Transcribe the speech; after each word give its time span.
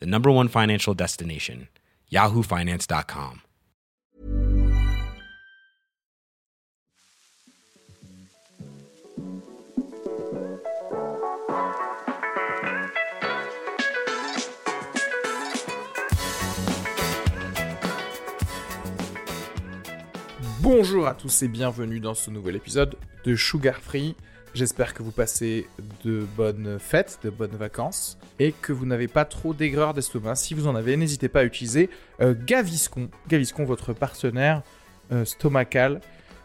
the 0.00 0.06
number 0.06 0.30
one 0.30 0.48
financial 0.48 0.94
destination, 0.94 1.68
yahoofinance.com. 2.10 3.42
Bonjour 20.62 21.08
à 21.08 21.14
tous 21.14 21.42
et 21.42 21.48
bienvenue 21.48 22.00
dans 22.00 22.14
ce 22.14 22.30
nouvel 22.30 22.56
épisode 22.56 22.96
de 23.24 23.34
Sugar 23.34 23.76
Free. 23.76 24.14
J'espère 24.52 24.94
que 24.94 25.04
vous 25.04 25.12
passez 25.12 25.68
de 26.04 26.26
bonnes 26.36 26.78
fêtes, 26.80 27.20
de 27.22 27.30
bonnes 27.30 27.54
vacances 27.56 28.18
et 28.40 28.52
que 28.52 28.72
vous 28.72 28.84
n'avez 28.84 29.06
pas 29.06 29.24
trop 29.24 29.54
d'aigreur 29.54 29.94
d'estomac. 29.94 30.34
Si 30.34 30.54
vous 30.54 30.66
en 30.66 30.74
avez, 30.74 30.96
n'hésitez 30.96 31.28
pas 31.28 31.40
à 31.40 31.44
utiliser 31.44 31.88
euh, 32.20 32.34
Gaviscon. 32.46 33.10
Gaviscon, 33.28 33.64
votre 33.64 33.92
partenaire 33.92 34.62
euh, 35.12 35.24
stomacal. 35.24 36.00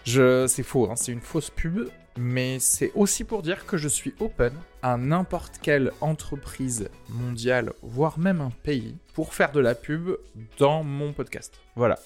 C'est 0.06 0.62
faux, 0.62 0.88
hein, 0.90 0.96
c'est 0.96 1.14
une 1.14 1.22
fausse 1.22 1.50
pub, 1.50 1.90
mais 2.16 2.60
c'est 2.60 2.92
aussi 2.94 3.24
pour 3.24 3.42
dire 3.42 3.66
que 3.66 3.76
je 3.76 3.88
suis 3.88 4.14
open 4.20 4.54
à 4.84 4.98
n'importe 4.98 5.58
quelle 5.60 5.92
entreprise 6.00 6.90
mondiale, 7.10 7.74
voire 7.82 8.20
même 8.20 8.40
un 8.40 8.52
pays, 8.62 8.96
pour 9.16 9.34
faire 9.34 9.52
de 9.52 9.60
la 9.60 9.74
pub 9.74 10.12
dans 10.60 10.84
mon 10.84 11.12
podcast. 11.12 11.60
Voilà. 11.76 11.98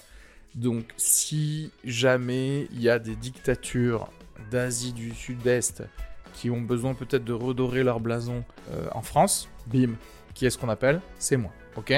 Donc, 0.54 0.86
si 0.96 1.72
jamais 1.84 2.68
il 2.72 2.80
y 2.80 2.88
a 2.88 2.98
des 2.98 3.16
dictatures 3.16 4.08
d'Asie 4.50 4.92
du 4.92 5.14
Sud-Est 5.14 5.82
qui 6.32 6.50
ont 6.50 6.60
besoin 6.60 6.94
peut-être 6.94 7.24
de 7.24 7.32
redorer 7.32 7.82
leur 7.82 8.00
blason 8.00 8.44
euh, 8.70 8.86
en 8.92 9.02
France, 9.02 9.48
bim, 9.66 9.90
qui 10.34 10.46
est-ce 10.46 10.56
qu'on 10.58 10.68
appelle 10.68 11.00
C'est 11.18 11.36
moi, 11.36 11.50
ok? 11.76 11.92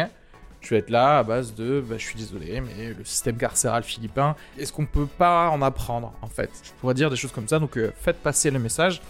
Je 0.60 0.70
vais 0.70 0.78
être 0.78 0.90
là 0.90 1.18
à 1.18 1.22
base 1.22 1.54
de, 1.54 1.80
bah, 1.80 1.96
je 1.98 2.04
suis 2.04 2.16
désolé, 2.16 2.60
mais 2.60 2.94
le 2.94 3.04
système 3.04 3.36
carcéral 3.36 3.82
philippin, 3.82 4.36
est-ce 4.58 4.72
qu'on 4.72 4.86
peut 4.86 5.06
pas 5.06 5.48
en 5.48 5.60
apprendre 5.60 6.12
en 6.22 6.28
fait? 6.28 6.50
Je 6.62 6.70
pourrais 6.80 6.94
dire 6.94 7.10
des 7.10 7.16
choses 7.16 7.32
comme 7.32 7.48
ça, 7.48 7.58
donc 7.58 7.76
euh, 7.76 7.92
faites 7.96 8.18
passer 8.18 8.50
le 8.50 8.58
message 8.58 9.02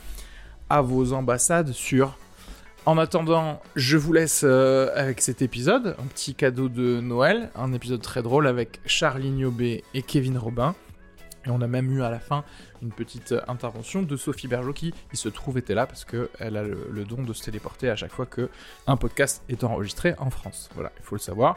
à 0.71 0.81
vos 0.81 1.13
ambassades 1.13 1.73
sur. 1.73 2.17
En 2.85 2.99
attendant, 2.99 3.61
je 3.77 3.97
vous 3.97 4.13
laisse 4.13 4.43
euh, 4.45 4.91
avec 4.97 5.21
cet 5.21 5.41
épisode, 5.41 5.95
un 6.01 6.07
petit 6.07 6.35
cadeau 6.35 6.69
de 6.69 7.01
Noël, 7.01 7.51
un 7.55 7.73
épisode 7.75 8.01
très 8.01 8.23
drôle 8.23 8.47
avec 8.49 8.81
Charlie 8.87 9.31
Niobé 9.31 9.85
et 9.95 10.03
Kevin 10.03 10.37
Robin. 10.37 10.75
Et 11.47 11.51
on 11.51 11.61
a 11.61 11.67
même 11.67 11.91
eu 11.93 12.03
à 12.03 12.11
la 12.11 12.21
fin 12.21 12.45
une 12.83 12.93
petite 12.93 13.35
intervention 13.49 14.03
de 14.03 14.17
Sophie 14.17 14.49
Bergeau 14.49 14.73
qui, 14.73 14.95
il 15.13 15.19
se 15.19 15.29
trouve, 15.29 15.59
était 15.59 15.75
là 15.75 15.87
parce 15.87 16.05
qu'elle 16.05 16.57
a 16.57 16.63
le, 16.63 17.05
don 17.05 17.23
de 17.23 17.33
se 17.33 17.43
téléporter 17.43 17.91
à 17.91 17.97
chaque 17.97 18.13
fois 18.13 18.27
que 18.27 18.49
un 18.87 18.97
podcast 18.97 19.43
est 19.49 19.65
enregistré 19.65 20.15
en 20.19 20.31
France. 20.31 20.71
Voilà, 20.75 20.93
il 20.99 21.05
faut 21.05 21.17
le 21.17 21.21
savoir. 21.21 21.57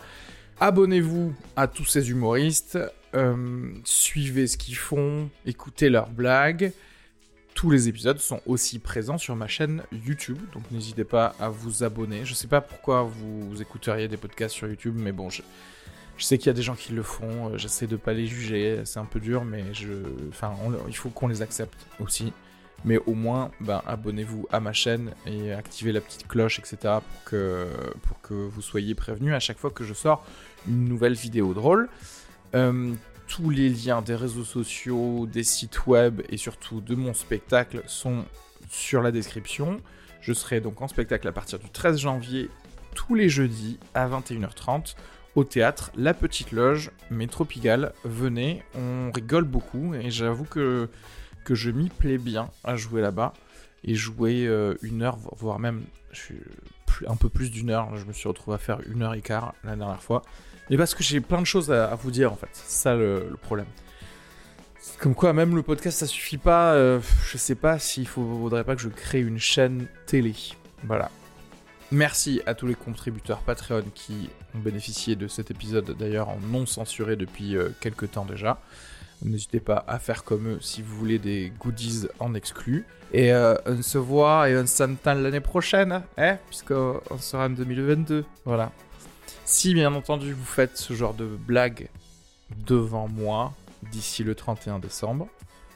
Abonnez-vous 0.59 1.33
à 1.55 1.67
tous 1.67 1.85
ces 1.85 2.09
humoristes, 2.09 2.79
euh, 3.13 3.73
suivez 3.83 4.47
ce 4.47 4.57
qu'ils 4.57 4.77
font, 4.77 5.29
écoutez 5.45 5.89
leurs 5.89 6.09
blagues. 6.09 6.71
Tous 7.53 7.69
les 7.69 7.87
épisodes 7.87 8.19
sont 8.19 8.41
aussi 8.45 8.79
présents 8.79 9.17
sur 9.17 9.35
ma 9.35 9.47
chaîne 9.47 9.83
YouTube, 9.91 10.37
donc 10.53 10.63
n'hésitez 10.71 11.05
pas 11.05 11.35
à 11.39 11.49
vous 11.49 11.83
abonner. 11.83 12.25
Je 12.25 12.33
sais 12.33 12.47
pas 12.47 12.61
pourquoi 12.61 13.03
vous, 13.03 13.49
vous 13.49 13.61
écouteriez 13.61 14.07
des 14.07 14.17
podcasts 14.17 14.55
sur 14.55 14.67
YouTube, 14.67 14.95
mais 14.97 15.13
bon, 15.13 15.29
je, 15.29 15.41
je 16.17 16.23
sais 16.23 16.37
qu'il 16.37 16.47
y 16.47 16.49
a 16.49 16.53
des 16.53 16.61
gens 16.61 16.75
qui 16.75 16.93
le 16.93 17.03
font. 17.03 17.49
euh, 17.49 17.57
J'essaie 17.57 17.87
de 17.87 17.95
pas 17.95 18.13
les 18.13 18.27
juger, 18.27 18.81
c'est 18.85 18.99
un 18.99 19.05
peu 19.05 19.19
dur, 19.19 19.43
mais 19.43 19.63
je, 19.73 19.91
enfin, 20.29 20.53
il 20.87 20.95
faut 20.95 21.09
qu'on 21.09 21.27
les 21.27 21.41
accepte 21.41 21.85
aussi. 21.99 22.31
Mais 22.83 22.97
au 23.07 23.13
moins, 23.13 23.51
ben, 23.61 23.81
abonnez-vous 23.87 24.47
à 24.51 24.59
ma 24.59 24.71
chaîne 24.71 25.11
et 25.25 25.53
activez 25.53 25.91
la 25.91 26.01
petite 26.01 26.27
cloche, 26.27 26.59
etc. 26.59 26.77
pour 26.99 27.23
que, 27.25 27.67
pour 28.03 28.21
que 28.21 28.33
vous 28.33 28.61
soyez 28.61 28.93
prévenus 28.93 29.33
à 29.33 29.39
chaque 29.39 29.57
fois 29.57 29.71
que 29.71 29.83
je 29.83 29.93
sors 29.93 30.23
une 30.67 30.85
nouvelle 30.85 31.13
vidéo 31.13 31.53
drôle. 31.53 31.89
Euh, 32.53 32.93
tous 33.27 33.49
les 33.49 33.69
liens 33.69 34.03
des 34.03 34.13
réseaux 34.13 34.43
sociaux, 34.43 35.25
des 35.25 35.43
sites 35.43 35.87
web 35.87 36.21
et 36.29 36.37
surtout 36.37 36.79
de 36.79 36.93
mon 36.93 37.15
spectacle 37.15 37.81
sont 37.87 38.23
sur 38.69 39.01
la 39.01 39.11
description. 39.11 39.81
Je 40.21 40.31
serai 40.33 40.61
donc 40.61 40.79
en 40.81 40.87
spectacle 40.87 41.27
à 41.27 41.31
partir 41.31 41.57
du 41.57 41.69
13 41.69 41.97
janvier 41.97 42.49
tous 42.93 43.15
les 43.15 43.29
jeudis 43.29 43.79
à 43.95 44.07
21h30 44.07 44.95
au 45.35 45.43
théâtre 45.43 45.91
La 45.95 46.13
Petite 46.13 46.51
Loge, 46.51 46.91
Métro 47.11 47.45
Pigalle. 47.45 47.93
Venez, 48.03 48.63
on 48.73 49.11
rigole 49.11 49.43
beaucoup 49.43 49.93
et 49.93 50.09
j'avoue 50.09 50.45
que, 50.45 50.89
que 51.43 51.55
je 51.55 51.69
m'y 51.71 51.89
plais 51.89 52.17
bien 52.17 52.49
à 52.63 52.75
jouer 52.75 53.01
là-bas 53.01 53.33
et 53.83 53.95
jouer 53.95 54.47
euh, 54.47 54.75
une 54.81 55.03
heure, 55.03 55.17
voire 55.37 55.59
même 55.59 55.83
plus- 56.85 57.05
un 57.07 57.15
peu 57.15 57.29
plus 57.29 57.51
d'une 57.51 57.69
heure. 57.69 57.95
Je 57.97 58.05
me 58.05 58.13
suis 58.13 58.27
retrouvé 58.27 58.55
à 58.55 58.57
faire 58.57 58.79
une 58.87 59.03
heure 59.03 59.13
et 59.13 59.21
quart 59.21 59.53
la 59.63 59.75
dernière 59.75 60.01
fois. 60.01 60.23
Mais 60.69 60.77
parce 60.77 60.95
que 60.95 61.03
j'ai 61.03 61.21
plein 61.21 61.41
de 61.41 61.45
choses 61.45 61.71
à, 61.71 61.93
vous 61.95 62.09
dire 62.11 62.31
en 62.31 62.35
fait, 62.35 62.49
c'est 62.53 62.71
ça 62.83 62.95
le, 62.95 63.35
problème. 63.41 63.67
Comme 64.99 65.13
quoi, 65.13 65.33
même 65.33 65.55
le 65.55 65.61
podcast, 65.61 65.99
ça 65.99 66.07
suffit 66.07 66.37
pas. 66.37 66.73
euh, 66.73 66.99
je 67.29 67.37
sais 67.37 67.55
pas 67.55 67.77
s'il 67.77 68.07
faudrait 68.07 68.63
pas 68.63 68.75
que 68.75 68.81
je 68.81 68.89
crée 68.89 69.19
une 69.19 69.39
chaîne 69.39 69.87
télé. 70.05 70.33
Voilà. 70.83 71.11
Merci 71.91 72.41
à 72.45 72.55
tous 72.55 72.65
les 72.65 72.75
contributeurs 72.75 73.39
Patreon 73.39 73.83
qui 73.93 74.29
ont 74.55 74.59
bénéficié 74.59 75.15
de 75.15 75.27
cet 75.27 75.51
épisode, 75.51 75.95
d'ailleurs 75.97 76.29
en 76.29 76.39
non 76.39 76.65
censuré 76.65 77.15
depuis 77.15 77.55
euh, 77.55 77.69
quelques 77.79 78.11
temps 78.11 78.25
déjà. 78.25 78.59
N'hésitez 79.23 79.59
pas 79.59 79.83
à 79.87 79.97
faire 79.99 80.23
comme 80.23 80.47
eux 80.47 80.57
si 80.61 80.81
vous 80.81 80.95
voulez 80.95 81.19
des 81.19 81.51
goodies 81.59 82.07
en 82.19 82.33
exclu. 82.33 82.85
Et 83.13 83.31
euh, 83.31 83.55
on 83.65 83.81
se 83.81 83.97
voit 83.97 84.49
et 84.49 84.57
on 84.57 84.65
s'entend 84.65 85.13
l'année 85.13 85.39
prochaine, 85.39 86.03
hein, 86.17 86.37
puisqu'on 86.47 86.99
sera 87.19 87.45
en 87.45 87.49
2022. 87.49 88.25
Voilà. 88.43 88.71
Si 89.45 89.73
bien 89.73 89.93
entendu 89.93 90.33
vous 90.33 90.45
faites 90.45 90.77
ce 90.77 90.93
genre 90.93 91.13
de 91.13 91.25
blague 91.25 91.89
devant 92.67 93.07
moi 93.07 93.53
d'ici 93.91 94.23
le 94.23 94.35
31 94.35 94.79
décembre, 94.79 95.27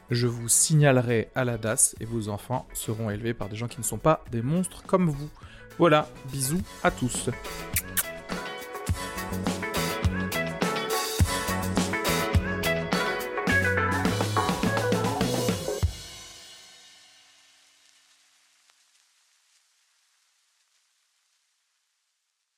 je 0.10 0.28
vous 0.28 0.50
signalerai 0.50 1.30
à 1.36 1.46
la 1.46 1.58
DAS 1.58 1.96
et 2.00 2.06
vos 2.06 2.30
enfants 2.30 2.68
seront 2.74 3.10
élevés 3.10 3.34
par 3.34 3.48
des 3.48 3.56
gens 3.56 3.68
qui 3.68 3.80
ne 3.80 3.86
sont 3.86 3.98
pas 3.98 4.24
des 4.32 4.42
monstres 4.42 4.84
comme 4.84 5.10
vous. 5.10 5.30
Voilà, 5.78 6.10
bisous 6.32 6.62
à 6.84 6.92
tous. 6.92 7.30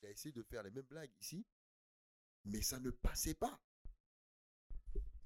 Il 0.02 0.08
a 0.08 0.12
essayé 0.12 0.32
de 0.34 0.44
faire 0.44 0.64
les 0.64 0.72
mêmes 0.72 0.86
blagues 0.90 1.12
ici, 1.20 1.46
mais 2.46 2.62
ça 2.62 2.80
ne 2.80 2.90
passait 2.90 3.34
pas. 3.36 3.60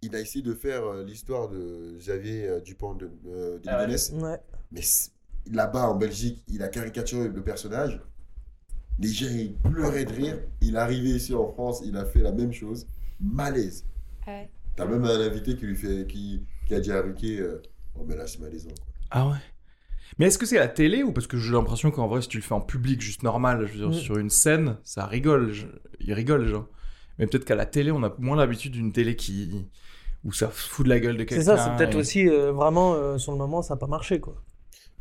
Il 0.01 0.15
a 0.15 0.19
essayé 0.19 0.43
de 0.43 0.53
faire 0.53 0.83
euh, 0.83 1.03
l'histoire 1.03 1.49
de 1.49 1.95
Xavier 1.97 2.47
euh, 2.47 2.61
Dupont 2.61 2.93
de, 2.93 3.09
euh, 3.25 3.59
de 3.59 4.21
Ouais. 4.21 4.39
mais 4.71 4.81
là-bas 5.47 5.89
en 5.89 5.95
Belgique, 5.95 6.43
il 6.47 6.61
a 6.61 6.67
caricaturé 6.67 7.29
le 7.29 7.43
personnage. 7.43 8.01
Les 8.99 9.09
gens, 9.09 9.27
ils 9.29 9.53
pleuraient 9.55 10.05
de 10.05 10.13
rire. 10.13 10.37
Il 10.61 10.75
est 10.75 10.77
arrivé 10.77 11.09
ici 11.09 11.33
en 11.33 11.51
France, 11.51 11.81
il 11.85 11.95
a 11.97 12.05
fait 12.05 12.21
la 12.21 12.31
même 12.31 12.53
chose. 12.53 12.87
malaise. 13.21 13.85
Ouais. 14.27 14.49
T'as 14.75 14.85
même 14.85 15.03
un 15.05 15.19
invité 15.21 15.55
qui 15.55 15.65
lui 15.65 15.75
fait, 15.75 16.05
qui, 16.07 16.43
qui 16.67 16.73
a 16.75 16.79
dit 16.81 16.91
à 16.91 17.01
Ricky, 17.01 17.39
euh, 17.39 17.61
oh 17.97 18.03
mais 18.07 18.15
là 18.17 18.27
c'est 18.27 18.39
malaisant. 18.41 18.69
quoi. 18.69 18.85
Ah 19.11 19.27
ouais. 19.27 19.37
Mais 20.19 20.25
est-ce 20.27 20.37
que 20.37 20.45
c'est 20.45 20.57
la 20.59 20.67
télé 20.67 21.01
ou 21.03 21.11
parce 21.13 21.27
que 21.27 21.37
j'ai 21.37 21.53
l'impression 21.53 21.91
qu'en 21.91 22.07
vrai, 22.07 22.21
si 22.21 22.27
tu 22.27 22.37
le 22.37 22.43
fais 22.43 22.53
en 22.53 22.61
public, 22.61 23.01
juste 23.01 23.23
normal, 23.23 23.65
je 23.67 23.71
veux 23.73 23.79
dire, 23.79 23.89
Mm. 23.89 23.93
sur 23.93 24.17
une 24.17 24.29
scène, 24.29 24.77
ça 24.83 25.05
rigole. 25.05 25.51
je- 25.53 25.67
rigolent, 26.13 26.43
les 26.43 26.49
gens. 26.51 26.67
Mais 27.17 27.25
peut-être 27.27 27.45
qu'à 27.45 27.55
la 27.55 27.65
télé, 27.65 27.91
on 27.91 28.03
a 28.03 28.13
moins 28.19 28.35
l'habitude 28.35 28.73
d'une 28.73 28.91
télé 28.91 29.15
qui. 29.15 29.65
où 30.25 30.33
ça 30.33 30.49
fout 30.49 30.83
de 30.85 30.89
la 30.89 30.99
gueule 30.99 31.17
de 31.17 31.23
quelqu'un. 31.23 31.35
C'est 31.43 31.55
ça, 31.55 31.57
c'est 31.57 31.77
peut-être 31.77 31.95
et- 31.95 31.99
aussi 31.99 32.27
euh, 32.27 32.51
vraiment 32.51 32.95
euh, 32.95 33.17
sur 33.19 33.31
le 33.31 33.37
moment, 33.37 33.61
ça 33.61 33.75
n'a 33.75 33.79
pas 33.79 33.85
marché 33.87 34.19
quoi. 34.19 34.41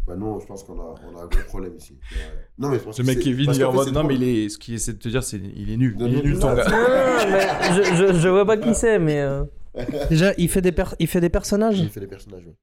Bah 0.06 0.17
non, 0.17 0.39
je 0.39 0.47
pense 0.47 0.62
qu'on 0.65 0.79
a, 0.79 0.95
on 1.11 1.17
a 1.19 1.23
un 1.23 1.27
gros 1.27 1.43
problème 1.49 1.75
ici. 1.79 1.99
Ouais. 2.12 2.19
Non 2.59 2.69
mais 2.69 2.79
je 2.79 2.85
pense 2.85 2.99
Le 2.99 3.05
que 3.05 3.09
mec 3.09 3.21
Kevin, 3.21 3.51
il 3.55 3.61
est 3.61 3.65
en 3.65 3.73
mode 3.73 3.89
non, 3.93 4.05
mais 4.05 4.15
il 4.17 4.23
est... 4.23 4.49
ce 4.51 4.59
qu'il 4.59 4.75
essaie 4.75 4.93
de 4.93 4.99
te 4.99 5.09
dire, 5.09 5.23
c'est 5.25 5.39
il 5.39 5.71
est 5.73 5.77
nul. 5.79 5.97
Non, 5.99 6.06
il 6.06 6.19
est 6.19 6.23
nul 6.23 6.39
ton 6.39 6.55
gars. 6.55 6.65
Non, 6.69 7.31
mais 7.31 7.85
je, 7.85 7.95
je, 8.12 8.19
je 8.19 8.29
vois 8.29 8.45
pas 8.45 8.56
qui 8.59 8.75
c'est, 8.75 8.99
mais 8.99 9.21
euh, 9.21 9.45
déjà 10.11 10.35
il 10.37 10.49
fait 10.51 10.61
des 10.61 10.73
per- 10.73 10.95
il 10.99 11.06
fait 11.06 11.21
des 11.23 11.31
personnages. 11.31 11.79
Il 11.79 11.89
fait 11.89 12.01
des 12.01 12.06
personnages, 12.06 12.45
ouais. 12.45 12.55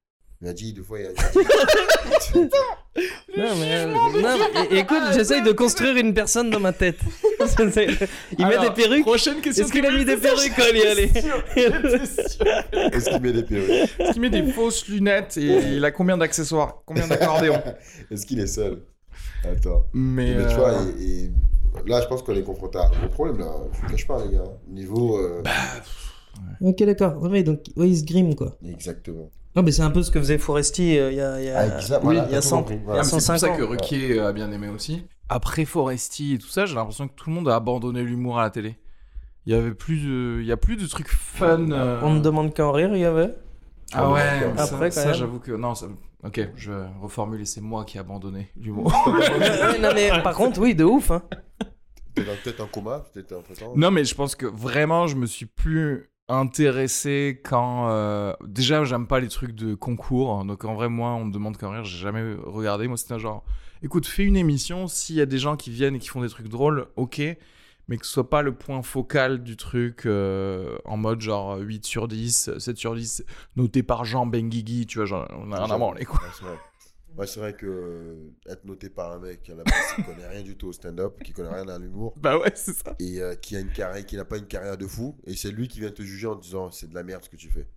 Il 0.44 0.48
a 0.48 0.54
dit 0.54 0.74
deux 0.74 0.84
fois, 0.84 1.00
il 1.00 1.06
a 1.08 1.10
dit. 1.14 1.16
Non 3.38 3.56
mais, 3.58 3.74
euh, 3.76 3.94
non, 3.94 4.38
mais 4.70 4.80
écoute, 4.80 5.02
j'essaye 5.14 5.42
de 5.42 5.54
construire 5.54 5.96
une 5.96 6.14
personne 6.14 6.50
dans 6.50 6.60
ma 6.60 6.74
tête. 6.74 6.98
Il 8.38 8.46
met 8.48 8.60
des 8.60 8.70
perruques. 8.76 9.06
Prochaine 9.06 9.40
question. 9.40 9.64
Est-ce 9.64 9.72
qu'il 9.72 9.86
a 9.86 9.92
mis 9.92 10.04
des 10.04 10.18
perruques 10.18 10.52
quand 10.56 10.64
il 10.74 10.78
y 10.78 10.84
allait 10.86 11.12
Est-ce 12.94 13.10
qu'il 13.10 13.22
met 13.22 13.32
des 13.32 13.44
perruques 13.44 13.70
Est-ce 13.98 14.12
qu'il 14.12 14.22
met 14.22 14.30
des 14.30 14.44
fausses 14.52 14.88
lunettes 14.90 15.38
et 15.38 15.76
il 15.76 15.86
a 15.86 15.92
combien 15.92 16.18
d'accessoires 16.18 16.82
Combien 16.86 17.08
d'accordéons 17.08 17.62
Est-ce 18.12 18.26
qu'il 18.26 18.40
est 18.40 18.48
seul? 18.48 18.84
Attends. 19.44 19.86
Mais, 19.94 20.36
Mais 20.36 20.48
tu 20.48 20.56
vois, 20.56 20.74
euh, 20.74 20.92
et, 21.00 21.24
et 21.26 21.90
là, 21.90 22.02
je 22.02 22.08
pense 22.08 22.22
qu'on 22.24 22.36
est 22.36 22.44
confronté 22.44 22.78
à 22.78 22.84
un 22.86 22.90
gros 22.90 23.08
problème, 23.10 23.40
là. 23.40 23.52
Je 23.74 23.80
vous 23.82 23.88
cache 23.88 24.06
pas, 24.06 24.24
les 24.26 24.36
gars. 24.36 24.44
Niveau. 24.68 25.18
euh, 25.18 25.42
Bah, 25.44 25.52
Ok 26.62 26.84
d'accord. 26.84 27.22
Ouais, 27.24 27.44
donc 27.44 27.62
ouais, 27.76 27.90
il 27.90 27.98
se 27.98 28.04
grime 28.04 28.36
quoi. 28.36 28.58
Exactement. 28.68 29.30
Non 29.56 29.64
mais 29.64 29.72
c'est 29.72 29.82
un 29.82 29.92
peu 29.92 30.02
ce 30.02 30.12
que 30.12 30.20
faisait 30.20 30.38
Foresti 30.38 30.98
euh, 30.98 31.12
il 31.12 31.18
y 31.18 31.22
a, 31.22 31.40
il 31.42 31.46
y 31.46 31.50
a- 31.50 31.60
Ah, 31.60 31.78
exact, 31.78 31.98
oui, 32.04 32.16
voilà, 32.16 32.20
il 32.30 32.32
y 32.32 32.36
a 32.36 32.38
t'as 32.38 32.42
tout 32.42 32.48
100 32.48 32.58
compris, 32.60 32.76
il 32.76 32.82
y 32.82 32.84
voilà. 32.86 33.00
a 33.00 33.02
Ah, 33.02 33.04
c'est 33.04 33.10
pour 33.12 33.22
105 33.22 33.38
ça 33.38 33.52
ans. 33.52 33.58
que 33.58 33.64
Ruquier 33.64 34.20
a 34.20 34.32
bien 34.32 34.52
aimé 34.52 34.70
aussi. 34.70 35.06
Après 35.30 35.66
Foresti 35.66 36.34
et 36.36 36.38
tout 36.38 36.48
ça, 36.48 36.66
j'ai 36.66 36.76
l'impression 36.76 37.08
que 37.08 37.14
tout 37.14 37.30
le 37.30 37.36
monde 37.36 37.50
a 37.50 37.56
abandonné 37.56 38.04
l'humour 38.04 38.40
à 38.40 38.44
la 38.44 38.50
télé. 38.50 38.78
Il 39.46 39.54
y 39.54 39.56
avait 39.56 39.74
plus 39.74 39.98
de, 40.06 40.38
il 40.42 40.46
y 40.46 40.52
a 40.52 40.58
plus 40.58 40.76
de 40.78 40.86
trucs 40.88 41.10
fun. 41.10 41.72
euh. 41.72 42.00
On 42.04 42.14
ne 42.14 42.20
demande 42.20 42.54
qu'à 42.54 42.66
en 42.68 42.72
rire, 42.72 42.92
il 42.96 43.00
y 43.02 43.06
avait? 43.06 43.34
Ah 43.94 44.10
ouais. 44.12 44.22
Après, 44.58 44.92
ça, 44.92 45.04
ça, 45.04 45.14
j'avoue 45.14 45.40
que 45.40 45.52
non. 45.52 45.74
ça- 45.76 45.88
Ok, 46.24 46.40
je 46.56 46.72
reformule 47.02 47.42
et 47.42 47.46
c'est 47.46 47.62
moi 47.62 47.84
qui 47.84 47.98
ai 47.98 48.00
abandonné 48.00 48.52
l'humour. 48.56 48.94
Ouais, 49.08 49.80
non 49.80 49.90
mais 49.96 50.12
par 50.22 50.36
contre 50.36 50.60
oui 50.62 50.76
de 50.76 50.84
ouf 50.84 51.10
hein. 51.10 51.24
T'es 52.14 52.24
dans- 52.24 52.34
peut-être 52.44 52.60
en 52.62 52.68
coma, 52.68 53.00
peut-être 53.12 53.30
temps. 53.58 53.74
non, 53.76 53.90
mais 53.90 54.06
je 54.06 54.14
pense 54.14 54.36
que 54.36 54.46
vraiment, 54.46 55.08
je 55.08 55.16
me 55.16 55.26
suis 55.26 55.48
plus 55.48 56.11
intéressé 56.32 57.40
quand. 57.44 57.90
euh, 57.90 58.34
Déjà, 58.46 58.84
j'aime 58.84 59.08
pas 59.08 59.20
les 59.20 59.28
trucs 59.28 59.54
de 59.54 59.76
concours. 59.76 60.44
donc 60.46 60.66
en 60.66 60.74
vrai, 60.76 60.90
moi, 60.90 61.10
on 61.12 61.26
me 61.26 61.32
demande 61.32 61.58
qu'à 61.58 61.68
en 61.68 61.72
rire, 61.72 61.84
j'ai 61.86 62.00
jamais 62.00 62.36
regardé. 62.46 62.88
Moi, 62.88 62.98
c'était 62.98 63.14
un 63.14 63.20
genre. 63.20 63.44
Écoute, 63.84 64.06
fais 64.06 64.24
une 64.24 64.38
émission. 64.38 64.88
S'il 64.88 65.16
y 65.16 65.22
a 65.22 65.26
des 65.26 65.38
gens 65.40 65.56
qui 65.56 65.70
viennent 65.72 65.96
et 65.96 66.00
qui 66.00 66.08
font 66.10 66.22
des 66.22 66.30
trucs 66.30 66.48
drôles, 66.50 66.88
ok. 66.96 67.22
Mais 67.88 67.98
que 67.98 68.06
ce 68.06 68.12
soit 68.14 68.30
pas 68.30 68.42
le 68.42 68.54
point 68.54 68.82
focal 68.84 69.44
du 69.44 69.58
truc 69.58 70.06
euh, 70.06 70.78
en 70.86 70.96
mode 70.98 71.20
genre 71.20 71.58
8 71.58 71.86
sur 71.86 72.08
10, 72.08 72.52
7 72.58 72.78
sur 72.78 72.96
10, 72.96 73.26
noté 73.58 73.84
par 73.84 74.06
Jean 74.06 74.26
Benguigui, 74.26 74.86
tu 74.86 75.00
vois, 75.00 75.06
genre, 75.08 75.28
on 75.38 75.52
a 75.52 75.58
rien 75.66 75.76
à 75.76 75.78
branler, 75.78 76.06
quoi. 76.06 76.20
Ouais, 77.18 77.28
c'est 77.28 77.40
vrai. 77.40 77.54
Que 77.54 77.66
euh, 77.66 78.32
être 78.52 78.66
noté 78.66 78.90
par 78.90 79.12
un 79.12 79.20
mec 79.20 79.50
à 79.50 79.56
la 79.56 79.64
base 79.64 79.94
qui 79.96 80.04
connaît 80.04 80.28
rien 80.28 80.42
du 80.42 80.56
tout 80.56 80.68
au 80.68 80.74
stand-up, 80.74 81.22
qui 81.24 81.34
connaît 81.34 81.54
rien 81.54 81.68
à 81.68 81.78
l'humour, 81.78 82.14
Bah 82.18 82.38
ouais, 82.38 82.52
c'est 82.56 82.74
ça. 82.74 82.96
et 83.00 83.22
euh, 83.22 83.36
qui 83.36 83.56
a 83.56 83.60
une 83.60 83.72
carrière, 83.72 84.06
qui 84.06 84.16
n'a 84.16 84.26
pas 84.26 84.38
une 84.38 84.48
carrière 84.48 84.78
de 84.78 84.88
fou, 84.88 85.18
et 85.26 85.36
c'est 85.36 85.52
lui 85.52 85.68
qui 85.68 85.80
vient 85.80 85.92
te 85.92 86.02
juger 86.02 86.28
en 86.28 86.36
te 86.36 86.44
disant 86.44 86.72
c'est 86.72 86.90
de 86.90 86.96
la 86.96 87.04
merde 87.04 87.24
ce 87.24 87.30
que 87.30 87.36
tu 87.36 87.50
fais. 87.50 87.68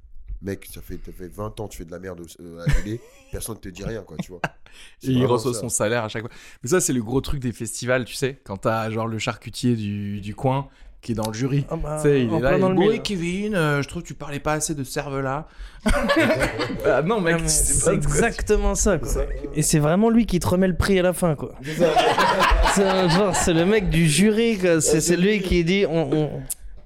Mec, 0.43 0.67
ça 0.67 0.83
fait, 0.83 1.01
ça 1.05 1.11
fait 1.13 1.29
20 1.29 1.59
ans 1.61 1.67
que 1.69 1.73
tu 1.73 1.79
fais 1.79 1.85
de 1.87 1.91
la 1.91 1.99
merde 1.99 2.21
euh, 2.41 2.59
à 2.63 2.67
la 2.67 2.75
télé, 2.75 3.01
personne 3.33 3.55
ne 3.57 3.61
te 3.61 3.69
dit 3.71 3.83
rien, 3.85 4.03
quoi, 4.03 4.17
tu 4.19 4.31
vois. 4.31 4.41
Et 5.03 5.09
il 5.11 5.25
reçoit 5.25 5.55
ça. 5.55 5.61
son 5.61 5.69
salaire 5.69 6.05
à 6.05 6.09
chaque 6.09 6.23
fois. 6.23 6.31
Mais 6.63 6.69
ça, 6.69 6.81
c'est 6.81 6.93
le 6.93 7.03
gros 7.03 7.21
truc 7.21 7.41
des 7.41 7.53
festivals, 7.53 8.05
tu 8.05 8.15
sais, 8.15 8.41
quand 8.45 8.59
t'as 8.59 8.91
genre 8.91 9.07
le 9.07 9.19
charcutier 9.19 9.75
du, 9.77 10.21
du 10.21 10.35
coin 10.35 10.69
qui 11.05 11.13
est 11.13 11.15
dans 11.15 11.29
le 11.29 11.35
jury. 11.35 11.65
Ah 11.71 11.77
bah, 11.77 11.99
Tu 12.03 12.09
sais, 12.09 12.23
il 12.25 12.33
est 12.35 12.41
là, 12.41 12.57
il 12.59 12.93
et 12.93 12.99
Kevin, 13.01 13.55
euh, 13.55 13.83
je 13.83 13.89
trouve 13.89 14.03
que 14.03 14.09
tu 14.09 14.15
parlais 14.15 14.41
pas 14.41 14.55
assez 14.55 14.75
de 14.75 14.83
cervelas. 14.83 15.47
ah 16.87 17.03
non, 17.03 17.21
mec, 17.21 17.37
Ah, 17.39 17.47
c'est 17.49 17.93
exactement 17.95 18.75
ça 18.75 18.99
quoi. 18.99 19.07
C'est 19.07 19.15
ça. 19.19 19.25
Et 19.55 19.63
c'est 19.63 19.79
vraiment 19.79 20.09
lui 20.11 20.27
qui 20.27 20.41
te 20.41 20.47
remet 20.49 20.67
le 20.67 20.77
prix 20.77 20.99
à 20.99 21.03
la 21.03 21.13
fin 21.13 21.35
quoi. 21.35 21.53
C'est 22.75 23.53
le 23.53 23.65
mec 23.65 23.91
du 23.91 24.09
jury 24.09 24.59
quoi. 24.59 24.81
C'est 24.81 25.17
lui 25.17 25.41
qui 25.43 25.63
dit 25.65 25.85
on, 25.89 26.11
on- 26.13 26.31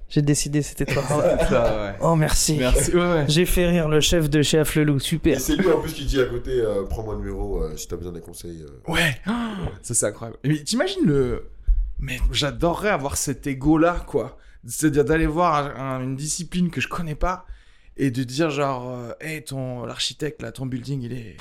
j'ai 0.09 0.23
décidé 0.23 0.63
c'était 0.63 0.85
toi. 0.91 1.03
Ça, 1.49 1.81
ouais. 1.83 1.95
Oh 2.01 2.15
merci. 2.15 2.57
Merci, 2.59 2.91
ouais, 2.95 2.99
ouais. 2.99 3.25
J'ai 3.27 3.45
fait 3.45 3.67
rire 3.67 3.87
le 3.87 4.01
chef 4.01 4.27
de 4.29 4.41
chez 4.41 4.57
Afflelou, 4.57 4.97
Et 4.97 4.99
super. 4.99 5.39
c'est 5.39 5.55
lui 5.55 5.69
en 5.71 5.79
plus 5.81 5.93
qui 5.93 6.03
dit 6.05 6.19
à 6.19 6.25
côté 6.25 6.49
euh, 6.51 6.83
prends-moi 6.89 7.13
le 7.13 7.19
numéro 7.21 7.61
euh, 7.61 7.73
si 7.77 7.87
t'as 7.87 7.95
besoin 7.95 8.11
des 8.13 8.19
conseils. 8.19 8.63
euh. 8.63 8.91
Ouais, 8.91 9.15
ça 9.83 9.93
c'est 9.93 10.05
incroyable. 10.07 10.37
Mais 10.43 10.57
t'imagines 10.63 11.05
le. 11.05 11.43
Mais 11.99 12.19
j'adorerais 12.31 12.89
avoir 12.89 13.17
cet 13.17 13.45
ego-là, 13.47 14.03
quoi. 14.07 14.37
C'est-à-dire 14.65 15.05
d'aller 15.05 15.27
voir 15.27 15.55
un- 15.55 15.97
un- 15.97 16.03
une 16.03 16.15
discipline 16.15 16.69
que 16.69 16.81
je 16.81 16.87
connais 16.87 17.15
pas 17.15 17.45
et 17.97 18.11
de 18.11 18.23
dire 18.23 18.49
genre, 18.49 18.89
euh, 18.93 19.11
hey, 19.21 19.43
ton 19.43 19.85
l'architecte 19.85 20.41
là, 20.41 20.51
ton 20.51 20.65
building, 20.65 21.01
il 21.01 21.13
est. 21.13 21.37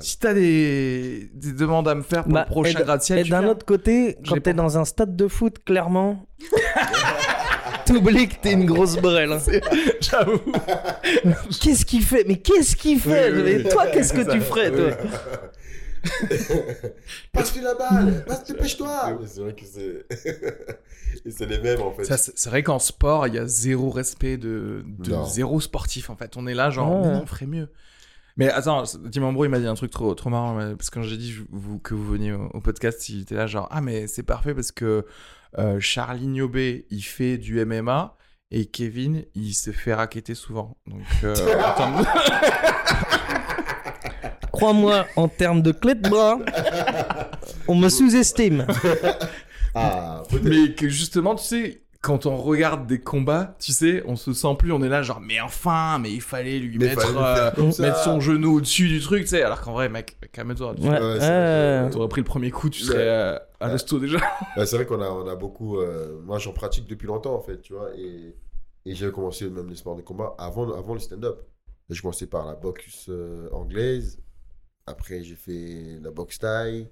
Si 0.00 0.18
t'as 0.18 0.34
des... 0.34 1.30
des 1.32 1.52
demandes 1.52 1.88
à 1.88 1.94
me 1.94 2.02
faire 2.02 2.24
pour 2.24 2.32
Bah, 2.34 2.44
le 2.46 2.52
prochain 2.52 2.78
gratte-ciel, 2.80 3.20
Et 3.20 3.24
d'un 3.30 3.46
autre 3.46 3.64
côté, 3.64 4.18
quand 4.28 4.38
t'es 4.42 4.52
dans 4.52 4.76
un 4.76 4.84
stade 4.84 5.16
de 5.16 5.28
foot, 5.28 5.64
clairement, 5.64 6.26
t'oublies 7.86 8.28
que 8.28 8.34
t'es 8.40 8.52
une 8.52 8.66
grosse 8.66 8.96
brêle. 8.96 9.32
hein. 9.32 9.38
J'avoue. 10.00 10.40
Qu'est-ce 11.60 11.86
qu'il 11.86 12.02
fait? 12.02 12.24
Mais 12.28 12.36
qu'est-ce 12.36 12.76
qu'il 12.76 13.00
fait? 13.00 13.30
Oui, 13.32 13.36
oui, 13.38 13.42
Mais 13.44 13.56
oui. 13.64 13.68
toi, 13.70 13.86
qu'est-ce 13.86 14.12
que 14.12 14.24
Ça, 14.26 14.32
tu 14.32 14.40
ferais, 14.40 14.70
toi? 14.70 14.90
Passe-lui 17.32 17.62
la 17.62 17.74
balle, 17.74 18.24
passe, 18.26 18.44
dépêche-toi. 18.44 19.18
C'est 19.26 19.40
vrai 19.40 19.54
que 19.54 19.64
c'est. 19.64 20.06
Et 21.24 21.30
c'est 21.30 21.46
les 21.46 21.58
mêmes 21.60 21.80
en 21.82 21.92
fait. 21.92 22.04
C'est 22.16 22.48
vrai 22.50 22.62
qu'en 22.62 22.78
sport, 22.78 23.26
il 23.26 23.34
y 23.34 23.38
a 23.38 23.46
zéro 23.46 23.90
respect 23.90 24.36
de, 24.36 24.84
de 24.86 25.14
zéro 25.26 25.60
sportif 25.60 26.10
en 26.10 26.16
fait. 26.16 26.36
On 26.36 26.46
est 26.46 26.54
là, 26.54 26.70
genre, 26.70 26.88
non, 26.90 27.22
on 27.22 27.26
ferait 27.26 27.46
mieux. 27.46 27.68
Mais 28.36 28.48
attends, 28.50 28.84
Tim 29.10 29.22
Ambro, 29.22 29.44
il 29.44 29.48
m'a 29.48 29.58
dit 29.58 29.66
un 29.66 29.74
truc 29.74 29.90
trop, 29.90 30.14
trop 30.14 30.30
marrant. 30.30 30.54
mais- 30.54 30.76
Parce 30.76 30.90
que 30.90 30.94
quand 31.00 31.02
j'ai 31.02 31.16
dit 31.16 31.34
vous, 31.50 31.78
que 31.80 31.94
vous 31.94 32.06
veniez 32.12 32.32
au, 32.32 32.48
au 32.54 32.60
podcast, 32.60 33.08
il 33.08 33.22
était 33.22 33.34
là, 33.34 33.46
genre, 33.48 33.66
ah, 33.72 33.80
mais 33.80 34.06
c'est 34.06 34.22
parfait 34.22 34.54
parce 34.54 34.70
que 34.70 35.04
euh, 35.58 35.80
Charlie 35.80 36.28
Niobé, 36.28 36.86
il 36.90 37.02
fait 37.02 37.36
du 37.38 37.64
MMA 37.64 38.16
et 38.52 38.66
Kevin, 38.66 39.24
il 39.34 39.54
se 39.54 39.72
fait 39.72 39.92
raqueter 39.94 40.34
souvent. 40.36 40.76
Donc, 40.86 41.00
euh, 41.24 41.34
en 41.34 41.74
termes 41.74 42.00
de- 42.02 42.06
Crois-moi, 44.58 45.06
en 45.16 45.28
termes 45.28 45.62
de 45.62 45.72
clé 45.72 45.94
de 45.94 46.08
bras, 46.08 46.38
on 47.68 47.74
me 47.74 47.88
sous-estime. 47.88 48.66
Ah, 49.74 50.22
mais 50.42 50.74
que 50.74 50.88
justement, 50.88 51.34
tu 51.34 51.44
sais. 51.44 51.82
Quand 52.00 52.26
on 52.26 52.36
regarde 52.36 52.86
des 52.86 53.00
combats, 53.00 53.56
tu 53.58 53.72
sais, 53.72 54.04
on 54.06 54.14
se 54.14 54.32
sent 54.32 54.54
plus, 54.56 54.70
on 54.70 54.80
est 54.84 54.88
là 54.88 55.02
genre, 55.02 55.18
mais 55.20 55.40
enfin, 55.40 55.98
mais 55.98 56.12
il 56.12 56.20
fallait 56.20 56.60
lui 56.60 56.78
Mais 56.78 56.86
mettre, 56.90 57.00
fallait 57.02 57.50
euh, 57.58 57.72
mettre 57.80 58.04
son 58.04 58.20
genou 58.20 58.54
au-dessus 58.58 58.86
du 58.86 59.00
truc, 59.00 59.22
tu 59.22 59.30
sais, 59.30 59.42
alors 59.42 59.60
qu'en 59.60 59.72
vrai, 59.72 59.88
mec, 59.88 60.16
calme-toi. 60.32 60.76
tu- 60.80 60.88
Ouais, 60.88 60.96
euh, 61.00 61.80
vrai. 61.82 61.90
T'aurais 61.90 62.06
pris 62.08 62.20
le 62.20 62.24
premier 62.24 62.52
coup, 62.52 62.70
tu 62.70 62.82
serais 62.84 62.98
euh, 63.04 63.36
à 63.58 63.68
l'hosto 63.68 63.98
déjà. 63.98 64.18
Bah, 64.56 64.64
c'est 64.64 64.76
vrai 64.76 64.86
qu'on 64.86 65.02
a, 65.02 65.08
on 65.10 65.26
a 65.26 65.34
beaucoup. 65.34 65.80
euh, 65.80 66.20
moi, 66.24 66.38
j'en 66.38 66.52
pratique 66.52 66.86
depuis 66.86 67.08
longtemps, 67.08 67.34
en 67.34 67.40
fait, 67.42 67.60
tu 67.62 67.72
vois. 67.72 67.88
Et, 67.96 68.32
et 68.86 68.94
j'ai 68.94 69.10
commencé 69.10 69.50
même 69.50 69.68
les 69.68 69.74
sports 69.76 69.96
de 69.96 70.02
combat 70.02 70.36
avant, 70.38 70.72
avant 70.78 70.94
le 70.94 71.00
stand-up. 71.00 71.40
J'ai 71.90 72.00
commencé 72.00 72.28
par 72.28 72.46
la 72.46 72.54
boxe 72.54 73.06
euh, 73.08 73.48
anglaise. 73.52 74.20
Après, 74.88 75.22
j'ai 75.22 75.36
fait 75.36 75.98
la 76.02 76.10
boxe 76.10 76.38
thaï. 76.38 76.88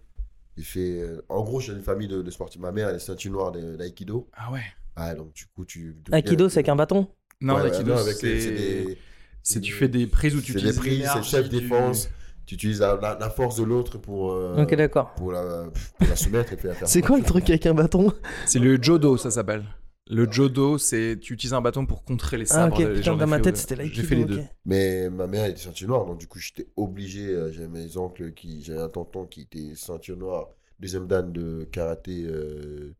J'ai 0.56 0.64
fait. 0.64 1.00
euh, 1.00 1.22
en 1.28 1.42
gros, 1.42 1.60
j'ai 1.60 1.72
une 1.72 1.82
famille 1.82 2.08
de, 2.08 2.22
de 2.22 2.30
sportifs. 2.30 2.60
Ma 2.60 2.72
mère, 2.72 2.88
elle 2.88 2.96
est 2.96 3.00
ceinture 3.00 3.32
noire 3.32 3.52
de- 3.52 3.76
d'aïkido. 3.76 4.28
Ah 4.34 4.52
ouais. 4.52 4.62
Ah, 4.94 5.14
donc, 5.14 5.32
du 5.34 5.46
coup, 5.46 5.64
tu. 5.64 5.96
Aikido, 6.12 6.48
c'est 6.48 6.62
qu'un 6.62 6.76
bâton? 6.76 7.08
Non, 7.40 7.54
Ouais, 7.54 7.60
ouais, 7.62 7.68
l'aïkido, 7.70 7.92
non, 7.92 7.98
avec 7.98 8.16
c'est... 8.16 8.26
les- 8.26 8.40
c'est 8.40 8.50
des- 8.52 8.98
c'est 9.42 9.60
tu 9.60 9.72
fais 9.72 9.88
des 9.88 10.06
prises 10.06 10.34
où 10.34 10.40
tu 10.40 10.52
C'est 10.52 10.60
des 10.60 10.68
utilises 10.68 10.78
prises, 10.78 10.90
c'est 10.92 10.98
l'énergie 10.98 11.30
chef 11.30 11.48
du- 11.48 11.60
défense. 11.60 12.08
Tu 12.46 12.54
utilises 12.54 12.80
la, 12.80 12.96
la- 13.00 13.18
la 13.18 13.28
force 13.30 13.56
de 13.56 13.64
l'autre 13.64 13.98
pour, 13.98 14.32
euh, 14.32 14.62
Ok, 14.62 14.74
d'accord. 14.76 15.12
pour, 15.14 15.32
la, 15.32 15.68
pour 15.98 16.08
la 16.08 16.16
soumettre 16.16 16.52
et 16.52 16.56
puis 16.56 16.68
la 16.68 16.74
faire. 16.74 16.88
C'est 16.88 17.02
quoi 17.02 17.18
le 17.18 17.24
truc 17.24 17.48
avec 17.50 17.66
un 17.66 17.74
bâton? 17.74 18.12
C'est 18.46 18.60
le 18.60 18.80
jodo, 18.80 19.16
ça 19.16 19.30
s'appelle. 19.30 19.64
Le 20.08 20.30
jodo, 20.30 20.78
c'est 20.78 21.18
tu 21.20 21.32
utilises 21.34 21.52
un 21.54 21.60
bâton 21.60 21.84
pour 21.84 22.04
contrer 22.04 22.36
les 22.38 22.44
Ah, 22.52 22.70
sabres. 22.70 22.76
ok, 22.80 22.86
putain, 22.94 23.02
gens 23.02 23.16
dans 23.16 23.26
ma 23.26 23.40
tête, 23.40 23.56
c'était 23.56 23.75
l'aïkido. 23.76 24.00
J'ai 24.02 24.06
fait 24.06 24.14
les 24.14 24.22
ok. 24.22 24.28
deux. 24.28 24.42
Mais 24.64 25.10
ma 25.10 25.26
mère 25.26 25.46
était 25.46 25.58
ceinture 25.60 25.88
noire, 25.88 26.06
donc 26.06 26.18
du 26.18 26.28
coup 26.28 26.38
j'étais 26.38 26.68
obligé. 26.76 27.26
euh, 27.26 27.50
J'avais 27.52 27.68
mes 27.68 27.96
oncles 27.96 28.32
qui. 28.32 28.62
J'avais 28.62 28.80
un 28.80 28.88
tonton 28.88 29.26
qui 29.26 29.42
était 29.42 29.75
ceinture 29.75 30.16
noire, 30.16 30.48
deuxième 30.78 31.06
dan 31.08 31.32
de 31.32 31.64
karaté, 31.72 32.25
euh, 32.25 32.94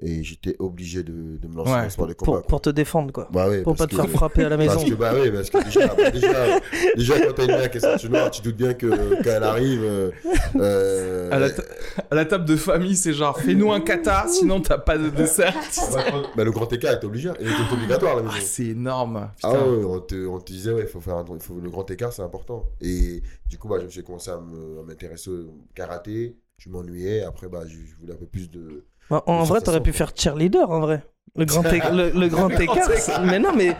Et 0.00 0.22
j'étais 0.22 0.54
obligé 0.60 1.02
de, 1.02 1.38
de 1.38 1.48
me 1.48 1.56
lancer 1.56 1.72
Ouais. 1.72 1.78
dans 1.78 1.82
le 1.84 1.90
sport 1.90 2.06
de 2.06 2.12
combat. 2.12 2.32
Pour, 2.38 2.46
pour 2.46 2.60
te 2.60 2.70
défendre, 2.70 3.12
quoi. 3.12 3.28
Bah 3.32 3.48
ouais, 3.48 3.62
Pour 3.62 3.74
pas 3.74 3.86
te 3.88 3.96
que- 3.96 3.96
faire 4.00 4.08
frapper 4.10 4.44
à 4.44 4.48
la 4.48 4.56
maison. 4.56 4.74
Parce 4.74 4.84
que, 4.88 4.94
bah 4.94 5.12
oui, 5.12 5.28
parce 5.32 5.50
que 5.50 5.64
déjà, 5.64 5.86
bah 5.88 6.10
déjà, 6.12 6.60
déjà 6.96 7.20
quand 7.20 7.32
t'as 7.34 7.42
une 7.42 7.50
mère 7.50 7.68
qui 7.68 7.78
est 7.78 7.80
ceinture 7.80 8.08
noire, 8.10 8.30
tu 8.30 8.40
doutes 8.42 8.56
bien 8.56 8.74
que 8.74 8.86
quand 9.24 9.30
elle 9.30 9.42
arrive. 9.42 9.82
euh, 9.82 10.10
euh, 10.56 11.30
À 11.32 11.38
la, 11.40 11.50
ta- 11.50 11.62
à 12.10 12.14
la 12.14 12.24
table 12.24 12.44
de 12.44 12.56
famille, 12.56 12.96
c'est 12.96 13.12
genre 13.12 13.38
fais-nous 13.40 13.72
un 13.72 13.80
kata, 13.80 14.26
sinon 14.28 14.60
t'as 14.60 14.78
pas 14.78 14.98
de 14.98 15.08
dessert. 15.10 15.54
va 15.90 16.02
prendre- 16.04 16.30
bah, 16.36 16.44
le 16.44 16.50
grand 16.52 16.72
écart 16.72 16.92
est 16.92 17.04
obligé, 17.04 17.30
il 17.40 17.48
est 17.48 17.72
obligatoire 17.72 18.12
à 18.12 18.16
la 18.16 18.22
maison. 18.22 18.34
Ah, 18.38 18.42
c'est 18.44 18.66
énorme. 18.66 19.30
Ah 19.42 19.52
ouais, 19.52 19.84
on 19.84 20.00
te, 20.00 20.26
on 20.26 20.38
te 20.38 20.52
disait, 20.52 20.72
ouais, 20.72 20.86
faut 20.86 21.00
faire 21.00 21.16
un- 21.16 21.24
il 21.34 21.40
faut, 21.40 21.58
le 21.60 21.70
grand 21.70 21.90
écart, 21.90 22.12
c'est 22.12 22.22
important. 22.22 22.66
Et 22.80 23.22
du 23.50 23.58
coup, 23.58 23.68
bah, 23.68 23.78
j'ai 23.88 24.02
commencé 24.02 24.30
à 24.30 24.38
me- 24.38 24.78
à 24.80 24.82
m'intéresser 24.84 25.30
au 25.30 25.54
karaté. 25.74 26.36
Je 26.58 26.70
m'ennuyais. 26.70 27.22
Après, 27.22 27.48
bah, 27.48 27.62
je, 27.66 27.74
je 27.76 27.94
voulais 28.00 28.12
un 28.12 28.16
peu 28.16 28.26
plus 28.26 28.50
de. 28.50 28.84
Bah, 29.10 29.22
en 29.26 29.42
vrai, 29.44 29.60
t'aurais 29.60 29.82
pu 29.82 29.92
faire 29.92 30.12
cheerleader, 30.14 30.70
en 30.70 30.80
vrai. 30.80 31.02
Le 31.36 31.44
grand, 31.44 31.62
le, 31.92 32.10
le 32.18 32.28
grand 32.28 32.48
écart. 32.50 32.88
Mais 33.24 33.38
non, 33.38 33.52
mais 33.54 33.76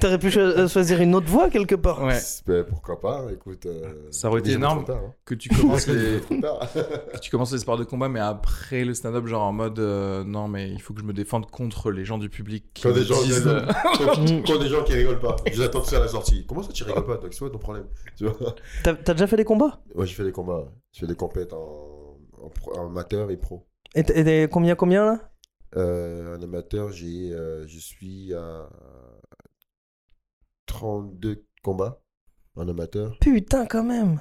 t'aurais 0.00 0.18
pu 0.18 0.30
cho- 0.30 0.68
choisir 0.68 1.00
une 1.00 1.14
autre 1.14 1.26
voie 1.26 1.50
quelque 1.50 1.74
part. 1.74 2.02
Ouais. 2.04 2.18
Bah, 2.46 2.62
pourquoi 2.68 3.00
pas 3.00 3.24
Écoute. 3.32 3.66
euh, 3.66 4.06
Ça 4.10 4.28
aurait 4.28 4.40
été 4.40 4.52
énorme. 4.52 4.84
tard, 4.84 4.96
hein. 4.98 5.14
Que 5.24 5.34
tu 5.34 5.48
commences 5.48 5.86
les, 5.88 6.20
Trop 6.20 6.40
tard. 6.40 6.60
que 7.12 7.18
tu 7.18 7.30
commences 7.30 7.52
les 7.52 7.58
sports 7.58 7.78
de 7.78 7.84
combat, 7.84 8.08
mais 8.08 8.20
après 8.20 8.84
le 8.84 8.94
stand-up, 8.94 9.26
genre 9.26 9.42
en 9.42 9.52
mode 9.52 9.78
euh, 9.80 10.22
non, 10.24 10.46
mais 10.46 10.70
il 10.70 10.80
faut 10.80 10.94
que 10.94 11.00
je 11.00 11.06
me 11.06 11.12
défende 11.12 11.50
contre 11.50 11.90
les 11.90 12.04
gens 12.04 12.18
du 12.18 12.28
public 12.28 12.66
qui 12.74 12.82
Quand 12.84 12.92
des 12.92 13.04
gens 13.04 13.20
disent, 13.22 13.46
euh, 13.46 13.62
quand, 13.98 14.14
quand 14.46 14.58
des 14.58 14.68
gens 14.68 14.84
qui 14.84 14.92
rigolent 14.94 15.20
pas. 15.20 15.36
Je 15.50 15.58
les 15.58 15.64
attends 15.64 15.80
tous 15.80 15.94
à 15.94 16.00
la 16.00 16.08
sortie. 16.08 16.46
Comment 16.46 16.62
ça, 16.62 16.72
tu 16.72 16.84
rigoles 16.84 17.06
pas 17.06 17.16
toi? 17.16 17.28
C'est 17.32 17.38
quoi 17.40 17.50
ton 17.50 17.58
problème? 17.58 17.86
Tu 18.16 18.24
vois? 18.26 18.54
T'as 18.84 18.92
déjà 19.14 19.26
fait 19.26 19.36
des 19.36 19.44
combats? 19.44 19.80
Ouais, 19.94 20.06
j'ai 20.06 20.14
fait 20.14 20.24
des 20.24 20.32
combats. 20.32 20.66
J'ai 20.92 21.00
fait 21.00 21.06
des 21.06 21.16
compètes 21.16 21.52
en, 21.54 22.18
en, 22.42 22.48
pro- 22.50 22.78
en 22.78 22.86
amateur 22.86 23.30
et 23.30 23.36
pro. 23.36 23.64
Et 23.94 24.48
combien, 24.50 24.74
combien 24.74 25.04
là? 25.04 25.30
Euh, 25.76 26.36
en 26.36 26.42
amateur, 26.42 26.90
j'ai, 26.92 27.32
euh, 27.32 27.66
je 27.66 27.78
suis 27.78 28.32
à 28.34 28.68
32 30.66 31.44
combats 31.62 32.00
en 32.56 32.68
amateur 32.68 33.16
Putain, 33.20 33.66
quand 33.66 33.84
même. 33.84 34.20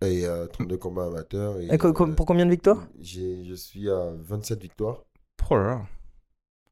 et 0.00 0.26
euh, 0.26 0.46
32 0.46 0.76
combats 0.78 1.06
amateurs. 1.06 1.60
Et, 1.60 1.68
Et 1.72 1.78
co- 1.78 1.92
co- 1.92 2.06
euh, 2.06 2.14
pour 2.14 2.26
combien 2.26 2.46
de 2.46 2.50
victoires? 2.50 2.86
j'ai, 3.00 3.44
Je 3.44 3.54
suis 3.54 3.88
à 3.90 4.10
27 4.18 4.60
victoires. 4.62 5.04
Oh 5.50 5.56
là 5.56 5.64
là. 5.64 5.86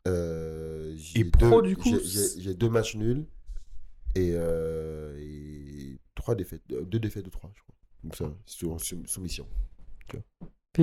Euh, 0.06 0.94
j'ai 0.96 1.20
Et 1.20 1.24
pro, 1.24 1.60
deux- 1.60 1.68
du 1.68 1.76
coup, 1.76 1.84
j'ai- 1.84 2.04
J'ai, 2.04 2.40
j'ai 2.40 2.54
deux 2.54 2.68
matchs 2.70 2.94
nuls 2.96 3.26
et, 4.14 4.32
euh, 4.34 5.16
et 5.18 5.98
trois 6.14 6.34
défaites, 6.34 6.62
euh, 6.72 6.84
deux 6.84 7.00
défaites 7.00 7.24
de 7.24 7.30
trois, 7.30 7.50
je 7.54 7.62
crois. 7.62 7.74
Donc 8.04 8.16
ça, 8.16 8.32
sous, 8.46 8.78
sous- 8.78 9.06
soumission. 9.06 9.48
Et, 10.14 10.18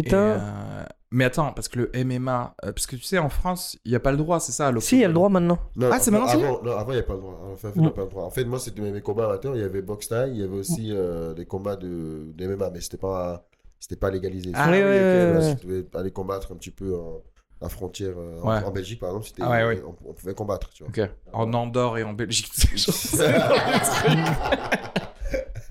Putain. 0.01 0.17
euh, 0.17 0.83
Mais 1.11 1.25
attends, 1.25 1.53
parce 1.53 1.67
que 1.67 1.79
le 1.79 1.91
MMA, 2.05 2.55
euh, 2.65 2.71
parce 2.71 2.87
que 2.87 2.95
tu 2.95 3.03
sais, 3.03 3.19
en 3.19 3.29
France, 3.29 3.77
il 3.85 3.91
n'y 3.91 3.95
a 3.95 3.99
pas 3.99 4.11
le 4.11 4.17
droit, 4.17 4.39
c'est 4.39 4.51
ça 4.51 4.71
Si, 4.79 4.95
il 4.95 5.01
y 5.01 5.05
a 5.05 5.07
le 5.07 5.13
droit 5.13 5.29
maintenant. 5.29 5.59
Non, 5.75 5.89
Ah, 5.91 5.99
c'est 5.99 6.09
maintenant, 6.11 6.27
avant, 6.27 6.61
non, 6.63 6.71
avant, 6.75 6.91
il 6.91 6.95
n'y 6.95 6.97
avait 6.97 7.03
pas 7.07 7.13
le 7.13 7.19
droit. 7.19 7.39
Enfin, 7.53 7.69
il 7.75 7.81
y 7.81 7.85
avait 7.85 7.93
pas 7.93 8.01
le 8.03 8.07
droit. 8.09 8.23
En 8.23 8.31
fait, 8.31 8.45
moi, 8.45 8.57
c'était 8.59 8.81
mes 8.81 9.01
combats 9.01 9.25
amateurs. 9.25 9.55
Il 9.55 9.61
y 9.61 9.63
avait 9.65 9.81
boxe 9.83 10.07
taille, 10.07 10.31
il 10.31 10.39
y 10.39 10.43
avait 10.43 10.57
aussi 10.57 10.89
euh, 10.91 11.33
des 11.35 11.45
combats 11.45 11.75
de, 11.75 12.31
de 12.33 12.47
MMA, 12.47 12.71
mais 12.71 12.81
c'était 12.81 12.97
pas, 12.97 13.45
c'était 13.79 13.95
pas 13.95 14.09
légalisé. 14.09 14.51
Ah 14.55 14.69
oui, 14.71 14.77
oui, 14.77 14.83
oui, 14.83 14.99
ok, 14.99 15.39
oui, 15.43 15.55
Tu 15.61 15.67
devais 15.67 15.85
aller 15.99 16.11
combattre 16.11 16.51
un 16.51 16.55
petit 16.55 16.71
peu 16.71 16.95
en, 16.95 17.21
à 17.61 17.69
frontière. 17.69 18.15
euh, 18.17 18.41
en- 18.41 18.49
Ouais. 18.49 18.63
en, 18.65 18.71
Belgique, 18.71 18.99
par 18.99 19.09
exemple, 19.09 19.27
c'était, 19.27 19.43
Ah 19.45 19.51
ouais, 19.51 19.65
ouais. 19.67 19.83
On, 19.85 19.95
on 20.09 20.13
pouvait 20.13 20.33
combattre. 20.33 20.69
Tu 20.71 20.83
vois. 20.83 20.91
Ok. 21.05 21.09
En 21.31 21.53
Andorre 21.53 21.99
et 21.99 22.03
en 22.03 22.13
Belgique, 22.13 22.49
c'est 22.55 22.75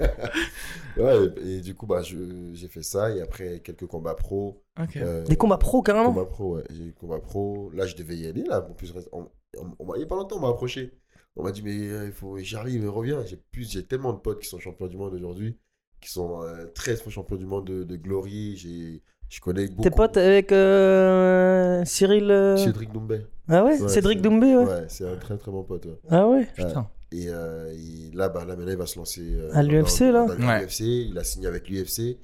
Ouais, 0.97 1.27
et, 1.45 1.57
et 1.57 1.61
du 1.61 1.75
coup, 1.75 1.87
bah, 1.87 2.03
je- 2.03 2.51
j'ai 2.53 2.69
fait 2.69 2.83
ça. 2.83 3.11
Et 3.15 3.21
après, 3.21 3.61
quelques 3.61 3.87
combats 3.87 4.15
pro. 4.15 4.63
Ok. 4.81 4.97
euh, 4.97 5.25
Des 5.25 5.37
combats 5.37 5.57
pro, 5.59 5.83
carrément. 5.83 6.13
Combats 6.13 6.27
pro, 6.27 6.57
ouais. 6.57 6.65
J'ai 6.71 6.85
eu 6.85 6.93
combats 6.93 7.21
pro. 7.21 7.71
Là, 7.73 7.87
je 7.87 7.97
devais 7.97 8.17
y 8.17 8.27
aller. 8.27 8.43
Là, 8.45 8.67
en 8.69 8.75
plus, 8.75 8.93
on, 9.13 9.29
on- 9.59 9.71
on 9.79 9.85
m'a- 9.87 9.95
il 9.97 9.99
n'y 9.99 10.05
a 10.05 10.07
pas 10.07 10.17
longtemps, 10.17 10.37
on 10.37 10.41
m'a 10.41 10.49
approché. 10.49 10.93
On 11.37 11.43
m'a 11.45 11.53
dit, 11.53 11.63
mais 11.63 11.77
euh, 11.89 12.07
il 12.07 12.13
faut, 12.13 12.37
j'arrive, 12.39 12.89
reviens. 12.91 13.25
J'ai 13.25 13.37
plus, 13.53 13.71
j'ai 13.71 13.85
tellement 13.87 14.13
de 14.13 14.19
potes 14.19 14.41
qui 14.41 14.49
sont 14.49 14.59
champions 14.59 14.87
du 14.87 14.97
monde 14.99 15.15
aujourd'hui, 15.15 15.59
qui 16.01 16.11
sont 16.11 16.43
euh, 16.43 16.67
13 16.75 17.01
fois 17.03 17.11
champions 17.13 17.37
du 17.37 17.47
monde 17.47 17.67
de, 17.67 17.85
de 17.85 17.97
Glory. 17.97 18.57
J'ai, 18.57 19.03
je 19.31 19.41
connais 19.41 19.67
beaucoup. 19.69 19.83
T'es 19.83 19.91
pote 19.91 20.17
avec 20.19 20.53
euh, 20.53 21.83
Cyril. 21.87 22.31
euh, 22.31 22.57
Cédric 22.59 22.93
Doumbé. 22.93 23.27
Ah 23.49 23.65
ouais, 23.65 23.81
Ouais, 23.81 23.89
Cédric 23.89 24.21
Doumbé, 24.21 24.57
ouais. 24.57 24.65
Ouais, 24.65 24.85
c'est 24.89 25.07
un 25.07 25.17
très 25.17 25.39
très 25.39 25.51
bon 25.51 25.63
pote. 25.65 25.87
ouais. 25.87 25.99
Ah 26.11 26.29
ouais. 26.29 26.47
Putain. 26.55 26.89
Et, 27.13 27.29
euh, 27.29 27.73
et 27.77 28.11
là, 28.15 28.29
bah, 28.29 28.45
là, 28.45 28.57
maintenant, 28.57 28.73
il 28.73 28.79
va 28.79 28.87
se 28.87 28.99
lancer 28.99 29.23
euh, 29.35 29.51
À 29.55 29.63
l'UFC, 29.63 30.01
là 30.13 30.25
Ouais. 30.27 30.61
l'UFC. 30.61 30.81
Il 31.11 31.19
a 31.19 31.25
signé 31.25 31.47
avec 31.47 31.69
l'UFC. 31.69 32.19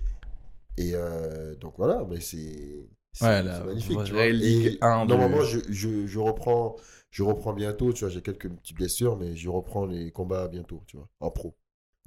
Et 0.78 0.92
euh, 0.94 1.54
donc 1.56 1.74
voilà, 1.76 2.04
mais 2.08 2.20
c'est 2.20 2.86
Ouais, 3.20 3.42
magnifique. 3.42 4.04
tu 4.04 4.12
vois. 4.12 4.26
Et 4.26 4.78
1 4.80 5.04
de- 5.04 5.10
Normalement, 5.10 5.42
je, 5.42 5.58
je, 5.68 6.06
je 6.06 6.18
reprends, 6.18 6.76
je 7.10 7.22
reprends 7.22 7.52
bientôt. 7.52 7.92
Tu 7.92 8.04
vois, 8.04 8.10
j'ai 8.10 8.22
quelques 8.22 8.48
petites 8.48 8.76
blessures, 8.76 9.16
mais 9.18 9.34
je 9.36 9.48
reprends 9.48 9.86
les 9.86 10.10
combats 10.12 10.48
bientôt, 10.48 10.82
tu 10.86 10.96
vois, 10.96 11.08
en 11.20 11.30
pro. 11.30 11.54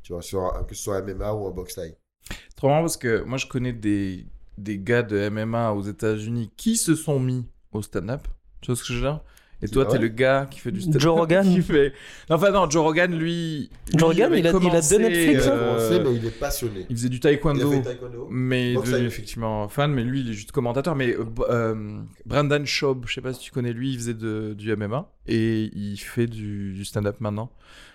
Tu 0.03 0.13
vois, 0.13 0.21
sur 0.21 0.65
que 0.67 0.73
ce 0.73 0.83
soit 0.83 0.99
MMA 1.01 1.33
ou 1.33 1.45
en 1.45 1.51
boxe 1.51 1.75
taille. 1.75 1.95
Trop 2.55 2.67
marrant 2.69 2.81
parce 2.81 2.97
que 2.97 3.23
moi 3.23 3.37
je 3.37 3.47
connais 3.47 3.73
des, 3.73 4.25
des 4.57 4.79
gars 4.79 5.03
de 5.03 5.17
MMA 5.29 5.73
aux 5.73 5.81
États-Unis 5.81 6.51
qui 6.55 6.77
se 6.77 6.95
sont 6.95 7.19
mis 7.19 7.45
au 7.71 7.81
stand-up. 7.81 8.27
Tu 8.61 8.67
vois 8.67 8.75
ce 8.75 8.81
que 8.83 8.93
je 8.93 8.99
veux 8.99 9.01
dire? 9.01 9.21
Et 9.63 9.67
toi, 9.67 9.85
t'es 9.85 9.99
le 9.99 10.07
gars 10.07 10.47
qui 10.49 10.59
fait 10.59 10.71
du 10.71 10.81
stand-up. 10.81 11.01
Joe 11.01 11.13
Rogan. 11.19 11.43
qui 11.53 11.61
fait... 11.61 11.93
Non, 12.29 12.37
enfin, 12.37 12.49
non, 12.51 12.69
Joe 12.69 12.83
Rogan, 12.83 13.13
lui. 13.15 13.69
Joe 13.93 14.09
Rogan, 14.09 14.31
avait 14.31 14.39
il 14.39 14.47
a- 14.47 14.51
il 14.51 14.75
a 14.75 14.81
deux 14.81 14.97
Netflix, 14.97 15.45
euh, 15.47 15.75
Commencé, 15.75 16.03
mais 16.03 16.15
il 16.15 16.25
est 16.25 16.39
passionné. 16.39 16.85
Il 16.89 16.95
faisait 16.95 17.09
du 17.09 17.17
Il 17.17 17.19
taekwondo. 17.19 17.69
a 17.69 17.71
fait 17.75 17.81
taekwondo. 17.81 18.27
Mais 18.31 18.73
il 18.73 18.93
est 18.95 19.03
effectivement 19.05 19.67
fan, 19.69 19.91
mais 19.93 20.03
lui 20.03 20.21
il 20.21 20.29
est 20.29 20.33
juste 20.33 20.51
commentateur. 20.51 20.95
Mais 20.95 21.15
euh, 21.15 21.25
euh, 21.49 21.99
Brandon 22.25 22.65
Schaub, 22.65 23.05
je 23.07 23.13
sais 23.13 23.21
pas 23.21 23.33
si 23.33 23.39
tu 23.39 23.51
connais 23.51 23.73
lui, 23.73 23.91
il 23.91 23.97
faisait 23.97 24.13
de- 24.15 24.53
du 24.57 24.75
MMA 24.75 25.07
et 25.27 25.69
il 25.75 25.97
fait 25.97 26.27
du, 26.27 26.73
du 26.73 26.83
stand-up 26.85 27.17
maintenant. 27.19 27.51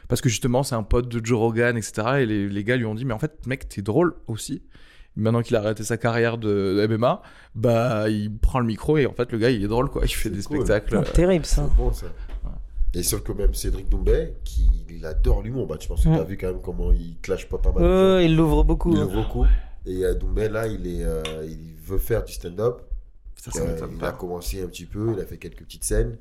Parce 0.08 0.20
que 0.20 0.28
justement, 0.28 0.62
c'est 0.62 0.76
un 0.76 0.85
pote 0.85 1.08
de 1.08 1.25
Joe 1.25 1.37
Rogan, 1.38 1.76
etc. 1.76 2.18
Et 2.20 2.26
les, 2.26 2.49
les 2.49 2.62
gars 2.64 2.76
lui 2.76 2.85
ont 2.85 2.94
dit 2.94 3.04
Mais 3.04 3.14
en 3.14 3.18
fait, 3.18 3.44
mec, 3.49 3.68
t'es 3.68 3.82
drôle 3.82 4.14
aussi. 4.28 4.62
Maintenant 5.16 5.42
qu'il 5.42 5.56
a 5.56 5.61
arrêté 5.61 5.82
sa 5.82 5.96
carrière 5.96 6.37
de, 6.38 6.87
MMA, 6.88 7.23
bah 7.54 8.08
il 8.11 8.30
prend 8.37 8.61
le 8.61 8.66
micro 8.66 8.99
et 8.99 9.06
en 9.06 9.12
fait, 9.14 9.32
le 9.32 9.38
gars 9.38 9.50
il 9.50 9.64
est 9.64 9.68
drôle 9.68 9.88
quoi. 9.90 10.02
Il 10.04 10.08
fait 10.08 10.28
des 10.30 10.42
cool. 10.42 10.58
spectacles. 10.58 10.99
Putain, 10.99 11.12
terrible 11.12 11.46
ça. 11.46 11.66
C'est 11.68 11.76
bon, 11.76 11.92
ça. 11.92 12.06
Et 12.94 13.02
sauf 13.02 13.23
que 13.23 13.32
même 13.32 13.52
Cédric 13.54 13.88
Doumbé, 13.88 14.32
qui 14.44 14.70
il 14.88 15.04
adore 15.04 15.42
l'humour, 15.42 15.66
bah, 15.66 15.76
tu 15.78 15.87
penses 15.88 16.04
que 16.04 16.08
Mm. 16.08 16.14
tu 16.14 16.20
as 16.20 16.25
vu 16.25 16.37
quand 16.38 16.46
même 16.46 16.61
comment 16.62 16.92
il 16.92 17.16
clash 17.20 17.46
pas 17.49 17.58
pas 17.58 17.70
mal. 17.73 17.82
de 17.82 17.87
gens. 17.88 17.92
Euh, 17.94 18.23
il 18.23 18.35
l'ouvre 18.37 18.64
beaucoup. 18.64 18.92
Il 18.94 18.99
hein. 18.99 19.04
ouvre 19.04 19.23
beaucoup. 19.23 19.44
Et 19.85 20.04
euh, 20.04 20.14
Doumbé, 20.14 20.49
là, 20.49 20.66
il, 20.66 20.87
est, 20.87 21.04
euh, 21.04 21.23
il 21.46 21.75
veut 21.85 21.99
faire 21.99 22.25
du 22.25 22.32
stand-up. 22.32 22.80
Ça, 23.37 23.50
ça 23.50 23.61
Euh, 23.61 23.78
il 23.92 23.99
pas. 23.99 24.08
a 24.08 24.12
commencé 24.12 24.62
un 24.62 24.66
petit 24.68 24.87
peu, 24.87 25.12
il 25.14 25.20
a 25.20 25.26
fait 25.26 25.37
quelques 25.37 25.64
petites 25.64 25.85
scènes, 25.85 26.16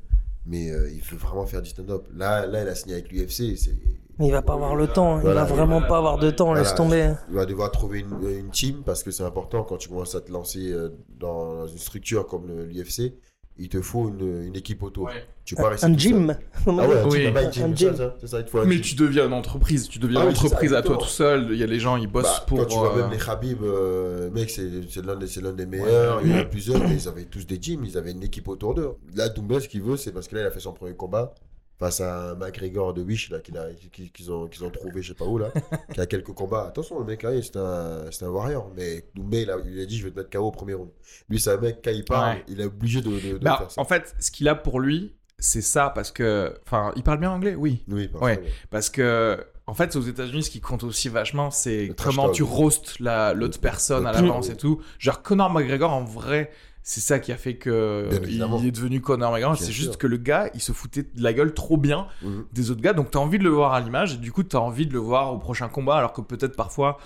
mais 0.46 0.70
euh, 0.72 0.90
il 0.92 1.02
veut 1.02 1.18
vraiment 1.18 1.46
faire 1.46 1.62
du 1.62 1.70
stand-up. 1.70 2.08
Là, 2.14 2.46
là, 2.46 2.64
il 2.64 2.68
a 2.68 2.76
signé 2.76 2.96
avec 2.96 3.10
l'UFC. 3.12 3.56
c'est- 3.58 3.72
Il 4.20 4.32
va 4.32 4.42
pas 4.42 4.54
avoir 4.54 4.76
le 4.76 4.88
temps. 4.88 5.18
Il 5.18 5.24
Voilà. 5.24 5.44
va 5.44 5.54
vraiment 5.54 5.82
pas 5.82 5.98
avoir 5.98 6.18
de 6.18 6.32
temps. 6.32 6.54
Laisse 6.54 6.74
tomber. 6.76 7.14
Il 7.30 7.36
va 7.36 7.46
devoir 7.46 7.70
trouver 7.72 8.00
une, 8.00 8.30
une 8.30 8.50
team 8.50 8.82
parce 8.86 9.04
que 9.04 9.12
c'est 9.12 9.24
important 9.24 9.64
quand 9.64 9.78
tu 9.78 9.90
commences 9.90 10.16
à 10.16 10.22
te 10.22 10.32
lancer 10.32 10.72
euh, 10.72 10.90
dans 11.20 11.68
une 11.68 11.78
structure 11.78 12.26
comme 12.28 12.48
le- 12.48 12.66
l'UFC. 12.66 13.14
Il 13.58 13.70
te 13.70 13.82
faut 13.82 14.10
une, 14.10 14.48
une 14.48 14.56
équipe 14.58 14.84
autour. 14.84 15.06
Ouais. 15.06 15.24
Tu 15.46 15.56
peux 15.56 15.64
pas 15.64 15.70
rester 15.70 15.86
Un 15.86 15.90
seul. 15.92 15.98
gym. 16.00 16.38
Ah 16.68 16.72
ouais, 16.72 16.82
un 17.00 17.08
Oui. 17.08 17.22
gym, 17.24 17.38
un 17.38 17.40
Un 17.46 17.76
ça, 17.76 17.96
ça, 17.96 18.16
c'est 18.20 18.28
ça, 18.28 18.40
il 18.40 18.46
te 18.46 18.50
faut 18.50 18.60
un 18.60 18.66
Mais 18.66 18.76
gym. 18.76 18.82
tu 18.84 18.96
deviens 18.96 19.28
une 19.28 19.34
entreprise, 19.34 19.88
tu 19.88 19.98
deviens 20.00 20.20
Ah 20.22 20.24
une 20.24 20.30
oui, 20.30 20.36
c'est 20.36 20.42
ça, 20.42 20.48
entreprise 20.48 20.74
à 20.74 20.82
toi 20.82 20.98
tout 20.98 21.06
seul. 21.08 21.48
Il 21.52 21.58
y 21.58 21.64
a 21.64 21.66
les 21.66 21.80
gens, 21.80 21.96
ils 21.96 22.08
bossent 22.08 22.24
Bah, 22.26 22.44
pour. 22.48 22.58
quand 22.60 22.66
tu 22.66 22.78
vois 22.78 22.94
euh, 22.98 23.02
même 23.04 23.12
les 23.12 23.18
Khabib, 23.18 23.64
euh, 23.64 24.30
mec, 24.32 24.50
c'est 24.50 24.70
c'est 24.90 25.06
l'un 25.06 25.16
des, 25.16 25.28
c'est 25.28 25.42
l'un 25.42 25.54
des 25.54 25.66
meilleurs. 25.66 26.20
Il 26.24 26.32
y 26.32 26.34
en 26.36 26.40
a 26.40 26.46
plusieurs, 26.46 26.80
mais 26.82 26.96
ils 26.96 27.08
avaient 27.08 27.24
tous 27.26 27.46
des 27.48 27.58
gyms, 27.62 27.86
ils 27.86 27.98
avaient 27.98 28.12
une 28.12 28.24
équipe 28.24 28.48
autour 28.50 28.74
d'eux. 28.76 28.92
Là, 29.16 29.30
Doumbé, 29.30 29.60
ce 29.62 29.70
qu'il 29.70 29.84
veut, 29.84 29.96
c'est 29.98 30.12
parce 30.12 30.28
que 30.28 30.36
là, 30.36 30.42
il 30.42 30.48
a 30.48 30.52
fait 30.52 30.60
son 30.60 30.74
premier 30.74 30.94
combat 30.96 31.34
face 31.80 32.00
à 32.02 32.32
un 32.32 32.36
McGregor 32.36 32.94
de 32.94 33.02
Wish, 33.04 33.30
là, 33.30 33.40
qu'ils 33.42 34.32
ont, 34.32 34.48
qu'ils 34.48 34.64
ont 34.64 34.70
trouvé, 34.70 35.02
je 35.02 35.10
sais 35.10 35.14
pas 35.14 35.26
où, 35.26 35.38
là, 35.38 35.52
qui 35.94 36.00
a 36.00 36.06
quelques 36.06 36.32
combats. 36.34 36.66
Attention, 36.68 37.00
le 37.00 37.06
mec, 37.06 37.22
là, 37.24 37.32
c'est 37.42 37.58
un, 37.58 38.06
c'est 38.12 38.26
un 38.26 38.30
warrior. 38.30 38.72
Mais 38.76 39.06
Doumbé, 39.16 39.42
il 39.42 39.50
a, 39.52 39.58
il 39.66 39.80
a 39.82 39.86
dit, 39.86 39.98
je 39.98 40.06
vais 40.06 40.12
te 40.12 40.18
mettre 40.18 40.30
KO 40.30 40.40
au 40.46 40.52
premier 40.52 40.74
round. 40.74 40.90
Lui, 41.30 41.40
c'est 41.40 41.52
un 41.52 41.58
mec, 41.58 41.80
quand 41.84 41.92
il 41.92 42.06
parle, 42.06 42.36
Ouais. 42.38 42.44
il 42.48 42.62
est 42.62 42.66
obligé 42.66 43.02
de, 43.02 43.10
de, 43.10 43.34
de 43.34 43.44
Bah, 43.44 43.58
faire 43.60 43.72
ça. 43.72 43.82
en 43.82 43.86
fait, 43.86 44.16
ce 44.20 44.32
qu'il 44.32 44.48
a 44.48 44.56
pour 44.56 44.80
lui, 44.80 45.14
c'est 45.38 45.62
ça 45.62 45.90
parce 45.94 46.12
que. 46.12 46.54
Enfin, 46.66 46.94
il 46.96 47.04
parle 47.04 47.20
bien 47.20 47.32
anglais, 47.32 47.56
oui. 47.56 47.84
Oui, 47.90 48.08
parce 48.08 48.24
Ouais. 48.24 48.38
que- 48.38 48.44
Parce 48.70 48.90
que, 48.90 49.46
en 49.68 49.74
fait, 49.74 49.96
aux 49.98 50.02
États-Unis, 50.02 50.44
ce 50.44 50.50
qui 50.50 50.62
compte 50.62 50.84
aussi 50.86 51.10
vachement, 51.10 51.52
c'est 51.52 51.92
comment 52.02 52.30
tu 52.30 52.44
roastes 52.44 53.00
la- 53.02 53.34
l'autre 53.34 53.60
personne 53.60 54.04
le 54.04 54.10
à 54.10 54.12
l'avance 54.14 54.50
et 54.50 54.56
tout. 54.56 54.82
Genre, 54.98 55.22
Conor 55.24 55.50
McGregor, 55.52 55.92
en 55.92 56.04
vrai, 56.06 56.52
c'est 56.88 57.02
ça 57.02 57.18
qui 57.18 57.32
a 57.32 57.36
fait 57.38 57.56
que 57.56 58.08
il 58.30 58.42
est 58.68 58.72
devenu 58.72 59.02
Conor 59.02 59.32
McGregor. 59.32 59.58
C'est 59.58 59.72
juste 59.72 59.98
que 59.98 60.06
le 60.06 60.18
gars, 60.18 60.52
il 60.54 60.62
se 60.62 60.72
foutait 60.72 61.02
de 61.02 61.24
la 61.24 61.34
gueule 61.34 61.52
trop 61.54 61.78
bien 61.78 62.06
Mhm. 62.22 62.46
des 62.54 62.70
autres 62.70 62.82
gars. 62.82 62.94
Donc, 62.94 63.10
t'as 63.10 63.18
envie 63.20 63.40
de 63.40 63.44
le 63.44 63.50
voir 63.50 63.74
à 63.74 63.82
l'image 63.82 64.14
et 64.14 64.18
du 64.18 64.32
coup, 64.32 64.44
t'as 64.44 64.60
envie 64.60 64.86
de 64.86 64.94
le 64.94 65.00
voir 65.00 65.34
au 65.34 65.40
prochain 65.40 65.68
combat, 65.68 65.96
alors 65.98 66.14
que 66.14 66.22
peut-être 66.22 66.56
parfois. 66.56 66.98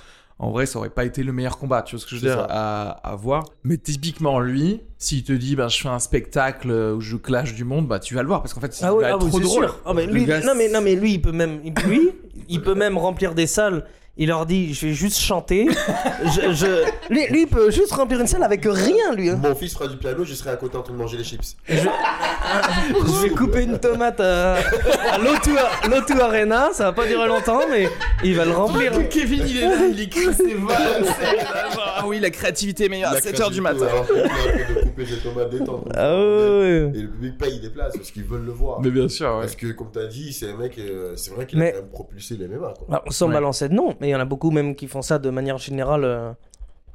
En 0.41 0.51
vrai, 0.51 0.65
ça 0.65 0.79
aurait 0.79 0.89
pas 0.89 1.03
été 1.03 1.21
le 1.23 1.33
meilleur 1.33 1.57
combat, 1.57 1.81
tu 1.81 1.95
vois 1.95 2.01
ce 2.01 2.05
que 2.09 2.15
je 2.15 2.21
veux 2.21 2.27
dire, 2.33 2.45
à, 2.49 2.91
à 2.91 3.15
voir. 3.15 3.43
Mais 3.65 3.75
typiquement, 3.77 4.39
lui, 4.39 4.79
s'il 4.97 5.23
te 5.25 5.33
dit, 5.33 5.55
ben, 5.57 5.67
je 5.67 5.81
fais 5.81 5.89
un 5.89 5.99
spectacle 5.99 6.71
où 6.71 7.01
je 7.01 7.17
clash 7.17 7.55
du 7.55 7.65
monde, 7.65 7.87
bah, 7.89 7.99
tu 7.99 8.15
vas 8.15 8.21
le 8.21 8.27
voir 8.29 8.41
parce 8.41 8.53
qu'en 8.53 8.61
fait, 8.61 8.79
il 8.79 8.85
Ah 8.85 8.93
oui, 8.93 9.01
va 9.03 9.07
ah 9.07 9.15
être 9.15 9.23
oui, 9.25 9.31
trop 9.31 9.39
drôle. 9.41 9.69
Ah, 9.85 9.93
mais 9.93 10.05
lui, 10.07 10.23
gars, 10.25 10.39
non, 10.41 10.53
mais, 10.55 10.69
non, 10.69 10.79
mais 10.81 10.95
lui, 10.95 11.13
il 11.15 11.21
peut 11.21 11.33
même, 11.33 11.59
lui, 11.87 12.09
il 12.47 12.61
peut 12.61 12.73
même 12.75 12.97
remplir 12.97 13.33
des 13.35 13.47
salles. 13.47 13.85
Il 14.21 14.27
leur 14.27 14.45
dit, 14.45 14.73
je 14.73 14.87
vais 14.87 14.93
juste 14.93 15.17
chanter. 15.17 15.67
je, 16.25 16.51
je- 16.53 16.83
Lui, 17.13 17.25
lui, 17.27 17.41
il 17.43 17.47
peut 17.47 17.71
juste 17.71 17.93
remplir 17.93 18.19
une 18.19 18.27
salle 18.27 18.43
avec 18.43 18.65
rien, 18.65 19.13
lui. 19.15 19.29
hein. 19.29 19.39
Mon 19.41 19.55
fils 19.55 19.73
fera 19.73 19.87
du 19.87 19.95
piano, 19.95 20.25
je 20.25 20.33
serai 20.33 20.49
à 20.49 20.57
côté 20.57 20.75
en 20.77 20.81
train 20.81 20.93
de 20.93 20.97
manger 20.99 21.17
les 21.17 21.23
chips. 21.23 21.55
Je 21.69 23.21
vais 23.23 23.29
couper 23.29 23.63
une 23.63 23.79
tomate 23.79 24.19
à, 24.19 24.55
à 24.55 25.17
l'O2 25.19 25.49
l'O2 25.89 26.19
Arena, 26.19 26.69
ça 26.73 26.85
va 26.85 26.91
pas 26.91 27.07
durer 27.07 27.27
longtemps, 27.27 27.61
mais 27.69 27.87
il 28.23 28.35
va 28.35 28.45
le 28.45 28.51
remplir. 28.51 28.91
Kevin, 29.09 29.43
il 29.47 29.57
est 29.57 29.61
là, 29.61 29.75
il 29.91 29.99
écrit 30.01 30.33
ses 30.33 30.53
vannes. 30.55 31.03
c'est 31.03 31.39
genre, 31.39 31.95
Ah 31.97 32.03
oui, 32.05 32.19
la 32.19 32.29
créativité 32.29 32.85
est 32.85 32.89
meilleure 32.89 33.11
à 33.11 33.15
La 33.15 33.19
7h 33.21 33.51
du 33.51 33.61
créativité, 33.61 33.61
matin. 33.61 33.85
alors 33.87 34.05
il 34.13 34.19
est 34.19 34.23
en 34.23 34.27
train 34.27 34.73
de 34.75 34.81
couper 34.81 35.05
des 35.05 35.17
tomates 35.17 35.49
détente. 35.49 35.87
Ah 35.95 36.13
ouais. 36.15 36.91
Et 36.93 37.01
le 37.01 37.09
public 37.09 37.37
paye 37.37 37.59
des 37.59 37.69
places 37.69 37.93
parce 37.95 38.11
qu'ils 38.11 38.23
veulent 38.25 38.45
le 38.45 38.51
voir. 38.51 38.81
Mais 38.81 38.89
bien 38.91 39.07
sûr, 39.07 39.27
ouais. 39.35 39.41
Parce 39.41 39.55
que, 39.55 39.67
comme 39.67 39.91
tu 39.91 39.99
as 39.99 40.07
dit, 40.07 40.33
c'est 40.33 40.49
un 40.51 40.57
mec, 40.57 40.77
euh, 40.77 41.13
c'est 41.15 41.31
vrai 41.33 41.45
qu'il 41.45 41.59
Mais- 41.59 41.69
a 41.69 41.71
quand 41.71 41.77
même 41.81 41.89
propulsé 41.91 42.35
les 42.37 42.47
MMA. 42.47 42.73
Quoi. 42.77 42.87
Alors, 42.89 43.03
sans 43.13 43.27
Ouais. 43.27 43.33
balancer 43.33 43.69
de 43.69 43.73
nom, 43.73 43.95
mais 44.01 44.08
il 44.09 44.11
y 44.11 44.15
en 44.15 44.19
a 44.19 44.25
beaucoup 44.25 44.51
même 44.51 44.75
qui 44.75 44.87
font 44.87 45.01
ça 45.01 45.19
de 45.19 45.29
manière 45.29 45.57
générale 45.57 46.03
euh, 46.03 46.31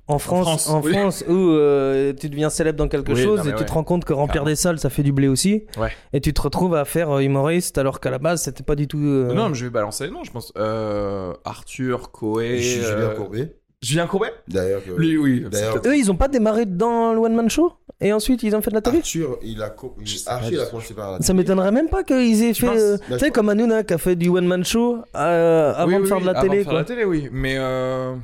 en 0.06 0.18
France, 0.18 0.44
France, 0.44 0.68
en 0.68 0.82
oui. 0.82 0.92
France 0.92 1.24
où 1.26 1.32
euh, 1.32 2.12
tu 2.12 2.28
deviens 2.28 2.50
célèbre 2.50 2.76
dans 2.78 2.88
quelque 2.88 3.12
Oui, 3.12 3.22
chose 3.22 3.38
non, 3.38 3.44
et 3.46 3.54
tu 3.54 3.60
ouais. 3.60 3.64
te 3.64 3.72
rends 3.72 3.84
compte 3.84 4.04
que 4.04 4.12
remplir 4.12 4.44
des 4.44 4.54
salles 4.54 4.78
ça 4.78 4.90
fait 4.90 5.02
du 5.02 5.12
blé 5.12 5.28
aussi. 5.28 5.64
Ouais. 5.78 5.90
Et 6.12 6.20
tu 6.20 6.34
te 6.34 6.42
retrouves 6.42 6.74
à 6.74 6.84
faire 6.84 7.10
euh, 7.10 7.20
humoriste 7.20 7.78
alors 7.78 8.00
qu'à 8.00 8.10
la 8.10 8.18
base 8.18 8.42
c'était 8.42 8.62
pas 8.62 8.74
du 8.76 8.86
tout. 8.86 8.98
euh, 8.98 9.32
Non, 9.32 9.48
mais 9.48 9.54
je 9.54 9.64
vais 9.64 9.70
balancer. 9.70 10.10
Non, 10.10 10.22
je 10.22 10.30
pense. 10.30 10.52
Euh, 10.58 11.32
Arthur, 11.46 12.10
Coé. 12.10 12.58
Ju- 12.58 12.82
Julien 12.82 12.98
euh, 12.98 13.14
Courbet, 13.14 13.56
Julien 13.84 14.06
Courbet 14.06 14.32
d'ailleurs. 14.48 14.82
que- 14.84 14.92
Lui, 14.92 15.16
oui. 15.16 15.44
D'ailleurs, 15.50 15.80
Eux 15.86 15.96
ils 15.96 16.10
ont 16.10 16.16
pas 16.16 16.28
démarré 16.28 16.66
dans 16.66 17.12
le 17.12 17.18
one 17.20 17.34
man 17.34 17.50
show 17.50 17.72
et 18.00 18.12
ensuite 18.12 18.42
ils 18.42 18.54
ont 18.56 18.62
fait 18.62 18.70
de 18.70 18.76
la 18.76 18.80
télé. 18.82 18.98
Arthur, 18.98 19.38
il 19.42 19.62
a, 19.62 19.70
co- 19.70 19.94
il- 20.00 20.24
pas 20.24 20.36
a 20.36 20.66
commencé 20.70 20.94
par 20.94 21.12
la 21.12 21.20
Ça 21.20 21.34
m'étonnerait 21.34 21.72
même 21.72 21.88
pas 21.88 22.02
qu'ils 22.04 22.42
aient 22.42 22.52
Tu 22.52 22.62
fait. 22.62 22.66
penses 22.68 22.78
euh, 22.80 22.92
Là, 22.92 22.98
tu 22.98 23.12
je 23.12 23.18
sais, 23.18 23.26
pense- 23.26 23.34
comme 23.34 23.48
Hanouna 23.50 23.82
qui 23.84 23.94
a 23.94 23.98
fait 23.98 24.16
du 24.16 24.28
one 24.28 24.46
man 24.46 24.64
show 24.64 24.98
euh, 25.16 25.72
avant 25.74 25.86
Oui, 25.88 25.96
de 25.96 26.00
oui, 26.02 26.08
faire 26.08 26.16
oui, 26.16 26.22
de 26.22 26.26
la 26.26 26.32
avant 26.38 26.42
télé. 26.42 26.58
de 26.58 26.62
faire 26.64 26.70
quoi. 26.72 26.78
la 26.80 26.84
télé, 26.84 27.04
oui. 27.04 27.28
Mais 27.32 27.56
euh, 27.58 28.14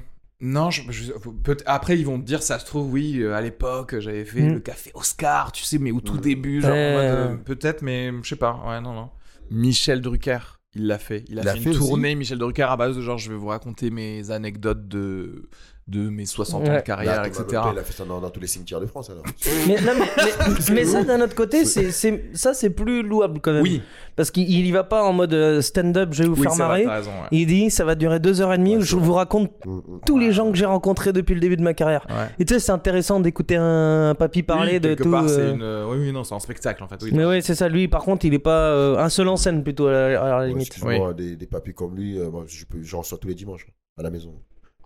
non, 0.40 0.70
je, 0.70 0.82
je- 0.90 1.12
peut- 1.12 1.56
après 1.66 1.98
ils 1.98 2.06
vont 2.06 2.18
te 2.18 2.24
dire, 2.24 2.42
ça 2.42 2.58
se 2.58 2.64
trouve, 2.64 2.90
oui, 2.92 3.18
euh, 3.20 3.34
à 3.34 3.40
l'époque 3.42 3.96
j'avais 3.98 4.24
fait 4.24 4.40
Mm. 4.40 4.54
le 4.54 4.60
café 4.60 4.90
Oscar, 4.94 5.52
tu 5.52 5.64
sais, 5.64 5.78
mais 5.78 5.90
au 5.92 6.00
tout 6.00 6.14
Mm. 6.14 6.20
début, 6.20 6.60
genre 6.62 6.70
en 6.70 6.74
Ouais. 6.74 6.92
mode, 6.94 7.04
euh, 7.04 7.36
peut-être, 7.44 7.82
mais 7.82 8.10
je 8.22 8.28
sais 8.30 8.36
pas. 8.36 8.58
Ouais, 8.66 8.80
non, 8.80 8.92
non. 8.94 9.10
Michel 9.50 10.00
Drucker, 10.00 10.59
il 10.74 10.86
l'a 10.86 10.98
fait. 10.98 11.24
Il 11.28 11.38
a 11.38 11.42
Il 11.42 11.62
fait, 11.62 11.70
fait 11.70 11.72
une 11.72 11.78
tournée, 11.78 12.14
Michel 12.14 12.38
Drucker, 12.38 12.62
à 12.62 12.76
base 12.76 12.96
de 12.96 13.02
genre, 13.02 13.18
je 13.18 13.30
vais 13.30 13.36
vous 13.36 13.48
raconter 13.48 13.90
mes 13.90 14.30
anecdotes 14.30 14.86
de 14.88 15.48
de 15.90 16.08
mes 16.08 16.24
60 16.24 16.68
ans 16.68 16.74
de 16.74 16.80
carrière, 16.80 17.22
Là, 17.22 17.26
etc. 17.26 17.44
Il 17.72 17.78
a 17.78 17.82
fait 17.82 17.92
ça 17.92 18.04
dans, 18.04 18.20
dans 18.20 18.30
tous 18.30 18.38
les 18.40 18.46
cimetières 18.46 18.80
de 18.80 18.86
France 18.86 19.10
alors. 19.10 19.24
Mais, 19.66 19.74
non, 19.80 19.92
mais, 19.98 20.06
mais- 20.16 20.54
mais 20.74 20.84
ça 20.84 21.02
d'un 21.02 21.20
autre 21.20 21.34
côté, 21.34 21.64
c'est, 21.64 21.90
c'est- 21.90 22.30
ça 22.32 22.54
c'est 22.54 22.70
plus 22.70 23.02
louable 23.02 23.40
quand 23.40 23.52
même. 23.52 23.62
Oui, 23.62 23.82
Parce 24.14 24.30
qu'il 24.30 24.48
il 24.48 24.66
y 24.66 24.70
va 24.70 24.84
pas 24.84 25.02
en 25.02 25.12
mode 25.12 25.34
euh, 25.34 25.60
stand-up, 25.60 26.10
je 26.12 26.22
vais 26.22 26.28
vous 26.28 26.36
oui, 26.36 26.42
faire 26.42 26.54
marrer. 26.56 26.84
t'as 26.84 26.94
raison. 26.96 27.10
ouais. 27.10 27.28
Il 27.32 27.46
dit 27.46 27.70
ça 27.70 27.84
va 27.84 27.96
durer 27.96 28.20
deux 28.20 28.40
heures 28.40 28.52
et 28.52 28.58
demie 28.58 28.76
Ouais, 28.76 28.82
où 28.82 28.84
je 28.84 28.94
vrai. 28.96 29.04
vous 29.04 29.12
raconte 29.14 29.50
Mm, 29.66 29.70
mm. 29.78 30.00
tous 30.06 30.18
les 30.18 30.30
gens 30.32 30.50
que 30.50 30.56
j'ai 30.56 30.64
rencontrés 30.66 31.12
depuis 31.12 31.34
le 31.34 31.40
début 31.40 31.56
de 31.56 31.62
ma 31.62 31.74
carrière. 31.74 32.06
Ouais. 32.08 32.26
Et 32.38 32.44
tu 32.44 32.54
sais, 32.54 32.60
c'est 32.60 32.72
intéressant 32.72 33.18
d'écouter 33.18 33.56
un 33.58 34.14
papy 34.16 34.42
parler 34.44 34.74
Oui, 34.74 34.80
de 34.80 34.88
quelque 34.90 35.02
tout. 35.02 35.10
part, 35.10 35.24
euh, 35.24 35.28
c'est 35.28 35.50
une. 35.50 35.62
Oui, 35.90 36.06
oui, 36.06 36.12
non, 36.12 36.22
c'est 36.22 36.34
un 36.34 36.38
spectacle 36.40 36.84
en 36.84 36.88
fait. 36.88 37.02
Oui. 37.02 37.10
Mais 37.12 37.24
ouais, 37.24 37.40
c'est 37.40 37.54
ça. 37.56 37.68
Lui, 37.68 37.88
par 37.88 38.02
contre, 38.04 38.24
il 38.26 38.32
est 38.34 38.38
pas 38.38 38.68
euh, 38.70 38.96
un 38.98 39.08
seul 39.08 39.26
en 39.28 39.36
scène 39.36 39.62
plutôt 39.64 39.88
à 39.88 39.92
la, 39.92 40.22
à 40.22 40.28
la 40.28 40.38
Ouais, 40.38 40.48
limite. 40.48 40.68
Excuse-moi, 40.68 41.14
des, 41.14 41.34
des 41.36 41.46
papis 41.46 41.74
comme 41.74 41.96
lui, 41.96 42.16
euh, 42.18 42.30
moi, 42.30 42.44
je 42.46 42.64
peux- 42.64 42.80
j'en 42.82 43.00
reçois 43.00 43.18
tous 43.18 43.26
les 43.28 43.34
dimanches 43.34 43.66
à 43.98 44.02
la 44.02 44.10
maison. 44.10 44.32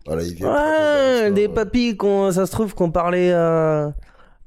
Voilà, 0.07 0.23
il 0.23 0.35
vient. 0.35 0.53
Ouais, 0.53 1.31
des 1.31 1.49
papys 1.49 1.97
qu'on, 1.97 2.31
ça 2.31 2.47
se 2.47 2.53
trouve 2.53 2.75
qu'on 2.75 2.91
parlait 2.91 3.33
à, 3.33 3.93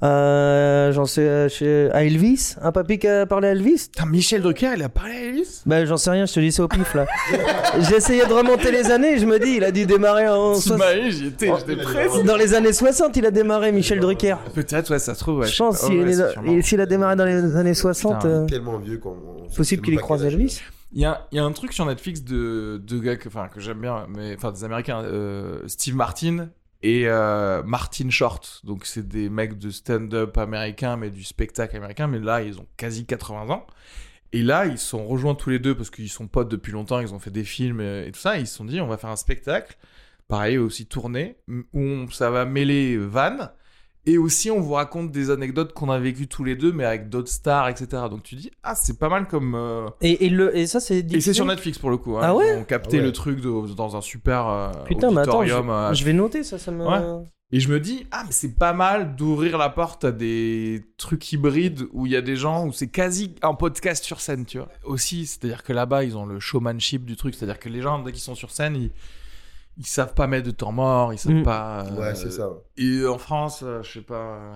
à- 0.01 0.91
j'en 0.91 1.05
sais, 1.05 1.27
à, 1.27 1.49
chez- 1.49 1.89
à 1.91 2.03
Elvis, 2.03 2.55
un 2.61 2.71
papy 2.71 2.99
qui 2.99 3.07
a 3.07 3.25
parlé 3.25 3.47
à 3.47 3.51
Elvis? 3.53 3.89
Putain, 3.91 4.05
Michel 4.05 4.43
Drucker, 4.43 4.73
il 4.75 4.83
a 4.83 4.89
parlé 4.89 5.13
à 5.15 5.21
Elvis? 5.23 5.61
Bah 5.65 5.83
j'en 5.85 5.97
sais 5.97 6.11
rien, 6.11 6.27
je 6.27 6.33
te 6.33 6.39
dis 6.39 6.51
ça 6.51 6.63
au 6.63 6.67
pif 6.67 6.93
là. 6.93 7.07
J'essayais 7.79 8.27
de 8.27 8.33
remonter 8.33 8.71
les 8.71 8.91
années, 8.91 9.17
je 9.17 9.25
me 9.25 9.39
dis, 9.39 9.55
il 9.57 9.63
a 9.63 9.71
dû 9.71 9.87
démarrer 9.87 10.27
en 10.29 10.53
soix- 10.55 10.75
T'imagines, 10.75 11.31
Oh, 11.49 11.55
j'étais 11.59 11.73
il 11.73 11.79
a 11.79 11.83
presque. 11.83 12.23
dans 12.25 12.35
les 12.37 12.53
années 12.53 12.73
60, 12.73 13.17
il 13.17 13.25
a 13.25 13.31
démarré 13.31 13.71
Michel 13.71 13.99
Drucker. 13.99 14.35
Peut-être, 14.53 14.91
ouais, 14.91 14.99
ça 14.99 15.15
se 15.15 15.19
trouve. 15.19 15.39
Ouais, 15.39 15.47
je 15.47 15.57
pense 15.57 15.81
pas. 15.81 15.87
s'il 15.87 15.99
Ouais, 16.03 16.09
est- 16.11 16.13
c'est 16.13 16.31
sûrement. 16.33 16.51
et 16.53 16.61
s'il 16.61 16.81
a 16.81 16.85
démarré 16.85 17.15
dans 17.15 17.25
les 17.25 17.55
années 17.55 17.73
60, 17.73 18.17
Putain, 18.17 18.27
euh, 18.29 18.45
tellement 18.45 18.77
vieux 18.77 18.99
qu'on. 18.99 19.09
on- 19.49 19.55
possible 19.55 19.81
qu'il 19.81 19.95
pas 19.95 20.01
quel 20.07 20.15
âge 20.17 20.21
il 20.21 20.25
a. 20.25 20.29
Elvis. 20.29 20.61
Il 20.93 21.01
y 21.01 21.05
a, 21.05 21.27
un 21.33 21.51
truc 21.51 21.73
sur 21.73 21.85
Netflix 21.85 22.23
de 22.23 22.81
deux 22.81 22.99
gars 22.99 23.17
que, 23.17 23.27
que 23.49 23.59
j'aime 23.59 23.81
bien, 23.81 24.07
mais 24.09 24.35
enfin 24.35 24.51
des 24.51 24.63
Américains, 24.63 25.01
euh, 25.03 25.67
Steve 25.67 25.95
Martin 25.95 26.49
et 26.81 27.07
euh, 27.07 27.61
Martin 27.63 28.09
Short. 28.09 28.61
Donc 28.63 28.85
c'est 28.85 29.07
des 29.07 29.29
mecs 29.29 29.57
de 29.57 29.69
stand-up 29.69 30.37
américain, 30.37 30.95
mais 30.95 31.09
du 31.09 31.23
spectacle 31.23 31.75
américain. 31.75 32.07
Mais 32.07 32.19
là, 32.19 32.41
ils 32.41 32.59
ont 32.59 32.67
quasi 32.77 33.05
80 33.05 33.49
ans. 33.53 33.67
Et 34.33 34.43
là, 34.43 34.65
ils 34.65 34.77
sont 34.77 35.05
rejoints 35.05 35.35
tous 35.35 35.49
les 35.49 35.59
deux 35.59 35.75
parce 35.75 35.89
qu'ils 35.89 36.09
sont 36.09 36.27
potes 36.27 36.49
depuis 36.49 36.71
longtemps. 36.71 36.99
Ils 36.99 37.13
ont 37.13 37.19
fait 37.19 37.31
des 37.31 37.43
films 37.43 37.81
et 37.81 38.09
tout 38.13 38.19
ça. 38.19 38.37
Ils 38.37 38.47
se 38.47 38.55
sont 38.55 38.65
dit, 38.65 38.79
on 38.81 38.87
va 38.87 38.97
faire 38.97 39.09
un 39.09 39.15
spectacle, 39.17 39.77
pareil 40.27 40.57
aussi 40.57 40.85
tourné, 40.85 41.37
où 41.49 41.63
on- 41.73 42.09
ça 42.09 42.29
va 42.29 42.45
mêler 42.45 42.97
vannes. 42.97 43.51
Et 44.07 44.17
aussi, 44.17 44.49
on 44.49 44.59
vous 44.61 44.73
raconte 44.73 45.11
des 45.11 45.29
anecdotes 45.31 45.73
qu'on 45.73 45.89
a 45.91 45.99
vécues 45.99 46.27
tous 46.27 46.43
les 46.43 46.55
deux, 46.55 46.71
mais 46.71 46.85
avec 46.85 47.09
d'autres 47.09 47.29
stars, 47.29 47.67
etc. 47.67 48.03
Donc 48.09 48.23
tu 48.23 48.35
dis, 48.35 48.49
ah, 48.63 48.73
c'est 48.73 48.97
pas 48.97 49.09
mal 49.09 49.27
comme. 49.27 49.53
euh, 49.53 49.87
Et, 50.01 50.25
et, 50.25 50.29
le, 50.29 50.55
et 50.57 50.65
ça, 50.65 50.79
c'est 50.79 50.99
et 51.13 51.21
c'est 51.21 51.33
sur 51.33 51.45
Netflix 51.45 51.77
pour 51.77 51.89
le 51.89 51.97
coup. 51.97 52.15
hein. 52.17 52.21
Ah 52.23 52.33
ouais 52.35 52.53
Ils 52.55 52.59
ont 52.59 52.63
capté 52.63 52.97
Ah 52.97 52.99
ouais. 53.01 53.05
le 53.05 53.11
truc 53.11 53.41
de- 53.41 53.73
dans 53.75 53.95
un 53.97 54.01
super 54.01 54.47
euh, 54.47 54.71
Putain, 54.85 55.11
mais 55.11 55.21
attends, 55.21 55.43
je, 55.45 55.53
auditorium. 55.53 55.69
euh, 55.69 55.93
je 55.93 56.03
vais 56.05 56.13
noter 56.13 56.43
ça, 56.43 56.57
ça 56.57 56.71
me. 56.71 56.85
Ouais. 56.87 57.25
Et 57.51 57.59
je 57.61 57.69
me 57.69 57.79
dis, 57.79 58.05
ah, 58.11 58.23
mais 58.25 58.31
c'est 58.31 58.55
pas 58.57 58.73
mal 58.73 59.15
d'ouvrir 59.15 59.57
la 59.57 59.69
porte 59.69 60.03
à 60.03 60.11
des 60.11 60.83
trucs 60.97 61.31
hybrides 61.31 61.83
où 61.93 62.05
il 62.05 62.11
y 62.11 62.15
a 62.17 62.21
des 62.21 62.35
gens, 62.35 62.65
où 62.65 62.73
c'est 62.73 62.89
quasi 62.89 63.35
un 63.41 63.53
podcast 63.53 64.03
sur 64.03 64.19
scène, 64.19 64.45
tu 64.45 64.57
vois. 64.57 64.67
Aussi, 64.83 65.25
c'est-à-dire 65.25 65.63
que 65.63 65.71
là-bas, 65.71 66.03
ils 66.03 66.17
ont 66.17 66.25
le 66.25 66.39
showmanship 66.41 67.05
du 67.05 67.15
truc. 67.15 67.35
C'est-à-dire 67.35 67.59
que 67.59 67.69
les 67.69 67.81
gens, 67.81 67.99
dès 67.99 68.11
qu'ils 68.11 68.21
sont 68.21 68.35
sur 68.35 68.51
scène, 68.51 68.75
ils, 68.75 68.91
ils 69.77 69.85
savent 69.85 70.13
pas 70.13 70.27
mettre 70.27 70.45
de 70.47 70.51
temps 70.51 70.71
mort, 70.71 71.13
ils 71.13 71.19
savent 71.19 71.33
Mm. 71.35 71.43
pas. 71.43 71.85
euh, 71.85 71.99
Ouais, 71.99 72.15
c'est 72.15 72.31
ça. 72.31 72.49
Et 72.77 73.05
en 73.05 73.17
France, 73.17 73.61
euh, 73.63 73.81
je 73.83 73.91
sais 73.93 74.01
pas, 74.01 74.37
euh, 74.37 74.55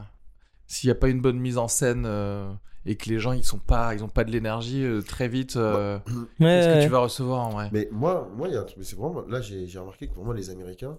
s'il 0.67 0.87
y 0.87 0.91
a 0.91 0.95
pas 0.95 1.09
une 1.09 1.21
bonne 1.21 1.39
mise 1.39 1.57
en 1.57 1.67
scène 1.67 2.05
euh, 2.05 2.51
et 2.85 2.95
que 2.97 3.09
les 3.09 3.19
gens, 3.19 3.31
ils 3.33 3.43
sont 3.43 3.59
pas, 3.59 3.93
ils 3.93 4.03
ont 4.03 4.09
pas 4.09 4.23
de 4.23 4.31
l'énergie, 4.31 4.83
euh, 4.83 5.01
très 5.01 5.27
vite, 5.27 5.55
euh, 5.57 5.99
Ouais, 6.07 6.23
qu'est-ce 6.39 6.67
que 6.67 6.73
ouais. 6.73 6.83
tu 6.85 6.89
vas 6.89 6.99
recevoir 6.99 7.41
en 7.47 7.49
vrai 7.51 7.69
Mais 7.71 7.87
moi, 7.91 8.29
moi, 8.35 8.47
il 8.47 8.53
y 8.53 8.57
a 8.57 8.61
un 8.61 8.63
truc, 8.63 8.77
mais 8.77 8.83
c'est 8.83 8.95
vraiment, 8.95 9.21
là, 9.27 9.41
j'ai 9.41 9.67
j'ai 9.67 9.79
remarqué 9.79 10.07
que 10.07 10.13
vraiment 10.15 10.33
les 10.33 10.49
Américains, 10.49 10.97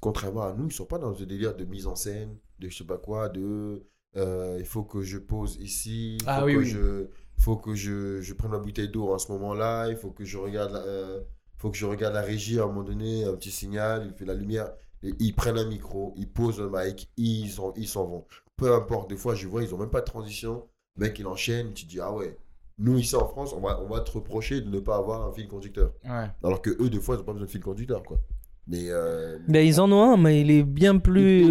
contrairement 0.00 0.42
à 0.42 0.52
nous, 0.52 0.66
ils 0.68 0.72
sont 0.72 0.86
pas 0.86 0.98
dans 0.98 1.14
ce 1.14 1.24
délire 1.24 1.54
de 1.56 1.64
mise 1.64 1.86
en 1.86 1.96
scène, 1.96 2.36
de 2.58 2.68
je 2.68 2.76
sais 2.78 2.84
pas 2.84 2.98
quoi, 2.98 3.28
de 3.28 3.84
euh, 4.16 4.56
il 4.58 4.64
faut 4.64 4.82
que 4.84 5.02
je 5.02 5.18
pose 5.18 5.56
ici, 5.60 6.16
il 6.16 6.22
faut 6.24 6.30
Ah 6.30 6.44
oui, 6.44 6.54
que 6.54 6.58
oui. 6.58 6.66
je, 6.66 7.06
faut 7.38 7.56
que 7.56 7.74
je, 7.74 8.20
je 8.20 8.34
prenne 8.34 8.50
ma 8.50 8.58
bouteille 8.58 8.88
d'eau 8.88 9.12
en 9.12 9.18
ce 9.18 9.30
moment-là, 9.32 9.88
il 9.88 9.96
faut 9.96 10.10
que 10.10 10.24
je 10.24 10.38
regarde, 10.38 10.72
la, 10.72 10.78
euh, 10.80 11.20
faut 11.60 11.70
que 11.70 11.76
je 11.76 11.86
regarde 11.86 12.14
la 12.14 12.22
régie 12.22 12.58
à 12.58 12.64
un 12.64 12.66
moment 12.66 12.82
donné, 12.82 13.24
un 13.24 13.34
petit 13.34 13.50
signal, 13.50 14.04
il 14.06 14.14
fait 14.14 14.24
la 14.24 14.34
lumière, 14.34 14.72
et 15.02 15.12
ils 15.18 15.34
prennent 15.34 15.58
un 15.58 15.68
micro, 15.68 16.14
ils 16.16 16.28
posent 16.28 16.60
un 16.60 16.70
mic, 16.72 17.10
ils 17.16 17.50
s'en 17.50 17.72
ils 17.76 17.86
s'en 17.88 18.06
vont. 18.06 18.24
Peu 18.56 18.72
importe, 18.74 19.10
des 19.10 19.16
fois, 19.16 19.34
je 19.34 19.46
vois, 19.46 19.62
ils 19.62 19.74
ont 19.74 19.78
même 19.78 19.90
pas 19.90 20.00
de 20.00 20.06
transition, 20.06 20.64
le 20.96 21.06
mec, 21.06 21.18
il 21.18 21.26
enchaîne, 21.26 21.72
tu 21.74 21.84
te 21.84 21.90
dis, 21.90 22.00
ah 22.00 22.12
ouais. 22.12 22.36
Nous, 22.78 22.96
ici 22.98 23.14
en 23.14 23.28
France, 23.28 23.52
on 23.54 23.60
va, 23.60 23.78
on 23.82 23.88
va 23.88 24.00
te 24.00 24.10
reprocher 24.10 24.62
de 24.62 24.70
ne 24.70 24.80
pas 24.80 24.96
avoir 24.96 25.26
un 25.26 25.32
fil 25.32 25.46
conducteur. 25.48 25.92
Ouais. 26.04 26.26
Alors 26.42 26.62
que 26.62 26.70
eux, 26.82 26.88
des 26.88 26.98
fois, 26.98 27.14
ils 27.14 27.18
n'ont 27.18 27.24
pas 27.24 27.32
besoin 27.32 27.46
de 27.46 27.50
fil 27.50 27.60
conducteur, 27.60 28.02
quoi. 28.02 28.18
Mais. 28.66 28.86
Euh, 28.88 29.38
Ben, 29.48 29.66
ils 29.66 29.80
en 29.82 29.92
ont 29.92 30.02
un, 30.14 30.16
mais 30.16 30.40
il 30.40 30.50
est 30.50 30.62
bien 30.62 30.96
plus 30.98 31.44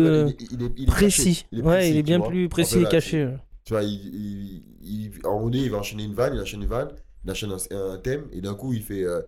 précis. 0.88 1.46
ouais, 1.54 1.92
il 1.92 1.98
est 1.98 2.04
bien 2.04 2.18
vois. 2.18 2.30
plus 2.30 2.46
En 2.46 2.50
précis 2.50 2.80
et 2.80 2.84
là, 2.84 2.90
caché. 2.90 3.30
Tu 3.64 3.74
vois, 3.74 3.84
il, 3.84 3.92
il, 3.92 4.64
il- 4.82 5.12
à 5.24 5.28
un 5.28 5.32
moment 5.34 5.44
donné, 5.46 5.60
il 5.60 5.72
va 5.72 5.78
enchaîner 5.78 6.04
une 6.04 6.14
vanne, 6.16 6.34
il 6.36 6.42
enchaîne 6.42 6.62
une 6.64 6.68
vanne, 6.68 6.90
il 7.26 7.32
enchaîne 7.32 7.52
un, 7.52 7.76
un 7.94 7.98
thème, 7.98 8.26
et 8.32 8.42
d'un 8.42 8.56
coup, 8.56 8.74
il 8.74 8.82
fait. 8.82 9.04
euh, 9.04 9.22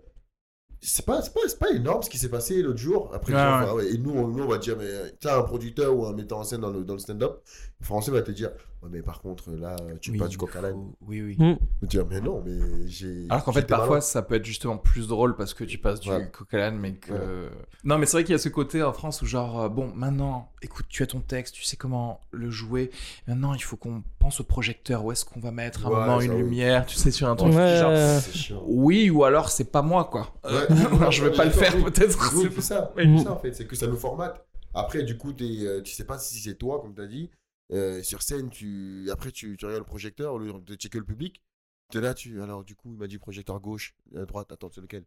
c'est 0.82 1.06
pas, 1.06 1.22
c'est 1.22 1.34
pas, 1.34 1.42
c'est 1.48 1.60
pas 1.60 1.72
énorme 1.72 2.02
ce 2.02 2.10
qui 2.10 2.18
s'est 2.18 2.30
passé 2.30 2.62
l'autre 2.62 2.80
jour. 2.80 3.12
Après, 3.14 3.34
ouais. 3.34 3.72
ouais, 3.72 3.94
et 3.94 3.98
nous 3.98 4.12
on, 4.12 4.28
nous, 4.28 4.44
on 4.44 4.48
va 4.48 4.58
dire, 4.58 4.76
mais 4.78 5.12
t'as 5.20 5.40
un 5.40 5.44
producteur 5.44 5.96
ou 5.96 6.06
un 6.08 6.14
metteur 6.14 6.40
en 6.40 6.44
scène 6.44 6.62
dans 6.62 6.72
le, 6.72 6.84
dans 6.84 6.94
le 6.94 7.00
stand-up, 7.00 7.42
le 7.80 7.86
français 7.86 8.12
va 8.12 8.22
te 8.22 8.32
dire, 8.32 8.52
ouais, 8.82 8.90
mais 8.92 9.02
par 9.02 9.22
contre, 9.22 9.52
là, 9.52 9.76
tu 10.02 10.12
Oui, 10.12 10.18
pas 10.18 10.28
du 10.28 10.38
coq 10.38 10.56
à 10.56 10.62
l'âne. 10.62 10.92
Oui, 11.02 11.22
oui. 11.22 11.36
Mm. 11.38 11.58
Tu 11.82 11.88
dis, 11.88 12.00
mais 12.10 12.22
non, 12.22 12.42
mais 12.46 12.88
j'ai. 12.88 13.26
Alors 13.30 13.44
qu'en 13.44 13.52
fait, 13.52 13.68
parfois, 13.68 13.88
malin. 13.98 14.02
ça 14.02 14.22
peut 14.22 14.36
être 14.36 14.46
justement 14.46 14.78
plus 14.78 15.08
drôle 15.08 15.36
parce 15.36 15.54
que 15.54 15.64
tu 15.64 15.78
passes 15.78 16.00
du 16.00 16.10
Ouais. 16.10 16.30
coq 16.32 16.54
à 16.54 16.58
l'âne, 16.58 16.78
mais 16.78 16.94
que. 16.96 17.12
Ouais. 17.12 17.50
Non, 17.84 17.98
mais 17.98 18.06
c'est 18.06 18.14
vrai 18.18 18.24
qu'il 18.24 18.34
y 18.34 18.36
a 18.36 18.40
ce 18.40 18.50
côté 18.50 18.84
en 18.84 18.94
France 18.94 19.22
où, 19.22 19.26
genre, 19.26 19.62
euh, 19.62 19.70
bon, 19.70 19.92
maintenant, 19.96 20.52
écoute, 20.62 20.86
tu 20.90 21.04
as 21.04 21.08
ton 21.08 21.20
texte, 21.20 21.56
tu 21.56 21.64
sais 21.64 21.78
comment 21.78 22.20
le 22.32 22.50
jouer. 22.50 22.92
Maintenant, 23.28 23.54
il 23.54 23.62
faut 23.64 23.78
qu'on 23.78 24.04
pense 24.20 24.40
au 24.40 24.44
projecteur. 24.44 25.04
Où 25.06 25.12
est-ce 25.12 25.26
qu'on 25.26 25.40
va 25.40 25.52
mettre 25.52 25.86
un 25.88 25.90
Ouais, 25.90 25.96
moment, 26.00 26.22
une 26.22 26.32
oui. 26.34 26.38
lumière, 26.44 26.86
tu 26.86 26.96
sais, 26.96 27.12
sur 27.12 27.28
un 27.30 27.36
truc. 27.36 27.54
Ouais. 27.54 27.78
Genre, 27.80 28.64
oui, 28.68 29.10
ou 29.10 29.24
alors 29.24 29.50
c'est 29.50 29.72
pas 29.72 29.82
moi, 29.82 30.06
quoi. 30.06 30.34
Euh, 30.46 30.66
Ouais. 30.70 30.76
alors, 31.00 31.12
je 31.12 31.24
vais 31.24 31.32
pas 31.32 31.46
le 31.46 31.52
faire, 31.52 31.76
peut-être. 31.84 32.12
C'est- 32.32 32.62
ça. 32.62 32.92
C'est 32.96 33.18
ça, 33.24 33.32
en 33.32 33.38
fait. 33.38 33.54
C'est 33.54 33.66
que 33.66 33.76
ça 33.76 33.88
nous 33.88 33.98
formate. 33.98 34.46
Après, 34.74 35.04
du 35.04 35.18
coup, 35.18 35.34
t'es, 35.34 35.44
euh, 35.62 35.82
tu 35.82 35.94
sais 35.94 36.06
pas 36.06 36.18
si 36.18 36.40
c'est 36.40 36.56
toi, 36.56 36.80
comme 36.82 36.94
tu 36.94 37.02
as 37.02 37.08
dit. 37.08 37.30
Euh, 37.74 38.04
sur 38.04 38.22
scène, 38.22 38.50
tu... 38.50 39.10
après, 39.12 39.32
tu, 39.32 39.56
tu 39.58 39.66
regardes 39.66 39.84
le 39.84 39.88
projecteur, 39.88 40.34
au 40.34 40.40
lieu 40.40 40.54
de 40.54 40.76
checker 40.76 40.98
le 41.00 41.06
public. 41.06 41.42
Tu 41.90 41.98
es 41.98 42.02
là, 42.02 42.14
tu. 42.14 42.42
Alors, 42.42 42.64
du 42.64 42.76
coup, 42.76 42.92
il 42.94 42.98
m'a 42.98 43.08
dit 43.08 43.18
projecteur 43.18 43.60
gauche, 43.60 43.96
à 44.16 44.26
droite, 44.26 44.52
attends, 44.52 44.70
c'est 44.74 44.82
lequel? 44.82 45.06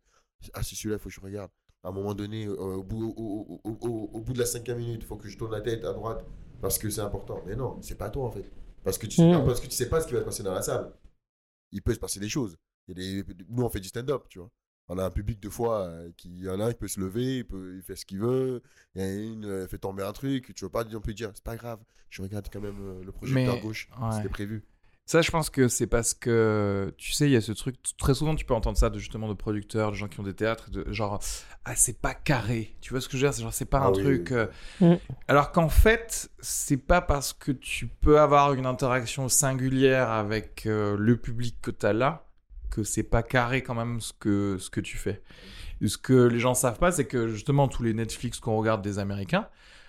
Ah, 0.55 0.62
c'est 0.62 0.74
celui-là, 0.74 0.96
il 0.96 0.98
faut 0.98 1.09
que 1.09 1.14
je 1.14 1.20
regarde. 1.20 1.50
À 1.83 1.88
un 1.88 1.92
moment 1.92 2.14
donné, 2.14 2.46
euh, 2.46 2.55
au, 2.57 2.83
bout, 2.83 3.12
au, 3.16 3.61
au- 3.64 4.11
au- 4.12 4.20
bout 4.20 4.33
de 4.33 4.38
la 4.38 4.46
cinquième 4.46 4.79
minute, 4.79 5.03
il 5.03 5.07
faut 5.07 5.16
que 5.16 5.29
je 5.29 5.37
tourne 5.37 5.53
la 5.53 5.61
tête 5.61 5.85
à 5.85 5.92
droite 5.92 6.24
parce 6.62 6.79
que 6.79 6.88
c'est 6.88 7.03
important. 7.03 7.42
Mais 7.46 7.57
non, 7.57 7.81
c'est 7.83 7.96
pas 7.98 8.09
toi, 8.11 8.24
en 8.27 8.31
fait. 8.31 8.50
Parce 8.83 8.96
que, 8.98 9.07
tu 9.07 9.16
sais, 9.16 9.22
Mm. 9.35 9.44
parce 9.44 9.61
que 9.61 9.66
tu 9.66 9.72
sais 9.72 9.88
pas 9.88 10.00
ce 10.00 10.07
qui 10.07 10.14
va 10.14 10.20
se 10.20 10.24
passer 10.24 10.42
dans 10.42 10.55
la 10.55 10.62
salle. 10.62 10.92
Il 11.72 11.83
peut 11.83 11.92
se 11.94 11.98
passer 11.98 12.20
des 12.20 12.29
choses. 12.29 12.57
Il 12.88 12.98
y 12.98 13.20
a 13.20 13.24
des... 13.24 13.44
Nous, 13.48 13.62
on 13.62 13.68
fait 13.68 13.81
du 13.81 13.88
stand-up, 13.88 14.24
tu 14.29 14.38
vois. 14.38 14.50
On 14.88 14.99
a 14.99 15.05
un 15.05 15.11
public 15.11 15.40
de 15.40 15.49
fois 15.49 15.83
euh, 15.87 16.11
qui 16.16 16.29
il 16.29 16.44
y 16.44 16.49
en 16.51 16.61
a 16.61 16.66
un 16.66 16.73
qui 16.73 16.79
peut 16.79 16.88
se 16.88 17.01
lever, 17.01 17.38
il, 17.38 17.44
peut, 17.47 17.75
il 17.77 17.83
fait 17.83 17.97
ce 17.97 18.05
qu'il 18.05 18.18
veut. 18.20 18.62
Il 18.94 19.01
y 19.03 19.05
en 19.05 19.09
a 19.09 19.12
une 19.12 19.44
euh, 19.47 19.66
fait 19.66 19.79
tomber 19.79 20.03
un 20.03 20.12
truc. 20.12 20.53
Tu 20.55 20.64
veux 20.64 20.70
pas 20.70 20.85
on 20.94 21.01
peut 21.01 21.14
dire 21.14 21.31
c'est 21.35 21.42
pas 21.44 21.57
grave. 21.57 21.79
Je 22.11 22.20
regarde 22.23 22.49
quand 22.53 22.61
même 22.61 22.79
euh, 22.81 23.03
le 23.05 23.11
projecteur 23.12 23.55
Mais- 23.55 23.61
gauche. 23.61 23.88
ouais. 24.01 24.12
C'était 24.16 24.29
prévu. 24.29 24.62
Ça, 25.07 25.20
je 25.20 25.31
pense 25.31 25.51
que 25.51 25.68
c'est 25.68 25.87
parce 25.87 26.14
que, 26.14 26.94
tu 26.97 27.12
sais, 27.12 27.27
il 27.27 27.33
y 27.33 27.37
a 27.37 27.42
ce 27.42 27.53
truc, 27.53 27.77
très 27.99 28.14
souvent, 28.14 28.35
tu 28.35 28.47
peux 28.47 28.55
entendre 28.55 28.79
ça 28.79 28.88
de 28.88 28.99
justement 28.99 29.29
de 29.29 29.35
producteurs, 29.35 29.90
de 29.90 29.97
gens 29.97 30.09
qui 30.09 30.18
ont 30.18 30.23
des 30.23 30.33
théâtres, 30.33 30.70
de 30.70 30.90
genre, 30.94 31.23
ah, 31.66 31.77
c'est 31.77 32.01
pas 32.01 32.14
carré. 32.14 32.75
Tu 32.81 32.88
vois 32.88 33.03
ce 33.03 33.09
que 33.11 33.18
je 33.18 33.27
veux 33.27 33.29
dire? 33.29 33.35
C'est 33.35 33.42
genre, 33.42 33.53
c'est 33.53 33.66
pas 33.66 33.81
Ah 33.83 33.88
un 33.88 33.92
oui, 33.92 34.03
truc. 34.03 34.29
oui. 34.81 34.87
euh. 34.87 34.97
Alors 35.29 35.53
qu'en 35.53 35.68
fait, 35.68 36.31
c'est 36.40 36.79
pas 36.79 37.03
parce 37.03 37.35
que 37.35 37.53
tu 37.53 37.87
peux 37.87 38.18
avoir 38.18 38.55
une 38.55 38.64
interaction 38.64 39.29
singulière 39.29 40.09
avec 40.09 40.64
euh, 40.64 40.97
le 40.99 41.18
public 41.18 41.57
que 41.61 41.70
t'as 41.70 41.92
là 41.92 42.27
que 42.75 42.83
c'est 42.83 43.03
pas 43.03 43.23
carré 43.23 43.63
quand 43.63 43.75
même 43.75 44.01
ce 44.01 44.13
que, 44.19 44.57
ce 44.59 44.71
que 44.71 44.81
tu 44.81 44.97
fais. 44.97 45.23
Et 45.81 45.89
ce 45.89 45.99
que 45.99 46.13
les 46.27 46.39
gens 46.39 46.55
savent 46.55 46.79
pas, 46.79 46.93
c'est 46.93 47.07
que 47.07 47.29
justement, 47.29 47.69
tous 47.69 47.83
les 47.83 47.95
Netflix 47.95 48.41
qu'on 48.41 48.57
regarde 48.57 48.83
des 48.83 48.99
Américains, 48.99 49.47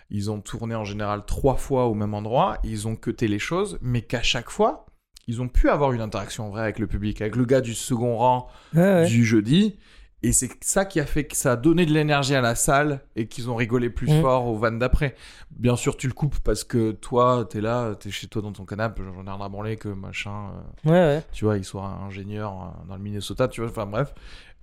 ils 0.10 0.30
ont 0.30 0.42
tourné 0.42 0.76
en 0.76 0.84
général 0.86 1.24
trois 1.26 1.56
fois 1.56 1.86
au 1.86 1.94
même 1.94 2.14
endroit, 2.14 2.58
ils 2.64 2.88
ont 2.88 2.96
cuté 2.96 3.28
les 3.28 3.40
choses, 3.40 3.78
mais 3.82 4.02
qu'à 4.02 4.22
chaque 4.22 4.50
fois, 4.50 4.86
ils 5.28 5.42
ont 5.42 5.48
pu 5.48 5.70
avoir 5.70 5.92
une 5.94 6.02
interaction 6.02 6.50
vraie 6.50 6.62
avec 6.64 6.78
le 6.80 6.86
public, 6.88 7.22
avec 7.22 7.36
le 7.36 7.46
gars 7.46 7.62
du 7.62 7.74
second 7.74 8.18
rang 8.18 8.48
Ouais, 8.76 8.82
ouais. 8.82 9.06
du 9.08 9.26
jeudi. 9.26 9.78
Et 10.24 10.32
c'est 10.32 10.50
ça 10.64 10.86
qui 10.86 11.00
a 11.00 11.06
fait 11.06 11.26
que 11.26 11.36
ça 11.36 11.52
a 11.52 11.56
donné 11.56 11.86
de 11.86 11.92
l'énergie 11.92 12.34
à 12.36 12.42
la 12.42 12.56
salle 12.56 13.02
et 13.16 13.28
qu'ils 13.28 13.50
ont 13.52 13.56
rigolé 13.56 13.90
plus 13.92 14.10
Mm. 14.12 14.22
fort 14.22 14.48
aux 14.48 14.58
vannes 14.58 14.80
d'après. 14.80 15.14
Bien 15.52 15.76
sûr, 15.76 15.98
tu 15.98 16.08
le 16.08 16.14
coupes 16.14 16.40
parce 16.40 16.64
que 16.64 16.92
toi, 16.94 17.46
t'es 17.48 17.62
là, 17.62 17.94
t'es 17.96 18.10
chez 18.10 18.28
toi 18.28 18.42
dans 18.42 18.52
ton 18.52 18.66
canapé, 18.66 19.04
j'en 19.06 19.24
ai 19.24 19.30
rien 19.36 19.46
à 19.46 19.50
branler 19.50 19.76
que 19.78 19.90
machin, 19.90 20.50
euh, 20.86 20.90
Ouais, 20.90 21.16
ouais. 21.18 21.24
tu 21.32 21.46
vois, 21.46 21.58
il 21.58 21.64
soit 21.64 21.84
un 21.84 22.08
ingénieur 22.08 22.74
dans 22.88 22.96
le 22.96 23.02
Minnesota, 23.02 23.48
tu 23.48 23.62
vois, 23.62 23.70
enfin 23.70 23.86
bref. 23.86 24.14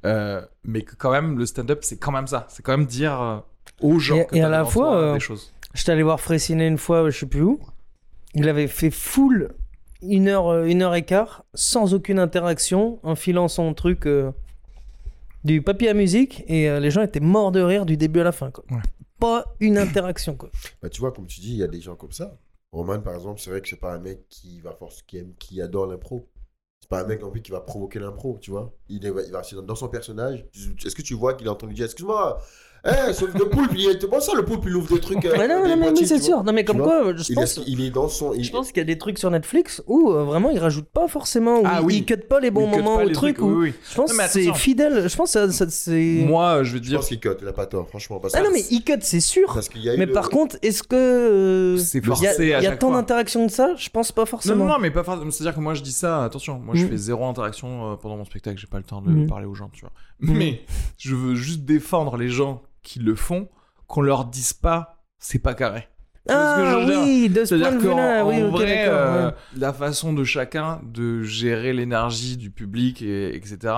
Euh, 0.04 0.42
mais 0.64 0.82
que 0.82 0.96
quand 0.96 1.12
même, 1.12 1.38
le 1.38 1.46
stand-up, 1.46 1.80
c'est 1.82 1.98
quand 1.98 2.10
même 2.10 2.26
ça. 2.26 2.46
C'est 2.48 2.64
quand 2.64 2.76
même 2.76 2.86
dire 2.86 3.20
euh, 3.22 3.38
aux 3.80 4.00
gens 4.00 4.16
Et- 4.16 4.26
que 4.26 4.36
et 4.36 4.42
à 4.42 4.48
la 4.48 4.64
fois, 4.64 5.12
des 5.14 5.20
choses. 5.20 5.52
J'étais 5.74 5.92
allé 5.92 6.02
voir 6.02 6.18
Fressinet 6.20 6.66
une 6.66 6.76
fois, 6.78 7.08
je 7.08 7.16
sais 7.20 7.26
plus 7.26 7.42
où. 7.42 7.60
Il 8.34 8.48
avait 8.48 8.66
fait 8.66 8.90
full 8.90 9.54
une 10.02 10.26
heure, 10.26 10.64
une 10.64 10.82
heure 10.82 10.96
et 10.96 11.04
quart, 11.04 11.44
sans 11.54 11.94
aucune 11.94 12.18
interaction, 12.18 12.98
en 13.04 13.14
filant 13.14 13.46
son 13.46 13.72
truc 13.74 14.06
euh, 14.06 14.32
du 15.44 15.62
papier 15.62 15.88
à 15.88 15.94
musique, 15.94 16.44
et 16.46 16.68
euh, 16.68 16.80
les 16.80 16.90
gens 16.90 17.02
étaient 17.02 17.20
morts 17.20 17.52
de 17.52 17.60
rire 17.60 17.86
du 17.86 17.96
début 17.96 18.20
à 18.20 18.24
la 18.24 18.32
fin. 18.32 18.50
Quoi. 18.50 18.64
Ouais. 18.70 18.82
Pas 19.18 19.54
une 19.60 19.78
interaction. 19.78 20.36
Quoi. 20.36 20.50
Bah, 20.80 20.88
tu 20.88 21.00
vois, 21.00 21.12
comme 21.12 21.26
tu 21.26 21.40
dis, 21.40 21.52
il 21.52 21.58
y 21.58 21.62
a 21.62 21.68
des 21.68 21.80
gens 21.80 21.96
comme 21.96 22.12
ça. 22.12 22.38
Roman, 22.72 23.00
par 23.00 23.14
exemple, 23.14 23.40
c'est 23.40 23.50
vrai 23.50 23.60
que 23.60 23.68
c'est 23.68 23.76
pas 23.76 23.92
un 23.92 23.98
mec 23.98 24.28
qui 24.28 24.60
va 24.60 24.72
force, 24.72 25.02
qui 25.02 25.18
aime, 25.18 25.34
qui 25.38 25.60
adore 25.60 25.86
l'impro. 25.86 26.28
C'est 26.80 26.88
pas 26.88 27.02
un 27.02 27.06
mec 27.06 27.20
non 27.20 27.30
plus 27.30 27.42
qui 27.42 27.52
va 27.52 27.60
provoquer 27.60 27.98
l'impro, 27.98 28.38
tu 28.40 28.50
vois. 28.50 28.74
Il, 28.88 29.04
est, 29.04 29.08
il 29.08 29.32
va 29.32 29.38
rester 29.38 29.56
dans, 29.56 29.62
dans 29.62 29.74
son 29.74 29.88
personnage. 29.88 30.46
Est-ce 30.84 30.94
que 30.96 31.02
tu 31.02 31.14
vois 31.14 31.34
qu'il 31.34 31.46
est 31.46 31.50
en 31.50 31.54
train 31.54 31.68
de 31.68 31.74
dire, 31.74 31.84
excuse-moi, 31.84 32.40
eh, 32.84 33.12
sauf 33.12 33.32
le 33.34 33.48
poulpe, 33.48 33.72
il 33.76 33.88
est, 33.90 34.06
bon 34.06 34.18
ça, 34.20 34.32
le 34.34 34.44
poulpe, 34.44 34.64
il 34.66 34.74
ouvre 34.74 34.92
des 34.92 35.00
trucs. 35.00 35.24
euh, 35.24 35.36
non, 35.36 35.62
des 35.62 35.68
non, 35.70 35.76
mais 35.76 35.82
boîtiers, 35.90 36.06
c'est 36.06 36.20
sûr. 36.20 36.42
Non, 36.42 36.52
mais 36.52 36.64
comme 36.64 36.78
quoi, 36.78 37.14
je 37.16 37.22
Il, 37.30 37.34
pense, 37.36 37.58
est, 37.58 37.62
il 37.68 37.80
est 37.80 37.90
dans 37.90 38.08
son. 38.08 38.32
il- 38.34 38.42
je 38.42 38.50
pense 38.50 38.68
qu'il 38.68 38.78
y 38.78 38.80
a 38.80 38.84
des 38.84 38.98
trucs 38.98 39.18
sur 39.18 39.30
Netflix 39.30 39.82
où 39.86 40.10
euh, 40.10 40.24
vraiment 40.24 40.50
ils 40.50 40.58
rajoutent 40.58 40.90
pas 40.90 41.06
forcément, 41.06 41.60
où 41.60 41.62
Ah 41.64 41.78
ils, 41.80 41.84
oui. 41.86 41.96
ils 41.98 42.04
cut 42.04 42.16
pas 42.28 42.40
les 42.40 42.50
bons 42.50 42.66
moments 42.66 42.96
au 42.96 43.02
truc. 43.04 43.12
trucs, 43.14 43.38
où- 43.40 43.50
oui, 43.60 43.68
oui. 43.70 43.74
Je 43.88 43.94
pense 43.94 44.12
que 44.12 44.22
c'est 44.28 44.52
fidèle. 44.54 45.08
Je 45.08 45.16
pense 45.16 45.32
que 45.34 45.50
c'est. 45.68 46.24
Moi, 46.26 46.64
je 46.64 46.72
veux 46.72 46.78
Je 46.78 46.82
dire, 46.82 46.98
pense 46.98 47.08
qu'il 47.08 47.20
cut, 47.20 47.28
il 47.40 47.46
a 47.48 47.52
pas 47.52 47.66
tort, 47.66 47.88
franchement. 47.88 48.18
Parce, 48.18 48.34
Ah 48.34 48.40
que- 48.40 48.46
non, 48.46 48.50
mais 48.52 48.64
il 48.70 48.82
cut, 48.82 48.94
c'est 49.02 49.20
sûr. 49.20 49.52
parce 49.54 49.68
qu'il 49.68 49.82
y 49.82 49.88
a 49.88 49.94
eu 49.94 49.98
Mais 49.98 50.06
le- 50.06 50.12
par 50.12 50.28
contre, 50.28 50.56
est-ce 50.62 50.82
que. 50.82 50.96
euh, 50.96 51.76
C'est 51.76 51.98
il 51.98 52.02
y 52.02 52.04
a- 52.04 52.08
forcé 52.08 52.26
à 52.54 52.58
Il 52.60 52.64
y 52.64 52.66
a 52.66 52.76
tant 52.76 52.88
fois. 52.88 52.96
d'interaction 52.96 53.46
de 53.46 53.50
ça? 53.50 53.74
Je 53.76 53.88
pense 53.90 54.10
pas 54.10 54.26
forcément. 54.26 54.64
non, 54.64 54.72
non, 54.72 54.78
mais 54.80 54.90
pas 54.90 55.04
forcément. 55.04 55.30
C'est-à-dire 55.30 55.54
que 55.54 55.60
moi, 55.60 55.74
je 55.74 55.82
dis 55.82 55.92
ça, 55.92 56.24
attention, 56.24 56.58
moi, 56.58 56.74
je 56.74 56.84
Mm. 56.84 56.88
fais 56.88 56.96
zéro 56.96 57.24
interaction 57.26 57.96
pendant 58.02 58.16
mon 58.16 58.24
spectacle, 58.24 58.58
j'ai 58.58 58.66
pas 58.66 58.78
le 58.78 58.82
temps 58.84 59.00
de 59.02 59.10
Mm. 59.10 59.26
parler 59.28 59.46
aux 59.46 59.54
gens, 59.54 59.70
tu 59.72 59.82
vois. 59.82 59.92
Mais 60.20 60.62
je 60.98 61.14
veux 61.14 61.34
juste 61.34 61.60
défendre 61.64 62.16
les 62.16 62.28
gens 62.28 62.62
qui 62.82 62.98
le 62.98 63.14
font, 63.14 63.48
qu'on 63.86 64.02
leur 64.02 64.24
dise 64.24 64.52
pas, 64.52 65.02
c'est 65.18 65.38
pas 65.38 65.54
carré. 65.54 65.88
Ah 66.28 66.78
oui, 66.86 67.28
de 67.28 67.44
ce 67.44 67.56
point 67.56 67.72
de 67.72 67.78
vue-là, 67.78 68.24
oui, 68.24 68.40
en 68.40 68.46
ok, 68.46 68.52
vrai, 68.52 68.84
euh, 68.86 69.26
ouais. 69.26 69.34
la 69.58 69.72
façon 69.72 70.12
de 70.12 70.22
chacun 70.22 70.80
de 70.84 71.22
gérer 71.24 71.72
l'énergie 71.72 72.36
du 72.36 72.50
public, 72.50 73.02
et, 73.02 73.34
etc. 73.34 73.74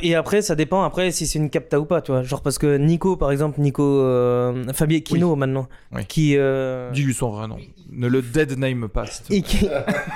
Et 0.00 0.16
après, 0.16 0.42
ça 0.42 0.56
dépend 0.56 0.82
après 0.82 1.12
si 1.12 1.24
c'est 1.24 1.38
une 1.38 1.50
capta 1.50 1.78
ou 1.78 1.84
pas, 1.84 2.02
tu 2.02 2.10
vois. 2.10 2.24
Genre 2.24 2.42
parce 2.42 2.58
que 2.58 2.76
Nico, 2.78 3.16
par 3.16 3.30
exemple, 3.30 3.60
Nico 3.60 3.84
euh, 3.84 4.64
Fabien 4.72 4.98
Kino 5.00 5.36
maintenant, 5.36 5.68
Oui. 5.92 6.04
qui. 6.06 6.34
euh, 6.36 6.90
Dis-lui 6.90 7.14
son 7.14 7.30
vrai 7.30 7.46
nom. 7.46 7.58
Ne 7.90 8.08
le 8.08 8.22
dead 8.22 8.58
name 8.58 8.88
pas, 8.88 9.04
et 9.30 9.42
qui- 9.42 9.68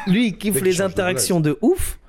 lui, 0.08 0.26
il 0.28 0.36
kiffe 0.38 0.60
les 0.62 0.74
de 0.78 0.82
interactions 0.82 1.38
de 1.38 1.56
ouf. 1.62 2.00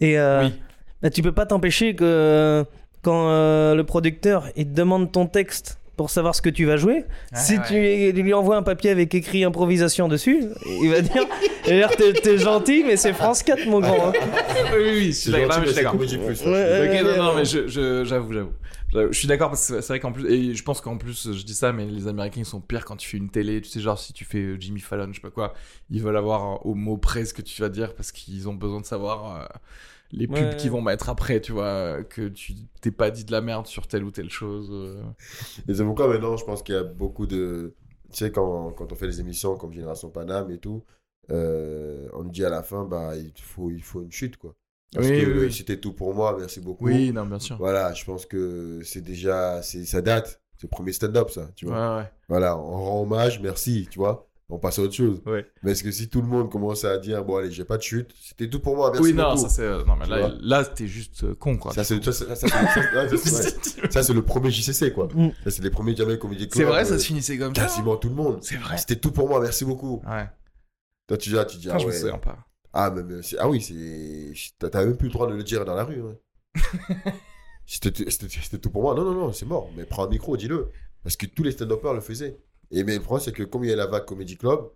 Et 0.00 0.18
euh, 0.18 0.46
Oui. 0.46 0.52
bah, 1.00 1.10
tu 1.10 1.22
peux 1.22 1.30
pas 1.30 1.46
t'empêcher 1.46 1.94
que 1.94 2.64
quand 3.04 3.28
euh, 3.28 3.74
le 3.74 3.84
producteur 3.84 4.48
il 4.56 4.66
te 4.66 4.74
demande 4.74 5.12
ton 5.12 5.26
texte 5.26 5.78
pour 5.96 6.10
savoir 6.10 6.34
ce 6.34 6.42
que 6.42 6.50
tu 6.50 6.64
vas 6.64 6.76
jouer, 6.76 7.04
si 7.34 7.56
tu 7.68 8.12
lui 8.12 8.34
envoies 8.34 8.56
un 8.56 8.64
papier 8.64 8.90
avec 8.90 9.14
écrit 9.14 9.44
improvisation 9.44 10.08
dessus, 10.08 10.42
il 10.82 10.90
va 10.90 11.00
dire 11.00 11.24
t'es 12.22 12.38
gentil, 12.38 12.82
mais 12.84 12.96
c'est 12.96 13.12
France 13.12 13.44
4, 13.44 13.66
mon 13.68 13.78
grand. 13.78 14.08
hein. 14.08 14.12
Oui, 14.76 14.82
oui, 14.82 14.90
oui, 14.90 15.06
je 15.06 15.10
suis 15.12 15.30
C'est 15.30 15.30
d'accord. 15.30 15.52
je 15.62 15.66
suis 15.66 15.74
c'est 15.74 15.82
d'accord. 15.82 16.00
Ouais, 16.50 17.16
non, 17.16 17.34
mais 17.36 17.44
j'avoue, 17.44 18.32
j'avoue. 18.32 18.50
Je 18.92 19.12
suis 19.18 19.28
d'accord 19.28 19.50
parce 19.50 19.68
que 19.68 19.80
c'est 19.80 19.88
vrai 19.88 20.00
qu'en 20.00 20.12
plus, 20.12 20.28
et 20.30 20.54
je 20.54 20.62
pense 20.64 20.80
qu'en 20.80 20.96
plus, 20.96 21.32
je 21.32 21.44
dis 21.44 21.54
ça, 21.54 21.72
mais 21.72 21.84
les 21.86 22.06
Américains 22.08 22.40
ils 22.40 22.44
sont 22.46 22.60
pires 22.60 22.84
quand 22.84 22.96
tu 22.96 23.08
fais 23.08 23.16
une 23.16 23.28
télé. 23.30 23.60
Tu 23.60 23.68
sais, 23.68 23.80
genre 23.80 23.98
si 23.98 24.12
tu 24.12 24.24
fais 24.24 24.38
euh, 24.38 24.56
Jimmy 24.58 24.80
Fallon, 24.80 25.08
je 25.10 25.14
sais 25.14 25.20
pas 25.20 25.30
quoi, 25.30 25.54
ils 25.90 26.00
veulent 26.02 26.16
avoir 26.16 26.44
euh, 26.54 26.56
au 26.62 26.74
mot 26.74 26.96
près 26.96 27.24
ce 27.24 27.34
que 27.34 27.42
tu 27.42 27.60
vas 27.60 27.68
dire 27.68 27.94
parce 27.94 28.12
qu'ils 28.12 28.48
ont 28.48 28.54
besoin 28.54 28.80
de 28.80 28.86
savoir 28.86 29.36
euh, 29.42 29.44
les 30.12 30.26
pubs 30.28 30.36
Ouais. 30.36 30.56
qu'ils 30.56 30.70
vont 30.70 30.80
mettre 30.82 31.08
après, 31.08 31.40
tu 31.40 31.52
vois, 31.52 32.04
que 32.04 32.28
tu 32.28 32.54
t'es 32.80 32.90
pas 32.90 33.10
dit 33.10 33.24
de 33.24 33.32
la 33.32 33.40
merde 33.40 33.66
sur 33.66 33.86
telle 33.88 34.04
ou 34.04 34.10
telle 34.10 34.30
chose. 34.30 34.68
euh. 34.72 35.02
Et 35.68 35.74
c'est 35.74 35.84
pourquoi 35.84 36.08
maintenant, 36.08 36.36
je 36.36 36.44
pense 36.44 36.62
qu'il 36.62 36.74
y 36.74 36.78
a 36.78 36.84
beaucoup 36.84 37.26
de. 37.26 37.74
Tu 38.12 38.18
sais, 38.18 38.30
quand, 38.30 38.70
quand 38.72 38.92
on 38.92 38.94
fait 38.94 39.06
des 39.08 39.20
émissions 39.20 39.56
comme 39.56 39.72
Génération 39.72 40.08
Paname 40.10 40.50
et 40.52 40.58
tout, 40.58 40.84
euh, 41.30 42.08
on 42.12 42.24
me 42.24 42.30
dit 42.30 42.44
à 42.44 42.50
la 42.50 42.62
fin, 42.62 42.84
bah, 42.84 43.16
il 43.16 43.32
faut, 43.40 43.70
il 43.70 43.82
faut 43.82 44.02
une 44.02 44.12
chute, 44.12 44.36
quoi. 44.36 44.54
Parce 44.94 45.08
Oui, 45.08 45.20
que 45.22 45.26
oui, 45.26 45.38
oui. 45.46 45.52
c'était 45.52 45.78
tout 45.80 45.92
pour 45.92 46.14
moi, 46.14 46.36
merci 46.38 46.60
beaucoup. 46.60 46.84
Oui, 46.86 47.12
non, 47.12 47.26
bien 47.26 47.40
sûr. 47.40 47.56
Voilà, 47.58 47.92
je 47.94 48.04
pense 48.04 48.26
que 48.26 48.80
c'est 48.84 49.00
déjà. 49.00 49.60
c'est- 49.62 49.84
Ça 49.84 50.00
date. 50.00 50.40
C'est 50.56 50.64
le 50.64 50.68
premier 50.70 50.92
stand-up, 50.92 51.30
ça, 51.30 51.50
tu 51.56 51.64
Ouais, 51.66 51.72
vois. 51.72 51.96
ouais. 51.98 52.10
Voilà, 52.28 52.56
on 52.56 52.70
rend 52.70 53.02
hommage, 53.02 53.40
merci, 53.40 53.88
tu 53.90 53.98
vois. 53.98 54.28
On 54.50 54.58
passe 54.58 54.78
à 54.78 54.82
autre 54.82 54.92
chose. 54.92 55.22
Ouais. 55.24 55.46
Mais 55.62 55.72
est-ce 55.72 55.82
que 55.82 55.90
si 55.90 56.08
tout 56.10 56.20
le 56.20 56.28
monde 56.28 56.50
commence 56.50 56.84
à 56.84 56.98
dire, 56.98 57.24
bon, 57.24 57.36
allez, 57.38 57.50
j'ai 57.50 57.64
pas 57.64 57.78
de 57.78 57.82
chute, 57.82 58.14
c'était 58.20 58.48
tout 58.50 58.60
pour 58.60 58.76
moi, 58.76 58.90
merci 58.92 59.02
Oui, 59.02 59.14
non, 59.14 59.30
beaucoup. 59.30 59.42
ça 59.42 59.48
c'est. 59.48 59.62
euh, 59.62 59.84
Non, 59.86 59.96
mais 59.96 60.06
là, 60.06 60.32
là 60.40 60.64
t'es 60.66 60.86
juste 60.86 61.24
euh, 61.24 61.34
con, 61.34 61.56
quoi. 61.56 61.72
Ça, 61.72 61.82
c'est 61.82 62.04
ça, 62.04 62.12
ça, 62.12 62.36
ça, 62.36 64.12
le 64.12 64.20
premier 64.22 64.50
JCC, 64.50 64.92
quoi. 64.92 65.08
Mm. 65.14 65.30
Ça, 65.44 65.50
c'est 65.50 65.62
les 65.62 65.70
premiers 65.70 65.94
Comedy 65.94 66.48
Club. 66.48 66.52
C'est 66.52 66.64
vrai, 66.70 66.84
ça 66.84 66.94
euh, 66.94 66.98
se 66.98 67.06
finissait 67.06 67.38
comme 67.38 67.54
ça. 67.54 67.62
Quasiment 67.62 67.96
tout 67.96 68.10
le 68.10 68.14
monde. 68.16 68.38
C'est 68.42 68.56
vrai. 68.56 68.76
C'était 68.76 68.96
tout 68.96 69.12
pour 69.12 69.28
moi, 69.28 69.40
merci 69.40 69.64
beaucoup. 69.64 70.02
Ouais. 70.06 70.28
Toi, 71.06 71.16
tu 71.16 71.30
dis, 71.30 71.38
ah, 71.38 71.44
tu 71.46 71.56
dis, 71.56 71.68
Enfin, 71.68 71.76
ah, 71.76 71.80
je 71.80 71.86
me 71.86 71.90
ouais. 71.92 71.98
souviens 71.98 72.18
pas. 72.18 72.38
Ah, 72.72 72.90
mais, 72.94 73.02
mais 73.02 73.22
c'est- 73.22 73.36
ah 73.38 73.48
oui, 73.48 73.62
c'est. 73.62 74.32
t'as- 74.58 74.68
T'avais 74.68 74.86
même 74.86 74.96
plus 74.96 75.08
le 75.08 75.12
droit 75.14 75.26
de 75.26 75.34
le 75.34 75.42
dire 75.42 75.64
dans 75.64 75.74
la 75.74 75.84
rue. 75.84 76.02
hein. 76.02 76.14
C'était 77.66 78.10
c'était- 78.10 78.28
c'était 78.28 78.58
tout 78.58 78.70
pour 78.70 78.82
moi. 78.82 78.94
Non, 78.94 79.04
non, 79.04 79.14
non, 79.14 79.32
c'est 79.32 79.46
mort. 79.46 79.70
Mais 79.74 79.84
prends 79.84 80.04
un 80.04 80.08
micro, 80.10 80.36
dis-le. 80.36 80.68
Parce 81.02 81.16
que 81.16 81.24
tous 81.26 81.42
les 81.42 81.50
stand-uppers 81.52 81.94
le 81.94 82.00
faisaient. 82.00 82.38
Et 82.76 82.84
mais 82.84 82.94
le 82.96 83.00
problème, 83.00 83.24
c'est 83.24 83.32
que 83.32 83.42
comme 83.44 83.64
il 83.64 83.70
y 83.70 83.72
a 83.72 83.76
la 83.76 83.86
vague 83.86 84.04
Comedy 84.04 84.36
Club, 84.36 84.68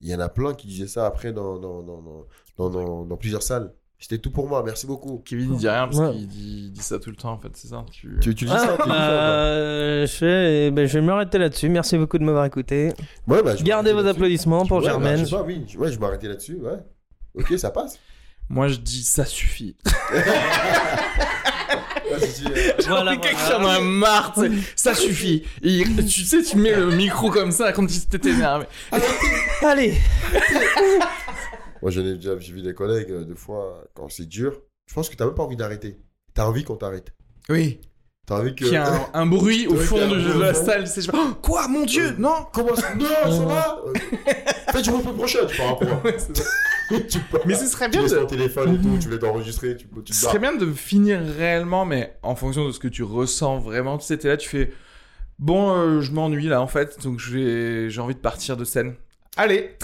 il 0.00 0.08
y 0.10 0.14
en 0.14 0.20
a 0.20 0.28
plein 0.28 0.54
qui 0.54 0.66
disaient 0.66 0.86
ça 0.88 1.06
après 1.06 1.32
dans, 1.32 1.58
dans, 1.58 1.82
dans, 1.82 2.02
dans, 2.02 2.26
dans, 2.58 2.70
dans- 2.70 3.04
dans 3.06 3.16
plusieurs 3.16 3.42
salles. 3.42 3.72
C'était 3.98 4.18
tout 4.18 4.30
pour 4.30 4.46
moi, 4.46 4.62
merci 4.62 4.86
beaucoup. 4.86 5.22
Kevin 5.24 5.54
il 5.54 5.56
dit 5.56 5.66
rien 5.70 5.86
parce 5.88 5.96
Ouais. 5.98 6.12
qu'il 6.12 6.28
dit, 6.28 6.70
ça 6.82 6.98
tout 6.98 7.08
le 7.08 7.16
temps 7.16 7.32
en 7.32 7.38
fait, 7.38 7.48
c'est 7.54 7.68
ça 7.68 7.82
tu... 7.90 8.18
Tu, 8.20 8.34
tu 8.34 8.44
dis 8.44 8.50
ça, 8.50 8.76
tu 8.76 8.82
dis 8.82 8.88
ça, 8.90 9.10
Euh, 9.10 10.06
je, 10.06 10.24
vais, 10.26 10.70
ben, 10.70 10.86
je 10.86 10.98
vais 10.98 11.04
m'arrêter 11.06 11.38
là-dessus. 11.38 11.70
Merci 11.70 11.96
beaucoup 11.96 12.18
de 12.18 12.24
m'avoir 12.24 12.44
écouté. 12.44 12.92
Ouais, 13.26 13.42
bah, 13.42 13.54
Gardez 13.62 13.94
vos 13.94 14.06
applaudissements 14.06 14.66
pour 14.66 14.78
Ouais, 14.78 14.84
bah, 14.84 14.90
Germaine. 14.90 15.20
je 15.20 15.24
sais 15.24 15.30
pas, 15.30 15.42
oui. 15.42 15.64
Je- 15.66 15.78
Ouais, 15.78 15.90
je 15.90 15.98
m'arrêtais 15.98 16.28
là-dessus, 16.28 16.56
ouais. 16.56 16.76
Ok, 17.34 17.54
ça 17.58 17.70
passe. 17.70 17.98
Moi 18.50 18.68
je 18.68 18.76
dis 18.76 19.02
ça 19.02 19.24
suffit. 19.24 19.76
Si, 22.20 22.26
si, 22.32 22.44
euh, 22.46 22.72
Voilà, 22.86 23.12
Mais 23.12 23.20
quelqu'un 23.20 23.58
voilà. 23.58 23.58
en 23.58 23.68
a 23.68 23.80
marre, 23.80 24.34
ça 24.74 24.94
suffit. 24.94 25.44
Et 25.62 25.84
tu 26.08 26.24
sais, 26.24 26.42
tu 26.42 26.56
mets 26.56 26.74
le 26.74 26.90
micro 26.90 27.30
comme 27.30 27.50
ça 27.52 27.72
quand 27.72 27.86
tu 27.86 27.98
t'es 28.00 28.28
énervé. 28.28 28.66
Allez, 29.62 29.94
Moi, 31.82 31.90
j'en 31.90 32.04
ai 32.04 32.14
déjà 32.14 32.34
vu 32.34 32.62
des 32.62 32.74
collègues, 32.74 33.10
euh, 33.10 33.24
deux 33.24 33.34
fois, 33.34 33.84
quand 33.94 34.08
c'est 34.08 34.26
dur, 34.26 34.60
je 34.86 34.94
pense 34.94 35.08
que 35.08 35.16
t'as 35.16 35.26
même 35.26 35.34
pas 35.34 35.42
envie 35.42 35.56
d'arrêter. 35.56 35.98
T'as 36.34 36.46
envie 36.46 36.64
qu'on 36.64 36.76
t'arrête. 36.76 37.12
Oui. 37.48 37.80
T'as 38.26 38.42
que. 38.42 38.48
Qu'il 38.50 38.68
y 38.72 38.76
a 38.76 38.92
un, 38.92 39.06
un 39.14 39.26
bruit 39.26 39.66
au 39.68 39.76
fond 39.76 39.96
de, 40.08 40.40
la 40.40 40.52
salle. 40.52 40.86
C'est 40.88 41.00
genre, 41.02 41.14
Oh, 41.16 41.34
quoi, 41.40 41.68
mon 41.68 41.84
dieu, 41.84 42.14
non 42.18 42.46
Comment 42.52 42.74
ça 42.74 42.94
Non, 42.94 43.06
ça 43.30 43.44
va 43.44 43.82
Fais 44.72 44.82
du 44.82 44.90
repos 44.90 45.12
prochain, 45.12 45.38
tu 45.48 45.56
pars 45.56 45.80
Ouais. 46.04 46.16
Tu 47.08 47.18
pars. 47.18 47.40
Mais 47.46 47.54
ce 47.54 47.66
serait 47.66 47.88
bien 47.88 48.02
de. 48.02 48.08
ton 48.08 48.26
téléphone 48.26 48.74
et 48.74 48.78
tout, 48.78 48.98
tu 49.00 49.08
l'as 49.16 49.28
enregistré, 49.28 49.76
tu, 49.76 49.86
peux- 49.86 50.02
tu 50.02 50.12
Ce 50.12 50.22
serait 50.22 50.38
bien 50.38 50.54
de 50.54 50.72
finir 50.72 51.20
réellement, 51.36 51.84
mais 51.84 52.16
en 52.22 52.34
fonction 52.36 52.66
de 52.66 52.72
ce 52.72 52.78
que 52.78 52.88
tu 52.88 53.02
ressens 53.02 53.58
vraiment. 53.58 53.98
Tu 53.98 54.06
sais, 54.06 54.18
t'es 54.18 54.28
là, 54.28 54.36
tu 54.36 54.48
fais 54.48 54.72
Bon, 55.38 55.70
euh, 55.76 56.00
je 56.00 56.12
m'ennuie 56.12 56.46
là 56.48 56.60
en 56.62 56.66
fait, 56.66 56.96
donc 57.02 57.18
j'ai 57.20 57.88
envie 57.98 58.14
de 58.14 58.20
partir 58.20 58.56
de 58.56 58.64
scène. 58.64 58.94
Allez 59.36 59.76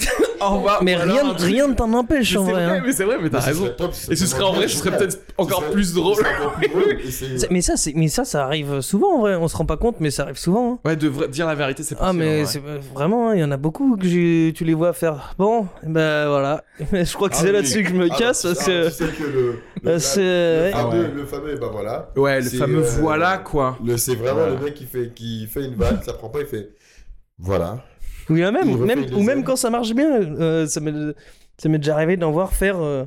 Mais 0.83 0.97
rien, 0.97 1.31
un 1.31 1.35
truc- 1.35 1.49
rien 1.49 1.69
ne 1.69 1.75
t'en 1.75 1.93
empêche 1.93 2.33
Mais 2.33 2.39
en 2.39 2.45
c'est 2.47 2.53
vrai. 2.53 2.67
vrai, 2.67 2.79
hein. 2.79 2.83
mais 2.85 2.93
c'est 2.93 3.05
vrai, 3.05 3.17
mais 3.23 3.31
t'as 3.31 3.37
Mais 3.39 3.43
ce 3.43 3.47
raison. 3.49 3.65
serait 3.65 3.77
top, 3.77 3.91
Et 4.11 4.17
ce 4.17 4.27
serait 4.27 4.43
en 4.43 4.53
vrai, 4.53 4.69
ce 4.69 4.77
serait 4.79 4.97
peut-être 4.97 5.19
encore 5.39 5.65
plus 5.71 5.95
drôle. 5.95 6.13
Encore 6.21 6.53
plus 6.55 6.69
drôle, 6.69 7.01
et 7.05 7.11
c'est- 7.11 7.39
C'est- 7.39 7.51
Mais 7.51 7.61
ça, 7.63 7.77
c'est- 7.77 7.93
mais 7.95 8.09
ça, 8.09 8.25
ça 8.25 8.45
arrive 8.45 8.81
souvent 8.81 9.17
en 9.17 9.21
vrai. 9.21 9.37
On 9.37 9.49
se 9.49 9.57
rend 9.57 9.65
pas 9.67 9.77
compte, 9.77 9.97
mais 10.01 10.11
ça 10.11 10.23
arrive 10.25 10.37
souvent. 10.39 10.73
hein. 10.75 10.79
Ouais, 10.85 10.97
de 10.97 11.09
vrai- 11.09 11.29
dire 11.29 11.47
la 11.47 11.55
vérité, 11.55 11.83
c'est 11.83 11.95
Ah, 11.99 12.07
possible, 12.07 12.19
mais 12.25 12.45
c'est 12.47 12.59
euh, 12.67 12.79
vraiment, 12.95 13.29
hein, 13.31 13.35
il 13.35 13.41
y 13.41 13.45
en 13.45 13.51
a 13.51 13.57
beaucoup 13.57 13.97
que 13.97 14.07
j'ai- 14.07 14.53
tu 14.55 14.65
les 14.65 14.75
vois 14.75 14.93
faire. 14.93 15.35
Bon, 15.39 15.67
ben 15.85 16.29
voilà. 16.29 16.65
Je 16.93 17.13
crois 17.15 17.29
que 17.29 17.35
Ah 17.37 17.39
c'est 17.41 17.47
oui. 17.47 17.53
là-dessus 17.53 17.83
que 17.83 17.89
je 17.91 17.95
me 17.95 18.09
Ah, 18.11 18.17
casse 18.17 18.45
bah, 18.45 18.53
parce 18.55 18.69
ah, 18.69 18.71
que. 18.71 18.85
tu 18.89 18.91
sais 18.93 19.05
que 19.07 19.23
le, 19.25 19.59
euh, 19.87 19.99
c'est. 19.99 20.71
fameux, 20.73 20.73
Ah 20.75 20.89
ouais. 20.89 21.11
le 21.15 21.27
fameux, 21.27 21.57
bah 21.57 21.69
voilà. 21.73 22.11
Ouais, 22.17 22.41
le 22.41 22.49
C'est, 22.49 22.57
fameux 22.57 22.85
euh, 22.85 22.91
voilà 23.01 23.39
quoi. 23.39 23.79
Le, 23.85 23.97
c'est 23.97 24.15
vraiment 24.15 24.47
le 24.47 24.59
mec 24.65 24.75
qui 24.75 24.85
fait, 24.87 25.13
qui 25.15 25.47
fait 25.47 25.65
une 25.65 25.75
vanne, 25.75 26.01
ça 26.05 26.13
prend 26.15 26.29
pas, 26.29 26.41
il 26.41 26.47
fait 26.47 26.71
voilà. 27.39 27.79
Ou 28.31 28.35
bien 28.35 28.51
même, 28.51 28.73
refait 28.73 28.95
même, 28.97 29.15
ou 29.15 29.23
même 29.23 29.45
quand 29.45 29.57
ça 29.57 29.71
marche 29.71 29.95
bien, 29.95 30.21
euh, 30.23 30.67
ça 30.67 30.81
m'est 30.81 30.93
ça 31.59 31.69
m'est 31.69 31.79
déjà 31.79 31.95
arrivé 31.95 32.17
d'en 32.17 32.31
voir 32.31 32.53
faire. 32.53 32.81
euh, 32.81 33.05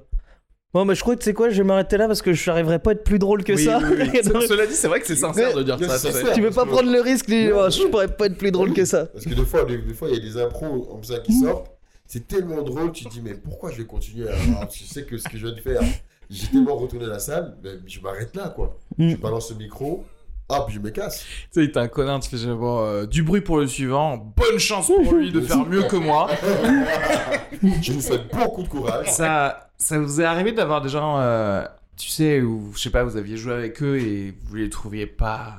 Bon, 0.73 0.83
mais 0.83 0.93
je 0.93 0.99
crois 0.99 1.15
que 1.15 1.23
sais 1.23 1.33
quoi, 1.33 1.49
je 1.49 1.55
vais 1.55 1.63
m'arrêter 1.63 1.95
là 1.95 2.05
parce 2.05 2.21
que 2.21 2.33
je 2.33 2.49
n'arriverai 2.49 2.79
pas 2.79 2.89
à 2.89 2.93
être 2.95 3.05
plus 3.05 3.17
drôle 3.17 3.45
que 3.45 3.55
ça. 3.55 3.79
Et 4.13 4.21
donc, 4.23 4.43
Cela 4.43 4.65
dit, 4.67 4.73
c'est 4.73 4.89
vrai 4.89 4.99
que 4.99 5.07
c'est 5.07 5.15
sincère 5.15 5.55
de 5.55 5.63
dire 5.63 5.77
Mais 5.79 5.87
ça. 5.87 5.97
c'est 6.11 6.33
tu 6.33 6.41
veux 6.41 6.49
pas 6.51 6.65
prendre 6.65 6.91
le 6.91 6.99
risque, 6.99 7.29
de 7.29 7.53
Ouais. 7.53 7.71
Je 7.71 7.87
pourrais 7.87 8.09
pas 8.09 8.25
être 8.25 8.37
plus 8.37 8.51
drôle 8.51 8.73
que 8.73 8.83
ça. 8.83 9.05
Parce 9.05 9.23
que 9.23 9.33
des 9.33 9.45
fois, 9.45 9.63
des, 9.63 9.77
des 9.77 9.93
fois, 9.93 10.09
il 10.09 10.15
y 10.15 10.17
a 10.17 10.19
des 10.21 10.37
impros 10.37 10.81
comme 10.81 11.03
ça 11.05 11.19
qui 11.19 11.31
sortent. 11.31 11.71
C'est 12.05 12.27
tellement 12.27 12.61
drôle, 12.61 12.91
tu 12.91 13.05
te 13.05 13.09
dis, 13.09 13.21
mais 13.23 13.35
pourquoi 13.35 13.71
je 13.71 13.77
vais 13.77 13.85
continuer 13.85 14.27
alors, 14.27 14.69
Je 14.69 14.83
sais 14.83 15.03
que 15.05 15.17
ce 15.17 15.29
que 15.29 15.37
je 15.37 15.47
viens 15.47 15.55
de 15.55 15.61
faire, 15.61 15.81
j'ai 16.29 16.47
tellement 16.47 16.75
retourné 16.75 17.05
la 17.05 17.19
salle, 17.19 17.55
mais 17.63 17.69
je 17.87 18.01
m'arrête 18.01 18.35
là, 18.35 18.49
quoi. 18.49 18.77
Mm. 18.97 19.09
Je 19.11 19.15
balance 19.15 19.49
le 19.51 19.55
micro, 19.57 20.03
hop, 20.49 20.69
je 20.69 20.79
me 20.79 20.89
casse. 20.89 21.25
Tu 21.51 21.63
sais, 21.65 21.71
t'es 21.71 21.79
un 21.79 21.87
connard, 21.87 22.19
tu 22.19 22.35
fais 22.35 22.45
bon, 22.47 22.85
euh, 22.85 23.05
du 23.05 23.23
bruit 23.23 23.41
pour 23.41 23.57
le 23.57 23.67
suivant, 23.67 24.17
bonne 24.17 24.59
chance 24.59 24.87
pour 24.87 25.13
lui 25.13 25.31
de 25.31 25.41
faire 25.41 25.65
mieux 25.65 25.83
que 25.83 25.95
moi. 25.95 26.29
Je 27.81 27.93
vous 27.93 28.01
souhaite 28.01 28.33
beaucoup 28.33 28.63
de 28.63 28.67
courage. 28.67 29.11
Ça, 29.11 29.69
ça 29.77 29.99
vous 29.99 30.21
est 30.21 30.25
arrivé 30.25 30.51
d'avoir 30.51 30.81
des 30.81 30.89
gens, 30.89 31.19
euh, 31.19 31.63
tu 31.97 32.09
sais, 32.09 32.41
où, 32.41 32.71
je 32.75 32.81
sais 32.81 32.89
pas, 32.89 33.03
vous 33.03 33.17
aviez 33.17 33.37
joué 33.37 33.53
avec 33.53 33.81
eux 33.81 33.97
et 33.97 34.37
vous 34.43 34.55
les 34.55 34.69
trouviez 34.69 35.07
pas, 35.07 35.55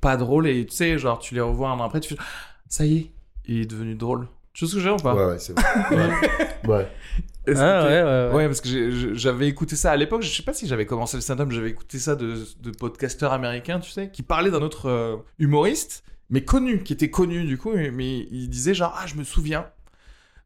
pas 0.00 0.16
drôles 0.16 0.46
et 0.46 0.66
tu 0.66 0.74
sais, 0.74 0.98
genre, 0.98 1.18
tu 1.18 1.34
les 1.34 1.40
revois 1.40 1.70
un 1.70 1.78
an 1.78 1.84
après, 1.84 2.00
tu 2.00 2.14
fais, 2.14 2.20
ça 2.68 2.84
y 2.84 2.96
est, 2.96 3.10
il 3.46 3.60
est 3.62 3.66
devenu 3.66 3.94
drôle. 3.94 4.28
Tu 4.52 4.64
vois 4.64 4.70
ce 4.70 4.76
que 4.76 4.80
j'ai 4.80 4.90
ou 4.90 4.96
pas? 4.96 5.14
Ouais, 5.14 5.26
ouais, 5.26 5.38
c'est 5.38 5.52
vrai. 5.52 5.96
Ouais. 5.96 6.68
ouais. 6.68 6.88
Ah 7.54 7.84
ouais, 7.84 8.02
ouais, 8.02 8.02
ouais. 8.02 8.34
Ouais, 8.34 8.46
parce 8.46 8.60
que 8.60 9.14
j'avais 9.14 9.48
écouté 9.48 9.76
ça 9.76 9.92
à 9.92 9.96
l'époque. 9.96 10.22
Je 10.22 10.34
sais 10.34 10.42
pas 10.42 10.52
si 10.52 10.66
j'avais 10.66 10.86
commencé 10.86 11.16
le 11.16 11.20
stand-up, 11.20 11.50
j'avais 11.52 11.70
écouté 11.70 11.98
ça 11.98 12.16
de, 12.16 12.44
de 12.62 12.70
podcasteurs 12.70 13.32
américains, 13.32 13.78
tu 13.80 13.90
sais, 13.90 14.10
qui 14.10 14.22
parlaient 14.22 14.50
d'un 14.50 14.62
autre 14.62 14.88
euh, 14.88 15.16
humoriste, 15.38 16.02
mais 16.30 16.42
connu, 16.44 16.82
qui 16.82 16.92
était 16.92 17.10
connu 17.10 17.44
du 17.44 17.58
coup, 17.58 17.72
mais, 17.72 17.90
mais 17.90 18.26
il 18.30 18.48
disait 18.48 18.74
genre, 18.74 18.94
ah, 19.00 19.06
je 19.06 19.14
me 19.14 19.24
souviens 19.24 19.66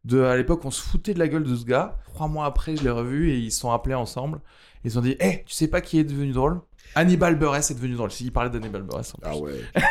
de 0.05 0.23
à 0.23 0.37
l'époque, 0.37 0.65
on 0.65 0.71
se 0.71 0.83
foutait 0.83 1.15
de 1.15 1.19
la 1.19 1.29
gueule 1.29 1.45
de 1.45 1.55
ce 1.55 1.65
gars. 1.65 1.99
Trois 2.07 2.29
mois 2.29 2.47
après, 2.47 2.77
je 2.77 2.83
l'ai 2.83 2.91
revu 2.91 3.31
et 3.31 3.39
ils 3.39 3.51
se 3.53 3.61
sont 3.61 3.71
appelés 3.71 3.95
ensemble. 3.95 4.41
Ils 4.85 4.99
ont 4.99 5.03
dit, 5.03 5.17
hé, 5.21 5.43
tu 5.47 5.55
sais 5.55 5.69
pas 5.69 5.81
qui 5.81 5.99
est 5.99 6.05
devenu 6.05 6.33
drôle? 6.33 6.61
Hannibal 6.95 7.37
Buress 7.37 7.71
est 7.71 7.75
devenu 7.75 7.95
drôle. 7.95 8.11
Il 8.21 8.33
parlait 8.33 8.51
d'Hannibal 8.51 8.83
Buress. 8.83 9.15
en 9.15 9.19
plus. 9.19 9.31
Ah 9.31 9.37
ouais. 9.37 9.53
putain. 9.75 9.87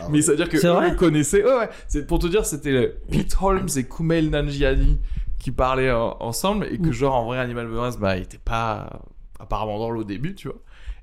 Ah 0.00 0.06
Mais 0.08 0.16
ouais. 0.16 0.22
ça 0.22 0.30
veut 0.32 0.36
dire 0.36 0.48
que 0.48 0.56
le 0.56 0.94
connaissaient. 0.94 1.44
Ouais, 1.44 1.56
ouais. 1.56 1.68
C'est 1.88 2.06
pour 2.06 2.18
te 2.18 2.26
dire, 2.26 2.44
c'était 2.46 2.70
euh, 2.70 3.00
Pete 3.10 3.36
Holmes 3.40 3.68
et 3.76 3.84
Kumail 3.84 4.28
Nanjiani 4.30 4.98
qui 5.38 5.50
parlaient 5.52 5.88
euh, 5.88 5.98
ensemble 6.20 6.66
et 6.70 6.78
que 6.78 6.88
Mm. 6.88 6.92
genre 6.92 7.14
en 7.14 7.24
vrai 7.26 7.38
Animal 7.38 7.66
Buress, 7.68 7.98
bah, 7.98 8.16
il 8.16 8.22
était 8.24 8.38
pas 8.38 9.00
apparemment 9.38 9.78
drôle 9.78 9.98
au 9.98 10.04
début, 10.04 10.34
tu 10.34 10.48
vois. 10.48 10.58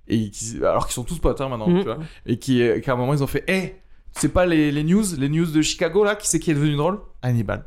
Et 0.08 0.30
qui, 0.32 0.58
alors 0.58 0.86
qu'ils 0.88 0.93
sont 0.96 1.04
tous 1.04 1.19
potes 1.19 1.39
hein, 1.41 1.50
maintenant, 1.50 1.69
Mm. 1.69 1.78
tu 1.80 1.86
vois. 1.86 2.00
Et 2.26 2.38
qui, 2.39 2.62
euh, 2.62 2.80
qu'à 2.82 2.93
un 2.93 2.96
moment 2.96 3.13
ils 3.13 3.24
ont 3.24 3.28
fait, 3.28 3.43
hé, 3.48 3.76
c'est 4.12 4.30
pas 4.30 4.46
les, 4.46 4.72
les 4.72 4.84
news, 4.84 5.04
les 5.17 5.30
news 5.30 5.46
de 5.46 5.62
Chicago 5.62 6.04
là, 6.04 6.15
qui 6.15 6.28
c'est 6.28 6.39
qui 6.39 6.52
est 6.52 6.56
devenu 6.56 6.76
drôle? 6.76 7.00
Hannibal. 7.22 7.65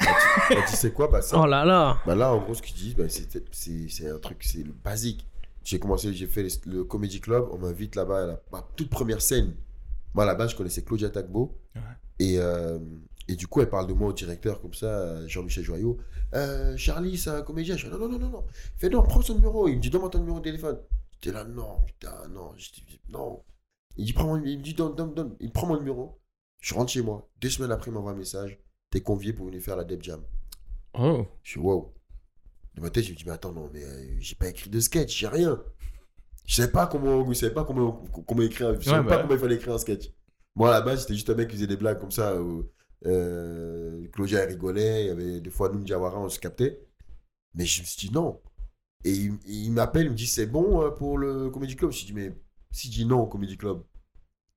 Bah, 0.00 0.56
tu 0.68 0.76
sais 0.76 0.92
quoi 0.92 1.08
bah, 1.08 1.20
ça, 1.22 1.38
Oh 1.40 1.46
là 1.46 1.64
là. 1.64 1.98
bah 2.06 2.14
là, 2.14 2.32
en 2.32 2.38
gros, 2.38 2.54
ce 2.54 2.62
qu'ils 2.62 2.76
disent, 2.76 2.94
bah, 2.94 3.08
c'est 3.08 3.28
c'est- 3.50 3.88
c'est 3.88 4.08
un 4.10 4.18
truc, 4.18 4.38
c'est 4.42 4.62
le 4.64 4.72
basique. 4.72 5.26
J'ai 5.64 5.78
commencé, 5.78 6.12
j'ai 6.14 6.26
fait 6.26 6.42
les- 6.44 6.60
le 6.72 6.84
Comedy 6.84 7.20
Club, 7.20 7.46
on 7.52 7.58
m'invite 7.58 7.96
là-bas 7.96 8.22
à 8.22 8.26
la 8.26 8.40
ma 8.52 8.66
toute 8.76 8.88
première 8.90 9.20
scène. 9.20 9.54
Moi, 10.14 10.32
base, 10.34 10.52
je 10.52 10.56
connaissais 10.56 10.82
Claudia 10.82 11.10
Tagbo. 11.10 11.58
Ouais. 11.74 11.80
Et, 12.20 12.38
euh, 12.38 12.78
et 13.28 13.36
du 13.36 13.46
coup, 13.46 13.60
elle 13.60 13.68
parle 13.68 13.86
de 13.86 13.92
moi 13.92 14.08
au 14.08 14.12
directeur, 14.14 14.60
comme 14.60 14.72
ça, 14.72 14.86
euh, 14.86 15.28
Jean-Michel 15.28 15.62
Joyot. 15.62 15.98
Euh, 16.34 16.76
Charlie, 16.78 17.18
c'est 17.18 17.28
un 17.28 17.42
comédien. 17.42 17.76
Je 17.76 17.86
fais 17.86 17.92
non, 17.92 17.98
non, 17.98 18.08
non, 18.08 18.18
non, 18.18 18.30
non. 18.30 18.44
Il 18.76 18.80
fait 18.80 18.88
non, 18.88 19.02
prends 19.02 19.20
son 19.20 19.34
numéro. 19.34 19.68
Il 19.68 19.76
me 19.76 19.80
dit, 19.80 19.90
donne-moi 19.90 20.08
ton 20.08 20.20
numéro 20.20 20.38
de 20.38 20.44
téléphone. 20.44 20.80
J'étais 21.12 21.36
là, 21.36 21.44
non, 21.44 21.82
putain, 21.86 22.26
non. 22.30 22.54
Je 22.56 22.72
dis, 22.72 23.00
non. 23.10 23.44
Il 23.98 24.06
dit, 24.06 24.14
prends 24.14 24.28
mon, 24.28 24.42
il 24.42 24.58
me 24.58 24.62
dit, 24.62 24.72
donne, 24.72 24.94
donne, 24.94 25.12
donne. 25.12 25.36
Il 25.40 25.52
prend 25.52 25.66
mon 25.66 25.76
numéro. 25.76 26.18
Je 26.58 26.74
rentre 26.74 26.90
chez 26.90 27.02
moi. 27.02 27.28
Deux 27.40 27.50
semaines 27.50 27.70
après, 27.70 27.90
il 27.90 27.94
m'envoie 27.94 28.12
un 28.12 28.16
message. 28.16 28.58
T'es 28.90 29.02
convié 29.02 29.34
pour 29.34 29.46
venir 29.46 29.60
faire 29.60 29.76
la 29.76 29.84
Deb 29.84 30.02
Jam. 30.02 30.22
Oh. 30.94 31.26
Je 31.42 31.50
suis 31.50 31.60
wow. 31.60 31.94
Dans 32.74 32.82
ma 32.82 32.90
tête, 32.90 33.04
je 33.04 33.10
me 33.10 33.16
dis, 33.16 33.24
mais 33.26 33.32
attends, 33.32 33.52
non, 33.52 33.68
mais 33.74 33.84
euh, 33.84 34.16
j'ai 34.20 34.36
pas 34.36 34.48
écrit 34.48 34.70
de 34.70 34.80
sketch, 34.80 35.18
j'ai 35.18 35.28
rien. 35.28 35.62
Je 36.46 36.54
savais 36.54 36.72
pas 36.72 36.86
comment, 36.86 37.28
je 37.28 37.34
savais 37.34 37.52
pas 37.52 37.64
comment, 37.64 38.04
comment 38.26 38.42
écrire, 38.42 38.74
je 38.80 38.86
savais 38.86 39.00
Ouais, 39.00 39.04
pas 39.04 39.16
bah. 39.16 39.22
comment 39.22 39.34
il 39.34 39.40
fallait 39.40 39.56
écrire 39.56 39.74
un 39.74 39.78
sketch. 39.78 40.10
Moi, 40.54 40.70
à 40.70 40.78
la 40.78 40.80
base, 40.80 41.02
c'était 41.02 41.14
juste 41.14 41.28
un 41.28 41.34
mec 41.34 41.48
qui 41.48 41.56
faisait 41.56 41.66
des 41.66 41.76
blagues 41.76 42.00
comme 42.00 42.10
ça. 42.10 42.40
Où, 42.40 42.64
euh, 43.06 44.06
Claudia 44.12 44.44
rigolait, 44.44 45.04
il 45.04 45.06
y 45.08 45.10
avait 45.10 45.40
des 45.40 45.50
fois, 45.50 45.68
nous, 45.70 45.82
Diawara, 45.82 46.18
on 46.20 46.28
se 46.28 46.38
captait. 46.38 46.80
Mais 47.54 47.64
je 47.66 47.80
me 47.82 47.86
suis 47.86 48.08
dit, 48.08 48.14
non. 48.14 48.40
Et 49.04 49.12
il, 49.12 49.38
il 49.46 49.72
m'appelle, 49.72 50.06
il 50.06 50.10
me 50.10 50.16
dit, 50.16 50.26
c'est 50.26 50.46
bon 50.46 50.82
euh, 50.82 50.90
pour 50.90 51.18
le 51.18 51.50
Comedy 51.50 51.76
Club? 51.76 51.90
Je 51.90 51.96
me 51.96 51.98
suis 51.98 52.06
dit, 52.06 52.14
mais 52.14 52.36
si 52.70 52.88
je 52.88 52.92
dis 52.92 53.06
non 53.06 53.20
au 53.20 53.26
Comedy 53.26 53.56
Club, 53.56 53.82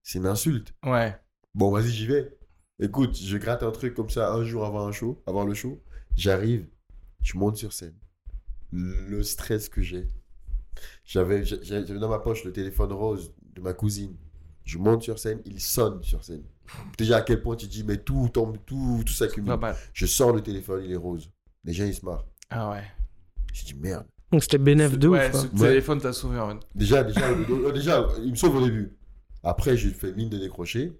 c'est 0.03 0.19
une 0.19 0.27
insulte. 0.27 0.73
Ouais. 0.83 1.15
Bon, 1.53 1.71
vas-y, 1.71 1.89
j'y 1.89 2.07
vais. 2.07 2.37
Écoute, 2.79 3.15
je 3.15 3.37
gratte 3.37 3.63
un 3.63 3.71
truc 3.71 3.93
comme 3.93 4.09
ça 4.09 4.33
un 4.33 4.43
jour 4.43 4.65
avant 4.65 4.87
un 4.87 4.91
show, 4.91 5.21
avant 5.27 5.43
le 5.45 5.53
show. 5.53 5.81
J'arrive, 6.15 6.67
je 7.21 7.37
monte 7.37 7.57
sur 7.57 7.71
scène. 7.73 7.95
Le 8.71 9.21
stress 9.21 9.69
que 9.69 9.81
j'ai. 9.81 10.07
J'avais 11.03 11.43
j'a- 11.45 11.61
j'avais 11.61 11.99
dans 11.99 12.09
ma 12.09 12.19
poche 12.19 12.43
le 12.43 12.51
téléphone 12.53 12.91
rose 12.93 13.33
de 13.53 13.61
ma 13.61 13.73
cousine. 13.73 14.15
Je 14.63 14.77
monte 14.77 15.03
sur 15.03 15.19
scène, 15.19 15.41
il 15.45 15.59
sonne 15.59 16.01
sur 16.01 16.23
scène. 16.23 16.43
Déjà 16.97 17.17
à 17.17 17.21
quel 17.21 17.41
point 17.41 17.55
tu 17.55 17.67
dis, 17.67 17.83
mais 17.83 17.97
tout 17.97 18.29
tombe, 18.33 18.57
tout, 18.65 19.01
tout 19.05 19.13
s'accumule. 19.13 19.57
Je 19.93 20.05
sors 20.05 20.33
le 20.33 20.41
téléphone, 20.41 20.83
il 20.85 20.91
est 20.91 20.95
rose. 20.95 21.31
Les 21.63 21.73
gens, 21.73 21.85
ils 21.85 21.93
se 21.93 22.05
marrent. 22.05 22.25
Ah 22.49 22.69
ouais. 22.71 22.83
Je 23.53 23.63
dis, 23.65 23.73
merde. 23.75 24.05
Donc 24.31 24.43
c'était 24.43 24.57
bénéf 24.57 24.97
de 24.97 25.07
ouais, 25.09 25.29
ouf. 25.29 25.35
hein. 25.35 25.47
ce 25.53 25.61
Ouais. 25.61 25.69
téléphone 25.69 25.99
t'a 25.99 26.13
sauvé 26.13 26.39
en 26.39 26.49
fait. 26.51 26.65
Déjà, 26.73 27.03
déjà, 27.03 27.27
euh, 27.29 27.71
déjà, 27.73 28.07
il 28.23 28.31
me 28.31 28.35
sauve 28.35 28.55
au 28.55 28.63
début. 28.65 28.97
Après, 29.43 29.75
j'ai 29.75 29.89
fait 29.89 30.13
mine 30.13 30.29
de 30.29 30.37
décrocher. 30.37 30.97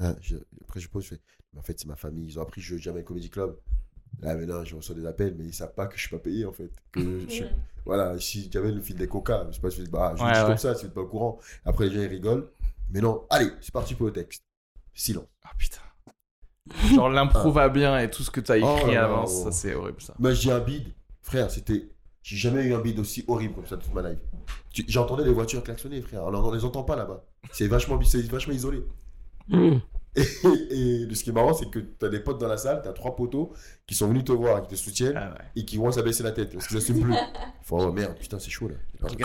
Hein, 0.00 0.16
je- 0.20 0.36
après, 0.62 0.80
je 0.80 0.88
pose, 0.88 1.04
je 1.04 1.10
fais, 1.10 1.20
mais 1.52 1.60
en 1.60 1.62
fait, 1.62 1.78
c'est 1.78 1.86
ma 1.86 1.94
famille. 1.96 2.26
Ils 2.26 2.38
ont 2.38 2.42
appris 2.42 2.60
que 2.60 2.66
je 2.66 2.74
joue 2.76 2.82
jamais 2.82 3.00
au 3.00 3.04
Comedy 3.04 3.30
Club. 3.30 3.56
Là, 4.20 4.34
maintenant, 4.34 4.64
je 4.64 4.74
reçois 4.74 4.94
des 4.96 5.06
appels, 5.06 5.34
mais 5.38 5.44
ils 5.44 5.54
savent 5.54 5.74
pas 5.74 5.86
que 5.86 5.94
je 5.96 6.00
suis 6.00 6.10
pas 6.10 6.18
payé, 6.18 6.44
en 6.44 6.52
fait. 6.52 6.70
Que 6.90 7.00
je 7.28 7.44
Voilà, 7.86 8.18
si 8.18 8.50
j'avais 8.52 8.72
le 8.72 8.80
fil 8.80 8.96
des 8.96 9.06
coca, 9.06 9.46
je 9.50 9.54
sais 9.54 9.60
pas, 9.60 9.70
je 9.70 9.76
fais, 9.82 9.88
bah, 9.88 10.14
je 10.16 10.22
Ouais, 10.22 10.28
le 10.28 10.34
dis 10.34 10.40
ouais. 10.40 10.46
comme 10.48 10.56
ça, 10.58 10.74
si 10.74 10.86
vous 10.86 10.90
pas 10.92 11.00
au 11.02 11.06
courant. 11.06 11.38
Après, 11.64 11.88
les 11.88 11.94
gens, 11.94 12.00
ils 12.02 12.06
rigolent. 12.08 12.50
Mais 12.90 13.00
non, 13.00 13.24
allez, 13.30 13.50
c'est 13.60 13.72
parti 13.72 13.94
pour 13.94 14.06
le 14.06 14.12
texte. 14.12 14.42
Silence. 14.94 15.26
Ah 15.44 15.50
putain. 15.58 15.78
Genre 16.94 17.08
l'impro 17.10 17.50
va 17.50 17.68
bien 17.68 17.98
et 17.98 18.10
tout 18.10 18.22
ce 18.22 18.30
que 18.30 18.40
t'as 18.40 18.56
écrit 18.58 18.68
Oh 18.70 18.86
là 18.86 18.92
là, 18.94 19.04
avant, 19.04 19.24
oh. 19.24 19.26
ça 19.26 19.50
c'est 19.52 19.74
horrible 19.74 20.00
ça. 20.00 20.14
Moi, 20.18 20.32
j'ai 20.32 20.52
un 20.52 20.60
bide. 20.60 20.92
Frère, 21.20 21.50
c'était. 21.50 21.90
J'ai 22.22 22.36
jamais 22.36 22.62
eu 22.62 22.72
un 22.74 22.78
bide 22.80 23.00
aussi 23.00 23.24
horrible 23.26 23.54
comme 23.54 23.66
ça 23.66 23.76
de 23.76 23.82
toute 23.82 23.92
ma 23.94 24.08
life. 24.08 24.20
Tu- 24.72 24.84
J'entendais 24.86 25.24
les 25.24 25.32
voitures 25.32 25.62
klaxonner, 25.64 26.00
frère. 26.02 26.24
Alors, 26.26 26.46
on 26.46 26.52
les 26.52 26.64
entend 26.64 26.84
pas 26.84 26.94
là-bas. 26.94 27.24
C'est 27.50 27.66
vachement, 27.66 28.00
c'est 28.02 28.22
vachement 28.30 28.54
isolé. 28.54 28.84
Mmh. 29.48 29.78
Et, 30.14 31.06
et 31.10 31.14
ce 31.14 31.24
qui 31.24 31.30
est 31.30 31.32
marrant, 31.32 31.54
c'est 31.54 31.70
que 31.70 31.78
tu 31.78 32.04
as 32.04 32.08
des 32.10 32.20
potes 32.20 32.38
dans 32.38 32.48
la 32.48 32.58
salle, 32.58 32.80
tu 32.82 32.88
as 32.88 32.92
trois 32.92 33.16
poteaux 33.16 33.54
qui 33.86 33.94
sont 33.94 34.08
venus 34.08 34.24
te 34.24 34.32
voir, 34.32 34.60
qui 34.62 34.68
te 34.68 34.74
soutiennent 34.74 35.16
Ah 35.16 35.30
ouais. 35.30 35.44
et 35.56 35.64
qui 35.64 35.78
vont 35.78 35.90
s'abaisser 35.90 36.22
la 36.22 36.32
tête 36.32 36.52
parce 36.52 36.66
qu'ils 36.66 36.76
n'assument 36.76 37.00
plus. 37.00 37.14
Ils 37.14 37.64
font, 37.64 37.78
oh 37.88 37.92
merde, 37.92 38.14
putain, 38.18 38.38
c'est 38.38 38.50
chaud 38.50 38.68
là. 38.68 38.74
Tourne 39.00 39.16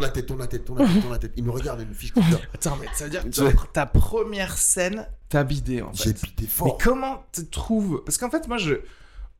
la 0.00 0.08
tête, 0.08 0.26
tourne 0.26 0.40
la 0.40 0.46
tête, 0.46 0.64
tourne 0.64 0.78
la 0.80 0.86
tête, 0.86 1.00
tourne 1.00 1.12
la 1.12 1.18
tête. 1.18 1.32
Il 1.36 1.44
me 1.44 1.50
regarde, 1.50 1.80
il 1.82 1.88
me 1.88 1.94
fiche 1.94 2.12
comme 2.12 2.22
ça. 2.24 2.38
Attends, 2.54 2.76
mais 2.80 2.86
ça 2.94 3.04
veut 3.04 3.10
dire 3.10 3.22
que 3.22 3.28
Tu 3.28 3.40
ta, 3.40 3.52
ta 3.72 3.86
première 3.86 4.56
scène, 4.58 5.06
t'as 5.28 5.44
bidé 5.44 5.82
en 5.82 5.92
J'ai 5.92 6.12
fait. 6.12 6.26
pité 6.26 6.42
Mais 6.44 6.48
fort. 6.48 6.78
comment 6.82 7.24
tu 7.32 7.46
trouves? 7.48 8.02
Parce 8.04 8.18
qu'en 8.18 8.30
fait, 8.30 8.48
moi, 8.48 8.58
je. 8.58 8.74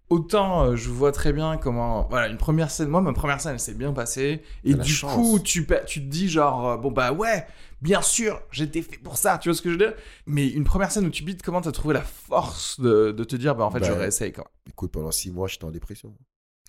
Autant 0.08 0.64
euh, 0.64 0.76
je 0.76 0.88
vois 0.88 1.10
très 1.10 1.32
bien 1.32 1.56
comment. 1.56 2.06
Voilà, 2.10 2.28
une 2.28 2.36
première 2.36 2.70
scène. 2.70 2.88
Moi, 2.88 3.00
ma 3.00 3.12
première 3.12 3.40
scène, 3.40 3.54
elle 3.54 3.60
s'est 3.60 3.74
bien 3.74 3.92
passée. 3.92 4.42
Et 4.64 4.74
du 4.74 4.92
chance. 4.92 5.12
coup, 5.14 5.38
tu, 5.40 5.66
tu 5.86 6.00
te 6.00 6.06
dis, 6.06 6.28
genre, 6.28 6.68
euh, 6.68 6.76
bon, 6.76 6.92
bah 6.92 7.12
ouais, 7.12 7.44
bien 7.82 8.00
sûr, 8.02 8.40
j'étais 8.52 8.82
fait 8.82 8.98
pour 8.98 9.16
ça. 9.16 9.38
Tu 9.38 9.48
vois 9.48 9.56
ce 9.56 9.62
que 9.62 9.68
je 9.68 9.74
veux 9.74 9.84
dire? 9.84 9.94
Mais 10.26 10.46
une 10.48 10.62
première 10.64 10.92
scène 10.92 11.06
où 11.06 11.10
tu 11.10 11.24
bides, 11.24 11.42
comment 11.42 11.60
t'as 11.60 11.72
trouvé 11.72 11.94
la 11.94 12.02
force 12.02 12.78
de, 12.78 13.10
de 13.10 13.24
te 13.24 13.34
dire, 13.34 13.56
bah 13.56 13.64
en 13.64 13.70
fait, 13.70 13.80
Bah, 13.80 13.86
je 13.86 13.92
réessaye 13.92 14.32
quoi? 14.32 14.48
Écoute, 14.68 14.92
pendant 14.92 15.10
six 15.10 15.32
mois, 15.32 15.48
j'étais 15.48 15.64
en 15.64 15.72
dépression. 15.72 16.14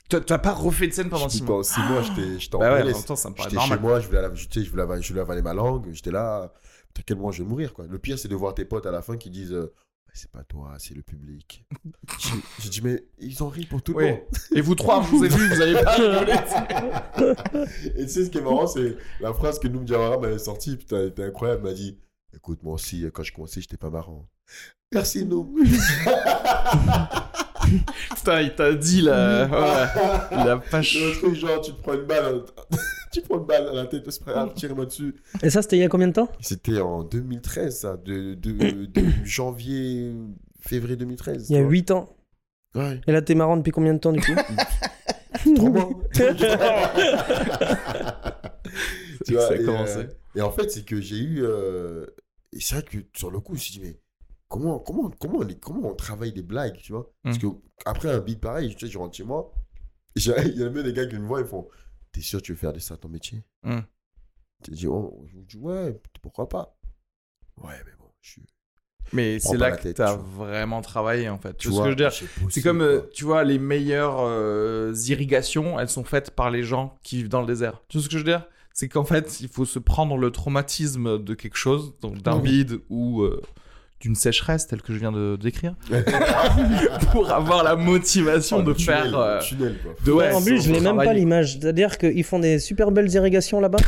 T'as 0.09 0.37
pas 0.37 0.53
refait 0.53 0.87
de 0.87 0.93
scène 0.93 1.09
pendant 1.09 1.27
Je 1.27 1.33
six 1.33 1.41
dis, 1.41 1.43
mois? 1.43 1.57
Pendant 1.57 1.63
six 1.63 1.79
mois, 1.81 2.01
j'étais 2.39 2.55
en 2.55 2.59
Bah 2.59 2.73
ouais, 2.73 2.93
en 2.93 3.01
temps, 3.01 3.15
ça 3.15 3.29
me 3.29 3.35
paraît 3.35 3.49
J'étais 3.49 3.61
chez 3.65 3.77
moi, 3.77 3.99
je 3.99 4.07
voulais, 4.07 4.21
la- 4.21 4.33
je, 4.33 4.47
je 4.51 4.69
voulais, 4.71 4.83
avaler- 4.83 5.01
je 5.01 5.09
voulais 5.09 5.21
avaler 5.21 5.41
ma 5.41 5.53
langue. 5.53 5.89
J'étais 5.91 6.11
là, 6.11 6.53
putain, 6.93 7.03
quel 7.05 7.17
moment 7.17 7.31
je 7.31 7.43
vais 7.43 7.49
mourir 7.49 7.73
quoi. 7.73 7.85
Le 7.87 7.99
pire, 7.99 8.17
c'est 8.17 8.29
de 8.29 8.35
voir 8.35 8.53
tes 8.55 8.65
potes 8.65 8.85
à 8.85 8.91
la 8.91 9.01
fin 9.01 9.17
qui 9.17 9.29
disent, 9.29 9.51
euh, 9.53 9.73
c'est 10.17 10.31
pas 10.31 10.43
toi, 10.43 10.73
c'est 10.79 10.95
le 10.95 11.03
public. 11.03 11.63
J'ai 12.59 12.69
dit, 12.69 12.81
mais 12.81 13.03
ils 13.19 13.43
ont 13.43 13.49
ri 13.49 13.65
pour 13.65 13.81
tout 13.81 13.93
le 13.93 14.05
monde. 14.05 14.19
Et 14.53 14.61
vous 14.61 14.75
trois, 14.75 14.99
vous 14.99 15.23
ai 15.23 15.29
vu, 15.29 15.47
vous 15.47 15.61
avez 15.61 15.81
pas 15.81 15.95
rigolé. 15.95 16.33
Et 17.95 18.05
tu 18.05 18.09
sais, 18.09 18.25
ce 18.25 18.29
qui 18.29 18.39
est 18.39 18.41
marrant, 18.41 18.67
c'est 18.67 18.97
la 19.19 19.33
phrase 19.33 19.59
que 19.59 19.67
Noum 19.67 19.85
Diawara 19.85 20.17
m'avait 20.17 20.39
sortie, 20.39 20.75
putain, 20.75 20.97
elle 20.97 21.07
était 21.09 21.23
incroyable. 21.23 21.61
Elle 21.67 21.73
m'a 21.73 21.77
dit 21.77 21.97
Écoute, 22.35 22.63
moi 22.63 22.73
aussi, 22.73 23.05
quand 23.13 23.23
je 23.23 23.33
commençais, 23.33 23.61
j'étais 23.61 23.77
pas 23.77 23.89
marrant. 23.89 24.27
Merci, 24.91 25.25
Noum. 25.25 25.55
Putain, 28.15 28.41
il 28.41 28.55
t'a 28.55 28.73
dit 28.73 29.01
là. 29.01 29.45
Ouais. 29.45 29.87
Il 30.31 30.47
a 30.49 30.57
pas 30.57 30.77
Le 30.79 30.83
ch- 30.83 31.17
truc, 31.19 31.35
genre, 31.35 31.61
tu 31.61 31.71
te 31.73 31.81
prends 31.81 31.93
une 31.93 32.03
balle, 32.05 32.43
tu 33.11 33.21
te 33.21 33.27
prends 33.27 33.39
une 33.39 33.45
balle 33.45 33.67
à 33.69 33.73
la 33.73 33.85
tête, 33.87 34.09
c'est 34.09 34.23
pas 34.23 34.31
grave, 34.33 34.53
tire-moi 34.55 34.85
dessus. 34.85 35.15
Et 35.41 35.49
ça, 35.49 35.61
c'était 35.61 35.77
il 35.77 35.81
y 35.81 35.83
a 35.83 35.89
combien 35.89 36.07
de 36.07 36.13
temps? 36.13 36.29
C'était 36.39 36.79
en 36.81 37.03
2013, 37.03 37.79
ça, 37.79 37.97
de, 37.97 38.33
de, 38.35 38.85
de 38.85 39.03
janvier, 39.23 40.13
février 40.59 40.95
2013. 40.95 41.49
Il 41.49 41.53
y 41.53 41.55
a 41.55 41.59
tu 41.59 41.63
vois. 41.63 41.71
8 41.71 41.91
ans. 41.91 42.15
Ouais, 42.75 43.01
Et 43.07 43.11
là, 43.11 43.21
t'es 43.21 43.33
marrant 43.35 43.57
depuis 43.57 43.71
combien 43.71 43.93
de 43.93 43.99
temps 43.99 44.11
du 44.11 44.19
coup? 44.21 44.31
Trois 45.55 45.69
mois. 45.69 45.89
tu 49.25 49.33
vois, 49.33 49.41
Ça 49.47 49.53
a 49.53 49.55
et, 49.55 49.63
commencé. 49.63 49.97
euh, 49.97 50.07
et 50.35 50.41
en 50.41 50.51
fait, 50.51 50.69
c'est 50.69 50.85
que 50.85 50.99
j'ai 51.01 51.17
eu. 51.17 51.43
euh, 51.43 52.05
Et 52.53 52.59
c'est 52.59 52.75
vrai 52.75 52.83
que 52.83 52.97
sur 53.17 53.31
le 53.31 53.39
coup, 53.39 53.53
je 53.53 53.57
me 53.57 53.61
suis 53.61 53.71
dit, 53.73 53.79
mais 53.81 53.99
comment, 54.47 54.79
comment, 54.79 55.09
comment, 55.19 55.39
comment 55.61 55.89
on 55.89 55.95
travaille 55.95 56.33
des 56.33 56.43
blagues, 56.43 56.77
tu 56.77 56.91
vois? 56.93 57.11
Parce 57.23 57.37
Mm. 57.37 57.41
que 57.41 57.47
après 57.85 58.09
un 58.11 58.19
beat 58.19 58.39
pareil, 58.39 58.75
tu 58.75 58.85
sais, 58.85 58.91
je 58.91 58.97
rentre 58.97 59.15
chez 59.15 59.23
moi, 59.23 59.53
il 60.15 60.25
y 60.57 60.63
a 60.63 60.69
même 60.69 60.83
des 60.83 60.93
gars 60.93 61.05
qui 61.05 61.15
me 61.15 61.27
voient, 61.27 61.41
ils 61.41 61.47
font 61.47 61.67
T'es 62.11 62.21
sûr 62.21 62.39
que 62.39 62.45
tu 62.45 62.53
veux 62.53 62.57
faire 62.57 62.73
de 62.73 62.79
ça 62.79 62.97
ton 62.97 63.09
métier? 63.09 63.43
Mm. 63.63 63.79
Dis, 64.69 64.87
oh, 64.87 65.23
dis, 65.47 65.57
ouais, 65.57 65.99
pourquoi 66.21 66.49
pas? 66.49 66.77
Ouais, 67.57 67.75
mais 67.85 67.91
bon, 67.99 68.09
je 68.21 68.31
suis. 68.31 68.45
Mais 69.13 69.39
c'est 69.39 69.55
là 69.57 69.71
que 69.71 69.87
t'as 69.89 70.17
tu 70.17 70.21
vraiment 70.35 70.81
travaillé 70.81 71.29
en 71.29 71.37
fait. 71.37 71.53
Tu 71.53 71.67
Tu 71.67 71.69
vois 71.69 71.77
ce 71.77 71.83
que 71.83 71.85
je 71.85 71.89
veux 72.03 72.09
dire 72.09 72.49
C'est 72.49 72.61
comme, 72.61 72.81
euh, 72.81 73.01
tu 73.13 73.23
vois, 73.23 73.43
les 73.45 73.57
meilleures 73.59 74.19
euh, 74.19 74.93
irrigations, 75.07 75.79
elles 75.79 75.87
sont 75.89 76.03
faites 76.03 76.31
par 76.31 76.49
les 76.51 76.63
gens 76.63 76.97
qui 77.03 77.17
vivent 77.17 77.29
dans 77.29 77.39
le 77.41 77.47
désert. 77.47 77.81
Tu 77.87 77.97
vois 77.97 78.03
ce 78.03 78.09
que 78.09 78.13
je 78.13 78.17
veux 78.17 78.23
dire? 78.25 78.47
C'est 78.73 78.89
qu'en 78.89 79.05
fait, 79.05 79.39
il 79.39 79.47
faut 79.47 79.63
se 79.65 79.79
prendre 79.79 80.17
le 80.17 80.29
traumatisme 80.31 81.23
de 81.23 81.33
quelque 81.35 81.55
chose, 81.57 81.97
donc 81.99 82.17
d'un 82.21 82.39
vide 82.39 82.79
ou 82.89 83.21
euh, 83.21 83.41
d'une 83.99 84.15
sécheresse, 84.15 84.67
telle 84.67 84.81
que 84.81 84.93
je 84.93 84.99
viens 84.99 85.11
de 85.11 85.37
décrire, 85.41 85.73
pour 87.11 87.31
avoir 87.31 87.63
la 87.63 87.75
motivation 87.75 88.57
Oh, 88.57 88.61
de 88.61 88.73
tunnel, 88.73 89.09
faire... 89.09 89.17
euh, 89.19 89.39
tunnel, 89.39 89.75
quoi. 89.83 89.93
de, 90.05 90.11
ouais, 90.11 90.33
En 90.33 90.41
plus, 90.43 90.61
je 90.63 90.71
n'ai 90.71 90.79
même 90.79 90.97
pas 90.97 91.13
l'image. 91.13 91.53
C'est-à-dire 91.59 91.97
qu'ils 91.97 92.23
font 92.23 92.39
des 92.39 92.59
super 92.59 92.91
belles 92.91 93.11
irrigations 93.11 93.59
là-bas. 93.59 93.79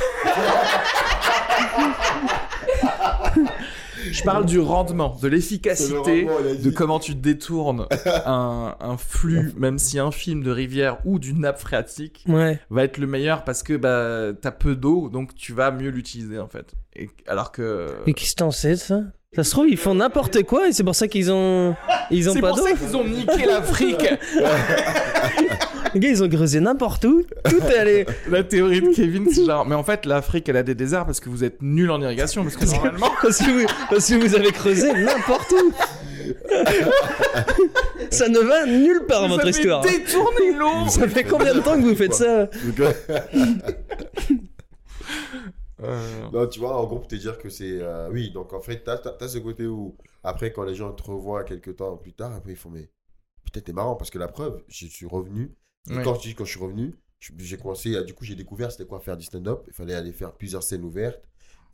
Je 4.11 4.23
parle 4.23 4.45
du 4.45 4.59
rendement, 4.59 5.09
de 5.09 5.17
C'est 5.21 5.27
le 5.29 5.35
l'efficacité, 5.35 6.25
de 6.63 6.69
comment 6.71 6.99
tu 6.99 7.15
détournes 7.15 7.85
un, 8.25 8.75
un 8.79 8.97
flux, 8.97 9.53
même 9.57 9.77
si 9.77 9.99
infime, 9.99 10.41
de 10.41 10.51
rivière 10.51 10.97
ou 11.05 11.19
d'une 11.19 11.41
nappe 11.41 11.59
phréatique, 11.59 12.23
Ouais. 12.27 12.59
va 12.69 12.83
être 12.85 12.97
le 12.97 13.07
meilleur 13.07 13.43
parce 13.43 13.61
que 13.61 13.73
bah, 13.77 14.33
t'as 14.41 14.51
peu 14.51 14.75
d'eau, 14.75 15.09
donc 15.09 15.35
tu 15.35 15.53
vas 15.53 15.71
mieux 15.71 15.89
l'utiliser 15.89 16.39
en 16.39 16.47
fait. 16.47 16.73
Et, 16.95 17.09
alors 17.27 17.51
que. 17.51 17.87
Mais 18.07 18.13
qu'est-ce 18.13 18.31
que 18.31 18.39
t'en 18.39 18.51
sais 18.51 18.71
de 18.71 18.75
ça? 18.77 19.01
Ça 19.35 19.43
se 19.43 19.51
trouve, 19.51 19.69
ils 19.69 19.77
font 19.77 19.93
n'importe 19.93 20.41
quoi 20.43 20.67
et 20.69 20.73
c'est 20.73 20.83
pour 20.83 20.95
ça 20.95 21.07
qu'ils 21.07 21.31
ont. 21.31 21.75
Ils 22.09 22.27
ont 22.29 22.33
C'est 22.33 22.41
pas 22.41 22.47
pour 22.49 22.57
d'eau. 22.57 22.63
ça 22.67 22.73
qu'ils 22.73 22.97
ont 22.97 23.03
niqué 23.03 23.45
l'Afrique. 23.45 24.01
Les 25.93 25.99
gars, 25.99 26.09
ils 26.09 26.23
ont 26.23 26.29
creusé 26.29 26.59
n'importe 26.59 27.03
où. 27.05 27.23
Tout 27.47 27.61
est 27.71 27.77
allé. 27.77 28.05
La 28.29 28.43
théorie 28.43 28.81
de 28.81 28.89
Kevin, 28.93 29.27
c'est 29.31 29.45
genre. 29.45 29.67
Mais 29.67 29.75
en 29.75 29.83
fait, 29.83 30.07
l'Afrique, 30.07 30.49
elle 30.49 30.57
a 30.57 30.63
des 30.63 30.73
déserts 30.73 31.05
parce 31.05 31.19
que 31.19 31.29
vous 31.29 31.43
êtes 31.43 31.61
nuls 31.61 31.91
en 31.91 32.01
irrigation. 32.01 32.41
Parce 32.43 32.55
que 32.55 32.65
normalement. 32.65 33.11
Parce 33.21 33.37
que, 33.37 33.51
vous, 33.51 33.67
parce 33.89 34.07
que 34.09 34.15
vous 34.15 34.35
avez 34.35 34.51
creusé 34.51 34.91
n'importe 34.93 35.51
où. 35.51 35.71
ça 38.11 38.29
ne 38.29 38.39
va 38.39 38.65
nulle 38.65 39.03
part, 39.07 39.23
vous 39.23 39.29
votre 39.29 39.41
avez 39.41 39.51
histoire. 39.51 39.81
détourné 39.81 40.53
l'eau. 40.57 40.87
Ça 40.89 41.07
fait 41.07 41.23
combien 41.23 41.53
de 41.53 41.59
temps 41.59 41.75
que 41.75 41.81
vous 41.85 41.95
faites 41.95 42.13
ça? 42.15 42.47
Non, 46.31 46.47
tu 46.47 46.59
vois, 46.59 46.75
en 46.77 46.85
gros, 46.85 46.99
pour 46.99 47.07
te 47.07 47.15
dire 47.15 47.37
que 47.37 47.49
c'est. 47.49 47.81
euh, 47.81 48.09
oui, 48.11 48.31
donc 48.31 48.53
en 48.53 48.59
fait, 48.61 48.83
t'as 48.83 48.95
as, 49.19 49.27
ce 49.27 49.37
côté 49.39 49.65
où, 49.67 49.95
après, 50.23 50.51
quand 50.51 50.63
les 50.63 50.75
gens 50.75 50.91
te 50.93 51.03
revoient 51.03 51.43
quelques 51.43 51.75
temps 51.77 51.97
plus 51.97 52.13
tard, 52.13 52.33
après, 52.33 52.51
ils 52.51 52.57
font, 52.57 52.69
mais 52.69 52.89
putain, 53.45 53.61
t'es 53.61 53.73
marrant, 53.73 53.95
parce 53.95 54.09
que 54.11 54.19
la 54.19 54.27
preuve, 54.27 54.63
je 54.67 54.87
suis 54.87 55.05
revenu. 55.05 55.55
Et 55.89 55.95
Ouais. 55.95 56.03
quand 56.03 56.15
je 56.15 56.21
dis 56.21 56.35
quand 56.35 56.45
je 56.45 56.51
suis 56.51 56.59
revenu, 56.59 56.95
j'ai 57.37 57.57
commencé, 57.57 57.95
à- 57.95 58.03
du 58.03 58.13
coup, 58.13 58.25
j'ai 58.25 58.35
découvert 58.35 58.71
c'était 58.71 58.85
quoi 58.85 58.99
faire 58.99 59.17
du 59.17 59.25
stand-up. 59.25 59.63
Il 59.67 59.73
fallait 59.73 59.95
aller 59.95 60.11
faire 60.13 60.33
plusieurs 60.33 60.63
scènes 60.63 60.83
ouvertes. 60.83 61.21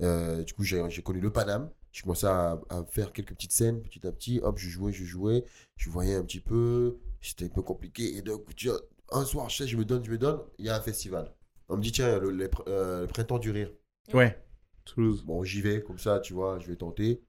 Euh, 0.01 0.43
du 0.43 0.53
coup, 0.53 0.63
j'ai 0.63 0.83
j'ai 0.89 1.01
connu 1.01 1.19
le 1.21 1.31
Paname. 1.31 1.69
J'ai 1.91 2.01
commencé 2.03 2.27
à, 2.27 2.59
à 2.69 2.83
faire 2.85 3.13
quelques 3.13 3.33
petites 3.33 3.53
scènes 3.53 3.81
petit 3.81 4.05
à 4.05 4.11
petit. 4.11 4.39
Hop, 4.43 4.57
je 4.59 4.69
jouais, 4.69 4.91
je 4.91 5.05
jouais. 5.05 5.45
Je 5.77 5.89
voyais 5.89 6.15
un 6.15 6.23
petit 6.23 6.41
peu. 6.41 6.97
C'était 7.21 7.45
un 7.45 7.49
peu 7.49 7.61
compliqué. 7.61 8.17
Et 8.17 8.21
donc, 8.21 8.53
tu 8.55 8.67
vois, 8.69 8.81
un 9.11 9.23
soir, 9.25 9.49
je 9.49 9.57
sais, 9.57 9.67
je 9.67 9.77
me 9.77 9.85
donne, 9.85 10.03
je 10.03 10.11
me 10.11 10.17
donne. 10.17 10.39
Il 10.59 10.65
y 10.65 10.69
a 10.69 10.75
un 10.75 10.81
festival. 10.81 11.33
On 11.69 11.77
me 11.77 11.81
dit, 11.81 11.91
tiens, 11.91 12.19
le, 12.19 12.31
le 12.31 12.49
euh, 12.67 13.01
le 13.01 13.07
printemps 13.07 13.39
du 13.39 13.51
rire. 13.51 13.71
Ouais. 14.13 14.41
Toulouse. 14.85 15.23
Bon, 15.23 15.43
j'y 15.43 15.61
vais, 15.61 15.81
comme 15.83 15.97
ça, 15.99 16.19
tu 16.19 16.33
vois, 16.33 16.59
je 16.59 16.67
vais 16.67 16.75
tenter. 16.75 17.23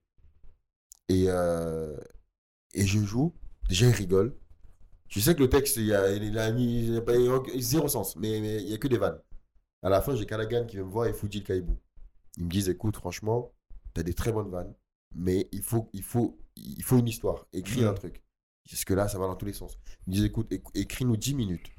Et, 1.08 1.24
euh, 1.28 1.96
et 2.74 2.86
je 2.86 2.98
joue. 3.00 3.34
Déjà, 3.68 3.86
il 3.86 3.92
rigole. 3.92 4.36
Je 5.08 5.20
sais 5.20 5.34
que 5.34 5.40
le 5.40 5.48
texte, 5.48 5.76
il, 5.76 5.86
y 5.86 5.94
a, 5.94 6.10
il, 6.12 6.38
a, 6.38 6.50
mis- 6.52 6.88
il 7.54 7.62
zéro 7.62 7.88
sens, 7.88 8.16
mais 8.16 8.40
mais 8.40 8.60
il 8.62 8.66
n'y 8.66 8.74
a 8.74 8.78
que 8.78 8.88
des 8.88 8.98
vannes. 8.98 9.20
À 9.82 9.88
la 9.88 10.02
fin, 10.02 10.16
j'ai 10.16 10.26
Callaghan 10.26 10.66
qui 10.66 10.76
vient 10.76 10.84
me 10.84 10.90
voir 10.90 11.06
et 11.06 11.12
Foudil 11.12 11.44
Kaibou. 11.44 11.78
Ils 12.38 12.44
me 12.44 12.50
disent, 12.50 12.68
écoute, 12.68 12.96
franchement, 12.96 13.52
tu 13.94 14.00
as 14.00 14.02
des 14.04 14.14
très 14.14 14.32
bonnes 14.32 14.50
vannes, 14.50 14.74
mais 15.14 15.48
il 15.52 15.62
faut, 15.62 15.88
il 15.92 16.02
faut, 16.02 16.38
il 16.56 16.82
faut 16.82 16.98
une 16.98 17.08
histoire. 17.08 17.46
Écris 17.52 17.82
Mhm. 17.82 17.88
un 17.88 17.94
truc. 17.94 18.22
Parce 18.68 18.84
que 18.84 18.94
là, 18.94 19.06
ça 19.08 19.18
va 19.18 19.26
dans 19.28 19.36
tous 19.36 19.46
les 19.46 19.52
sens. 19.52 19.78
Ils 20.06 20.10
me 20.10 20.14
disent, 20.16 20.24
écoute, 20.24 20.50
éc- 20.50 20.70
écris-nous 20.74 21.16
10 21.16 21.34
minutes. 21.34 21.70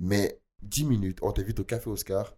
Mais 0.00 0.40
10 0.62 0.84
minutes, 0.84 1.18
on 1.22 1.32
t'invite 1.32 1.60
au 1.60 1.64
Café 1.64 1.88
Oscar. 1.88 2.36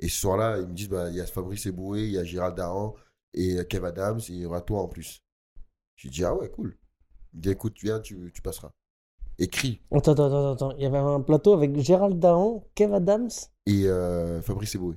Et 0.00 0.08
ce 0.08 0.20
soir-là, 0.20 0.58
ils 0.58 0.66
me 0.68 0.74
disent, 0.74 0.88
bah, 0.88 1.08
il 1.10 1.16
y 1.16 1.20
a 1.20 1.26
Fabrice 1.26 1.66
Eboué, 1.66 2.02
il 2.04 2.10
y 2.12 2.18
a 2.18 2.24
Gérald 2.24 2.56
Daran 2.56 2.94
et 3.34 3.56
Kev 3.68 3.84
Adams, 3.86 4.20
et 4.28 4.32
il 4.32 4.38
y 4.40 4.46
aura 4.46 4.60
toi 4.60 4.82
en 4.82 4.88
plus. 4.88 5.22
J'ai 5.96 6.08
dit, 6.08 6.24
ah 6.24 6.34
ouais, 6.34 6.48
cool. 6.50 6.76
Il 7.34 7.38
me 7.38 7.42
dit, 7.42 7.50
écoute, 7.50 7.76
viens, 7.82 7.98
tu, 8.00 8.30
tu 8.34 8.40
passeras. 8.42 8.70
Écris. 9.38 9.80
Attends, 9.92 10.12
attends, 10.12 10.26
attends, 10.26 10.52
attends. 10.52 10.76
Il 10.76 10.82
y 10.82 10.86
avait 10.86 10.98
un 10.98 11.20
plateau 11.20 11.52
avec 11.52 11.78
Gérald 11.80 12.18
Dahan, 12.18 12.64
Kev 12.74 12.94
Adams, 12.94 13.28
Et 13.66 13.86
euh, 13.86 14.40
Fabrice 14.42 14.74
Eboué. 14.76 14.96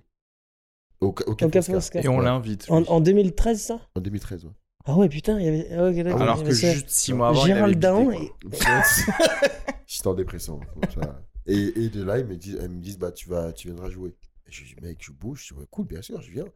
Au, 1.00 1.08
au 1.08 1.10
au 1.32 1.36
Café 1.36 1.58
Oscar. 1.60 1.78
Oscar. 1.78 2.06
Et 2.06 2.08
on 2.08 2.18
Ouais. 2.20 2.24
l'invite. 2.26 2.66
En, 2.70 2.84
en 2.84 3.02
2013, 3.02 3.60
ça? 3.62 3.80
En 3.96 4.02
2013, 4.02 4.46
ouais. 4.46 4.52
Ah 4.86 4.96
ouais, 4.98 5.10
putain, 5.10 5.40
il 5.40 5.46
y 5.46 5.48
avait. 5.48 5.68
ah, 5.74 5.92
d'accord, 6.04 6.22
Alors 6.22 6.38
il 6.38 6.42
y 6.42 6.44
que 6.44 6.48
avait 6.50 6.56
ça. 6.56 6.74
juste 6.74 6.90
six 6.90 7.14
mois 7.14 7.30
avant, 7.30 7.44
il 7.46 7.54
Gérald 7.54 7.86
avait 7.86 8.04
quoi. 8.06 8.16
et- 8.16 8.32
J'étais 9.88 10.08
en 10.08 10.14
dépression. 10.16 10.60
comme 10.60 11.04
ça. 11.04 11.22
Et, 11.46 11.56
et 11.84 11.90
de 11.90 12.04
là, 12.04 12.18
ils 12.20 12.26
me 12.26 12.36
disent, 12.36 12.58
ils 12.62 12.70
me 12.70 12.82
disent 12.82 12.98
bah, 12.98 13.12
tu, 13.12 13.30
vas, 13.30 13.52
tu 13.54 13.68
viendras 13.68 13.90
jouer. 13.90 14.16
Et 14.52 14.66
je 14.66 14.76
dis, 14.76 14.82
mec, 14.82 14.98
je 15.02 15.12
bouge. 15.12 15.46
Je 15.48 15.54
dis, 15.54 15.60
ouais, 15.60 15.68
cool, 15.70 15.88
bien 15.88 16.02
sûr, 16.02 16.22
je 16.22 16.32
viens. 16.32 16.48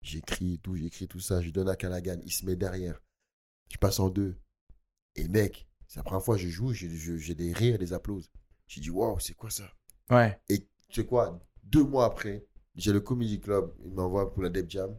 J'écris 0.00 0.60
tout, 0.62 0.76
j'écris 0.76 1.08
tout 1.08 1.20
ça. 1.20 1.42
Je 1.42 1.50
donne 1.50 1.68
à 1.68 1.76
Callaghan. 1.76 2.18
Il 2.24 2.32
se 2.32 2.46
met 2.46 2.56
derrière. 2.56 3.00
Je 3.68 3.78
passe 3.78 4.00
en 4.00 4.08
deux. 4.08 4.36
Et 5.16 5.28
mec, 5.28 5.68
c'est 5.86 5.98
la 5.98 6.04
première 6.04 6.24
fois 6.24 6.36
que 6.36 6.42
je 6.42 6.48
joue. 6.48 6.72
J'ai 6.72 7.34
des 7.34 7.52
rires, 7.52 7.78
des 7.78 7.92
applauses. 7.92 8.30
J'ai 8.66 8.80
dit, 8.80 8.90
waouh, 8.90 9.18
c'est 9.18 9.34
quoi 9.34 9.50
ça? 9.50 9.70
Ouais. 10.10 10.40
Et 10.48 10.60
tu 10.88 11.00
sais 11.00 11.06
quoi? 11.06 11.40
Deux 11.62 11.84
mois 11.84 12.06
après, 12.06 12.46
j'ai 12.74 12.92
le 12.92 13.00
Comedy 13.00 13.40
Club. 13.40 13.72
Il 13.84 13.92
m'envoie 13.92 14.32
pour 14.32 14.42
la 14.42 14.48
Deb 14.48 14.68
Jam. 14.68 14.96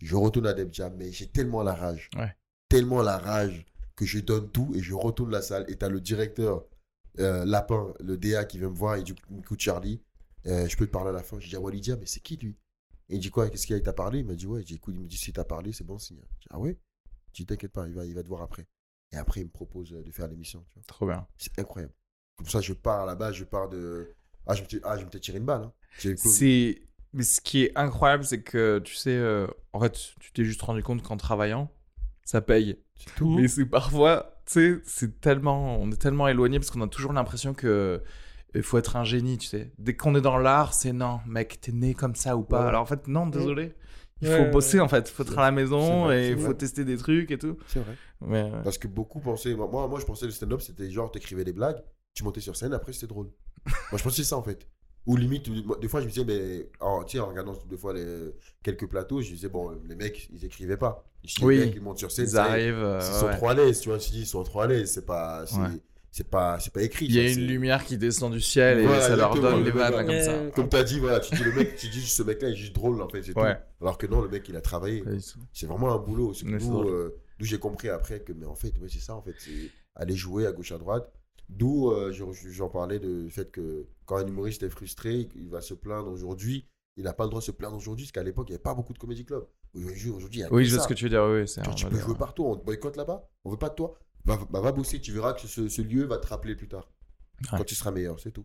Je 0.00 0.14
retourne 0.14 0.46
à 0.46 0.54
Deb 0.54 0.72
Jam, 0.72 0.94
mais 0.96 1.12
j'ai 1.12 1.28
tellement 1.28 1.62
la 1.62 1.74
rage. 1.74 2.08
Ouais. 2.16 2.34
Tellement 2.68 3.02
la 3.02 3.18
rage 3.18 3.66
que 3.96 4.04
je 4.04 4.20
donne 4.20 4.50
tout 4.50 4.72
et 4.74 4.80
je 4.80 4.94
retourne 4.94 5.30
la 5.30 5.42
salle. 5.42 5.64
Et 5.68 5.76
t'as 5.76 5.88
le 5.88 6.00
directeur 6.00 6.64
euh, 7.18 7.44
Lapin, 7.44 7.92
le 8.00 8.16
DA 8.16 8.44
qui 8.44 8.58
vient 8.58 8.70
me 8.70 8.76
voir. 8.76 8.96
Il 8.96 9.04
dit 9.04 9.14
Écoute, 9.38 9.60
Charlie, 9.60 10.00
euh, 10.46 10.68
je 10.68 10.76
peux 10.76 10.86
te 10.86 10.90
parler 10.90 11.10
à 11.10 11.12
la 11.12 11.22
fin. 11.22 11.38
Je 11.38 11.48
dis 11.48 11.56
à 11.56 11.60
Walidia, 11.60 11.96
mais 11.96 12.06
c'est 12.06 12.20
qui 12.20 12.36
lui? 12.36 12.56
Et 13.08 13.16
il 13.16 13.20
dit 13.20 13.30
quoi? 13.30 13.48
Qu'est-ce 13.48 13.66
qu'il 13.66 13.74
a? 13.74 13.78
Il 13.78 13.82
t'a 13.82 13.92
parlé? 13.92 14.20
Il 14.20 14.26
m'a 14.26 14.34
dit 14.34 14.46
Ouais. 14.46 14.60
J'ai 14.60 14.66
dit 14.66 14.74
Écoute, 14.74 14.94
il 14.96 15.02
me 15.02 15.08
dit 15.08 15.16
Si 15.16 15.32
t'as 15.32 15.44
parlé, 15.44 15.72
c'est 15.72 15.84
bon 15.84 15.98
signe. 15.98 16.20
Je 16.34 16.40
dis 16.40 16.48
Ah 16.50 16.58
ouais? 16.58 16.78
Je 17.28 17.42
dis 17.42 17.46
T'inquiète 17.46 17.72
pas, 17.72 17.86
il 17.88 17.94
va, 17.94 18.04
il 18.04 18.14
va 18.14 18.22
te 18.22 18.28
voir 18.28 18.42
après. 18.42 18.66
Et 19.12 19.16
après, 19.16 19.40
il 19.40 19.44
me 19.44 19.50
propose 19.50 19.92
euh, 19.94 20.02
de 20.02 20.10
faire 20.10 20.28
l'émission. 20.28 20.64
tu 20.68 20.74
vois. 20.74 20.82
Trop 20.86 21.06
bien. 21.06 21.26
C'est 21.36 21.58
incroyable. 21.58 21.94
Comme 22.36 22.46
ça, 22.48 22.60
je 22.60 22.72
pars 22.72 23.06
là-bas, 23.06 23.32
je 23.32 23.44
pars 23.44 23.68
de. 23.68 24.14
Ah, 24.46 24.54
je 24.54 24.62
me 24.62 24.68
suis 24.68 24.80
ah, 24.84 24.96
je 24.98 25.04
me 25.04 25.10
suis 25.10 25.20
tiré 25.20 25.38
une 25.38 25.44
balle. 25.44 25.62
Hein. 25.62 25.72
C'est. 26.16 26.82
Mais 27.14 27.22
ce 27.22 27.40
qui 27.40 27.64
est 27.64 27.72
incroyable, 27.76 28.24
c'est 28.24 28.42
que 28.42 28.80
tu 28.80 28.94
sais, 28.94 29.16
euh, 29.16 29.46
en 29.72 29.80
fait, 29.80 29.92
tu 30.20 30.30
t'es 30.32 30.44
juste 30.44 30.60
rendu 30.60 30.82
compte 30.82 31.02
qu'en 31.02 31.16
travaillant, 31.16 31.72
ça 32.22 32.42
paye. 32.42 32.78
C'est 32.96 33.14
tout. 33.14 33.38
Mais 33.38 33.48
c'est 33.48 33.64
parfois, 33.64 34.42
tu 34.44 34.52
sais, 34.52 34.80
c'est 34.84 35.20
tellement, 35.20 35.80
on 35.80 35.90
est 35.90 35.96
tellement 35.96 36.28
éloigné 36.28 36.58
parce 36.58 36.70
qu'on 36.70 36.82
a 36.82 36.88
toujours 36.88 37.14
l'impression 37.14 37.54
que 37.54 38.02
il 38.54 38.62
faut 38.62 38.78
être 38.78 38.96
un 38.96 39.04
génie, 39.04 39.38
tu 39.38 39.46
sais. 39.46 39.72
Dès 39.78 39.94
qu'on 39.96 40.14
est 40.14 40.20
dans 40.20 40.38
l'art, 40.38 40.74
c'est 40.74 40.92
non, 40.92 41.20
mec, 41.26 41.60
t'es 41.60 41.72
né 41.72 41.94
comme 41.94 42.14
ça 42.14 42.36
ou 42.36 42.42
pas. 42.42 42.62
Ouais. 42.62 42.68
Alors 42.68 42.82
en 42.82 42.86
fait, 42.86 43.06
non, 43.08 43.26
désolé. 43.26 43.74
Il 44.20 44.28
Ouais, 44.28 44.36
faut 44.36 44.42
ouais, 44.44 44.50
bosser 44.50 44.78
ouais. 44.78 44.82
en 44.84 44.88
fait, 44.88 45.08
il 45.08 45.12
faut 45.12 45.22
être 45.22 45.38
à 45.38 45.42
la 45.42 45.50
maison 45.52 46.04
vrai, 46.06 46.26
et 46.26 46.30
il 46.30 46.36
faut 46.36 46.46
vrai. 46.46 46.54
tester 46.54 46.84
des 46.84 46.96
trucs 46.96 47.30
et 47.30 47.38
tout. 47.38 47.56
C'est 47.68 47.78
vrai. 47.78 47.94
Mais 48.20 48.50
Parce 48.64 48.76
que 48.78 48.88
beaucoup 48.88 49.20
pensaient. 49.20 49.54
Moi, 49.54 49.68
moi, 49.68 50.00
je 50.00 50.04
pensais 50.04 50.24
le 50.26 50.32
stand-up, 50.32 50.60
c'était 50.60 50.90
genre, 50.90 51.10
t'écrivais 51.12 51.44
des 51.44 51.52
blagues, 51.52 51.80
tu 52.14 52.24
montais 52.24 52.40
sur 52.40 52.56
scène, 52.56 52.72
après, 52.74 52.92
c'était 52.92 53.06
drôle. 53.06 53.30
moi, 53.66 53.96
je 53.98 54.02
pensais 54.02 54.24
ça, 54.24 54.36
en 54.36 54.42
fait. 54.42 54.66
Ou 55.06 55.16
limite, 55.16 55.48
des 55.80 55.86
fois, 55.88 56.00
je 56.00 56.06
me 56.06 56.10
disais, 56.10 56.24
mais. 56.24 56.68
En, 56.80 57.02
en 57.02 57.26
regardant 57.28 57.54
des 57.70 57.76
fois 57.76 57.92
les, 57.94 58.34
quelques 58.64 58.88
plateaux, 58.88 59.20
je 59.22 59.30
disais, 59.30 59.48
bon, 59.48 59.70
les 59.88 59.94
mecs, 59.94 60.28
ils 60.32 60.44
écrivaient 60.44 60.76
pas. 60.76 61.04
Je 61.24 61.36
dis, 61.36 61.44
Oui. 61.44 61.58
Les 61.58 61.66
mecs, 61.66 61.74
ils 61.76 61.80
montent 61.82 61.98
sur 61.98 62.10
scène, 62.10 62.24
ils 62.26 62.30
ça 62.30 62.44
y 62.44 62.48
est, 62.48 62.50
arrivent. 62.70 62.82
euh, 62.84 62.98
Ils 63.00 63.14
sont 63.20 63.26
ouais. 63.26 63.36
trop 63.36 63.48
à 63.50 63.54
l'aise, 63.54 63.80
tu 63.80 63.88
vois. 63.88 63.98
Ils 64.12 64.26
sont 64.26 64.42
trop 64.42 64.60
à 64.62 64.66
l'aise, 64.66 64.90
c'est 64.92 65.06
pas. 65.06 65.44
C'est 66.10 66.28
pas, 66.28 66.58
c'est 66.58 66.72
pas 66.72 66.82
écrit. 66.82 67.04
Il 67.06 67.14
y 67.14 67.20
a 67.20 67.30
une 67.30 67.46
lumière 67.46 67.84
qui 67.84 67.98
descend 67.98 68.32
du 68.32 68.40
ciel 68.40 68.80
et 68.80 68.86
Voilà, 68.86 69.02
ça 69.02 69.14
leur 69.16 69.34
donne 69.34 69.58
les 69.62 69.70
le 69.70 69.78
vannes 69.78 69.92
là, 69.92 70.02
mec, 70.02 70.06
comme 70.06 70.24
ça. 70.24 70.32
Euh, 70.32 70.50
Comme 70.50 70.68
t'as 70.68 70.82
dit, 70.82 70.98
voilà, 70.98 71.20
tu 71.20 71.34
dis, 71.36 71.44
le 71.44 71.52
mec, 71.52 71.76
tu 71.76 71.88
dis, 71.88 72.00
ce 72.00 72.22
mec-là, 72.22 72.48
il 72.48 72.52
est 72.54 72.56
juste 72.56 72.74
drôle, 72.74 73.00
en 73.02 73.08
fait, 73.08 73.22
c'est 73.22 73.36
Ouais. 73.38 73.54
tout. 73.56 73.60
Alors 73.84 73.98
que 73.98 74.06
non, 74.06 74.22
le 74.22 74.28
mec, 74.28 74.48
il 74.48 74.56
a 74.56 74.60
travaillé. 74.60 75.04
C'est 75.52 75.66
vraiment 75.66 75.92
un 75.92 75.98
boulot. 75.98 76.32
C'est 76.34 76.46
d'où 76.46 76.82
euh, 76.82 77.14
d'où 77.38 77.44
j'ai 77.44 77.58
compris 77.58 77.88
après 77.90 78.20
que, 78.20 78.32
mais 78.32 78.46
en 78.46 78.54
fait, 78.54 78.72
ouais, 78.80 78.88
c'est 78.88 78.98
ça, 79.00 79.14
en 79.14 79.22
fait. 79.22 79.34
c'est- 79.38 79.70
aller 79.94 80.14
jouer 80.14 80.46
à 80.46 80.52
gauche 80.52 80.72
à 80.72 80.78
droite. 80.78 81.12
D'où 81.48 81.90
euh, 81.90 82.12
j'en 82.12 82.68
parlais 82.68 82.98
de- 82.98 83.22
du 83.24 83.30
fait 83.30 83.50
que 83.50 83.86
quand 84.06 84.16
un 84.16 84.26
humoriste 84.26 84.62
est 84.62 84.68
frustré, 84.70 85.28
il 85.34 85.48
va 85.50 85.60
se 85.60 85.74
plaindre 85.74 86.10
aujourd'hui. 86.10 86.66
Il 86.96 87.04
n'a 87.04 87.12
pas 87.12 87.24
le 87.24 87.30
droit 87.30 87.40
de 87.40 87.44
se 87.44 87.50
plaindre 87.52 87.76
aujourd'hui, 87.76 88.04
parce 88.06 88.12
qu'à 88.12 88.22
l'époque, 88.22 88.46
il 88.48 88.52
n'y 88.52 88.56
avait 88.56 88.62
pas 88.62 88.74
beaucoup 88.74 88.92
de 88.92 88.98
comédie 88.98 89.24
club. 89.24 89.44
Aujourd'hui, 89.74 90.10
aujourd'hui, 90.10 90.40
il 90.40 90.42
y 90.42 90.44
a 90.46 90.52
Oui, 90.52 90.64
je 90.64 90.74
vois 90.74 90.82
ce 90.82 90.88
que 90.88 90.94
tu 90.94 91.04
veux 91.04 91.10
dire. 91.10 91.24
Oui, 91.24 91.46
c'est 91.46 91.62
tu 91.74 91.86
peux 91.86 91.98
jouer 91.98 92.14
partout, 92.16 92.44
on 92.44 92.56
te 92.56 92.64
boycotte 92.64 92.96
là-bas, 92.96 93.28
on 93.44 93.50
veut 93.50 93.56
pas 93.56 93.68
de 93.70 93.74
toi. 93.74 93.98
Va, 94.28 94.38
bah, 94.50 94.60
va 94.60 94.72
bosser, 94.72 95.00
tu 95.00 95.12
verras 95.12 95.32
que 95.32 95.46
ce, 95.46 95.68
ce 95.68 95.82
lieu 95.82 96.04
va 96.04 96.18
te 96.18 96.26
rappeler 96.26 96.54
plus 96.54 96.68
tard. 96.68 96.88
Ouais. 97.40 97.58
Quand 97.58 97.64
tu 97.64 97.74
seras 97.74 97.90
meilleur, 97.90 98.18
c'est 98.20 98.30
tout. 98.30 98.44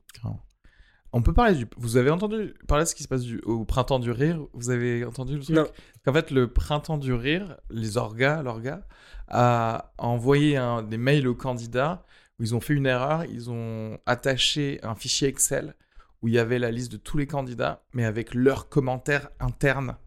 On 1.12 1.22
peut 1.22 1.34
parler 1.34 1.56
du. 1.56 1.68
Vous 1.78 1.98
avez 1.98 2.10
entendu 2.10 2.56
parler 2.68 2.86
de 2.86 2.90
ce 2.90 2.96
qui 2.96 3.04
se 3.04 3.08
passe 3.08 3.22
du... 3.22 3.40
au 3.42 3.66
printemps 3.66 4.00
du 4.00 4.10
rire? 4.10 4.40
Vous 4.54 4.70
avez 4.72 5.06
entendu 5.06 5.36
le 5.38 5.44
truc? 5.44 5.56
Non. 5.56 5.68
Qu'en 6.04 6.14
fait, 6.14 6.32
le 6.32 6.52
printemps 6.52 6.98
du 6.98 7.14
rire, 7.14 7.58
les 7.70 7.98
orgas, 7.98 8.42
l'orga, 8.42 8.88
a 9.28 9.94
envoyé 10.00 10.58
un- 10.58 10.82
des 10.82 10.98
mails 10.98 11.28
aux 11.28 11.36
candidats 11.36 12.04
où 12.40 12.44
ils 12.44 12.56
ont 12.56 12.62
fait 12.62 12.74
une 12.74 12.88
erreur. 12.88 13.26
Ils 13.26 13.52
ont 13.52 14.00
attaché 14.06 14.80
un 14.84 14.96
fichier 14.96 15.28
Excel 15.28 15.76
où 16.22 16.30
il 16.30 16.34
y 16.34 16.40
avait 16.40 16.58
la 16.60 16.72
liste 16.72 16.92
de 16.92 16.98
tous 16.98 17.18
les 17.18 17.28
candidats, 17.28 17.84
mais 17.94 18.06
avec 18.06 18.34
leurs 18.34 18.70
commentaires 18.70 19.30
internes 19.40 19.98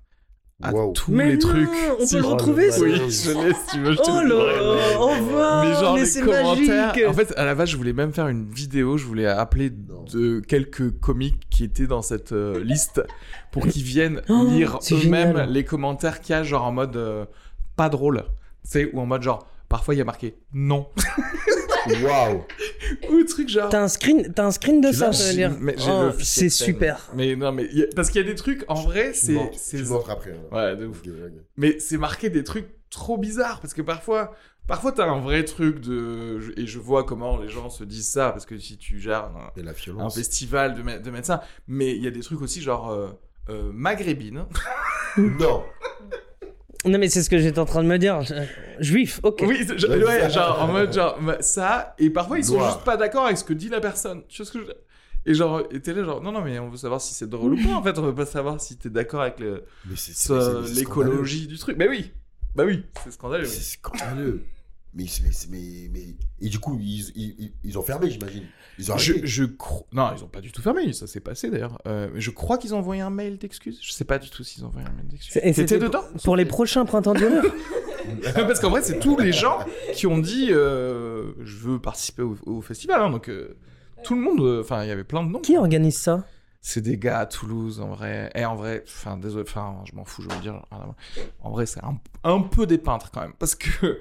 à 0.62 0.72
Wow. 0.72 0.92
tous 0.94 1.10
Mais 1.12 1.26
les 1.28 1.32
non, 1.34 1.38
trucs. 1.40 1.68
on 2.00 2.06
Si, 2.06 2.14
peut 2.16 2.20
le 2.22 2.26
retrouver, 2.28 2.70
ça 2.70 2.80
Oui, 2.80 2.92
je 2.94 3.00
l'ai 3.00 3.10
si 3.10 3.26
tu 3.72 3.80
veux. 3.82 3.92
je 3.92 3.96
te 3.98 4.02
Oh 4.10 4.22
là, 4.22 5.00
on 5.00 5.22
va, 5.36 5.64
Mais 5.64 5.74
genre 5.74 5.96
les 5.96 6.06
c'est 6.06 6.20
commentaires. 6.22 6.86
magique. 6.88 7.04
En 7.08 7.12
fait, 7.12 7.34
à 7.36 7.44
la 7.44 7.54
base, 7.54 7.68
je 7.70 7.76
voulais 7.76 7.92
même 7.92 8.12
faire 8.12 8.28
une 8.28 8.48
vidéo. 8.48 8.96
Je 8.96 9.04
voulais 9.04 9.26
appeler 9.26 9.70
de 9.70 10.40
quelques 10.40 10.98
comiques 10.98 11.46
qui 11.50 11.64
étaient 11.64 11.86
dans 11.86 12.00
cette 12.02 12.32
euh, 12.32 12.62
liste 12.64 13.02
pour 13.52 13.66
qu'ils 13.66 13.82
viennent 13.82 14.22
Oh, 14.30 14.46
lire 14.48 14.78
eux-mêmes 14.92 15.46
les 15.50 15.64
commentaires 15.64 16.20
qu'il 16.20 16.34
y 16.34 16.38
a, 16.38 16.42
genre 16.42 16.64
en 16.64 16.72
mode 16.72 16.96
euh, 16.96 17.26
pas 17.76 17.88
drôle. 17.90 18.24
Tu 18.64 18.70
sais, 18.70 18.90
ou 18.94 19.00
en 19.00 19.06
mode 19.06 19.22
genre, 19.22 19.46
parfois 19.68 19.94
il 19.94 19.98
y 19.98 20.00
a 20.00 20.04
marqué 20.04 20.36
non. 20.52 20.88
Waouh 22.02 22.44
ou 23.10 23.22
truc 23.24 23.48
genre. 23.48 23.68
T'as 23.68 23.82
un 23.82 23.88
screen, 23.88 24.32
t'as 24.34 24.44
un 24.46 24.50
screen 24.50 24.80
de 24.80 24.90
ça, 24.90 25.10
veut 25.10 25.12
J'ai- 25.12 25.32
dire. 25.34 25.56
mais 25.60 25.76
j'ai 25.78 25.88
Oh, 25.90 26.10
c'est 26.18 26.48
super. 26.48 27.10
Mais 27.14 27.36
non, 27.36 27.52
mais 27.52 27.68
il 27.70 27.78
y 27.78 27.82
a- 27.84 27.86
parce 27.94 28.10
qu'il 28.10 28.20
y 28.20 28.24
a 28.24 28.26
des 28.26 28.34
trucs 28.34 28.64
en 28.68 28.74
vrai, 28.74 29.12
c'est. 29.14 29.38
c'est- 29.56 29.78
après. 30.10 30.32
hein. 30.32 30.54
Ouais, 30.54 30.76
de 30.76 30.86
ouf. 30.86 31.00
Mais 31.56 31.78
c'est 31.78 31.96
marqué 31.98 32.28
des 32.28 32.42
trucs 32.42 32.66
trop 32.90 33.18
bizarres 33.18 33.60
parce 33.60 33.72
que 33.72 33.82
parfois, 33.82 34.34
parfois 34.66 34.90
t'as 34.92 35.06
un 35.06 35.20
vrai 35.20 35.44
truc 35.44 35.78
de 35.80 36.40
je- 36.40 36.52
et 36.56 36.66
je 36.66 36.78
vois 36.80 37.04
comment 37.04 37.36
les 37.38 37.48
gens 37.48 37.70
se 37.70 37.84
disent 37.84 38.08
ça 38.08 38.30
parce 38.32 38.46
que 38.46 38.58
si 38.58 38.78
tu 38.78 38.98
gères 38.98 39.24
un, 39.24 39.52
Et 39.56 39.62
la 39.62 39.72
un 39.98 40.10
festival 40.10 40.74
de, 40.74 40.82
de 40.98 41.22
ça, 41.24 41.44
mais 41.68 41.94
il 41.94 42.02
y 42.02 42.08
a 42.08 42.10
des 42.10 42.20
trucs 42.20 42.40
aussi 42.42 42.62
genre 42.62 42.90
euh, 42.90 43.10
euh, 43.48 43.70
maghrébine. 43.72 44.46
Non 45.18 45.62
Non, 46.84 46.98
mais 46.98 47.08
c'est 47.08 47.22
ce 47.22 47.30
que 47.30 47.38
j'étais 47.38 47.58
en 47.58 47.64
train 47.64 47.82
de 47.82 47.88
me 47.88 47.98
dire. 47.98 48.20
Juif, 48.80 49.20
ok. 49.22 49.42
Oui, 49.46 49.66
je- 49.76 49.86
Ouais, 49.86 50.30
genre 50.30 50.62
en 50.62 50.68
mode 50.68 50.92
genre 50.92 51.18
bah, 51.20 51.36
ça 51.40 51.94
et 51.98 52.10
parfois 52.10 52.38
ils 52.38 52.44
sont 52.44 52.58
juste 52.68 52.84
pas 52.84 52.96
d'accord 52.96 53.24
avec 53.26 53.38
ce 53.38 53.44
que 53.44 53.52
dit 53.54 53.68
la 53.68 53.80
personne. 53.80 54.22
Tu 54.28 54.42
vois 54.42 54.46
ce 54.46 54.52
que 54.58 54.64
je 54.64 54.70
et 55.28 55.34
genre 55.34 55.62
et 55.72 55.80
t'es 55.80 55.92
là 55.92 56.04
genre 56.04 56.22
non 56.22 56.30
non 56.30 56.40
mais 56.42 56.58
on 56.60 56.68
veut 56.68 56.76
savoir 56.76 57.00
si 57.00 57.12
c'est 57.12 57.28
drôle 57.28 57.54
ou 57.54 57.56
pas 57.56 57.74
en 57.74 57.82
fait 57.82 57.98
on 57.98 58.02
veut 58.02 58.14
pas 58.14 58.26
savoir 58.26 58.60
si 58.60 58.76
t'es 58.76 58.90
d'accord 58.90 59.22
avec 59.22 59.40
le, 59.40 59.64
l'écologie 60.78 61.46
du 61.48 61.58
truc 61.58 61.76
mais 61.76 61.88
oui 61.88 62.12
bah 62.54 62.62
oui 62.64 62.84
c'est 63.02 63.10
scandaleux. 63.10 63.44
C'est 63.46 63.62
scandaleux. 63.78 64.44
Mais, 64.96 65.06
c'est- 65.06 65.22
mais, 65.24 65.30
c'est- 65.32 65.50
mais, 65.50 65.90
mais- 65.92 66.16
Et 66.40 66.48
du 66.48 66.58
coup, 66.58 66.78
ils, 66.80 67.10
ils, 67.14 67.34
ils- 67.38 67.52
ils 67.64 67.78
ont 67.78 67.82
fermé, 67.82 68.10
j'imagine. 68.10 68.44
Ils 68.78 68.90
ont 68.92 68.96
Je, 68.96 69.12
arrêté. 69.12 69.26
je 69.26 69.44
cro- 69.44 69.84
Non, 69.92 70.10
ils 70.16 70.24
ont 70.24 70.28
pas 70.28 70.40
du 70.40 70.50
tout 70.52 70.62
fermé, 70.62 70.92
ça 70.94 71.06
s'est 71.06 71.20
passé 71.20 71.50
d'ailleurs. 71.50 71.78
Euh, 71.86 72.08
mais 72.14 72.20
je 72.20 72.30
crois 72.30 72.56
qu'ils 72.58 72.74
ont 72.74 72.78
envoyé 72.78 73.02
un 73.02 73.10
mail 73.10 73.36
d'excuses. 73.38 73.78
Je 73.82 73.92
sais 73.92 74.04
pas 74.04 74.18
du 74.18 74.30
tout 74.30 74.42
s'ils 74.42 74.64
ont 74.64 74.68
envoyé 74.68 74.86
un 74.86 74.92
mail 74.92 75.06
T'étais 75.08 75.52
c'était 75.52 75.78
dedans 75.78 76.02
Pour 76.24 76.34
les 76.36 76.46
prochains 76.46 76.84
printemps 76.86 77.14
du 77.14 77.24
rire. 77.26 77.42
Parce 78.34 78.60
qu'en 78.60 78.70
vrai, 78.70 78.82
c'est 78.82 78.98
tous 78.98 79.18
les 79.18 79.32
gens 79.32 79.58
qui 79.92 80.06
ont 80.06 80.18
dit 80.18 80.48
euh, 80.50 81.32
je 81.44 81.56
veux 81.58 81.78
participer 81.80 82.22
au, 82.22 82.36
au 82.46 82.60
festival. 82.62 83.00
hein, 83.00 83.10
donc 83.10 83.28
euh, 83.28 83.56
tout 84.04 84.14
le 84.14 84.20
monde, 84.20 84.40
euh, 84.40 84.60
enfin, 84.62 84.82
il 84.84 84.88
y 84.88 84.92
avait 84.92 85.04
plein 85.04 85.22
de 85.24 85.28
noms. 85.30 85.40
Qui 85.40 85.56
organise 85.58 85.96
ça? 85.98 86.24
C'est 86.60 86.80
des 86.80 86.96
gars 86.98 87.20
à 87.20 87.26
Toulouse 87.26 87.80
en 87.80 87.88
vrai. 87.88 88.30
Et 88.34 88.44
en 88.44 88.56
vrai, 88.56 88.82
enfin, 88.86 89.16
désolé, 89.16 89.44
enfin, 89.48 89.76
je 89.84 89.94
m'en 89.94 90.04
fous, 90.04 90.22
je 90.22 90.28
veux 90.34 90.40
dire. 90.40 90.64
En 91.40 91.50
vrai, 91.50 91.66
c'est 91.66 91.82
un, 91.84 91.98
un 92.24 92.40
peu 92.40 92.66
des 92.66 92.78
peintres 92.78 93.10
quand 93.12 93.20
même. 93.20 93.34
Parce 93.38 93.54
que 93.54 94.00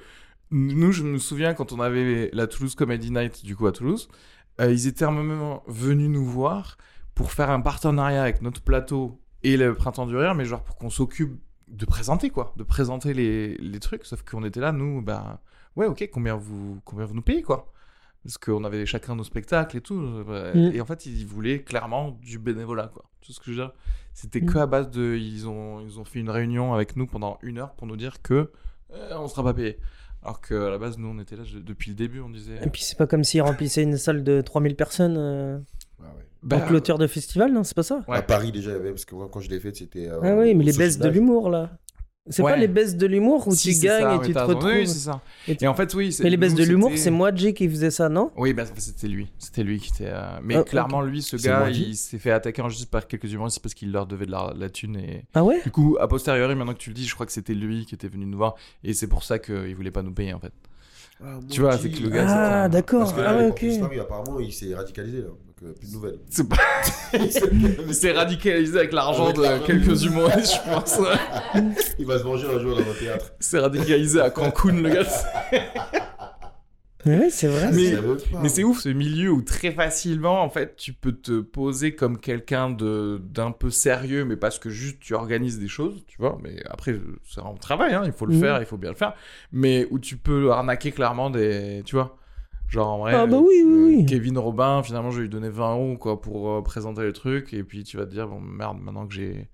nous, 0.56 0.91
je 0.91 1.03
me 1.03 1.18
souviens 1.18 1.53
quand 1.53 1.72
on 1.74 1.80
avait 1.80 2.30
la 2.34 2.47
Toulouse 2.47 2.76
Comedy 2.76 3.12
Night, 3.12 3.43
du 3.45 3.56
coup, 3.56 3.68
à 3.68 3.72
Toulouse, 3.72 4.08
euh, 4.62 4.72
ils 4.72 4.88
étaient 4.88 5.03
à 5.06 5.10
un 5.10 5.12
moment 5.12 5.64
venus 5.68 6.10
nous 6.10 6.26
voir 6.26 6.78
pour 7.14 7.32
faire 7.32 7.49
un 7.49 7.62
partenariat 7.62 8.22
avec 8.22 8.41
notre 8.41 8.62
plateau 8.62 9.20
et 9.43 9.58
le 9.58 9.74
Printemps 9.74 10.06
du 10.08 10.16
Rire, 10.16 10.34
mais 10.36 10.45
genre 10.45 10.64
pour 10.64 10.76
qu'on 10.78 10.89
s'occupe 10.89 11.39
de 11.68 11.86
présenter, 11.86 12.30
quoi. 12.30 12.53
De 12.58 12.64
présenter 12.64 13.14
les, 13.14 13.56
les 13.58 13.80
trucs. 13.80 14.06
Sauf 14.06 14.24
qu'on 14.24 14.43
était 14.43 14.60
là, 14.60 14.72
nous, 14.72 15.01
bah, 15.01 15.41
ouais, 15.76 15.88
ok, 15.88 16.10
combien 16.12 16.36
vous, 16.36 16.80
combien 16.86 17.06
vous 17.06 17.16
nous 17.16 17.22
payez, 17.22 17.41
quoi? 17.41 17.72
Parce 18.24 18.38
qu'on 18.38 18.64
avait 18.64 18.86
chacun 18.86 19.16
nos 19.16 19.24
spectacles 19.24 19.78
et 19.78 19.82
tout. 19.82 19.99
euh, 19.99 20.53
Mm. 20.53 20.76
Et 20.76 20.82
en 20.82 20.86
fait, 20.86 21.06
ils 21.06 21.26
voulaient 21.28 21.62
clairement 21.64 22.12
du 22.22 22.39
bénévolat, 22.39 22.88
quoi. 22.93 23.06
Tout 23.22 23.34
ce 23.34 23.39
que 23.39 23.45
je 23.47 23.51
veux 23.51 23.58
dire? 23.58 23.74
C'était 24.14 24.41
Mm. 24.41 24.45
que 24.45 24.58
à 24.60 24.66
base 24.68 24.89
de. 24.89 25.16
Ils 25.20 25.47
ont, 25.47 25.82
ils 25.82 25.99
ont 25.99 26.06
fait 26.06 26.20
une 26.20 26.30
réunion 26.30 26.74
avec 26.74 26.95
nous 26.95 27.06
pendant 27.08 27.38
une 27.41 27.58
heure 27.60 27.74
pour 27.76 27.88
nous 27.88 27.97
dire 27.97 28.22
que 28.22 28.51
euh, 28.93 29.12
on 29.18 29.28
sera 29.28 29.43
pas 29.43 29.53
payé. 29.53 29.78
Alors 30.26 30.41
qu'à 30.41 30.69
la 30.71 30.78
base, 30.80 30.97
nous, 30.97 31.07
on 31.07 31.19
était 31.19 31.36
là 31.36 31.43
je- 31.45 31.59
depuis 31.59 31.91
le 31.91 31.95
début, 31.95 32.19
on 32.19 32.30
disait. 32.30 32.55
Et 32.63 32.69
puis 32.69 32.82
c'est 32.82 32.97
pas 32.97 33.05
comme 33.07 33.23
s'ils 33.23 33.41
remplissaient 33.43 33.84
une 33.84 33.95
salle 33.97 34.23
de 34.23 34.41
3000 34.41 34.76
personnes 34.76 35.15
euh, 35.17 35.57
Ah 36.01 36.05
ouais. 36.17 36.26
Bah, 36.41 36.57
en 36.57 36.67
clôture 36.67 36.97
de 36.97 37.05
festival, 37.07 37.53
non 37.53 37.63
C'est 37.63 37.76
pas 37.76 37.84
ça? 37.84 38.03
Ouais. 38.07 38.17
À 38.17 38.21
Paris, 38.23 38.51
déjà, 38.51 38.71
il 38.71 38.73
y 38.73 38.80
avait. 38.80 38.89
Parce 38.89 39.05
que 39.05 39.13
moi, 39.15 39.30
quand 39.32 39.39
je 39.39 39.49
l'ai 39.51 39.59
fait, 39.59 39.76
c'était. 39.76 40.07
euh, 40.09 40.19
Ah 40.23 40.36
oui, 40.36 40.55
mais 40.55 40.63
les 40.63 40.73
baisses 40.73 40.97
de 40.97 41.07
l'humour 41.09 41.49
là. 41.49 41.78
C'est 42.28 42.41
Ouais. 42.41 42.53
pas 42.53 42.57
les 42.57 42.67
baisses 42.67 42.95
de 42.97 43.05
l'humour 43.05 43.47
où 43.47 43.53
si, 43.53 43.76
tu 43.78 43.86
gagnes 43.86 44.01
ça, 44.01 44.15
et 44.15 44.17
ouais, 44.17 44.26
tu 44.26 44.34
te 44.34 44.39
retrouves. 44.39 44.65
Oui, 44.65 44.88
c'est 44.88 44.97
ça. 44.97 45.21
Et- 45.47 45.57
Et 45.63 45.67
en 45.67 45.76
fait, 45.76 45.93
oui. 45.93 46.15
mais 46.23 46.32
les 46.32 46.38
baisses 46.38 46.53
nous, 46.53 46.57
de 46.57 46.63
l'humour, 46.63 46.91
c'est 46.95 47.11
Moadji 47.11 47.53
qui 47.53 47.69
faisait 47.69 47.91
ça, 47.91 48.09
non? 48.09 48.32
Oui, 48.36 48.51
bah, 48.53 48.63
c'était 48.76 49.07
lui. 49.07 49.28
C'était 49.38 49.61
lui 49.63 49.80
qui 49.80 49.89
était. 49.93 50.09
euh, 50.09 50.39
Mais 50.41 50.55
Ah, 50.55 50.63
clairement, 50.63 51.01
lui, 51.03 51.21
ce 51.21 51.36
gars, 51.38 51.59
moi 51.59 51.69
il 51.69 51.95
s'est 51.95 52.17
fait 52.17 52.32
attaquer 52.32 52.63
en 52.63 52.69
justice 52.69 52.88
par 52.88 53.05
quelques 53.07 53.32
humoristes 53.32 53.59
parce 53.59 53.76
qu'il 53.76 53.91
leur 53.91 54.07
devait 54.07 54.26
de 54.26 54.32
la, 54.32 54.53
la 54.57 54.69
thune. 54.71 54.95
Et 54.97 55.23
Ah 55.36 55.43
ouais? 55.43 55.61
du 55.63 55.69
coup, 55.69 55.97
a 55.99 56.07
posteriori, 56.07 56.55
maintenant 56.55 56.73
que 56.73 56.80
tu 56.80 56.89
le 56.89 56.95
dis, 56.95 57.05
je 57.05 57.13
crois 57.13 57.28
que 57.28 57.32
c'était 57.32 57.53
lui 57.53 57.86
qui 57.86 57.93
était 57.93 58.07
venu 58.07 58.26
nous 58.26 58.38
voir. 58.38 58.55
Et 58.84 58.93
c'est 58.95 59.07
pour 59.07 59.23
ça 59.23 59.38
qu'il 59.38 59.76
voulait 59.76 59.91
pas 59.91 60.01
nous 60.01 60.13
payer, 60.13 60.34
en 60.34 60.39
fait. 60.39 60.51
Ah, 61.23 61.38
Tu 61.47 61.61
vois, 61.61 61.76
Moji. 61.76 61.84
c'est 61.84 61.89
que 61.91 62.03
le 62.03 62.09
gars, 62.09 62.26
Ah 62.28 62.69
d'accord. 62.69 63.01
Parce 63.01 63.13
que 63.13 63.21
là, 63.21 63.36
Ah 63.38 63.41
il 63.43 63.51
ouais, 63.51 63.82
ok. 63.84 63.99
apparemment, 64.01 64.39
il 64.39 64.51
s'est 64.51 64.73
radicalisé, 64.73 65.19
là. 65.19 65.28
Donc, 65.62 65.70
euh, 65.70 65.74
plus 65.74 65.89
de 65.89 65.93
nouvelles. 65.93 66.20
C'est 66.30 66.47
pas. 66.47 68.14
Radicalisé 68.20 68.78
avec 68.78 68.93
l'argent 68.93 69.32
de 69.32 69.66
quelques 69.66 70.03
humoristes, 70.03 70.56
je 70.66 70.72
pense. 70.74 70.99
il 71.99 72.06
va 72.06 72.20
se 72.20 72.24
manger 72.24 72.47
un 72.47 72.60
jour 72.60 72.76
dans 72.76 72.82
un 72.82 72.93
théâtre. 72.99 73.34
Il 73.39 73.45
s'est 73.45 73.60
radicalisé 73.60 74.20
à 74.22 74.30
Cancun, 74.30 74.82
le 74.82 74.89
gars. 74.89 75.03
Ouais, 77.06 77.30
c'est 77.30 77.47
vrai. 77.47 77.72
Mais-. 77.72 77.93
Mais 78.41 78.49
c'est 78.49 78.64
ouf 78.64 78.80
ce 78.80 78.89
milieu 78.89 79.30
où 79.32 79.41
très 79.43 79.72
facilement, 79.72 80.41
en 80.41 80.49
fait, 80.49 80.76
tu 80.76 80.91
peux 80.91 81.12
te 81.12 81.39
poser 81.41 81.93
comme 81.95 82.20
quelqu'un 82.20 82.72
de 82.72 83.22
d'un 83.24 83.51
peu 83.51 83.70
sérieux, 83.70 84.26
mais 84.26 84.38
parce 84.38 84.58
que 84.58 84.70
juste 84.72 84.99
tu 84.99 85.14
organises 85.14 85.60
des 85.60 85.68
choses, 85.68 86.03
tu 86.08 86.18
vois. 86.18 86.39
Mais 86.43 86.64
après, 86.68 86.99
c'est 87.30 87.41
un 87.41 87.53
travail, 87.53 87.93
hein, 87.93 88.01
il 88.06 88.12
faut 88.12 88.26
le 88.26 88.34
Mhm. 88.34 88.41
faire, 88.41 88.60
il 88.60 88.66
faut 88.66 88.78
bien 88.78 88.89
le 88.89 88.95
faire. 88.95 89.14
Mais 89.51 89.88
où 89.91 89.99
tu 89.99 90.18
peux 90.18 90.51
arnaquer 90.51 90.91
clairement 90.91 91.30
des. 91.30 91.84
Tu 91.86 91.95
vois 91.95 92.18
Genre 92.70 92.88
en 92.88 92.97
vrai. 92.99 93.13
Ah 93.13 93.26
bah 93.28 93.38
euh, 93.38 93.41
oui, 93.41 93.63
oui, 93.66 93.95
oui. 93.97 94.05
Kevin 94.05 94.38
Robin, 94.38 94.82
finalement, 94.84 95.11
je 95.11 95.18
vais 95.18 95.24
lui 95.24 95.30
donner 95.30 95.49
20 95.49 95.74
euros 95.76 95.97
quoi, 95.97 96.20
pour 96.20 96.49
euh, 96.51 96.61
présenter 96.61 97.01
le 97.01 97.13
truc. 97.13 97.53
Et 97.53 97.63
puis 97.63 97.84
tu 97.84 97.97
vas 97.97 98.05
te 98.05 98.11
dire, 98.11 98.28
bon, 98.28 98.39
merde, 98.39 98.80
maintenant 98.82 99.07
que 99.07 99.13
j'ai. 99.13 99.47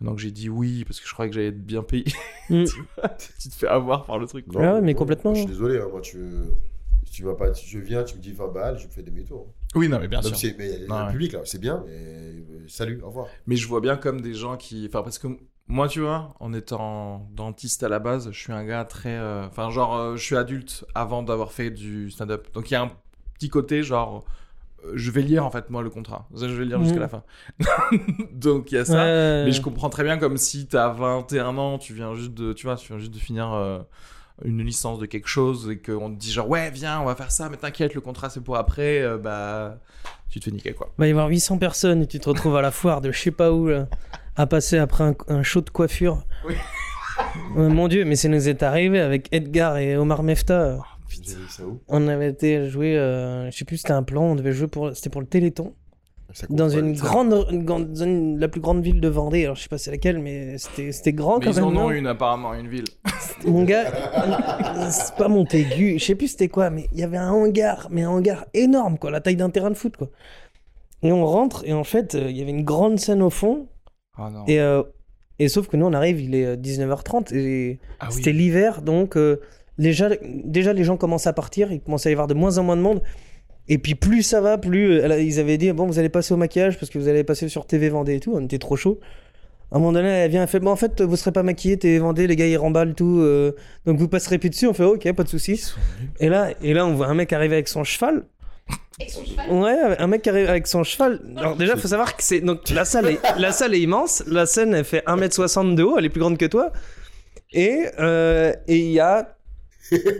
Maintenant 0.00 0.16
que 0.16 0.22
j'ai 0.22 0.32
dit 0.32 0.48
oui, 0.48 0.84
parce 0.84 1.00
que 1.00 1.06
je 1.08 1.12
croyais 1.12 1.30
que 1.30 1.34
j'allais 1.36 1.48
être 1.48 1.64
bien 1.64 1.82
payé, 1.82 2.04
Mm. 2.50 2.64
tu, 2.66 2.80
vois, 2.96 3.08
tu 3.10 3.48
te 3.48 3.54
fais 3.54 3.68
avoir 3.68 4.04
par 4.04 4.18
le 4.18 4.26
truc. 4.26 4.46
Non, 4.52 4.60
Ah 4.60 4.74
ouais, 4.74 4.80
mais 4.80 4.94
complètement. 4.94 5.32
Je 5.34 5.40
suis 5.40 5.48
désolé, 5.48 5.78
hein, 5.78 5.88
moi, 5.90 6.00
tu. 6.00 6.18
Si 7.04 7.12
tu 7.12 7.22
vas 7.24 7.34
pas, 7.34 7.52
je 7.52 7.78
viens, 7.78 8.02
tu 8.02 8.16
me 8.16 8.20
dis 8.20 8.32
20 8.32 8.48
balles, 8.48 8.78
je 8.78 8.86
me 8.86 8.90
fais 8.90 9.02
demi-tour. 9.02 9.46
Oui, 9.74 9.88
non, 9.88 10.00
mais 10.00 10.08
bien 10.08 10.20
sûr. 10.22 10.36
mais 10.58 10.66
il 10.66 10.88
y 10.88 10.90
a 10.90 10.94
Ouais. 11.00 11.06
le 11.06 11.10
public, 11.12 11.32
là, 11.32 11.40
c'est 11.44 11.60
bien, 11.60 11.82
mais 11.86 11.92
euh, 11.92 12.40
salut, 12.66 13.00
au 13.02 13.06
revoir. 13.08 13.26
Mais 13.46 13.56
je 13.56 13.68
vois 13.68 13.80
bien 13.80 13.96
comme 13.96 14.20
des 14.20 14.34
gens 14.34 14.56
qui. 14.56 14.86
Enfin, 14.88 15.02
parce 15.02 15.18
que 15.18 15.28
moi, 15.66 15.88
tu 15.88 16.00
vois, 16.00 16.34
en 16.40 16.52
étant 16.52 17.26
dentiste 17.32 17.82
à 17.82 17.88
la 17.88 17.98
base, 17.98 18.30
je 18.30 18.38
suis 18.38 18.52
un 18.52 18.64
gars 18.64 18.84
très. 18.84 19.14
euh, 19.16 19.46
Enfin, 19.46 19.70
genre, 19.70 19.96
euh, 19.96 20.16
je 20.16 20.22
suis 20.22 20.36
adulte 20.36 20.84
avant 20.94 21.22
d'avoir 21.22 21.52
fait 21.52 21.70
du 21.70 22.10
stand-up. 22.10 22.48
Donc, 22.52 22.70
il 22.70 22.74
y 22.74 22.76
a 22.76 22.82
un 22.82 22.90
petit 23.34 23.48
côté, 23.48 23.82
genre. 23.82 24.24
euh, 24.84 24.92
Je 24.94 25.10
vais 25.10 25.22
lire, 25.22 25.44
en 25.46 25.50
fait, 25.50 25.70
moi, 25.70 25.82
le 25.82 25.90
contrat. 25.90 26.28
Ça, 26.34 26.48
Je 26.48 26.52
vais 26.52 26.64
le 26.64 26.76
lire 26.76 26.82
jusqu'à 26.84 27.00
la 27.00 27.08
fin. 27.08 27.22
Donc, 28.32 28.72
il 28.72 28.74
y 28.76 28.78
a 28.78 28.84
ça. 28.84 28.92
Ouais. 29.04 29.44
Mais 29.46 29.52
je 29.52 29.62
comprends 29.62 29.88
très 29.90 30.04
bien 30.04 30.18
comme 30.18 30.36
si 30.36 30.66
t'as 30.66 30.88
21 30.90 31.56
ans, 31.56 31.78
tu 31.78 31.94
viens 31.94 32.14
juste 32.14 32.34
de, 32.34 32.52
tu 32.52 32.66
vois, 32.66 32.76
tu 32.76 32.88
viens 32.88 32.98
juste 32.98 33.12
de 33.14 33.18
finir 33.18 33.84
une 34.44 34.62
licence 34.62 34.98
de 34.98 35.06
quelque 35.06 35.28
chose 35.28 35.70
et 35.70 35.78
qu'on 35.78 36.10
te 36.12 36.18
dit 36.18 36.32
genre 36.32 36.48
ouais 36.48 36.68
viens 36.72 37.00
on 37.00 37.04
va 37.04 37.14
faire 37.14 37.30
ça 37.30 37.48
mais 37.48 37.56
t'inquiète 37.56 37.94
le 37.94 38.00
contrat 38.00 38.30
c'est 38.30 38.40
pour 38.40 38.56
après 38.56 39.00
euh, 39.00 39.16
bah 39.16 39.78
tu 40.28 40.40
te 40.40 40.46
fais 40.46 40.50
niquer 40.50 40.72
quoi. 40.72 40.92
va 40.98 41.06
y 41.06 41.12
avoir 41.12 41.28
800 41.28 41.58
personnes 41.58 42.02
et 42.02 42.08
tu 42.08 42.18
te 42.18 42.28
retrouves 42.28 42.56
à 42.56 42.60
la 42.60 42.72
foire 42.72 43.00
de 43.00 43.12
je 43.12 43.18
sais 43.20 43.30
pas 43.30 43.52
où 43.52 43.68
là, 43.68 43.86
à 44.36 44.46
passer 44.46 44.78
après 44.78 45.04
un, 45.04 45.14
un 45.28 45.42
show 45.42 45.60
de 45.60 45.70
coiffure. 45.70 46.24
Oui. 46.46 46.54
Euh, 47.56 47.68
mon 47.68 47.86
dieu, 47.86 48.04
mais 48.04 48.16
ça 48.16 48.28
nous 48.28 48.48
est 48.48 48.64
arrivé 48.64 48.98
avec 48.98 49.28
Edgar 49.32 49.76
et 49.78 49.96
Omar 49.96 50.24
Mefta. 50.24 50.78
Ça 51.48 51.62
où? 51.64 51.78
On 51.86 52.08
avait 52.08 52.30
été 52.30 52.68
jouer, 52.68 52.98
euh, 52.98 53.48
je 53.52 53.56
sais 53.56 53.64
plus, 53.64 53.76
c'était 53.76 53.92
un 53.92 54.02
plan, 54.02 54.22
on 54.24 54.34
devait 54.34 54.50
jouer 54.50 54.66
pour, 54.66 54.90
c'était 54.96 55.10
pour 55.10 55.20
le 55.20 55.28
Téléthon. 55.28 55.74
Dans 56.50 56.68
une 56.68 56.96
ça. 56.96 57.04
grande, 57.04 57.46
une 57.52 58.40
la 58.40 58.48
plus 58.48 58.60
grande 58.60 58.82
ville 58.82 59.00
de 59.00 59.06
Vendée. 59.06 59.44
Alors 59.44 59.54
je 59.54 59.62
sais 59.62 59.68
pas 59.68 59.78
c'est 59.78 59.92
laquelle, 59.92 60.18
mais 60.18 60.58
c'était 60.58 60.90
c'était 60.90 61.12
grand 61.12 61.38
Mais 61.38 61.44
quand 61.46 61.52
ils 61.52 61.56
même. 61.56 61.64
en 61.66 61.70
non? 61.70 61.84
ont 61.84 61.90
une 61.92 62.08
apparemment, 62.08 62.52
une 62.54 62.66
ville. 62.66 62.84
Mon 63.46 63.62
gars, 63.62 63.92
c'est 64.90 65.14
pas 65.14 65.28
Montaigu, 65.28 66.00
je 66.00 66.04
sais 66.04 66.16
plus 66.16 66.28
c'était 66.28 66.48
quoi, 66.48 66.70
mais 66.70 66.88
il 66.92 66.98
y 66.98 67.04
avait 67.04 67.18
un 67.18 67.30
hangar, 67.30 67.86
mais 67.92 68.02
un 68.02 68.10
hangar 68.10 68.46
énorme, 68.54 68.98
quoi, 68.98 69.12
la 69.12 69.20
taille 69.20 69.36
d'un 69.36 69.50
terrain 69.50 69.70
de 69.70 69.76
foot, 69.76 69.96
quoi. 69.96 70.10
Et 71.02 71.12
on 71.12 71.24
rentre, 71.24 71.62
et 71.64 71.72
en 71.72 71.84
fait, 71.84 72.16
euh, 72.16 72.28
il 72.30 72.36
y 72.36 72.42
avait 72.42 72.50
une 72.50 72.64
grande 72.64 72.98
scène 72.98 73.22
au 73.22 73.30
fond, 73.30 73.68
Ah 74.16 74.30
non. 74.30 74.44
et, 74.46 74.60
euh, 74.60 74.82
et 75.38 75.48
sauf 75.48 75.66
que 75.68 75.76
nous, 75.76 75.86
on 75.86 75.92
arrive, 75.92 76.20
il 76.20 76.34
est 76.34 76.46
euh, 76.46 76.56
19h30, 76.56 77.34
et 77.34 77.78
Ah 78.00 78.06
oui. 78.08 78.14
c'était 78.16 78.32
l'hiver, 78.32 78.82
donc 78.82 79.16
euh, 79.16 79.40
déjà, 79.78 80.08
déjà, 80.22 80.72
les 80.72 80.84
gens 80.84 80.96
commencent 80.96 81.26
à 81.26 81.32
partir, 81.32 81.72
il 81.72 81.80
commence 81.80 82.06
à 82.06 82.10
y 82.10 82.12
avoir 82.12 82.26
de 82.28 82.34
moins 82.34 82.58
en 82.58 82.62
moins 82.62 82.76
de 82.76 82.82
monde. 82.82 83.02
Et 83.66 83.78
puis 83.78 83.94
plus 83.94 84.22
ça 84.22 84.40
va, 84.42 84.58
plus 84.58 85.00
euh, 85.00 85.20
ils 85.22 85.40
avaient 85.40 85.56
dit 85.56 85.72
bon 85.72 85.86
vous 85.86 85.98
allez 85.98 86.10
passer 86.10 86.34
au 86.34 86.36
maquillage 86.36 86.78
parce 86.78 86.90
que 86.90 86.98
vous 86.98 87.08
allez 87.08 87.24
passer 87.24 87.48
sur 87.48 87.66
TV 87.66 87.88
Vendée 87.88 88.16
et 88.16 88.20
tout, 88.20 88.32
on 88.34 88.44
était 88.44 88.58
trop 88.58 88.76
chaud. 88.76 89.00
À 89.72 89.76
un 89.76 89.78
moment 89.78 89.92
donné, 89.92 90.06
elle 90.08 90.30
vient, 90.30 90.42
elle 90.42 90.48
fait 90.48 90.60
bon 90.60 90.70
en 90.70 90.76
fait 90.76 91.00
vous 91.00 91.16
serez 91.16 91.32
pas 91.32 91.42
maquillé, 91.42 91.78
TV 91.78 91.98
Vendée, 91.98 92.26
les 92.26 92.36
gars 92.36 92.46
ils 92.46 92.58
remballent 92.58 92.94
tout, 92.94 93.20
euh, 93.20 93.52
donc 93.86 93.96
vous 93.98 94.06
passerez 94.06 94.36
plus 94.36 94.50
dessus. 94.50 94.66
On 94.66 94.74
fait 94.74 94.84
ok 94.84 95.10
pas 95.14 95.22
de 95.24 95.28
soucis. 95.30 95.72
Et 96.20 96.28
là 96.28 96.50
et 96.62 96.74
là 96.74 96.84
on 96.86 96.92
voit 96.94 97.06
un 97.06 97.14
mec 97.14 97.32
arriver 97.32 97.54
avec 97.54 97.68
son 97.68 97.84
cheval. 97.84 98.24
Ouais, 99.50 99.96
un 99.98 100.06
mec 100.06 100.22
qui 100.22 100.28
arrive 100.30 100.48
avec 100.48 100.66
son 100.66 100.84
cheval. 100.84 101.20
Alors 101.36 101.56
déjà 101.56 101.76
faut 101.76 101.88
savoir 101.88 102.16
que 102.16 102.22
c'est 102.22 102.40
donc 102.40 102.70
la 102.70 102.84
salle 102.84 103.08
est 103.08 103.20
la 103.38 103.50
salle 103.52 103.74
est 103.74 103.80
immense, 103.80 104.22
la 104.26 104.46
scène 104.46 104.72
elle 104.74 104.84
fait 104.84 105.04
1m60 105.06 105.74
de 105.74 105.82
haut, 105.82 105.98
elle 105.98 106.04
est 106.04 106.10
plus 106.10 106.20
grande 106.20 106.38
que 106.38 106.46
toi. 106.46 106.72
Et 107.52 107.86
euh, 107.98 108.52
et 108.68 108.78
il 108.78 108.92
y 108.92 109.00
a 109.00 109.36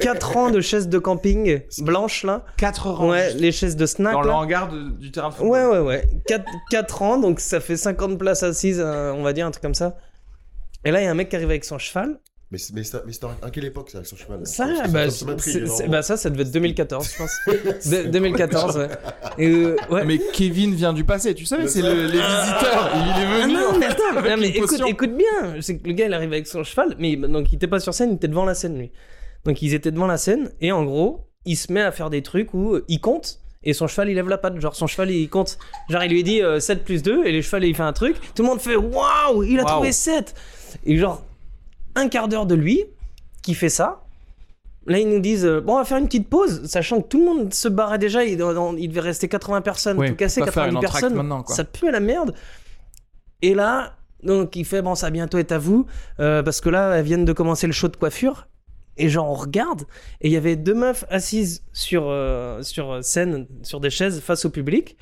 4 0.01 0.36
ans 0.36 0.51
de 0.51 0.61
chaises 0.61 0.88
de 0.88 0.99
camping 0.99 1.61
blanches 1.78 2.24
là. 2.24 2.45
4 2.59 2.90
rangs. 2.90 3.11
Ouais, 3.11 3.32
les 3.34 3.53
chaises 3.53 3.76
de 3.76 3.86
snack. 3.86 4.12
Dans 4.12 4.22
le 4.22 4.28
là. 4.28 4.36
hangar 4.36 4.68
de- 4.68 4.90
du 4.90 5.11
terrain 5.12 5.30
de 5.30 5.34
football. 5.34 5.51
Ouais, 5.53 5.78
ouais, 5.78 5.78
ouais. 5.78 6.05
4, 6.70 7.03
ans, 7.03 7.18
donc 7.18 7.40
ça 7.40 7.61
fait 7.61 7.76
50 7.76 8.18
places 8.18 8.42
assises, 8.42 8.80
euh, 8.84 9.12
on 9.12 9.22
va 9.22 9.32
dire, 9.32 9.47
un 9.47 9.51
truc 9.53 9.62
comme 9.62 9.74
ça. 9.74 9.97
Et 10.84 10.90
là, 10.90 11.01
il 11.01 11.05
y 11.05 11.07
a 11.07 11.11
un 11.11 11.14
mec 11.14 11.28
qui 11.30 11.36
arrive 11.36 11.49
avec 11.49 11.64
son 11.64 11.78
cheval. 11.78 12.18
Mais 12.74 12.82
c'est- 12.84 13.02
mais 13.05 13.12
mais 13.20 13.24
en- 13.24 13.46
à 13.46 13.50
quelle 13.50 13.64
époque, 13.64 13.90
ça, 13.90 13.98
avec 13.98 14.07
son 14.09 14.16
cheval 14.16 14.40
Ça, 14.46 14.66
bah, 14.88 15.11
ça 15.11 15.24
énormément. 15.24 15.38
c'est- 15.42 15.88
bah, 15.88 16.02
ça, 16.02 16.16
ça 16.16 16.30
devait 16.30 16.42
être 16.42 16.52
2014, 16.52 17.11
je 17.12 17.18
pense. 17.18 17.40
De- 17.90 18.09
2014, 18.11 18.76
ouais. 18.76 18.88
Et, 19.38 19.48
euh, 19.48 19.76
ouais. 19.90 20.05
Mais 20.05 20.20
Kevin 20.32 20.74
vient 20.74 20.92
du 20.92 21.05
passé, 21.05 21.34
tu 21.34 21.44
savais, 21.46 21.66
c'est 21.66 21.82
le- 21.82 22.02
les 22.07 22.20
visiteurs. 22.20 22.90
Il 22.94 23.22
est 23.22 23.26
Ah 23.26 23.42
venu. 23.42 23.55
non, 23.55 23.68
en 23.74 23.78
mais 23.78 23.86
attends, 23.86 24.12
non, 24.14 24.36
mais 24.38 24.48
écoute, 24.48 25.11
bien. 25.16 25.61
C'est 25.61 25.78
que 25.78 25.88
le 25.88 25.94
gars, 25.94 26.07
il 26.07 26.14
arrive 26.14 26.32
avec 26.32 26.46
son 26.46 26.62
cheval, 26.62 26.94
mais 26.98 27.12
il- 27.12 27.20
donc 27.20 27.50
il 27.50 27.57
était 27.57 27.66
pas 27.66 27.80
sur 27.80 27.92
scène, 27.92 28.11
il 28.12 28.16
était 28.16 28.28
devant 28.28 28.44
la 28.44 28.55
scène, 28.55 28.78
lui. 28.78 28.92
Donc 29.44 29.61
ils 29.61 29.74
étaient 29.74 29.90
devant 29.90 30.07
la 30.07 30.16
scène, 30.18 30.50
et 30.61 30.70
en 30.72 30.84
gros, 30.84 31.26
il 31.44 31.57
se 31.57 31.72
met 31.72 31.82
à 31.82 31.90
faire 31.92 32.09
des 32.11 32.22
trucs 32.22 32.55
où 32.55 32.74
euh, 32.76 32.84
il 32.88 33.00
compte, 33.00 33.40
et 33.62 33.72
son 33.72 33.86
cheval, 33.86 34.09
il 34.11 34.14
lève 34.14 34.28
la 34.28 34.38
patte. 34.38 34.61
Genre, 34.61 34.74
son 34.76 34.86
cheval, 34.86 35.11
il 35.11 35.28
compte. 35.28 35.59
Genre, 35.90 36.02
il 36.05 36.11
lui 36.11 36.22
dit 36.22 36.42
euh, 36.42 36.61
7 36.61 36.84
plus 36.84 37.02
2, 37.02 37.24
et 37.26 37.32
le 37.32 37.42
cheval, 37.42 37.64
il 37.64 37.74
fait 37.74 37.82
un 37.82 37.92
truc. 37.92 38.16
Tout 38.34 38.42
le 38.42 38.48
monde 38.48 38.61
fait 38.61 38.76
Waouh, 38.76 39.42
il 39.42 39.59
a 39.59 39.64
trouvé 39.64 39.92
7 39.92 40.34
Et 40.86 40.96
genre, 40.96 41.22
un 41.95 42.09
quart 42.09 42.28
d'heure 42.28 42.47
de 42.47 42.55
lui 42.55 42.84
qui 43.42 43.55
fait 43.55 43.68
ça. 43.68 44.05
Là, 44.86 44.99
ils 44.99 45.09
nous 45.09 45.20
disent 45.20 45.47
euh, 45.47 45.61
Bon, 45.61 45.74
on 45.74 45.78
va 45.78 45.84
faire 45.84 45.99
une 45.99 46.07
petite 46.07 46.28
pause, 46.28 46.66
sachant 46.66 47.01
que 47.01 47.09
tout 47.09 47.18
le 47.18 47.24
monde 47.24 47.55
se 47.55 47.68
barrait 47.68 47.99
déjà. 47.99 48.24
Il, 48.24 48.32
il 48.78 48.88
devait 48.88 49.01
rester 49.01 49.28
80 49.28 49.62
personnes, 49.62 49.97
tout 49.97 50.16
faire 50.18 50.45
90 50.45 50.70
une 50.70 50.76
entracte 50.76 50.92
personnes. 50.92 51.45
Ça 51.49 51.64
pue 51.64 51.88
à 51.88 51.90
la 51.90 52.01
merde. 52.01 52.34
Et 53.40 53.55
là, 53.55 53.97
donc 54.22 54.57
il 54.57 54.64
fait 54.64 54.82
bon, 54.82 54.95
ça 54.95 55.11
bientôt 55.11 55.38
est 55.38 55.53
à 55.53 55.59
vous, 55.59 55.86
euh, 56.20 56.42
parce 56.42 56.61
que 56.61 56.68
là, 56.68 56.97
elles 56.97 57.05
viennent 57.05 57.24
de 57.24 57.32
commencer 57.32 57.66
le 57.66 57.72
show 57.72 57.88
de 57.88 57.97
coiffure. 57.97 58.47
Et 58.97 59.09
genre, 59.09 59.28
on 59.28 59.34
regarde, 59.34 59.82
et 60.20 60.28
il 60.28 60.32
y 60.32 60.36
avait 60.36 60.55
deux 60.55 60.74
meufs 60.74 61.05
assises 61.11 61.64
sur, 61.72 62.05
euh, 62.07 62.62
sur 62.62 63.03
scène, 63.03 63.49
sur 63.62 63.80
des 63.80 63.90
chaises, 63.90 64.20
face 64.20 64.45
au 64.45 64.51
public. 64.51 64.97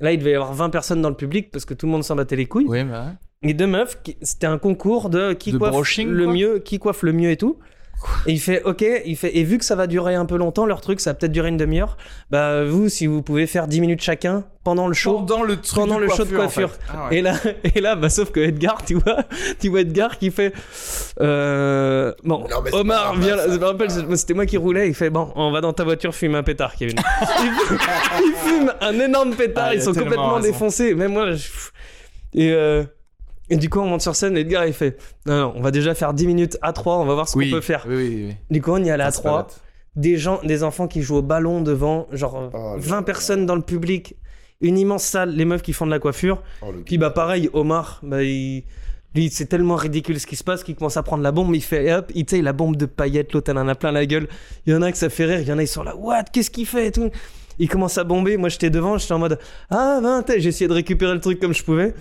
Là, 0.00 0.12
il 0.12 0.18
devait 0.18 0.32
y 0.32 0.34
avoir 0.34 0.52
20 0.52 0.70
personnes 0.70 1.02
dans 1.02 1.08
le 1.08 1.16
public, 1.16 1.50
parce 1.50 1.64
que 1.64 1.74
tout 1.74 1.86
le 1.86 1.92
monde 1.92 2.04
s'en 2.04 2.16
battait 2.16 2.36
les 2.36 2.46
couilles. 2.46 2.66
Ouais, 2.66 2.84
bah. 2.84 3.12
Et 3.42 3.52
deux 3.52 3.66
meufs, 3.66 3.98
c'était 4.22 4.46
un 4.46 4.58
concours 4.58 5.10
de 5.10 5.34
qui 5.34 5.52
De 5.52 5.58
coiffe 5.58 5.72
brushing, 5.72 6.08
le 6.08 6.24
quoi 6.24 6.34
mieux, 6.34 6.58
qui 6.60 6.78
coiffe 6.78 7.02
le 7.02 7.12
mieux 7.12 7.30
et 7.30 7.36
tout. 7.36 7.58
Et 8.26 8.32
il 8.32 8.40
fait 8.40 8.62
OK, 8.64 8.84
il 9.06 9.16
fait 9.16 9.36
et 9.36 9.44
vu 9.44 9.58
que 9.58 9.64
ça 9.64 9.74
va 9.76 9.86
durer 9.86 10.14
un 10.14 10.26
peu 10.26 10.36
longtemps 10.36 10.66
leur 10.66 10.80
truc, 10.80 11.00
ça 11.00 11.10
va 11.10 11.14
peut-être 11.14 11.32
durer 11.32 11.48
une 11.48 11.56
demi-heure. 11.56 11.96
Bah 12.30 12.64
vous 12.64 12.88
si 12.88 13.06
vous 13.06 13.22
pouvez 13.22 13.46
faire 13.46 13.66
10 13.66 13.80
minutes 13.80 14.02
chacun 14.02 14.44
pendant 14.62 14.88
le 14.88 14.94
show. 14.94 15.18
Pendant 15.18 15.42
le 15.42 15.56
truc 15.60 15.74
Pendant 15.74 15.96
de 15.96 16.02
le 16.04 16.08
show 16.08 16.24
de 16.24 16.36
en 16.36 16.48
fait. 16.48 16.62
coiffure. 16.62 16.70
Ah 16.92 17.08
ouais. 17.10 17.16
Et 17.18 17.22
là, 17.22 17.34
et 17.74 17.80
là, 17.80 17.96
bah, 17.96 18.08
sauf 18.10 18.30
que 18.30 18.40
Edgar, 18.40 18.82
tu 18.84 18.94
vois, 18.94 19.18
tu 19.60 19.68
vois 19.68 19.80
Edgar 19.80 20.16
qui 20.18 20.30
fait, 20.30 20.52
euh, 21.20 22.12
bon, 22.24 22.44
Non, 22.50 22.62
Omar, 22.72 23.14
viens, 23.16 23.36
là. 23.36 23.44
ça. 23.46 23.52
je 23.52 23.58
me 23.58 23.64
rappelle, 23.64 23.90
c'est- 23.90 24.16
c'était 24.16 24.34
moi 24.34 24.46
qui 24.46 24.56
roulais, 24.56 24.88
il 24.88 24.94
fait, 24.94 25.10
bon, 25.10 25.32
on 25.36 25.50
va 25.50 25.60
dans 25.60 25.72
ta 25.72 25.84
voiture 25.84 26.14
fumer 26.14 26.38
un 26.38 26.42
pétard, 26.42 26.74
Kevin. 26.76 26.96
il, 27.22 27.26
fume, 27.26 27.78
il 28.20 28.34
fume 28.36 28.72
un 28.80 28.98
énorme 29.00 29.34
pétard, 29.34 29.66
Ah, 29.68 29.74
il 29.74 29.78
ils 29.80 29.82
sont 29.82 29.92
complètement 29.92 30.34
raison. 30.34 30.48
défoncés, 30.48 30.94
même 30.94 31.12
moi, 31.12 31.32
je- 31.32 31.48
et, 32.34 32.52
euh, 32.52 32.84
et 33.50 33.56
du 33.56 33.68
coup, 33.68 33.80
on 33.80 33.86
monte 33.86 34.00
sur 34.02 34.16
scène, 34.16 34.36
Edgar, 34.36 34.66
il 34.66 34.72
fait, 34.72 34.96
non, 35.26 35.38
non, 35.38 35.52
on 35.56 35.60
va 35.60 35.70
déjà 35.70 35.94
faire 35.94 36.14
10 36.14 36.26
minutes 36.26 36.58
à 36.62 36.72
3, 36.72 36.96
on 36.98 37.04
va 37.04 37.14
voir 37.14 37.28
ce 37.28 37.36
oui, 37.36 37.50
qu'on 37.50 37.56
peut 37.56 37.62
faire. 37.62 37.84
Oui, 37.88 37.94
oui, 37.96 38.24
oui. 38.28 38.36
Du 38.50 38.62
coup, 38.62 38.70
on 38.72 38.82
y 38.82 38.90
allait 38.90 39.04
à 39.04 39.10
Ça, 39.10 39.16
c'est 39.18 39.22
pas 39.22 39.28
3 39.28 39.42
bête. 39.44 39.60
des 39.96 40.16
gens, 40.16 40.40
des 40.44 40.62
enfants 40.62 40.88
qui 40.88 41.02
jouent 41.02 41.16
au 41.16 41.22
ballon 41.22 41.60
devant, 41.60 42.06
genre 42.12 42.36
euh, 42.36 42.48
Oh 42.52 42.74
là 42.76 42.76
20 42.78 42.96
là. 42.96 43.02
personnes 43.02 43.46
dans 43.46 43.54
le 43.56 43.62
public, 43.62 44.16
une 44.60 44.78
immense 44.78 45.04
salle, 45.04 45.30
les 45.30 45.44
meufs 45.44 45.62
qui 45.62 45.72
font 45.74 45.84
de 45.84 45.90
la 45.90 45.98
coiffure. 45.98 46.42
Oh, 46.62 46.72
Puis 46.86 46.96
bah 46.96 47.10
pareil, 47.10 47.50
Omar, 47.52 48.00
bah, 48.02 48.22
il... 48.22 48.64
lui 49.14 49.28
c'est 49.30 49.46
tellement 49.46 49.76
ridicule 49.76 50.18
ce 50.18 50.26
qui 50.26 50.36
se 50.36 50.44
passe 50.44 50.64
qu'il 50.64 50.74
commence 50.74 50.96
à 50.96 51.02
prendre 51.02 51.22
la 51.22 51.32
bombe, 51.32 51.54
il 51.54 51.62
fait 51.62 51.92
hop, 51.92 52.10
il 52.14 52.26
la 52.42 52.52
bombe 52.54 52.76
de 52.76 52.86
paillettes, 52.86 53.32
l'autre 53.34 53.50
elle 53.50 53.58
en 53.58 53.68
a 53.68 53.74
plein 53.74 53.92
la 53.92 54.06
gueule. 54.06 54.26
Il 54.66 54.72
y 54.72 54.76
en 54.76 54.80
a 54.80 54.90
que 54.90 54.96
ça 54.96 55.10
fait 55.10 55.26
rire, 55.26 55.40
il 55.40 55.48
y 55.48 55.52
en 55.52 55.58
a 55.58 55.62
ils 55.62 55.68
sont 55.68 55.82
là, 55.82 55.94
what, 55.96 56.24
qu'est-ce 56.32 56.50
qu'il 56.50 56.66
fait 56.66 56.86
et 56.86 56.92
tout. 56.92 57.10
Il 57.58 57.68
commence 57.68 57.98
à 57.98 58.04
bomber, 58.04 58.36
moi 58.36 58.48
j'étais 58.48 58.70
devant, 58.70 58.96
j'étais 58.98 59.12
en 59.12 59.18
mode 59.18 59.38
ah 59.70 60.00
ben 60.02 60.24
j'ai 60.38 60.48
essayé 60.48 60.66
de 60.66 60.72
récupérer 60.72 61.12
le 61.12 61.20
truc 61.20 61.38
comme 61.40 61.52
je 61.52 61.62
pouvais. 61.62 61.94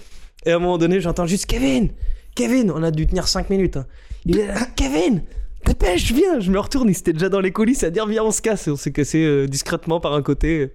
Et 0.45 0.51
à 0.51 0.55
un 0.55 0.59
moment 0.59 0.77
donné, 0.77 0.99
j'entends 1.01 1.25
juste 1.25 1.45
Kevin, 1.45 1.89
Kevin, 2.35 2.71
on 2.71 2.83
a 2.83 2.91
dû 2.91 3.07
tenir 3.07 3.27
5 3.27 3.49
minutes. 3.49 3.77
hein. 3.77 3.85
Il 4.25 4.39
est 4.39 4.47
là, 4.47 4.65
Kevin, 4.75 5.21
dépêche, 5.65 6.11
viens. 6.11 6.39
Je 6.39 6.51
me 6.51 6.59
retourne, 6.59 6.89
il 6.89 6.97
était 6.97 7.13
déjà 7.13 7.29
dans 7.29 7.39
les 7.41 7.51
coulisses 7.51 7.83
à 7.83 7.89
dire 7.89 8.05
viens, 8.07 8.23
on 8.23 8.31
se 8.31 8.41
casse. 8.41 8.67
Et 8.67 8.71
on 8.71 8.75
s'est 8.75 8.91
cassé 8.91 9.23
euh, 9.23 9.47
discrètement 9.47 9.99
par 9.99 10.13
un 10.13 10.21
côté. 10.21 10.73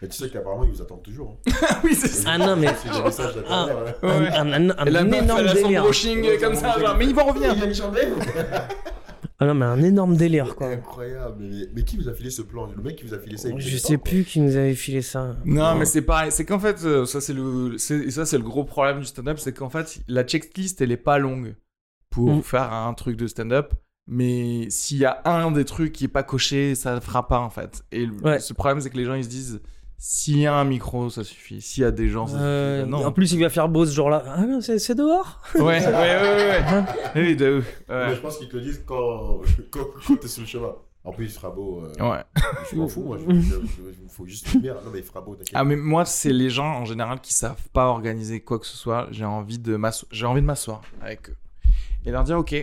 Mais 0.00 0.06
tu 0.08 0.16
sais 0.16 0.28
qu'apparemment, 0.30 0.62
ils 0.64 0.70
vous 0.70 0.82
attendent 0.82 1.02
toujours. 1.02 1.36
hein. 1.48 1.52
oui, 1.84 1.94
c'est 1.94 2.06
ça. 2.08 2.30
Ah 2.32 2.38
non, 2.38 2.54
mais 2.56 2.68
C'est 2.80 2.88
Ah. 2.92 3.66
hein. 3.66 3.66
un, 4.02 4.08
Ouais. 4.20 4.28
un- 4.28 4.52
un- 4.52 4.70
un 4.78 4.84
Et 4.84 4.90
la 4.90 5.02
meuf, 5.04 5.22
énorme 5.22 5.40
elle 5.40 5.48
a 5.48 5.54
son 5.56 5.62
délire. 5.62 5.82
brushing 5.82 6.38
comme 6.40 6.54
ça, 6.54 6.78
genre, 6.78 6.96
mais 6.96 7.06
ils 7.06 7.14
vont 7.14 7.24
revenir. 7.24 7.54
Il 7.56 7.74
Ah 9.40 9.46
non, 9.46 9.54
mais 9.54 9.66
un 9.66 9.82
énorme 9.82 10.16
délire 10.16 10.56
quoi. 10.56 10.68
Incroyable. 10.68 11.36
Mais, 11.48 11.66
mais 11.74 11.82
qui 11.84 11.96
vous 11.96 12.08
a 12.08 12.12
filé 12.12 12.28
ce 12.30 12.42
plan? 12.42 12.68
Le 12.76 12.82
mec 12.82 12.96
qui 12.96 13.04
vous 13.04 13.14
a 13.14 13.18
filé 13.20 13.36
ça 13.36 13.48
Je 13.56 13.76
sais 13.76 13.96
pas, 13.96 14.02
plus 14.04 14.24
qui 14.24 14.40
nous 14.40 14.56
avait 14.56 14.74
filé 14.74 15.00
ça. 15.00 15.36
Non, 15.44 15.76
mais 15.76 15.84
c'est 15.84 16.02
pareil. 16.02 16.32
C'est 16.32 16.44
qu'en 16.44 16.58
fait, 16.58 16.82
euh, 16.84 17.04
ça 17.06 17.20
c'est 17.20 17.34
le, 17.34 17.78
ça 17.78 18.26
c'est 18.26 18.36
le 18.38 18.42
gros 18.44 18.64
problème 18.64 18.98
du 18.98 19.06
stand-up, 19.06 19.38
c'est 19.38 19.52
qu'en 19.52 19.70
fait, 19.70 20.00
la 20.08 20.24
checklist 20.24 20.80
elle 20.80 20.90
est 20.90 20.96
pas 20.96 21.18
longue 21.18 21.54
pour 22.10 22.34
Mm. 22.36 22.42
faire 22.42 22.72
un 22.72 22.92
truc 22.94 23.16
de 23.16 23.26
stand-up. 23.28 23.74
Mais 24.10 24.68
s'il 24.70 24.96
y 24.98 25.04
a 25.04 25.20
un 25.26 25.50
des 25.52 25.66
trucs 25.66 25.92
qui 25.92 26.04
est 26.06 26.08
pas 26.08 26.22
coché, 26.22 26.74
ça 26.74 26.94
ne 26.94 27.00
fera 27.00 27.28
pas 27.28 27.38
en 27.40 27.50
fait. 27.50 27.84
Et 27.92 28.06
le 28.06 28.14
Ouais. 28.24 28.38
ce 28.40 28.54
problème, 28.54 28.80
c'est 28.80 28.88
que 28.90 28.96
les 28.96 29.04
gens 29.04 29.14
ils 29.14 29.24
se 29.24 29.28
disent, 29.28 29.60
s'il 30.00 30.38
y 30.38 30.46
a 30.46 30.54
un 30.54 30.64
micro, 30.64 31.10
ça 31.10 31.24
suffit. 31.24 31.60
S'il 31.60 31.82
y 31.82 31.86
a 31.86 31.90
des 31.90 32.08
gens, 32.08 32.26
ça 32.28 32.36
Euh, 32.36 32.80
suffit. 32.82 32.90
Bah, 32.92 32.96
En 32.98 33.00
Non. 33.04 33.12
plus, 33.12 33.32
il 33.32 33.40
va 33.40 33.48
faire 33.50 33.68
beau 33.68 33.84
ce 33.84 33.92
jour-là. 33.94 34.22
Ah 34.26 34.46
non, 34.46 34.60
c'est 34.60 34.78
c'est 34.78 34.94
dehors 34.94 35.42
Ouais, 35.56 35.60
ouais, 35.62 35.86
ouais, 35.86 35.90
ouais. 35.90 36.58
Hein 36.68 36.86
ouais. 37.16 37.22
Oui, 37.22 37.36
de 37.36 37.58
ouf. 37.58 37.82
Mais 37.88 37.94
Ouais. 37.94 38.14
je 38.14 38.20
pense 38.20 38.38
qu'ils 38.38 38.48
te 38.48 38.56
le 38.56 38.62
disent 38.62 38.82
quand, 38.86 39.40
quand, 39.70 39.80
quand 40.06 40.16
t'es 40.16 40.28
sur 40.28 40.42
le 40.42 40.46
chemin. 40.46 40.72
En 41.04 41.12
plus, 41.12 41.24
il 41.26 41.30
fera 41.30 41.50
beau. 41.50 41.84
euh, 41.84 42.10
Ouais. 42.10 42.22
Je 42.70 42.76
m'en 42.76 42.86
fous, 42.86 43.02
moi. 43.02 43.18
Il 43.28 43.34
me 43.34 44.08
faut 44.08 44.26
juste 44.26 44.52
lumière. 44.52 44.76
Non, 44.84 44.90
mais 44.92 44.98
il 44.98 45.04
fera 45.04 45.20
beau, 45.20 45.34
t'inquiète. 45.34 45.52
Ah 45.54 45.64
mais 45.64 45.76
moi 45.76 46.04
c'est 46.04 46.32
les 46.32 46.50
gens 46.50 46.66
en 46.80 46.84
général 46.84 47.20
qui 47.20 47.32
savent 47.32 47.56
pas 47.72 47.86
organiser 47.86 48.40
quoi 48.40 48.58
que 48.58 48.66
ce 48.66 48.76
soit. 48.76 49.08
J'ai 49.10 49.24
envie 49.24 49.58
de 49.58 49.76
m'asseoir, 49.76 50.08
j'ai 50.12 50.26
envie 50.26 50.42
de 50.42 50.46
m'asseoir 50.46 50.82
avec 51.00 51.30
eux 51.30 51.36
et 52.06 52.10
leur 52.10 52.24
dire 52.24 52.38
ok 52.38 52.54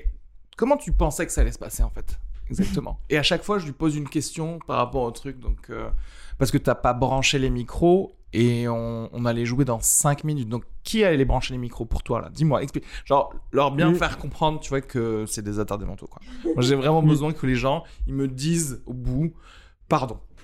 comment 0.56 0.78
tu 0.78 0.92
pensais 0.92 1.26
que 1.26 1.32
ça 1.32 1.42
allait 1.42 1.52
se 1.52 1.60
passer 1.60 1.84
en 1.84 1.90
fait? 1.90 2.18
Exactement. 2.50 3.00
et 3.10 3.18
à 3.18 3.24
chaque 3.24 3.44
fois 3.44 3.58
je 3.58 3.66
lui 3.66 3.72
pose 3.72 3.96
une 3.96 4.08
question 4.08 4.60
par 4.68 4.78
rapport 4.78 5.02
au 5.02 5.12
truc 5.12 5.40
donc 5.40 5.58
euh, 5.72 5.90
parce 6.38 6.52
que 6.52 6.58
t'as 6.58 6.76
pas 6.76 6.94
branché 6.94 7.40
les 7.40 7.50
micros 7.50 8.16
et 8.34 8.68
on, 8.68 9.10
on 9.14 9.26
allait 9.26 9.46
jouer 9.46 9.66
dans 9.66 9.80
5 9.80 10.24
minutes 10.24 10.50
donc 10.50 10.64
qui 10.84 11.04
allait 11.04 11.18
les 11.18 11.26
brancher 11.26 11.54
les 11.54 11.60
micros 11.60 11.86
pour 11.86 12.04
toi 12.04 12.22
là? 12.22 12.30
Dis-moi 12.34 12.62
explique 12.64 12.86
genre 13.06 13.34
leur 13.52 13.72
bien 13.72 13.94
faire 13.94 14.18
comprendre 14.18 14.60
tu 14.60 14.70
vois 14.70 14.82
que 14.82 15.26
c'est 15.28 15.42
des 15.42 15.60
attardés 15.60 15.86
mentaux 15.86 16.08
quoi. 16.08 16.22
Moi 16.44 16.62
j'ai 16.62 16.76
vraiment 16.76 17.02
besoin 17.04 17.32
que 17.34 17.46
les 17.46 17.56
gens 17.56 17.84
ils 18.08 18.14
me 18.14 18.28
disent 18.28 18.82
au 18.86 18.94
bout 18.94 19.34
pardon. 19.88 20.20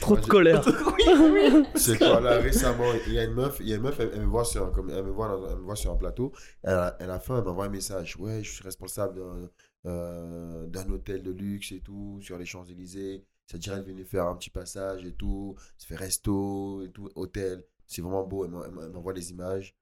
Trop 0.00 0.16
de 0.16 0.26
colère. 0.26 0.62
C'est 1.74 1.98
quoi 1.98 2.20
là 2.20 2.38
récemment 2.38 2.84
Il 3.06 3.14
y 3.14 3.18
a 3.18 3.24
une 3.24 3.34
meuf, 3.34 3.56
il 3.60 3.68
y 3.68 3.72
a 3.72 3.76
une 3.76 3.82
meuf, 3.82 3.98
elle, 3.98 4.10
elle 4.14 4.20
me 4.20 4.26
voit 4.26 4.44
sur 4.44 4.70
comme, 4.70 4.90
elle 4.90 5.02
me 5.04 5.10
voit, 5.10 5.36
elle 5.50 5.56
me 5.56 5.62
voit 5.62 5.74
sur 5.76 5.90
un 5.92 5.96
plateau. 5.96 6.32
Elle 6.62 6.74
a, 6.74 6.96
elle 7.00 7.10
a 7.10 7.18
faim, 7.18 7.38
elle 7.38 7.44
m'envoie 7.44 7.64
un 7.64 7.70
message. 7.70 8.16
Ouais, 8.18 8.42
je 8.42 8.52
suis 8.52 8.62
responsable 8.62 9.16
d'un 9.16 9.48
euh, 9.86 10.66
d'un 10.66 10.88
hôtel 10.90 11.22
de 11.22 11.30
luxe 11.30 11.72
et 11.72 11.80
tout 11.80 12.18
sur 12.20 12.38
les 12.38 12.46
Champs 12.46 12.64
Élysées. 12.64 13.24
Ça 13.46 13.56
te 13.58 13.62
dirait 13.62 13.78
de 13.78 13.84
venir 13.86 14.06
faire 14.06 14.26
un 14.26 14.36
petit 14.36 14.50
passage 14.50 15.04
et 15.04 15.14
tout. 15.14 15.54
Ça 15.78 15.86
fait 15.86 15.96
resto 15.96 16.82
et 16.82 16.90
tout, 16.90 17.08
hôtel. 17.14 17.64
C'est 17.86 18.02
vraiment 18.02 18.24
beau. 18.26 18.44
Elle 18.44 18.50
m'en- 18.50 18.64
elle 18.64 18.70
m'en- 18.72 18.82
elle 18.82 18.90
m'envoie 18.90 19.14
les 19.14 19.30
images. 19.30 19.74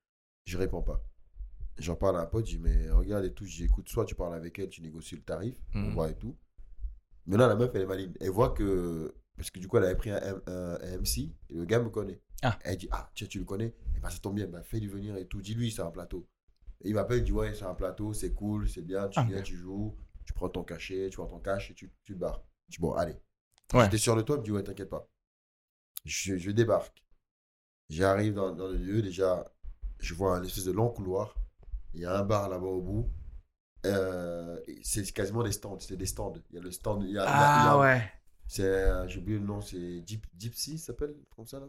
Je 0.45 0.57
réponds 0.57 0.83
pas. 0.83 1.03
J'en 1.79 1.97
parle 1.97 2.17
à 2.17 2.21
un 2.21 2.27
pote, 2.27 2.47
je 2.47 2.57
dis 2.57 2.59
mais 2.63 2.89
regarde 2.91 3.25
et 3.25 3.33
tout. 3.35 3.45
Je 3.45 3.57
dis 3.57 3.65
écoute, 3.65 3.89
soit 3.89 4.05
tu 4.05 4.15
parles 4.15 4.35
avec 4.35 4.59
elle, 4.59 4.69
tu 4.69 4.81
négocies 4.83 5.17
le 5.17 5.23
tarif, 5.23 5.61
on 5.75 5.79
Mhm. 5.81 5.93
voit 5.95 6.11
et 6.11 6.15
tout. 6.17 6.37
Mais 7.27 7.37
là, 7.37 7.49
la 7.49 7.57
meuf, 7.57 7.71
elle 7.75 7.83
est 7.83 7.87
maligne. 7.87 8.13
Elle 8.21 8.31
voit 8.31 8.51
que 8.51 9.15
Parce 9.37 9.51
que 9.51 9.59
du 9.59 9.69
coup, 9.69 9.77
elle 9.77 9.85
avait 9.85 9.97
pris 9.97 10.09
un, 10.09 10.17
M- 10.19 10.41
un- 10.47 10.79
un 10.81 10.93
MC 10.99 11.31
et 11.51 11.55
le 11.55 11.67
gars 11.67 11.79
me 11.79 11.91
connaît. 11.91 12.23
Ah. 12.41 12.59
Elle 12.65 12.79
dit 12.79 12.89
Ah, 12.91 13.11
tiens, 13.15 13.27
tu 13.27 13.39
le 13.39 13.45
connais 13.45 13.75
Et 13.95 14.01
bah, 14.01 14.09
ça 14.09 14.19
tombe 14.19 14.35
bien, 14.37 14.47
bah, 14.47 14.63
fais-lui 14.63 14.87
venir 14.89 15.15
et 15.19 15.27
tout. 15.27 15.43
Dis-lui, 15.43 15.71
c'est 15.71 15.83
un 15.83 15.91
plateau. 15.91 16.27
Et 16.83 16.89
il 16.91 16.95
m'appelle, 16.95 17.18
il 17.18 17.24
dit 17.24 17.33
Ouais, 17.33 17.55
c'est 17.55 17.64
un 17.64 17.74
plateau, 17.74 18.12
c'est 18.12 18.33
cool, 18.35 18.68
c'est 18.68 18.83
bien. 18.83 19.09
Tu 19.09 19.18
Ah, 19.18 19.24
viens, 19.29 19.43
tu 19.43 19.57
joues, 19.57 19.97
tu 20.24 20.33
prends 20.33 20.49
ton 20.49 20.62
cachet, 20.64 21.09
tu 21.11 21.16
prends 21.16 21.27
ton 21.27 21.41
cash 21.41 21.70
et 21.70 21.74
tu, 21.74 21.93
tu 22.05 22.14
te 22.14 22.18
barres. 22.18 22.43
Je 22.68 22.77
dis 22.77 22.81
Bon, 22.81 22.93
allez. 22.95 23.16
Ouais. 23.74 23.85
J'étais 23.85 23.99
sur 23.99 24.14
le 24.16 24.22
toit, 24.22 24.37
il 24.37 24.41
me 24.41 24.45
dit 24.45 24.51
Ouais, 24.53 24.62
t'inquiète 24.62 24.91
pas. 24.91 25.09
Je, 26.05 26.37
je 26.37 26.51
débarque. 26.51 27.03
J'arrive 27.89 28.35
dans, 28.35 28.53
dans 28.53 28.68
le 28.68 28.77
lieu, 28.77 29.03
déjà, 29.03 29.45
je 29.99 30.14
vois 30.14 30.37
un 30.37 30.43
espèce 30.43 30.64
de 30.64 30.72
long 30.72 30.89
couloir. 30.91 31.35
Il 31.95 32.01
y 32.01 32.05
a 32.05 32.16
un 32.18 32.24
bar 32.24 32.49
là-bas 32.49 32.66
au 32.66 32.81
bout. 32.83 33.11
Euh, 33.85 34.61
c'est 34.83 35.05
quasiment 35.12 35.43
des 35.45 35.53
stands, 35.53 35.79
c'est 35.79 35.97
des 35.97 36.07
stands. 36.07 36.33
Il 36.51 36.57
y 36.57 36.59
a 36.59 36.62
le 36.62 36.70
stand, 36.72 37.05
il 37.05 37.11
y 37.12 37.18
a, 37.18 37.22
il 37.22 37.27
y 37.27 37.29
Ah 37.29 37.72
a- 37.74 37.79
ouais. 37.79 38.12
c'est, 38.49 39.09
j'ai 39.09 39.20
oublié 39.20 39.39
le 39.39 39.45
nom, 39.45 39.61
c'est 39.61 40.01
Deep, 40.01 40.27
ça 40.55 40.77
s'appelle 40.79 41.14
comme 41.35 41.47
ça 41.47 41.61
là 41.61 41.66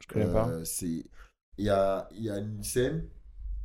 Je 0.00 0.06
connais 0.08 0.32
pas. 0.32 0.48
Euh, 0.48 0.64
c'est, 0.64 1.04
il 1.58 1.64
y 1.66 1.68
a, 1.68 2.08
il 2.12 2.22
y 2.22 2.30
a 2.30 2.38
une 2.38 2.62
scène. 2.62 3.06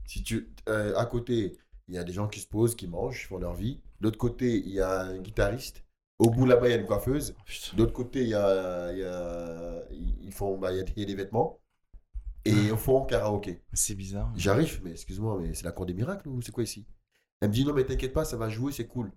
Si 0.08 0.24
tu, 0.24 0.50
euh, 0.70 0.96
à 0.98 1.06
côté, 1.06 1.56
il 1.88 1.94
y 1.94 1.98
a 2.00 2.04
des 2.04 2.14
gens 2.14 2.28
qui 2.28 2.40
se 2.40 2.48
posent, 2.48 2.76
qui 2.76 2.88
mangent, 2.88 3.20
qui 3.20 3.26
font 3.28 3.38
leur 3.38 3.54
vie. 3.54 3.80
De 4.02 4.06
l'autre 4.08 4.18
côté, 4.18 4.58
il 4.58 4.72
y 4.72 4.80
a 4.82 5.02
un 5.02 5.18
guitariste. 5.20 5.84
Au 6.18 6.32
bout 6.32 6.48
là-bas, 6.48 6.68
il 6.68 6.72
y 6.72 6.74
a 6.74 6.78
une 6.78 6.88
coiffeuse. 6.88 7.36
Oh. 7.38 7.76
De 7.76 7.84
l'autre 7.84 7.94
côté, 7.94 8.24
il 8.24 8.30
y 8.30 8.34
a, 8.34 8.92
il 8.92 8.98
y 9.00 9.04
a, 9.04 9.84
ils 9.92 10.32
font, 10.32 10.58
bah, 10.58 10.72
il 10.72 10.78
y 10.78 10.80
a 10.80 10.84
des- 10.84 10.94
il 10.96 11.00
y 11.02 11.04
a 11.04 11.06
des 11.06 11.16
vêtements. 11.16 11.60
Et 12.46 12.72
au 12.72 12.78
fond, 12.78 13.06
karaoké. 13.06 13.62
C'est 13.74 13.94
bizarre. 13.94 14.32
J'arrive, 14.36 14.80
mais 14.84 14.92
excuse-moi, 14.92 15.38
mais 15.40 15.54
c'est 15.54 15.66
la 15.66 15.72
cour 15.74 15.86
des 15.86 15.94
miracles 15.94 16.30
ou 16.30 16.42
c'est 16.42 16.52
quoi 16.52 16.64
ici? 16.64 16.88
Elle 17.42 17.50
me 17.50 17.54
dit 17.54 17.66
non, 17.66 17.74
mais 17.74 17.84
t'inquiète 17.86 18.14
pas, 18.14 18.26
ça 18.26 18.38
va 18.38 18.50
jouer, 18.50 18.72
c'est 18.72 18.88
cool. 18.88 19.12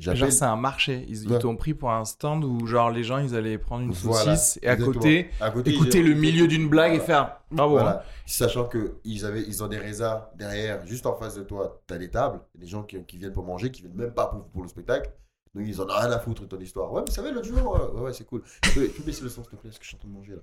Genre, 0.00 0.30
c'est 0.30 0.44
un 0.44 0.54
marché. 0.56 1.04
Ils, 1.08 1.24
ils 1.24 1.38
t'ont 1.38 1.56
pris 1.56 1.74
pour 1.74 1.90
un 1.90 2.04
stand 2.04 2.44
où, 2.44 2.66
genre, 2.66 2.90
les 2.90 3.02
gens, 3.02 3.18
ils 3.18 3.34
allaient 3.34 3.58
prendre 3.58 3.82
une 3.84 3.90
Voilà, 3.90 4.36
saucisse 4.36 4.58
et 4.62 4.68
à 4.68 4.76
côté, 4.76 5.28
À 5.40 5.50
côté, 5.50 5.70
écouter 5.72 6.02
le 6.02 6.14
milieu 6.14 6.46
d'une 6.46 6.68
blague 6.68 6.94
et 6.94 7.00
faire 7.00 7.40
bravo. 7.50 7.78
hein. 7.78 7.82
Voilà. 7.82 8.04
Sachant 8.24 8.66
que 8.68 8.98
ils 9.02 9.24
avaient, 9.24 9.42
ils 9.42 9.64
ont 9.64 9.66
des 9.66 9.78
résas 9.78 10.30
derrière, 10.36 10.86
juste 10.86 11.04
en 11.06 11.16
face 11.16 11.34
de 11.34 11.42
toi, 11.42 11.82
t'as 11.88 11.98
des 11.98 12.10
tables, 12.10 12.40
des 12.54 12.68
gens 12.68 12.84
qui, 12.84 13.02
qui 13.06 13.18
viennent 13.18 13.32
pour 13.32 13.44
manger, 13.44 13.72
qui 13.72 13.82
viennent 13.82 13.96
même 13.96 14.14
pas 14.14 14.28
pour, 14.28 14.44
pour 14.48 14.62
le 14.62 14.68
spectacle. 14.68 15.10
Donc 15.54 15.64
ils 15.66 15.80
en 15.80 15.84
ont 15.86 15.88
rien 15.98 16.12
à 16.12 16.20
foutre 16.20 16.42
de 16.42 16.46
ton 16.46 16.60
histoire. 16.60 16.92
Ouais, 16.92 17.02
mais 17.04 17.12
ça 17.12 17.20
va 17.22 17.32
l'autre 17.32 17.48
jour, 17.48 17.56
ouais, 17.72 17.98
ouais, 17.98 18.00
ouais, 18.02 18.12
c'est 18.12 18.24
cool. 18.24 18.44
Tu 18.62 18.70
peux, 18.70 18.86
tu 18.86 18.92
peux 19.00 19.02
baisser 19.02 19.22
le 19.24 19.30
son 19.30 19.42
s'il 19.42 19.50
te 19.52 19.56
plaît, 19.56 19.70
parce 19.70 19.78
que 19.78 19.84
je 19.84 19.88
suis 19.88 19.96
en 19.96 19.98
train 20.00 20.08
de 20.08 20.14
manger 20.14 20.32
là. 20.34 20.40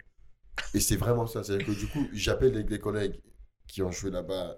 Et 0.74 0.82
c'est 0.82 0.98
vraiment 0.98 1.28
ça. 1.28 1.44
C'est-à-dire 1.44 1.66
que 1.68 1.72
du 1.80 1.88
coup, 1.88 2.06
j'appelle 2.12 2.52
des, 2.52 2.64
des 2.66 2.80
collègues 2.80 3.22
qui 3.68 3.82
ont 3.84 3.92
joué 3.92 4.12
là-bas 4.12 4.58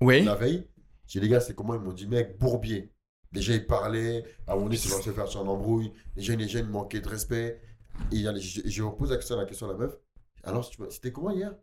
Oui. 0.00 0.22
la 0.22 0.34
veille. 0.36 0.68
J'ai 1.08 1.20
dit, 1.20 1.26
les 1.26 1.32
gars, 1.32 1.40
c'est 1.40 1.54
comment? 1.54 1.74
Ils 1.74 1.80
m'ont 1.80 1.92
dit, 1.92 2.06
mec, 2.06 2.38
bourbier. 2.38 2.92
Déjà, 3.36 3.54
ils 3.54 3.66
parlaient. 3.66 4.24
À 4.46 4.52
moment 4.54 4.66
donné, 4.66 4.76
c'est 4.76 4.88
lancé 4.90 5.12
faire 5.12 5.28
sur 5.28 5.40
un 5.40 5.46
embrouille. 5.46 5.92
Les 6.16 6.22
jeunes, 6.22 6.38
les 6.40 6.48
jeunes 6.48 6.68
manquaient 6.68 7.00
de 7.00 7.08
respect. 7.08 7.60
Et 8.12 8.16
les- 8.16 8.40
je, 8.40 8.62
je 8.64 8.82
repose 8.82 9.10
la 9.10 9.16
question, 9.16 9.36
la 9.36 9.44
question 9.46 9.68
à 9.68 9.72
la 9.72 9.78
meuf. 9.78 9.96
Alors, 10.42 10.68
c'était 10.90 11.12
comment 11.12 11.30
hier? 11.30 11.54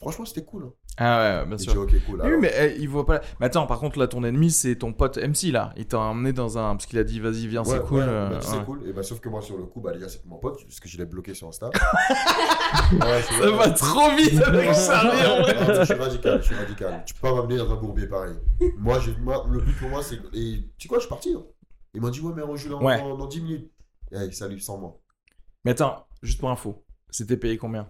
Franchement, 0.00 0.24
c'était 0.24 0.44
cool. 0.44 0.64
Hein. 0.64 0.72
Ah 1.00 1.40
ouais, 1.42 1.46
bien 1.46 1.56
Et 1.56 1.60
sûr. 1.60 1.72
dit, 1.72 1.78
ok, 1.96 2.04
cool. 2.06 2.22
Oui, 2.24 2.30
mais 2.40 2.52
eh, 2.56 2.76
il 2.80 2.88
voit 2.88 3.04
pas. 3.04 3.20
Mais 3.40 3.46
attends, 3.46 3.66
par 3.66 3.80
contre, 3.80 3.98
là, 3.98 4.06
ton 4.06 4.22
ennemi, 4.24 4.50
c'est 4.52 4.76
ton 4.76 4.92
pote 4.92 5.16
MC, 5.18 5.50
là. 5.52 5.72
Il 5.76 5.86
t'a 5.86 5.98
emmené 5.98 6.32
dans 6.32 6.56
un. 6.58 6.76
Parce 6.76 6.86
qu'il 6.86 6.98
a 7.00 7.04
dit, 7.04 7.18
vas-y, 7.18 7.46
viens, 7.48 7.64
c'est 7.64 7.72
Ouais, 7.78 7.84
cool. 7.84 7.98
ouais, 7.98 8.04
euh, 8.06 8.28
bah, 8.30 8.38
c'est 8.40 8.56
ouais. 8.58 8.64
cool. 8.64 8.88
Et 8.88 8.92
bah, 8.92 9.02
sauf 9.02 9.18
que 9.18 9.28
moi, 9.28 9.42
sur 9.42 9.56
le 9.58 9.64
coup, 9.64 9.80
bah, 9.80 9.92
déjà, 9.92 10.08
c'est 10.08 10.24
mon 10.26 10.38
pote, 10.38 10.62
parce 10.64 10.78
que 10.78 10.88
je 10.88 10.98
l'ai 10.98 11.04
bloqué 11.06 11.34
sur 11.34 11.48
Insta. 11.48 11.70
Ouais, 12.92 13.22
c'est 13.28 13.42
Ça 13.42 13.50
va 13.50 13.70
trop 13.70 14.10
vite 14.16 14.40
avec. 14.42 14.66
Non, 14.66 14.72
je 14.72 15.84
suis 15.84 15.94
radical, 15.94 16.40
je 16.40 16.46
suis 16.46 16.54
radical. 16.54 17.02
Tu 17.06 17.14
peux 17.14 17.20
pas 17.20 17.34
m'amener 17.34 17.56
dans 17.56 17.72
un 17.72 17.76
bourbier 17.76 18.06
pareil. 18.06 18.34
Moi, 18.76 18.98
j'ai- 19.00 19.16
moi, 19.16 19.46
le 19.50 19.60
but 19.60 19.76
pour 19.78 19.88
moi, 19.88 20.02
c'est. 20.02 20.16
Et 20.34 20.64
tu 20.78 20.82
sais 20.82 20.88
quoi, 20.88 20.98
je 20.98 21.02
suis 21.02 21.08
parti. 21.08 21.34
hein. 21.36 21.42
Ils 21.94 22.00
m'ont 22.00 22.10
dit, 22.10 22.20
ouais, 22.20 22.32
mais 22.36 22.42
on 22.42 22.54
joue 22.56 22.68
dans, 22.68 22.82
Ouais. 22.82 22.98
dans, 23.00 23.16
dans 23.16 23.26
10 23.26 23.40
minutes. 23.40 23.70
Hey, 24.12 24.32
salut, 24.32 24.60
sans 24.60 24.78
moi. 24.78 25.00
Mais 25.64 25.72
attends, 25.72 26.06
juste 26.22 26.38
pour 26.38 26.50
info. 26.50 26.84
C'était 27.10 27.36
payé 27.36 27.56
combien? 27.56 27.88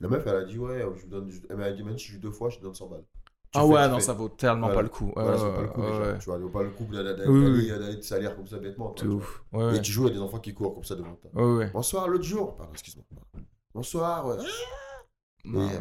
La 0.00 0.08
meuf, 0.08 0.24
elle 0.26 0.36
a 0.36 0.44
dit, 0.44 0.58
ouais, 0.58 0.80
je 0.96 1.02
vous 1.02 1.08
donne. 1.08 1.30
Elle 1.48 1.56
m'a 1.56 1.70
dit, 1.70 1.82
même 1.82 1.98
si 1.98 2.08
je 2.08 2.12
joue 2.14 2.18
deux 2.20 2.30
fois, 2.32 2.50
je 2.50 2.58
te 2.58 2.62
donne 2.62 2.74
100 2.74 2.88
balles. 2.88 3.04
Tu 3.52 3.54
Ah 3.54 3.60
fais, 3.60 3.66
ouais, 3.66 3.84
tu 3.84 3.90
non, 3.90 3.94
fais. 3.96 4.00
ça 4.02 4.12
vaut 4.14 4.28
tellement 4.28 4.66
Voilà. 4.66 4.74
pas 4.74 4.82
le 4.82 4.88
coup. 4.88 5.06
Ouais, 5.06 5.12
Voilà, 5.22 5.38
ça 5.38 5.44
vaut 5.44 5.52
pas 5.54 5.62
le 5.62 5.68
coup, 5.68 5.80
déjà. 5.82 5.98
ouais. 6.00 6.18
Tu 6.18 6.24
vois, 6.24 6.34
ça 6.34 6.40
vaut 6.40 6.48
pas 6.48 6.62
le 6.64 6.70
coup 6.70 6.84
d'aller 6.92 7.14
Oui, 7.28 7.68
oui, 7.70 7.98
te 8.00 8.04
salir 8.04 8.34
comme 8.36 8.46
ça 8.48 8.58
bêtement. 8.58 8.86
quoi, 8.86 8.94
tu 8.98 9.06
vois. 9.06 9.14
ouf. 9.16 9.44
Ouais, 9.52 9.64
ouais. 9.66 9.76
Et 9.76 9.80
tu 9.80 9.92
joues, 9.92 10.02
il 10.02 10.08
y 10.08 10.10
a 10.10 10.14
des 10.14 10.20
enfants 10.20 10.40
qui 10.40 10.52
courent 10.54 10.74
comme 10.74 10.84
ça 10.84 10.96
devant 10.96 11.14
toi. 11.14 11.30
Bonsoir, 11.72 12.08
l'autre 12.08 12.24
jour. 12.24 12.56
Pardon, 12.56 12.72
excuse-moi. 12.72 13.04
Bonsoir. 13.72 14.26
ouais. 14.26 14.36
Non, 15.46 15.68
Et, 15.68 15.74
euh, 15.74 15.78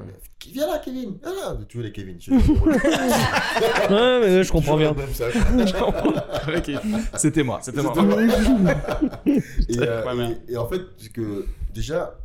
viens 0.52 0.68
là, 0.68 0.78
Kevin? 0.80 1.18
Ah 1.24 1.56
tu 1.70 1.78
veux 1.78 1.84
les 1.84 1.94
Kevin. 1.94 2.20
je- 2.20 2.32
Ouais, 2.34 4.20
mais 4.20 4.36
ouais, 4.38 4.44
je 4.44 4.52
comprends 4.52 4.76
bien. 4.76 4.94
C'était 7.16 7.44
moi, 7.44 7.60
c'était 7.62 7.82
moi. 7.82 7.94
et, 9.26 9.40
euh, 9.80 10.28
et- 10.48 10.52
et 10.54 10.58
en 10.58 10.68
fait, 10.68 10.82
c'est 10.98 11.14
que 11.14 11.46
déjà, 11.74 12.20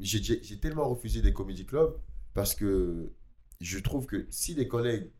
j'ai 0.00 0.60
tellement 0.60 0.88
refusé 0.88 1.22
des 1.22 1.32
comédie 1.32 1.66
clubs 1.66 1.96
parce 2.34 2.54
que 2.54 3.12
je 3.60 3.78
trouve 3.78 4.06
que 4.06 4.26
si 4.30 4.54
des 4.54 4.66
collègues 4.68 5.12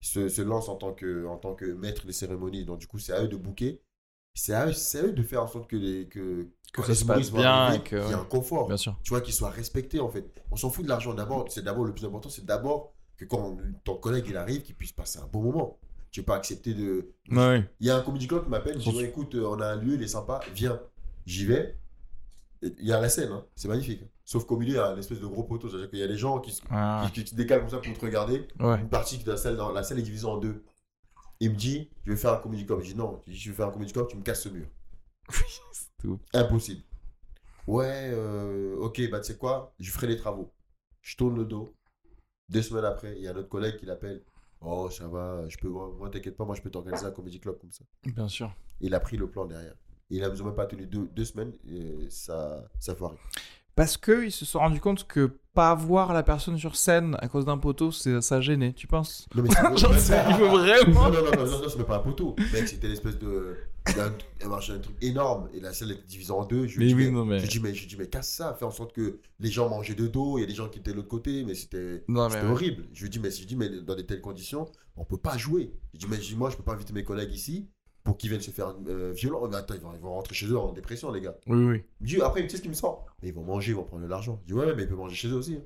se, 0.00 0.28
se 0.28 0.42
lancent 0.42 0.68
en 0.68 0.76
tant, 0.76 0.92
que, 0.94 1.26
en 1.26 1.36
tant 1.36 1.54
que 1.54 1.64
maître 1.66 2.06
des 2.06 2.12
cérémonies, 2.12 2.64
donc 2.64 2.78
du 2.78 2.86
coup, 2.86 2.98
c'est 2.98 3.12
à 3.12 3.22
eux 3.24 3.28
de 3.28 3.36
booker, 3.36 3.82
c'est 4.34 4.52
à, 4.54 4.62
à 4.62 4.66
eux 5.02 5.12
de 5.12 5.22
faire 5.22 5.42
en 5.42 5.48
sorte 5.48 5.68
que 5.68 5.76
les, 5.76 6.06
que, 6.08 6.48
ça 6.76 6.88
les 6.88 6.94
se 6.94 7.04
passe 7.04 7.32
bien 7.32 7.72
et 7.74 7.82
qu'il 7.82 7.98
y 7.98 8.00
ait 8.00 8.14
un 8.14 8.24
confort 8.24 8.68
Bien 8.68 8.76
sûr. 8.76 8.96
tu 9.02 9.10
vois, 9.10 9.20
qu'ils 9.20 9.34
soient 9.34 9.50
respectés 9.50 9.98
en 10.00 10.08
fait. 10.08 10.32
On 10.50 10.56
s'en 10.56 10.70
fout 10.70 10.84
de 10.84 10.88
l'argent 10.88 11.12
d'abord, 11.14 11.50
c'est 11.50 11.62
d'abord 11.64 11.84
le 11.84 11.92
plus 11.92 12.04
important, 12.04 12.28
c'est 12.30 12.44
d'abord 12.44 12.94
que 13.16 13.24
quand 13.24 13.56
ton 13.84 13.96
collègue 13.96 14.26
il 14.28 14.36
arrive, 14.36 14.62
qu'il 14.62 14.76
puisse 14.76 14.92
passer 14.92 15.18
un 15.18 15.26
bon 15.26 15.42
moment. 15.42 15.78
Tu 16.12 16.22
peux 16.22 16.26
pas 16.26 16.36
accepter 16.36 16.72
de. 16.72 17.10
Ouais, 17.30 17.36
ouais. 17.36 17.70
Il 17.80 17.86
y 17.86 17.90
a 17.90 17.96
un 17.96 18.00
comédie 18.00 18.28
club 18.28 18.44
qui 18.44 18.48
m'appelle, 18.50 18.80
Surtout- 18.80 18.98
Ouais, 18.98 19.04
écoute, 19.08 19.34
on 19.34 19.60
a 19.60 19.66
un 19.66 19.76
lieu, 19.76 19.94
il 19.94 20.02
est 20.02 20.08
sympa, 20.08 20.40
viens. 20.54 20.80
J'y 21.26 21.44
vais. 21.44 21.76
Il 22.62 22.84
y 22.86 22.92
a 22.92 23.00
la 23.00 23.08
scène, 23.08 23.30
hein, 23.32 23.44
c'est 23.54 23.68
magnifique. 23.68 24.02
Sauf 24.24 24.44
qu'au 24.44 24.56
milieu, 24.56 24.72
il 24.74 24.76
y 24.76 24.80
a 24.80 24.92
une 24.92 24.98
espèce 24.98 25.20
de 25.20 25.26
gros 25.26 25.44
poteau, 25.44 25.68
c'est-à-dire 25.68 25.90
qu'il 25.90 25.98
y 26.00 26.02
a 26.02 26.08
des 26.08 26.16
gens 26.16 26.40
qui, 26.40 26.50
se- 26.52 26.62
Ah, 26.70 27.08
qui, 27.12 27.22
qui 27.24 27.30
se 27.30 27.34
décalent 27.36 27.60
comme 27.60 27.70
ça 27.70 27.78
pour 27.78 27.96
te 27.96 28.04
regarder. 28.04 28.46
ouais. 28.60 28.80
Une 28.80 28.88
partie 28.88 29.18
de 29.18 29.30
la 29.30 29.36
salle, 29.36 29.56
la 29.74 29.82
salle 29.82 29.98
est 30.00 30.02
divisée 30.02 30.26
en 30.26 30.38
deux. 30.38 30.64
Il 31.40 31.50
me 31.50 31.56
dit, 31.56 31.88
je 32.04 32.10
vais 32.10 32.16
faire 32.16 32.32
un 32.32 32.38
comédie 32.38 32.66
club. 32.66 32.80
Je 32.80 32.86
dis 32.92 32.94
non, 32.96 33.22
je 33.28 33.50
vais 33.50 33.56
faire 33.56 33.68
un 33.68 33.70
comédie 33.70 33.92
club, 33.92 34.08
tu 34.08 34.16
me 34.16 34.22
casses 34.22 34.42
ce 34.42 34.48
mur. 34.48 34.66
Tout. 35.98 36.18
Impossible. 36.34 36.82
Ouais, 37.66 38.10
euh, 38.12 38.76
ok, 38.78 39.08
bah 39.10 39.20
tu 39.20 39.26
sais 39.32 39.36
quoi, 39.38 39.74
je 39.78 39.90
ferai 39.90 40.06
les 40.06 40.16
travaux. 40.16 40.52
Je 41.02 41.16
tourne 41.16 41.36
le 41.36 41.44
dos. 41.44 41.72
Deux 42.48 42.62
semaines 42.62 42.86
après, 42.86 43.14
il 43.16 43.22
y 43.22 43.28
a 43.28 43.32
notre 43.34 43.48
collègue 43.48 43.76
qui 43.76 43.84
l'appelle. 43.86 44.24
Oh, 44.60 44.88
ça 44.90 45.06
va, 45.06 45.46
je 45.48 45.56
peux, 45.58 45.68
moi, 45.68 45.94
moi, 45.96 46.08
t'inquiète 46.10 46.36
pas, 46.36 46.44
moi 46.44 46.54
je 46.56 46.62
peux 46.62 46.70
t'organiser 46.70 47.04
un 47.06 47.10
comédie 47.12 47.38
club 47.38 47.58
comme 47.60 47.70
ça. 47.70 47.84
Bien 48.04 48.26
sûr. 48.26 48.52
Il 48.80 48.94
a 48.94 49.00
pris 49.00 49.16
le 49.16 49.28
plan 49.30 49.44
derrière. 49.44 49.74
Il 50.10 50.24
a 50.24 50.30
même 50.30 50.54
pas 50.54 50.66
tenu 50.66 50.86
deux, 50.86 51.08
deux 51.14 51.24
semaines, 51.24 51.52
et 51.70 52.06
ça, 52.08 52.64
ça 52.78 52.94
foiré. 52.94 53.16
Parce 53.74 53.96
qu'ils 53.96 54.32
se 54.32 54.44
sont 54.44 54.58
rendus 54.58 54.80
compte 54.80 55.06
que 55.06 55.30
pas 55.54 55.72
voir 55.74 56.12
la 56.12 56.22
personne 56.24 56.58
sur 56.58 56.74
scène 56.74 57.16
à 57.20 57.28
cause 57.28 57.44
d'un 57.44 57.58
poteau, 57.58 57.92
ça 57.92 58.40
gênait, 58.40 58.72
tu 58.72 58.86
penses? 58.88 59.28
Non, 59.34 59.42
mais 59.44 59.50
c'est- 59.98 60.16
il 60.30 60.36
veut 60.36 60.48
vraiment. 60.48 61.10
Non, 61.10 61.10
non, 61.12 61.24
non, 61.24 61.30
non, 61.30 61.46
non, 61.46 61.58
non, 61.62 61.68
c'est 61.68 61.76
même 61.76 61.86
pas 61.86 61.96
un 61.98 62.00
poteau. 62.00 62.34
Mec, 62.52 62.66
c'était 62.68 62.88
l'espèce 62.88 63.18
de. 63.18 63.56
Un, 64.44 64.48
marché- 64.48 64.72
un 64.74 64.78
truc 64.80 64.96
énorme 65.00 65.48
et 65.54 65.60
la 65.60 65.72
salle 65.72 65.92
était 65.92 66.06
divisée 66.06 66.30
en 66.32 66.44
deux. 66.44 66.66
Je 66.66 66.78
lui 66.78 66.88
dis, 66.88 66.94
oui, 66.94 67.04
mais, 67.06 67.10
non, 67.10 67.24
mais- 67.24 67.38
je 67.38 67.46
dis, 67.46 67.58
mais, 67.60 67.74
je 67.74 67.86
dis, 67.88 67.96
mais 67.96 68.06
casse 68.06 68.28
ça, 68.30 68.52
fais 68.58 68.66
en 68.66 68.70
sorte 68.70 68.92
que 68.92 69.18
les 69.40 69.50
gens 69.50 69.68
mangeaient 69.70 69.94
de 69.94 70.06
dos, 70.06 70.36
il 70.36 70.42
y 70.42 70.44
a 70.44 70.46
des 70.46 70.54
gens 70.54 70.68
qui 70.68 70.78
étaient 70.80 70.90
de 70.90 70.96
l'autre 70.96 71.08
côté, 71.08 71.42
mais 71.44 71.54
c'était. 71.54 72.04
C'était 72.28 72.42
horrible. 72.52 72.84
Je 72.92 73.02
lui 73.04 73.10
dis, 73.10 73.18
mais, 73.18 73.30
je 73.30 73.44
dis, 73.46 73.56
mais 73.56 73.68
dans 73.80 73.94
de 73.94 74.02
telles 74.02 74.20
conditions, 74.20 74.68
on 74.96 75.04
peut 75.04 75.16
pas 75.16 75.38
jouer. 75.38 75.72
Je 75.94 76.00
dis, 76.00 76.06
mais 76.08 76.18
moi, 76.36 76.50
je 76.50 76.56
peux 76.56 76.62
pas 76.64 76.72
inviter 76.74 76.92
mes 76.92 77.04
collègues 77.04 77.32
ici 77.32 77.68
pour 78.04 78.16
qu'ils 78.16 78.30
viennent 78.30 78.40
se 78.42 78.50
faire 78.50 78.74
euh, 78.88 79.12
violent. 79.12 79.48
Mais 79.48 79.56
attends, 79.56 79.74
ils 79.74 79.80
vont, 79.80 79.92
ils 79.94 80.00
vont 80.00 80.14
rentrer 80.14 80.34
chez 80.34 80.46
eux 80.46 80.58
en 80.58 80.72
dépression, 80.72 81.12
les 81.12 81.20
gars. 81.20 81.36
Oui, 81.46 81.64
oui. 81.64 81.84
Dit, 82.00 82.20
après, 82.20 82.42
tu 82.42 82.48
sais 82.50 82.56
ce 82.56 82.62
qu'il 82.62 82.70
me 82.70 82.76
sort 82.76 83.06
Mais 83.22 83.28
ils 83.28 83.34
vont 83.34 83.44
manger, 83.44 83.72
ils 83.72 83.76
vont 83.76 83.84
prendre 83.84 84.02
de 84.02 84.08
l'argent. 84.08 84.40
Je 84.42 84.52
dis, 84.52 84.58
ouais, 84.58 84.74
mais 84.74 84.82
ils 84.82 84.88
peuvent 84.88 84.98
manger 84.98 85.16
chez 85.16 85.28
eux 85.28 85.36
aussi. 85.36 85.58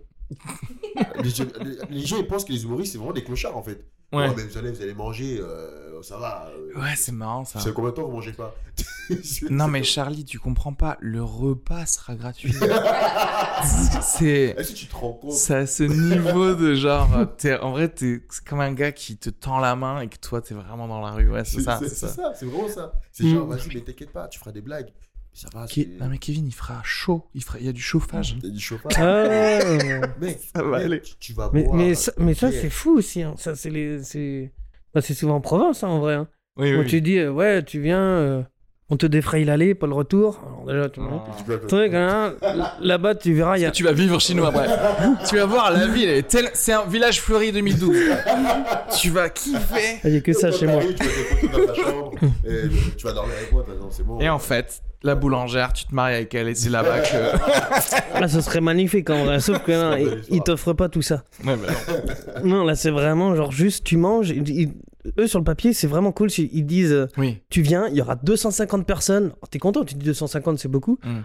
Les, 1.22 1.30
gens- 1.30 1.45
les- 1.61 1.78
les 2.01 2.07
gens, 2.07 2.16
ils 2.18 2.26
pensent 2.26 2.45
que 2.45 2.53
les 2.53 2.64
humoristes, 2.64 2.93
c'est 2.93 2.99
vraiment 2.99 3.12
des 3.14 3.24
clochards, 3.24 3.57
en 3.57 3.62
fait. 3.62 3.85
Ouais. 4.12 4.28
Mais 4.37 4.45
vous 4.45 4.59
allez, 4.59 4.70
vous 4.72 4.83
allez 4.83 4.93
manger, 4.95 5.39
euh, 5.41 6.03
ça 6.03 6.18
va. 6.18 6.51
euh, 6.55 6.78
Ouais, 6.78 6.95
c'est 6.97 7.12
marrant 7.12 7.47
ça. 7.47 7.61
C'est 7.61 7.72
combien 7.72 7.91
de 7.93 7.97
temps 7.97 8.03
vous 8.05 8.12
mangez 8.12 8.33
pas 8.33 8.55
Non, 9.51 9.68
mais 9.68 9.83
Charlie, 9.85 10.24
tu 10.26 10.39
comprends 10.39 10.74
pas, 10.74 10.99
le 11.01 11.22
repas 11.22 11.87
sera 11.87 12.14
gratuit. 12.14 12.53
c'est. 14.03 14.55
Est-ce 14.59 14.72
que 14.72 14.76
tu 14.76 14.87
te 14.87 14.97
rends 14.97 15.12
compte 15.14 15.33
C'est 15.33 15.55
à 15.55 15.66
ce 15.66 15.83
niveau 15.85 16.55
de 16.55 16.74
genre, 16.74 17.09
t'es- 17.37 17.59
en 17.59 17.70
vrai, 17.72 17.89
t'es 17.89 18.22
c'est 18.30 18.45
comme 18.45 18.61
un 18.61 18.72
gars 18.72 18.93
qui 18.93 19.16
te 19.16 19.30
tend 19.30 19.59
la 19.59 19.76
main 19.76 20.01
et 20.01 20.09
que 20.09 20.16
toi, 20.18 20.41
t'es 20.43 20.55
vraiment 20.55 20.89
dans 20.89 21.01
la 21.01 21.12
rue. 21.12 21.30
Ouais, 21.30 21.45
c'est 21.45 21.61
ça, 21.62 21.78
c'est 21.80 21.89
C'est 21.89 21.95
ça. 21.95 22.09
ça, 22.09 22.33
c'est 22.35 22.47
vraiment 22.47 22.68
ça. 22.68 22.93
C'est 23.12 23.24
Mm. 23.24 23.35
genre, 23.35 23.47
vas-y, 23.47 23.68
mais 23.74 23.80
t'inquiète 23.80 24.12
pas, 24.12 24.28
tu 24.28 24.39
feras 24.39 24.53
des 24.53 24.61
blagues. 24.62 24.93
Ça 25.35 25.49
va, 25.55 25.64
Ke- 25.66 25.70
c'est- 25.74 25.89
Non, 25.99 26.09
mais 26.09 26.18
Kevin, 26.18 26.47
il 26.47 26.53
fera 26.53 26.80
chaud. 26.85 27.24
Il, 27.35 27.43
fera... 27.43 27.59
il 27.59 27.64
y 27.66 27.68
a 27.68 27.72
du 27.72 27.80
chauffage. 27.80 28.37
Il 28.43 28.49
y 28.49 28.51
a 28.51 28.55
du 28.55 28.61
chauffage. 28.61 28.93
Ah. 28.99 30.09
Mec, 30.20 30.39
Ça 30.55 30.62
va 30.62 30.76
mec, 30.78 30.85
aller. 30.87 31.01
tu- 31.01 31.14
tu 31.18 31.33
vas 31.33 31.51
mais, 31.53 31.64
boire. 31.64 31.76
mais, 31.76 31.95
ça, 31.95 32.12
mais 32.18 32.35
ça, 32.35 32.51
c'est 32.53 32.68
fou 32.70 32.91
aussi. 32.99 33.22
hein. 33.22 33.35
Ça, 33.39 33.55
c'est 33.57 33.70
les. 33.70 34.03
C'est 34.03 34.53
bah, 34.95 35.01
c'est 35.01 35.14
souvent 35.14 35.37
en 35.37 35.41
province, 35.41 35.83
hein, 35.85 35.89
en 35.89 36.01
vrai. 36.01 36.14
hein. 36.14 36.28
Oui, 36.59 36.74
Quand 36.76 36.85
tu 36.85 37.01
dis, 37.01 37.16
euh, 37.16 37.33
ouais, 37.33 37.64
tu 37.64 37.80
viens, 37.80 37.99
euh, 38.03 38.43
on 38.91 38.97
te 38.97 39.07
défraye 39.07 39.45
l'aller, 39.45 39.74
pas 39.74 39.87
le 39.87 39.95
retour. 39.95 40.39
Alors 40.45 40.66
déjà, 40.66 40.89
tu 40.91 41.01
peux- 41.47 41.66
Truc, 41.66 41.95
hein, 41.95 42.35
Là-bas, 42.80 43.14
tu 43.14 43.33
verras, 43.33 43.57
il 43.57 43.62
y 43.62 43.64
a. 43.64 43.70
Tu 43.70 43.85
vas 43.85 43.93
vivre 43.93 44.20
chez 44.20 44.35
nous 44.35 44.45
après. 44.45 44.66
tu 45.28 45.37
vas 45.37 45.47
voir 45.47 45.70
la 45.72 45.87
ville, 45.87 46.09
elle 46.09 46.18
est 46.18 46.28
telle- 46.28 46.51
c'est 46.53 46.72
un 46.74 46.85
village 46.85 47.20
fleuri 47.20 47.53
2012. 47.53 47.97
tu 49.01 49.11
vas 49.11 49.28
kiffer. 49.30 49.99
Il 50.05 50.12
y 50.14 50.16
a 50.16 50.20
que 50.20 50.33
ça 50.33 50.51
chez 50.53 50.66
moi. 50.66 50.83
Tu 50.83 50.93
vas 50.93 51.05
des 51.05 51.49
photos 51.49 51.66
dans 51.66 51.72
ta 51.72 51.74
chambre 51.80 52.11
et 52.47 52.68
tu 52.97 53.07
vas 53.07 53.12
dormir 53.12 53.35
avec 53.39 53.53
moi. 53.53 53.64
c'est 53.91 54.07
bon. 54.07 54.18
Et 54.20 54.28
en 54.28 54.39
fait, 54.39 54.83
la 55.03 55.14
boulangère, 55.14 55.72
tu 55.72 55.87
te 55.87 55.95
maries 55.95 56.14
avec 56.16 56.35
elle 56.35 56.49
et 56.49 56.55
c'est 56.55 56.68
là-bas 56.70 57.01
que. 57.01 58.20
Là, 58.20 58.28
ce 58.28 58.41
serait 58.43 58.61
magnifique 58.61 59.09
en 59.11 59.24
vrai. 59.24 59.41
Sauf 59.41 59.61
que 59.64 59.72
non, 59.72 59.97
belle 59.97 60.22
ils- 60.28 60.43
t'offrent 60.43 60.74
pas 60.74 60.89
tout 60.89 61.03
ça. 61.03 61.24
Ouais, 61.47 61.57
bah 61.57 61.72
non. 62.45 62.49
Non, 62.59 62.64
là, 62.64 62.74
c'est 62.74 62.91
vraiment 62.91 63.35
genre 63.35 63.53
juste 63.53 63.85
tu 63.85 63.97
manges. 63.97 64.30
ils- 64.30 64.72
eux, 65.18 65.26
sur 65.26 65.38
le 65.38 65.44
papier, 65.44 65.72
c'est 65.72 65.86
vraiment 65.86 66.12
cool. 66.12 66.30
Ils 66.38 66.48
ils 66.53 66.66
disent 66.66 66.92
euh, 66.92 67.07
Oui. 67.16 67.38
tu 67.50 67.62
viens, 67.62 67.88
il 67.88 67.94
y 67.96 68.00
aura 68.00 68.16
250 68.16 68.86
personnes. 68.86 69.32
Oh, 69.42 69.46
T'es 69.50 69.59
content, 69.59 69.84
tu 69.84 69.94
dis 69.94 70.07
250, 70.07 70.59
c'est 70.59 70.68
beaucoup. 70.68 70.98
Mm. 71.05 71.20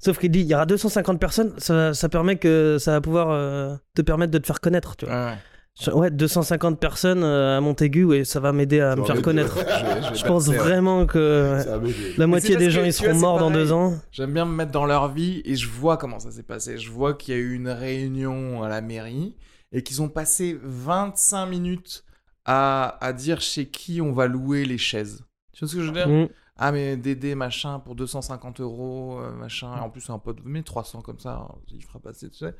Sauf 0.00 0.18
qu'il 0.18 0.30
dit 0.30 0.40
il 0.40 0.46
y 0.46 0.54
aura 0.54 0.66
250 0.66 1.20
personnes, 1.20 1.52
ça, 1.58 1.92
ça 1.94 2.08
permet 2.08 2.36
que 2.36 2.78
ça 2.80 2.92
va 2.92 3.00
pouvoir 3.00 3.28
euh, 3.30 3.76
te 3.94 4.02
permettre 4.02 4.32
de 4.32 4.38
te 4.38 4.46
faire 4.46 4.60
connaître. 4.60 4.96
Tu 4.96 5.04
vois. 5.06 5.14
Ouais, 5.14 5.24
ouais. 5.32 5.36
Je- 5.80 5.90
Ouais, 5.92 6.10
250 6.10 6.80
personnes 6.80 7.22
euh, 7.22 7.56
à 7.56 7.60
Montaigu, 7.60 8.12
et 8.14 8.24
ça 8.24 8.40
va 8.40 8.52
m'aider 8.52 8.80
à 8.80 8.90
Ça 8.90 8.96
me 8.96 9.04
faire 9.04 9.22
connaître. 9.22 9.56
Je, 10.14 10.24
pense 10.24 10.48
ouais. 10.48 10.56
vraiment 10.56 11.06
que 11.06 11.78
ouais, 11.78 11.92
la 12.18 12.26
moitié 12.26 12.56
des 12.56 12.70
gens 12.70 12.82
ils 12.82 12.92
seront 12.92 13.14
morts 13.14 13.38
dans 13.38 13.50
deux 13.52 13.72
ans. 13.72 13.94
J'aime 14.10 14.32
bien 14.32 14.44
me 14.46 14.54
mettre 14.54 14.72
dans 14.72 14.84
leur 14.84 15.08
vie 15.12 15.42
et 15.44 15.54
je 15.54 15.68
vois 15.68 15.96
comment 15.96 16.18
ça 16.18 16.32
s'est 16.32 16.42
passé. 16.42 16.76
Je 16.76 16.90
vois 16.90 17.14
qu'il 17.14 17.34
y 17.34 17.36
a 17.36 17.40
eu 17.40 17.54
une 17.54 17.68
réunion 17.68 18.62
à 18.64 18.68
la 18.68 18.80
mairie 18.80 19.36
et 19.72 19.82
qu'ils 19.82 20.02
ont 20.02 20.08
passé 20.08 20.58
25 20.62 21.46
minutes 21.46 22.04
à, 22.44 22.98
à 23.04 23.12
dire 23.12 23.40
chez 23.40 23.66
qui 23.70 24.00
on 24.00 24.12
va 24.12 24.26
louer 24.26 24.64
les 24.64 24.78
chaises. 24.78 25.24
Tu 25.52 25.60
vois 25.60 25.68
ce 25.68 25.76
que 25.76 25.82
je 25.82 25.86
veux 25.86 25.92
dire? 25.92 26.08
Mm. 26.08 26.28
Ah 26.60 26.72
mais 26.72 26.96
Dédé 26.96 27.34
machin 27.34 27.78
pour 27.80 27.94
250 27.94 28.60
euros 28.60 29.18
euh, 29.20 29.32
machin 29.32 29.72
en 29.80 29.88
plus 29.88 30.02
c'est 30.02 30.12
un 30.12 30.18
pote 30.18 30.38
mais 30.44 30.62
300 30.62 31.00
comme 31.00 31.18
ça 31.18 31.46
hein, 31.50 31.54
il 31.72 31.82
fera 31.82 31.98
passer 31.98 32.28
tu 32.28 32.36
sais. 32.36 32.54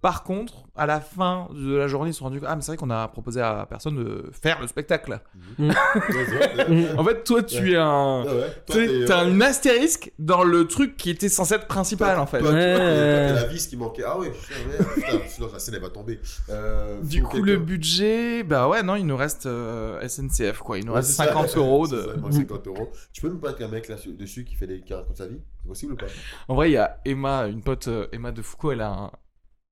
Par 0.00 0.22
contre 0.22 0.64
à 0.76 0.86
la 0.86 1.00
fin 1.00 1.48
de 1.52 1.74
la 1.74 1.88
journée 1.88 2.10
ils 2.10 2.12
se 2.14 2.20
sont 2.20 2.26
rendus 2.26 2.40
compte 2.40 2.48
ah 2.50 2.56
mais 2.56 2.62
c'est 2.62 2.70
vrai 2.72 2.76
qu'on 2.76 2.90
a 2.90 3.08
proposé 3.08 3.40
à 3.40 3.66
personne 3.68 3.96
de 3.96 4.30
faire 4.40 4.60
le 4.60 4.66
spectacle. 4.68 5.20
Mm. 5.58 5.70
En 6.98 7.04
fait 7.04 7.24
toi 7.24 7.42
tu 7.42 7.72
es 7.72 7.76
un 7.76 8.22
Ouais, 8.24 8.32
ouais. 8.32 8.56
Toi, 8.66 8.74
t'es, 8.76 9.04
t'as 9.06 9.24
euh, 9.24 9.30
une 9.30 9.42
astérisque 9.42 10.12
dans 10.18 10.44
le 10.44 10.66
truc 10.68 10.96
qui 10.96 11.10
était 11.10 11.28
censé 11.28 11.54
être 11.54 11.66
principal 11.66 12.18
en 12.18 12.26
fait. 12.26 12.38
Toi, 12.40 12.50
Ouais, 12.52 12.56
t'es 12.76 13.32
la 13.34 13.44
vis 13.46 13.66
qui 13.66 13.76
manquait. 13.76 14.04
Ah 14.06 14.18
ouais, 14.18 14.30
putain, 14.30 15.46
la 15.52 15.58
scène 15.58 15.74
elle 15.74 15.82
va 15.82 15.90
tomber. 15.90 16.20
Euh, 16.48 17.00
Du 17.02 17.22
coup, 17.22 17.42
le 17.42 17.56
budget, 17.56 18.42
bah 18.42 18.68
ouais, 18.68 18.82
non, 18.82 18.96
il 18.96 19.06
nous 19.06 19.16
reste 19.16 19.46
euh, 19.46 20.06
SNCF, 20.06 20.58
quoi. 20.58 20.78
Il 20.78 20.84
nous 20.86 20.92
Ouais, 20.92 20.98
reste 20.98 21.10
c'est 21.10 21.16
ça. 21.24 21.26
50 21.26 21.56
euros 21.56 21.86
de. 21.86 22.00
ça, 22.00 22.08
il 22.14 22.20
manque 22.20 22.32
50 22.32 22.66
euros. 22.66 22.90
Tu 23.12 23.20
peux 23.22 23.30
me 23.30 23.38
battre 23.40 23.62
un 23.62 23.68
mec 23.68 23.88
là 23.88 23.96
dessus 24.18 24.44
qui 24.44 24.54
fait 24.54 24.66
des 24.66 24.80
qui 24.82 24.94
raconte 24.94 25.16
sa 25.16 25.26
vie? 25.26 25.40
C'est 25.62 25.68
possible 25.68 25.92
ou 25.94 25.96
pas? 25.96 26.06
En 26.48 26.54
vrai, 26.54 26.70
il 26.70 26.74
y 26.74 26.76
a 26.76 27.00
Emma, 27.04 27.46
une 27.48 27.62
pote, 27.62 27.88
euh, 27.88 28.06
Emma 28.12 28.32
de 28.32 28.42
Foucault, 28.42 28.72
elle 28.72 28.80
a 28.82 28.90
un. 28.90 29.10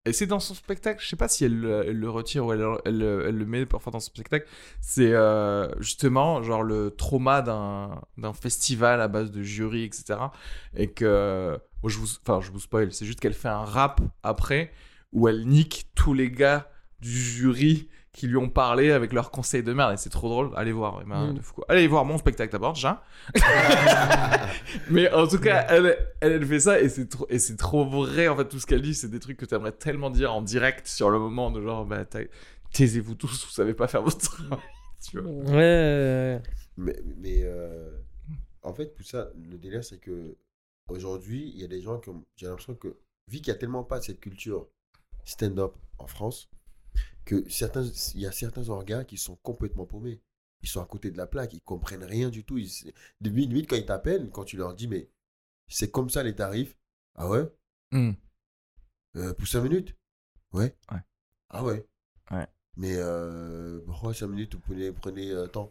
Et 0.04 0.12
c'est 0.14 0.26
dans 0.26 0.40
son 0.40 0.54
spectacle, 0.54 1.02
je 1.02 1.08
sais 1.08 1.16
pas 1.16 1.28
si 1.28 1.44
elle, 1.44 1.58
le- 1.60 1.84
elle 1.86 1.98
le 1.98 2.08
retire 2.08 2.46
ou 2.46 2.52
elle, 2.52 2.64
elle, 2.86 3.02
elle 3.02 3.36
le 3.36 3.44
met 3.46 3.66
parfois 3.66 3.92
dans 3.92 4.00
son 4.00 4.10
spectacle. 4.10 4.46
C'est 4.80 5.12
euh, 5.12 5.68
justement 5.80 6.42
genre 6.42 6.62
le 6.62 6.90
trauma 6.92 7.42
d'un 7.42 8.00
d'un 8.16 8.32
festival 8.32 9.00
à 9.02 9.08
base 9.08 9.30
de 9.30 9.42
jury, 9.42 9.84
etc. 9.84 10.32
Et 10.74 10.90
que. 10.90 11.58
Bon, 11.82 11.88
je 11.88 11.98
vous, 11.98 12.08
enfin, 12.22 12.40
je 12.40 12.50
vous 12.50 12.60
spoil, 12.60 12.92
c'est 12.92 13.04
juste 13.06 13.20
qu'elle 13.20 13.34
fait 13.34 13.48
un 13.48 13.64
rap 13.64 14.00
après 14.22 14.72
où 15.12 15.28
elle 15.28 15.46
nique 15.46 15.88
tous 15.94 16.14
les 16.14 16.30
gars 16.30 16.70
du 17.00 17.10
jury 17.10 17.88
qui 18.18 18.26
lui 18.26 18.36
ont 18.36 18.48
parlé 18.50 18.90
avec 18.90 19.12
leurs 19.12 19.30
conseils 19.30 19.62
de 19.62 19.72
merde. 19.72 19.94
Et 19.94 19.96
c'est 19.96 20.10
trop 20.10 20.28
drôle. 20.28 20.50
Allez 20.56 20.72
voir 20.72 21.00
Emma 21.00 21.26
Mm. 21.26 21.34
de 21.34 21.40
Foucault. 21.40 21.64
Allez 21.68 21.86
voir 21.86 22.04
mon 22.04 22.18
spectacle 22.18 22.50
d'abord, 22.52 22.72
déjà. 22.72 23.02
Mais 24.90 25.10
en 25.12 25.26
tout 25.26 25.38
cas, 25.38 25.66
elle, 25.68 25.96
elle, 26.20 26.32
elle 26.32 26.46
fait 26.46 26.60
ça 26.60 26.80
et 26.80 26.88
c'est 26.88 27.08
trop, 27.08 27.26
et 27.30 27.38
c'est 27.38 27.56
trop 27.56 27.84
vrai 27.88 28.28
en 28.28 28.36
fait 28.36 28.48
tout 28.48 28.58
ce 28.58 28.66
qu'elle 28.66 28.82
dit. 28.82 28.94
C'est 28.94 29.08
des 29.08 29.20
trucs 29.20 29.36
que 29.36 29.44
t'aimerais 29.44 29.72
tellement 29.72 30.10
dire 30.10 30.34
en 30.34 30.42
direct 30.42 30.86
sur 30.86 31.10
le 31.10 31.18
moment 31.18 31.50
de 31.50 31.60
genre, 31.62 31.84
bah, 31.84 32.04
taisez-vous 32.72 33.14
tous, 33.14 33.44
vous 33.46 33.52
savez 33.52 33.74
pas 33.74 33.86
faire 33.88 34.02
votre 34.02 34.18
travail. 34.18 34.58
Tu 35.00 35.20
vois. 35.20 35.30
Ouais, 35.30 35.52
ouais, 35.54 36.42
Mais, 36.76 36.96
mais 37.18 37.42
euh, 37.44 37.88
en 38.62 38.74
fait, 38.74 38.94
tout 38.96 39.04
ça, 39.04 39.28
le 39.48 39.56
délire, 39.56 39.84
c'est 39.84 39.98
que 39.98 40.36
aujourd'hui, 40.88 41.52
il 41.54 41.60
y 41.60 41.64
a 41.64 41.68
des 41.68 41.80
gens 41.80 41.98
qui 42.00 42.08
ont. 42.08 42.24
J'ai 42.34 42.46
l'impression 42.46 42.74
que, 42.74 42.88
vu 43.28 43.36
qu'il 43.38 43.52
n'y 43.52 43.56
a 43.56 43.60
tellement 43.60 43.84
pas 43.84 44.00
cette 44.02 44.18
culture 44.18 44.66
stand-up 45.24 45.74
en 45.98 46.08
France, 46.08 46.50
que 47.28 47.46
certains, 47.50 47.84
il 48.14 48.20
y 48.22 48.26
a 48.26 48.32
certains 48.32 48.70
orgas 48.70 49.04
qui 49.04 49.18
sont 49.18 49.36
complètement 49.36 49.84
paumés. 49.84 50.22
Ils 50.62 50.68
sont 50.68 50.80
à 50.80 50.86
côté 50.86 51.10
de 51.10 51.18
la 51.18 51.26
plaque, 51.26 51.52
ils 51.52 51.60
comprennent 51.60 52.02
rien 52.02 52.30
du 52.30 52.42
tout. 52.42 52.56
Ils, 52.56 52.70
limite, 53.20 53.48
limite, 53.50 53.68
quand 53.68 53.76
ils 53.76 53.84
t'appellent, 53.84 54.30
quand 54.30 54.44
tu 54.44 54.56
leur 54.56 54.74
dis, 54.74 54.88
mais 54.88 55.10
c'est 55.68 55.90
comme 55.90 56.08
ça 56.08 56.22
les 56.22 56.34
tarifs. 56.34 56.74
Ah 57.14 57.28
ouais? 57.28 57.46
Mm. 57.92 58.12
Euh, 59.16 59.34
Pour 59.34 59.46
5 59.46 59.60
minutes? 59.60 59.94
Ouais. 60.54 60.74
Ouais. 60.90 61.00
Ah 61.50 61.62
ouais 61.64 61.86
Ouais. 62.30 62.46
Mais 62.76 62.94
euh, 62.96 63.80
pourquoi 63.84 64.14
5 64.14 64.26
minutes, 64.28 64.54
vous 64.54 64.60
prenez, 64.60 64.90
prenez 64.90 65.30
euh, 65.30 65.46
temps 65.48 65.70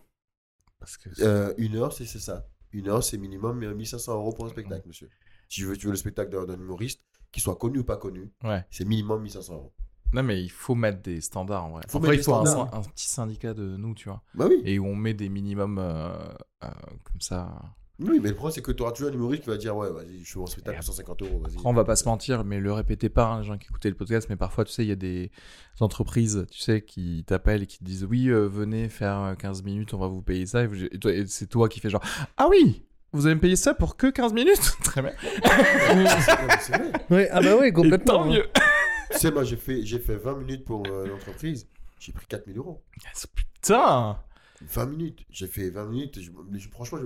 Parce 0.77 0.95
que 0.97 1.09
Euh, 1.23 1.55
Une 1.57 1.75
heure, 1.75 1.91
c'est 1.91 2.05
ça. 2.05 2.47
Une 2.71 2.87
heure, 2.87 3.03
c'est 3.03 3.17
minimum 3.17 3.63
euh, 3.63 3.73
1500 3.73 4.13
euros 4.13 4.31
pour 4.31 4.45
un 4.45 4.49
spectacle, 4.49 4.87
monsieur. 4.87 5.09
Si 5.49 5.61
tu 5.61 5.65
veux, 5.65 5.75
tu 5.75 5.87
veux 5.87 5.93
le 5.93 5.97
spectacle 5.97 6.29
d'un 6.31 6.45
d'un 6.45 6.59
humoriste, 6.59 7.01
qu'il 7.31 7.41
soit 7.41 7.55
connu 7.55 7.79
ou 7.79 7.83
pas 7.83 7.97
connu, 7.97 8.31
ouais. 8.43 8.63
c'est 8.69 8.85
minimum 8.85 9.23
1500 9.23 9.53
euros. 9.55 9.73
Non, 10.13 10.23
mais 10.23 10.41
il 10.41 10.49
faut 10.49 10.75
mettre 10.75 11.01
des 11.01 11.21
standards 11.21 11.65
en 11.65 11.69
vrai. 11.71 11.83
Faut 11.89 11.97
Après, 11.97 12.15
il 12.15 12.23
faut 12.23 12.33
un, 12.35 12.45
un 12.73 12.81
petit 12.81 13.07
syndicat 13.07 13.53
de 13.53 13.75
nous, 13.77 13.93
tu 13.93 14.09
vois. 14.09 14.21
Bah 14.33 14.45
oui. 14.49 14.61
Et 14.65 14.79
où 14.79 14.85
on 14.85 14.95
met 14.95 15.13
des 15.13 15.29
minimums 15.29 15.79
euh, 15.79 16.09
euh, 16.63 16.67
comme 17.03 17.19
ça. 17.21 17.51
Oui, 17.99 18.19
mais 18.21 18.29
le 18.29 18.35
problème, 18.35 18.53
c'est 18.53 18.61
que 18.61 18.71
tu 18.71 18.83
auras 18.83 18.91
toujours 18.91 19.09
un 19.09 19.13
humoriste 19.15 19.43
qui 19.43 19.49
va 19.49 19.57
dire 19.57 19.75
Ouais, 19.75 19.89
vas-y, 19.91 20.23
je 20.23 20.31
fais 20.31 20.37
mon 20.39 20.45
spectacle 20.45 20.75
Et 20.75 20.85
pour 20.85 20.85
150 20.85 21.21
euros. 21.23 21.39
Vas-y. 21.39 21.55
Après, 21.55 21.67
on 21.69 21.73
va 21.73 21.83
pas 21.83 21.95
se 21.95 22.05
mentir, 22.07 22.43
mais 22.45 22.59
le 22.59 22.71
répétez 22.71 23.09
pas, 23.09 23.25
hein, 23.25 23.39
les 23.41 23.47
gens 23.47 23.57
qui 23.57 23.67
écoutaient 23.69 23.89
le 23.89 23.95
podcast, 23.95 24.27
mais 24.29 24.35
parfois, 24.35 24.65
tu 24.65 24.71
sais, 24.71 24.83
il 24.83 24.89
y 24.89 24.91
a 24.91 24.95
des 24.95 25.31
entreprises, 25.79 26.45
tu 26.51 26.59
sais, 26.59 26.81
qui 26.83 27.23
t'appellent 27.25 27.63
et 27.63 27.65
qui 27.67 27.79
te 27.79 27.83
disent 27.83 28.03
oui, 28.07 28.27
euh, 28.29 28.45
venez 28.47 28.87
faire 28.89 29.17
euh, 29.19 29.33
15 29.35 29.63
minutes, 29.63 29.95
on 29.95 29.97
va 29.97 30.07
vous 30.07 30.21
payer 30.21 30.45
ça. 30.45 30.61
Et, 30.63 30.67
vous- 30.67 30.83
et 30.85 30.99
toi- 30.99 31.11
et 31.11 31.25
c'est 31.25 31.47
toi 31.47 31.67
qui 31.69 31.79
fais 31.79 31.89
genre 31.89 32.03
ah 32.37 32.47
oui, 32.51 32.83
vous 33.13 33.25
allez 33.25 33.33
me 33.35 33.41
payer 33.41 33.55
ça 33.55 33.73
pour 33.73 33.97
que 33.97 34.07
15 34.11 34.31
minutes? 34.33 34.77
Très 34.83 35.01
bien. 35.01 35.11
Ouais. 37.09 37.29
Ah 37.31 37.41
bah 37.41 37.55
oui, 37.59 37.67
Et 37.67 37.71
complètement. 37.73 38.13
tant 38.19 38.25
mieux. 38.25 38.45
Tu 39.17 39.27
sais, 39.27 39.31
moi, 39.31 39.43
j'ai 39.43 39.57
fait, 39.57 39.83
j'ai 39.85 39.99
fait 39.99 40.15
20 40.15 40.35
minutes 40.35 40.65
pour 40.65 40.83
euh, 40.87 41.07
l'entreprise. 41.07 41.67
J'ai 41.99 42.11
pris 42.11 42.25
4000 42.27 42.57
euros. 42.57 42.83
Putain 43.35 44.17
20 44.61 44.85
minutes. 44.87 45.19
J'ai 45.29 45.45
fait 45.47 45.69
20 45.69 45.85
minutes. 45.85 46.19
je- 46.19 46.31
mais 46.49 46.57
je- 46.59 46.69
franchement, 46.69 46.97
je- 46.99 47.05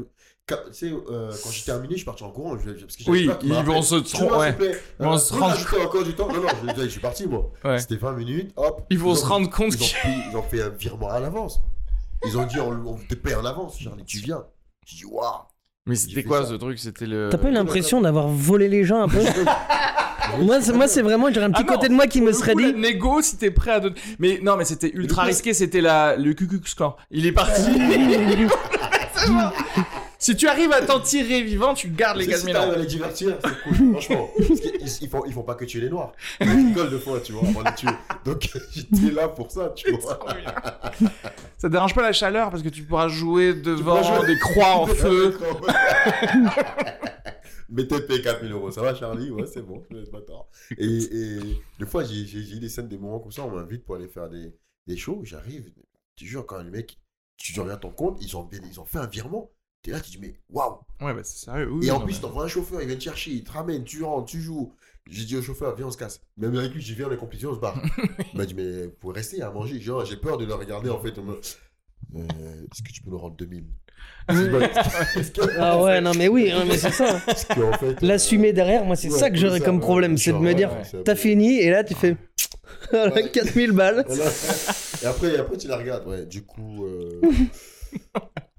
euh, 0.85 1.31
quand 1.43 1.49
j'ai 1.51 1.63
terminé, 1.63 1.93
je 1.93 1.97
suis 1.97 2.05
parti 2.05 2.23
en 2.23 2.31
courant. 2.31 2.57
Je, 2.57 2.71
parce 2.71 2.95
que 2.95 3.09
Oui, 3.11 3.29
ils 3.43 3.53
vont 3.53 3.81
se 3.81 3.95
tromper. 3.95 4.71
vont 4.99 5.13
euh, 5.13 5.17
se 5.17 5.33
rendre- 5.33 5.45
rajoutez 5.47 5.81
encore 5.81 6.03
du 6.03 6.13
temps? 6.13 6.27
Non, 6.31 6.41
non, 6.41 6.47
je, 6.77 6.83
je 6.83 6.87
suis 6.87 6.99
parti, 7.01 7.27
moi. 7.27 7.51
Ouais. 7.65 7.79
C'était 7.79 7.97
20 7.97 8.13
minutes. 8.13 8.53
Hop. 8.55 8.85
Ils 8.89 8.97
vont 8.99 9.11
ont- 9.11 9.15
se 9.15 9.25
rendre 9.25 9.49
compte 9.49 9.73
Ils 9.75 9.83
ont, 9.83 9.85
qu'ils- 9.85 10.23
ils 10.31 10.37
ont 10.37 10.43
fait 10.43 10.61
un 10.61 10.69
virement 10.69 11.09
à 11.09 11.19
l'avance. 11.19 11.59
Ils 12.25 12.37
ont 12.37 12.45
dit 12.45 12.59
on, 12.59 12.71
on 12.85 12.95
te 12.97 13.15
paie 13.15 13.35
en 13.35 13.43
avance. 13.43 13.79
Charlie, 13.79 14.05
tu 14.05 14.19
viens. 14.19 14.45
J'ai 14.85 14.97
dit 14.97 15.05
waouh. 15.05 15.41
Mais 15.87 15.95
c'était 15.95 16.23
quoi 16.23 16.43
ça. 16.43 16.49
ce 16.49 16.53
truc? 16.53 16.77
C'était 16.79 17.07
le. 17.07 17.29
T'as 17.31 17.37
pas 17.37 17.49
eu 17.49 17.53
l'impression 17.53 17.99
d'avoir 18.01 18.27
volé 18.27 18.69
les 18.69 18.83
gens 18.85 19.01
un 19.01 19.07
peu? 19.09 19.19
Moi, 20.39 20.61
c'est- 20.61 20.73
moi, 20.73 20.87
c'est 20.87 21.01
vraiment, 21.01 21.27
j'aurais 21.31 21.45
un 21.47 21.51
petit 21.51 21.63
Ah 21.65 21.71
non, 21.71 21.75
côté 21.75 21.89
de 21.89 21.93
moi 21.93 22.07
qui 22.07 22.21
me 22.21 22.31
serait 22.33 22.53
coup, 22.53 22.59
dit. 22.61 22.71
la 22.71 22.77
négo, 22.79 23.21
si 23.21 23.37
t'es 23.37 23.51
prêt 23.51 23.71
à 23.71 23.79
donner. 23.79 23.95
Mais 24.19 24.39
non, 24.41 24.55
mais 24.57 24.65
c'était 24.65 24.91
ultra 24.93 25.23
risqué. 25.23 25.53
C'était 25.53 25.81
la 25.81 26.15
le 26.15 26.33
Ku 26.33 26.47
Clan. 26.75 26.95
Il 27.11 27.25
est 27.25 27.31
parti. 27.31 27.61
si 30.19 30.35
tu 30.35 30.47
arrives 30.47 30.71
à 30.71 30.81
t'en 30.81 30.99
tirer 30.99 31.41
vivant, 31.41 31.73
tu 31.73 31.87
gardes 31.89 32.17
les 32.17 32.25
sais, 32.25 32.37
si 32.37 32.45
4000 32.45 32.53
t'arrives 32.55 32.73
à 32.73 32.77
les 32.77 32.85
divertir, 32.85 33.37
c'est 33.43 33.63
cool, 33.63 33.91
franchement. 33.91 34.29
Parce 34.37 34.59
qu'ils 34.59 34.71
ils 35.01 35.09
font, 35.09 35.23
ils 35.27 35.33
font 35.33 35.43
pas 35.43 35.55
que 35.55 35.65
tuer 35.65 35.81
les 35.81 35.89
noirs. 35.89 36.11
Ils 36.39 36.49
rigolent 36.49 36.89
de 36.91 36.97
fois, 36.97 37.19
tu 37.19 37.33
vois, 37.33 37.47
avant 37.47 37.61
de 37.63 37.67
les 37.69 37.75
tuer. 37.75 37.89
Donc 38.25 38.49
j'étais 38.71 39.11
là 39.13 39.27
pour 39.27 39.51
ça, 39.51 39.71
tu 39.75 39.91
vois. 39.91 40.19
Ça 41.57 41.67
te 41.67 41.73
dérange 41.73 41.93
pas 41.93 42.01
la 42.01 42.13
chaleur 42.13 42.49
parce 42.49 42.63
que 42.63 42.69
tu 42.69 42.81
pourras 42.83 43.07
jouer 43.07 43.53
devant 43.53 43.97
pourras 44.01 44.17
jouer- 44.19 44.27
des 44.27 44.39
croix 44.39 44.75
en 44.77 44.85
feu. 44.87 45.37
Mettez 47.71 48.01
payé 48.01 48.21
4000 48.21 48.51
euros, 48.51 48.69
ça 48.69 48.81
va 48.81 48.93
Charlie? 48.93 49.31
Ouais, 49.31 49.45
c'est 49.47 49.61
bon, 49.61 49.81
je 49.89 49.95
vais 49.95 50.03
être 50.03 50.11
bâtard. 50.11 50.45
Et, 50.77 50.85
et 50.85 51.39
des 51.79 51.85
fois, 51.85 52.03
j'ai 52.03 52.25
j'ai- 52.25 52.43
j'ai 52.43 52.57
eu 52.57 52.59
des 52.59 52.69
scènes, 52.69 52.87
des 52.89 52.97
moments 52.97 53.19
comme 53.19 53.31
ça, 53.31 53.43
on 53.45 53.51
m'invite 53.51 53.85
pour 53.85 53.95
aller 53.95 54.07
faire 54.09 54.29
des, 54.29 54.53
des 54.87 54.97
shows, 54.97 55.21
j'arrive, 55.23 55.71
tu 56.15 56.25
jures, 56.27 56.45
quand 56.45 56.61
les 56.61 56.69
mecs, 56.69 56.99
tu 57.37 57.59
regardes 57.59 57.81
ton 57.81 57.91
compte, 57.91 58.19
ils 58.21 58.35
ont, 58.37 58.47
ils 58.51 58.79
ont 58.79 58.85
fait 58.85 58.99
un 58.99 59.07
virement. 59.07 59.51
T'es 59.83 59.91
là, 59.91 59.99
tu 59.99 60.11
dis, 60.11 60.19
mais 60.19 60.35
waouh 60.49 60.77
Ouais, 60.99 61.11
bah 61.13 61.23
c'est 61.23 61.43
sérieux. 61.45 61.71
oui, 61.71 61.87
Et 61.87 61.91
en 61.91 61.97
non, 61.99 62.05
plus, 62.05 62.13
mais- 62.15 62.21
t'envoies 62.21 62.43
un 62.43 62.47
chauffeur, 62.47 62.81
il 62.83 62.87
vient 62.87 62.97
te 62.97 63.01
chercher, 63.01 63.31
il 63.31 63.43
te 63.43 63.51
ramène, 63.51 63.83
tu 63.83 64.03
rentres, 64.03 64.29
tu 64.29 64.39
joues. 64.41 64.75
J'ai 65.09 65.25
dit 65.25 65.35
au 65.37 65.41
chauffeur, 65.41 65.75
viens, 65.75 65.87
on 65.87 65.91
se 65.91 65.97
casse. 65.97 66.21
Même 66.37 66.55
avec 66.55 66.73
lui, 66.73 66.81
j'y 66.81 66.93
viens, 66.93 67.07
on 67.07 67.11
est 67.11 67.17
compliqués, 67.17 67.47
on 67.47 67.55
se 67.55 67.59
barre. 67.59 67.81
il 68.31 68.37
m'a 68.37 68.45
dit, 68.45 68.53
mais 68.53 68.85
vous 68.85 68.91
pouvez 68.99 69.15
rester 69.15 69.41
à 69.41 69.49
manger. 69.49 69.79
Genre, 69.81 70.05
j'ai 70.05 70.17
peur 70.17 70.37
de 70.37 70.45
le 70.45 70.53
regarder, 70.53 70.89
en 70.91 70.99
fait. 71.01 71.17
me- 71.17 71.39
Euh, 72.15 72.21
Est-ce 72.71 72.83
que 72.83 72.91
tu 72.91 73.01
peux 73.01 73.09
nous 73.09 73.17
rendre 73.17 73.35
2000 73.37 73.63
Est-ce 73.63 73.63
que- 73.63 73.80
Ah 75.59 75.81
ouais, 75.81 75.99
non 76.01 76.11
mais 76.17 76.27
oui, 76.27 76.51
hein, 76.51 76.63
mais 76.67 76.77
c'est 76.77 76.91
ça. 76.91 77.19
Fait, 77.19 77.59
euh, 77.59 77.93
L'assumer 78.01 78.53
derrière, 78.53 78.85
moi, 78.85 78.95
c'est 78.95 79.09
ouais, 79.09 79.17
ça 79.17 79.29
que 79.29 79.35
j'aurais 79.37 79.59
comme 79.59 79.79
problème, 79.79 80.17
c'est 80.17 80.31
de 80.31 80.37
me 80.37 80.53
dire, 80.53 80.71
t'as 81.03 81.15
fini, 81.15 81.59
et 81.59 81.69
là, 81.69 81.83
tu 81.83 81.95
fais. 81.95 82.15
Voilà, 82.91 83.13
Ouais. 83.13 83.29
4000 83.31 83.71
balles. 83.73 84.05
Et 85.01 85.05
après, 85.05 85.37
après, 85.37 85.57
tu 85.57 85.67
la 85.67 85.77
regardes. 85.77 86.07
Ouais, 86.07 86.25
du 86.25 86.43
coup, 86.43 86.85
euh, 86.85 87.21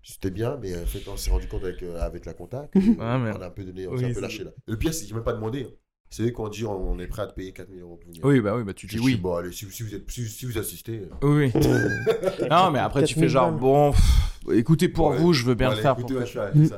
C'était 0.02 0.30
bien, 0.30 0.58
mais 0.60 0.76
en 0.76 0.86
fait, 0.86 1.00
on 1.08 1.16
s'est 1.16 1.30
rendu 1.30 1.48
compte 1.48 1.64
avec, 1.64 1.82
euh, 1.82 2.00
avec 2.00 2.26
la 2.26 2.32
Ouais, 2.32 2.48
mais- 2.74 3.32
on 3.36 3.40
a 3.42 3.46
un 3.46 3.50
peu 3.50 3.64
donné, 3.64 3.86
on 3.88 3.96
s'est 3.96 4.04
un 4.06 4.12
peu 4.12 4.20
lâché 4.20 4.44
là. 4.44 4.50
Et 4.68 4.70
le 4.70 4.76
pire, 4.78 4.94
c'est 4.94 5.06
j'ai 5.06 5.14
même 5.14 5.24
pas 5.24 5.32
demandé. 5.32 5.66
C'est 6.12 6.24
eux 6.24 6.30
qui 6.30 6.40
ont 6.40 6.48
dit 6.48 6.64
on, 6.66 6.90
on 6.92 6.98
est 6.98 7.06
prêt 7.06 7.22
à 7.22 7.26
te 7.26 7.34
payer 7.34 7.52
4000 7.52 7.80
euros 7.80 7.96
pour 7.96 8.06
venir. 8.10 8.22
Oui, 8.24 8.40
bah 8.40 8.54
oui, 8.56 8.64
bah 8.64 8.74
tu 8.74 8.86
dis 8.86 8.98
oui. 9.00 9.16
Bon, 9.16 9.34
allez, 9.36 9.50
si, 9.50 9.68
si 9.70 9.82
vous, 9.82 9.94
êtes, 9.94 10.10
si, 10.10 10.28
si 10.28 10.44
vous 10.44 10.58
assistez. 10.58 11.08
euh, 11.22 11.26
Oui, 11.26 11.50
oui. 11.54 11.60
non, 12.50 12.70
mais 12.70 12.78
après, 12.80 13.02
tu 13.04 13.14
4000 13.14 13.24
fais 13.24 13.28
genre, 13.28 13.50
balles. 13.50 13.60
bon, 13.60 13.92
pff, 13.92 14.52
écoutez, 14.58 14.88
pour 14.90 15.08
Ouais. 15.08 15.16
vous, 15.18 15.32
je 15.32 15.44
veux 15.46 15.54
bien 15.54 15.68
le 15.68 15.72
allez, 15.72 15.82
faire. 15.82 15.92
écoutez, 15.98 16.14
pour- 16.14 16.26
ça. 16.28 16.52
tu 16.52 16.68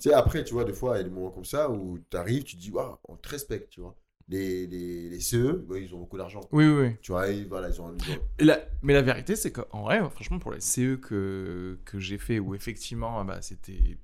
sais, 0.00 0.12
après, 0.14 0.42
tu 0.42 0.54
vois, 0.54 0.64
des 0.64 0.72
fois, 0.72 0.96
il 0.96 0.98
y 0.98 1.00
a 1.00 1.04
des 1.04 1.10
moments 1.14 1.30
comme 1.30 1.44
ça 1.44 1.70
où 1.70 1.98
tu 2.10 2.16
arrives, 2.16 2.44
tu 2.44 2.56
te 2.56 2.60
dis, 2.62 2.70
waouh, 2.70 2.96
on 3.08 3.16
te 3.16 3.28
respecte, 3.28 3.68
tu 3.70 3.80
vois. 3.82 3.94
Les, 4.26 4.66
les, 4.66 5.10
les 5.10 5.20
CE, 5.20 5.62
ouais, 5.68 5.82
ils 5.82 5.94
ont 5.94 5.98
beaucoup 5.98 6.16
d'argent. 6.16 6.40
Oui, 6.50 6.66
oui, 6.66 6.86
oui. 6.86 6.96
Tu 7.02 7.12
vois, 7.12 7.28
ils, 7.28 7.46
voilà, 7.46 7.68
ils 7.68 7.78
ont, 7.82 7.94
ils 7.94 8.10
ont- 8.12 8.18
la- 8.38 8.60
Mais 8.82 8.94
la 8.94 9.02
vérité, 9.02 9.36
c'est 9.36 9.52
qu'en 9.52 9.82
vrai, 9.82 10.00
franchement, 10.10 10.38
pour 10.38 10.50
les 10.52 10.60
CE 10.62 10.96
que, 10.96 11.78
que 11.84 11.98
j'ai 11.98 12.16
fait, 12.16 12.38
où 12.38 12.54
effectivement, 12.54 13.22
bah, 13.26 13.42
c'était 13.42 13.98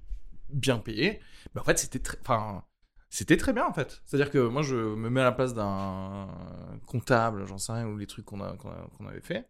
bien 0.51 0.77
payé, 0.79 1.21
bah, 1.55 1.63
en 1.63 1.65
fait, 1.65 1.79
c'était 1.79 2.01
très... 2.01 2.19
Enfin, 2.21 2.63
c'était 3.11 3.37
très 3.37 3.53
bien, 3.53 3.67
en 3.67 3.73
fait. 3.73 4.01
C'est-à-dire 4.07 4.31
que 4.31 4.39
moi, 4.49 4.63
je 4.63 4.77
me 4.77 5.11
mets 5.11 5.21
à 5.21 5.25
la 5.25 5.33
place 5.33 5.53
d'un 5.55 6.29
comptable, 6.87 7.47
j'en 7.47 7.59
sais 7.59 7.73
rien, 7.73 7.87
ou 7.87 7.97
les 7.99 8.07
trucs 8.07 8.25
qu'on 8.25 8.41
a, 8.41 8.49
a- 8.49 9.09
avait 9.09 9.21
fait. 9.21 9.47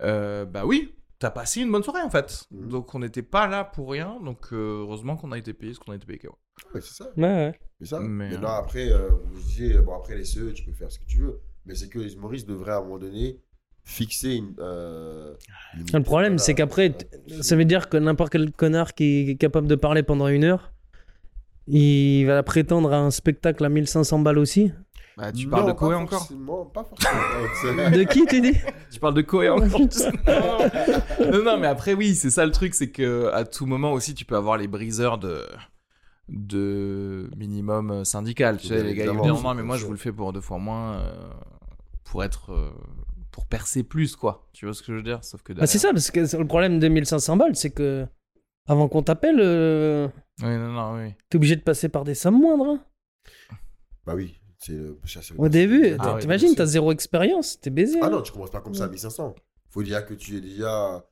Euh, 0.00 0.44
bah 0.46 0.64
oui, 0.64 0.94
t'as 1.18 1.30
passé 1.30 1.60
une 1.60 1.70
bonne 1.70 1.82
soirée, 1.82 2.02
en 2.02 2.10
fait. 2.10 2.44
Mhm. 2.50 2.68
Donc, 2.68 2.94
on 2.94 2.98
n'était 3.00 3.22
pas 3.22 3.46
là 3.46 3.64
pour 3.64 3.90
rien. 3.90 4.18
Donc, 4.24 4.52
euh, 4.52 4.80
heureusement 4.82 5.16
qu'on 5.16 5.32
a 5.32 5.38
été 5.38 5.52
payé 5.52 5.74
ce 5.74 5.78
qu'on 5.80 5.92
a 5.92 5.96
été 5.96 6.06
payé. 6.06 6.18
quoi. 6.18 6.38
Ouais, 6.74 6.80
c'est 6.80 6.94
ça. 6.94 7.10
Ouais, 7.16 7.22
ouais. 7.22 7.60
C'est 7.80 7.86
ça. 7.88 8.00
Mais, 8.00 8.28
Mais, 8.30 8.34
euh, 8.36 8.38
non, 8.38 8.48
après, 8.48 8.90
euh, 8.90 9.08
vous 9.32 9.40
disiez, 9.40 9.78
bon, 9.78 9.94
après 9.96 10.16
les 10.16 10.24
CE, 10.24 10.52
tu 10.52 10.64
peux 10.64 10.72
faire 10.72 10.90
ce 10.90 10.98
que 10.98 11.04
tu 11.06 11.18
veux. 11.18 11.40
Mais 11.66 11.74
c'est 11.74 11.88
que 11.88 11.98
les 11.98 12.14
humoristes 12.14 12.48
devraient 12.48 12.72
à 12.72 12.78
un 12.78 12.82
moment 12.82 12.98
donné 12.98 13.40
fixer 13.84 14.34
une. 14.34 14.54
euh, 14.60 15.34
une- 15.74 15.86
Le 15.92 16.02
problème, 16.04 16.38
c'est 16.38 16.54
qu'après, 16.54 16.96
ça 17.40 17.56
veut 17.56 17.64
dire 17.64 17.88
que 17.88 17.96
n'importe 17.96 18.30
quel 18.32 18.52
connard 18.52 18.94
qui 18.94 19.30
est 19.30 19.36
capable 19.36 19.66
de 19.66 19.74
parler 19.74 20.02
pendant 20.04 20.28
une 20.28 20.44
heure, 20.44 20.72
il 21.80 22.24
va 22.26 22.42
prétendre 22.42 22.92
à 22.92 22.98
un 22.98 23.10
spectacle 23.10 23.64
à 23.64 23.68
1500 23.68 24.18
balles 24.20 24.38
aussi. 24.38 24.72
Bah, 25.16 25.30
tu 25.32 25.44
Non, 25.46 25.50
parles 25.50 25.66
de 25.68 25.72
Koé 25.72 25.94
encore 25.94 26.18
forcément, 26.20 26.64
Pas 26.66 26.84
forcément. 26.84 27.90
De 27.90 28.02
qui, 28.04 28.24
tu 28.26 28.40
dis 28.40 28.54
Tu 28.90 28.98
parles 28.98 29.14
de 29.14 29.20
Koé 29.22 29.48
encore 29.50 29.80
non, 29.80 31.42
non, 31.44 31.58
mais 31.58 31.66
après, 31.66 31.94
oui, 31.94 32.14
c'est 32.14 32.30
ça 32.30 32.44
le 32.46 32.50
truc, 32.50 32.74
c'est 32.74 32.90
que 32.90 33.30
à 33.32 33.44
tout 33.44 33.66
moment 33.66 33.92
aussi, 33.92 34.14
tu 34.14 34.24
peux 34.24 34.36
avoir 34.36 34.56
les 34.56 34.68
briseurs 34.68 35.18
de 35.18 35.44
de 36.28 37.28
minimum 37.36 38.04
syndical. 38.04 38.56
Tu 38.56 38.68
sais, 38.68 38.82
les 38.82 38.94
gars, 38.94 39.04
ils 39.06 39.12
non, 39.12 39.54
mais 39.54 39.62
moi, 39.62 39.76
je 39.76 39.84
vous 39.84 39.92
le 39.92 39.98
fais 39.98 40.12
pour 40.12 40.32
deux 40.32 40.40
fois 40.40 40.58
moins 40.58 40.94
euh, 40.94 41.12
pour 42.04 42.24
être. 42.24 42.52
euh, 42.52 42.70
pour 43.32 43.46
percer 43.46 43.82
plus, 43.82 44.14
quoi. 44.14 44.46
Tu 44.52 44.66
vois 44.66 44.74
ce 44.74 44.82
que 44.82 44.92
je 44.92 44.96
veux 44.98 45.02
dire? 45.02 45.24
Sauf 45.24 45.42
que 45.42 45.52
Ah, 45.58 45.66
C'est 45.66 45.78
ça, 45.78 45.90
parce 45.92 46.10
que 46.10 46.20
le 46.36 46.46
problème 46.46 46.78
de 46.78 46.88
1500 46.88 47.36
balles, 47.38 47.56
c'est 47.56 47.70
que 47.70 48.06
avant 48.68 48.88
qu'on 48.88 49.02
t'appelle, 49.02 49.40
euh, 49.40 50.06
Oui, 50.42 50.48
non, 50.56 50.72
non, 50.72 50.94
oui. 50.96 51.14
t'es 51.28 51.36
obligé 51.36 51.56
de 51.56 51.62
passer 51.62 51.88
par 51.88 52.04
des 52.04 52.14
sommes 52.14 52.40
moindres. 52.40 52.66
hein. 52.66 52.84
Bah 54.06 54.14
oui. 54.16 54.38
c'est 54.58 54.72
le- 54.72 54.98
c'est- 55.06 55.34
Au 55.38 55.48
début, 55.48 55.96
Ah 55.98 56.14
ouais, 56.14 56.20
t'imagines, 56.20 56.48
bien 56.48 56.56
t'as 56.56 56.64
sûr. 56.66 56.72
zéro 56.72 56.92
expérience, 56.92 57.60
t'es 57.60 57.70
baisé. 57.70 57.98
Ah 58.02 58.06
hein. 58.06 58.10
non, 58.10 58.22
tu 58.22 58.32
commences 58.32 58.50
pas 58.50 58.60
comme 58.60 58.74
ça 58.74 58.84
à 58.84 58.88
1500. 58.88 59.34
Faut 59.70 59.82
déjà 59.82 60.02
que 60.02 60.14
tu 60.14 60.36
es 60.36 60.40
déjà. 60.40 61.04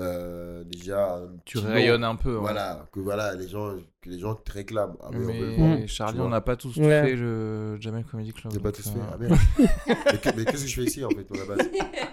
euh, 0.00 0.62
déjà 0.64 1.14
un 1.16 1.26
Tu 1.44 1.56
petit 1.58 1.66
nom. 1.66 1.72
rayonnes 1.72 2.04
un 2.04 2.14
peu. 2.14 2.34
Voilà, 2.34 2.86
que 2.92 3.00
voilà, 3.00 3.34
les 3.34 3.48
gens, 3.48 3.74
que 4.00 4.08
les 4.10 4.18
gens 4.20 4.34
te 4.36 4.52
réclament. 4.52 4.96
Ah, 5.00 5.08
mais 5.10 5.16
on 5.18 5.20
veut 5.22 5.32
le 5.32 5.46
Mais 5.48 5.56
voir, 5.56 5.88
Charlie, 5.88 6.14
tu 6.14 6.20
on 6.20 6.22
vois. 6.24 6.30
n'a 6.30 6.40
pas 6.40 6.54
tous 6.54 6.76
Ouais. 6.76 7.02
fait 7.02 7.16
le 7.16 7.80
Jamel 7.80 8.04
Comedy 8.04 8.32
Club. 8.32 8.52
J'ai 8.52 8.60
pas 8.60 8.70
donc, 8.70 8.76
tous 8.80 8.88
euh, 8.90 8.92
fait. 8.92 9.00
Ah 9.12 9.16
merde. 9.18 9.38
mais 9.88 10.18
que- 10.18 10.36
mais 10.36 10.44
qu'est-ce 10.44 10.62
que 10.62 10.68
je 10.68 10.74
fais 10.76 10.84
ici 10.86 11.04
en 11.04 11.08
fait, 11.10 11.26
à 11.32 11.36
la 11.36 11.44
base? 11.56 11.68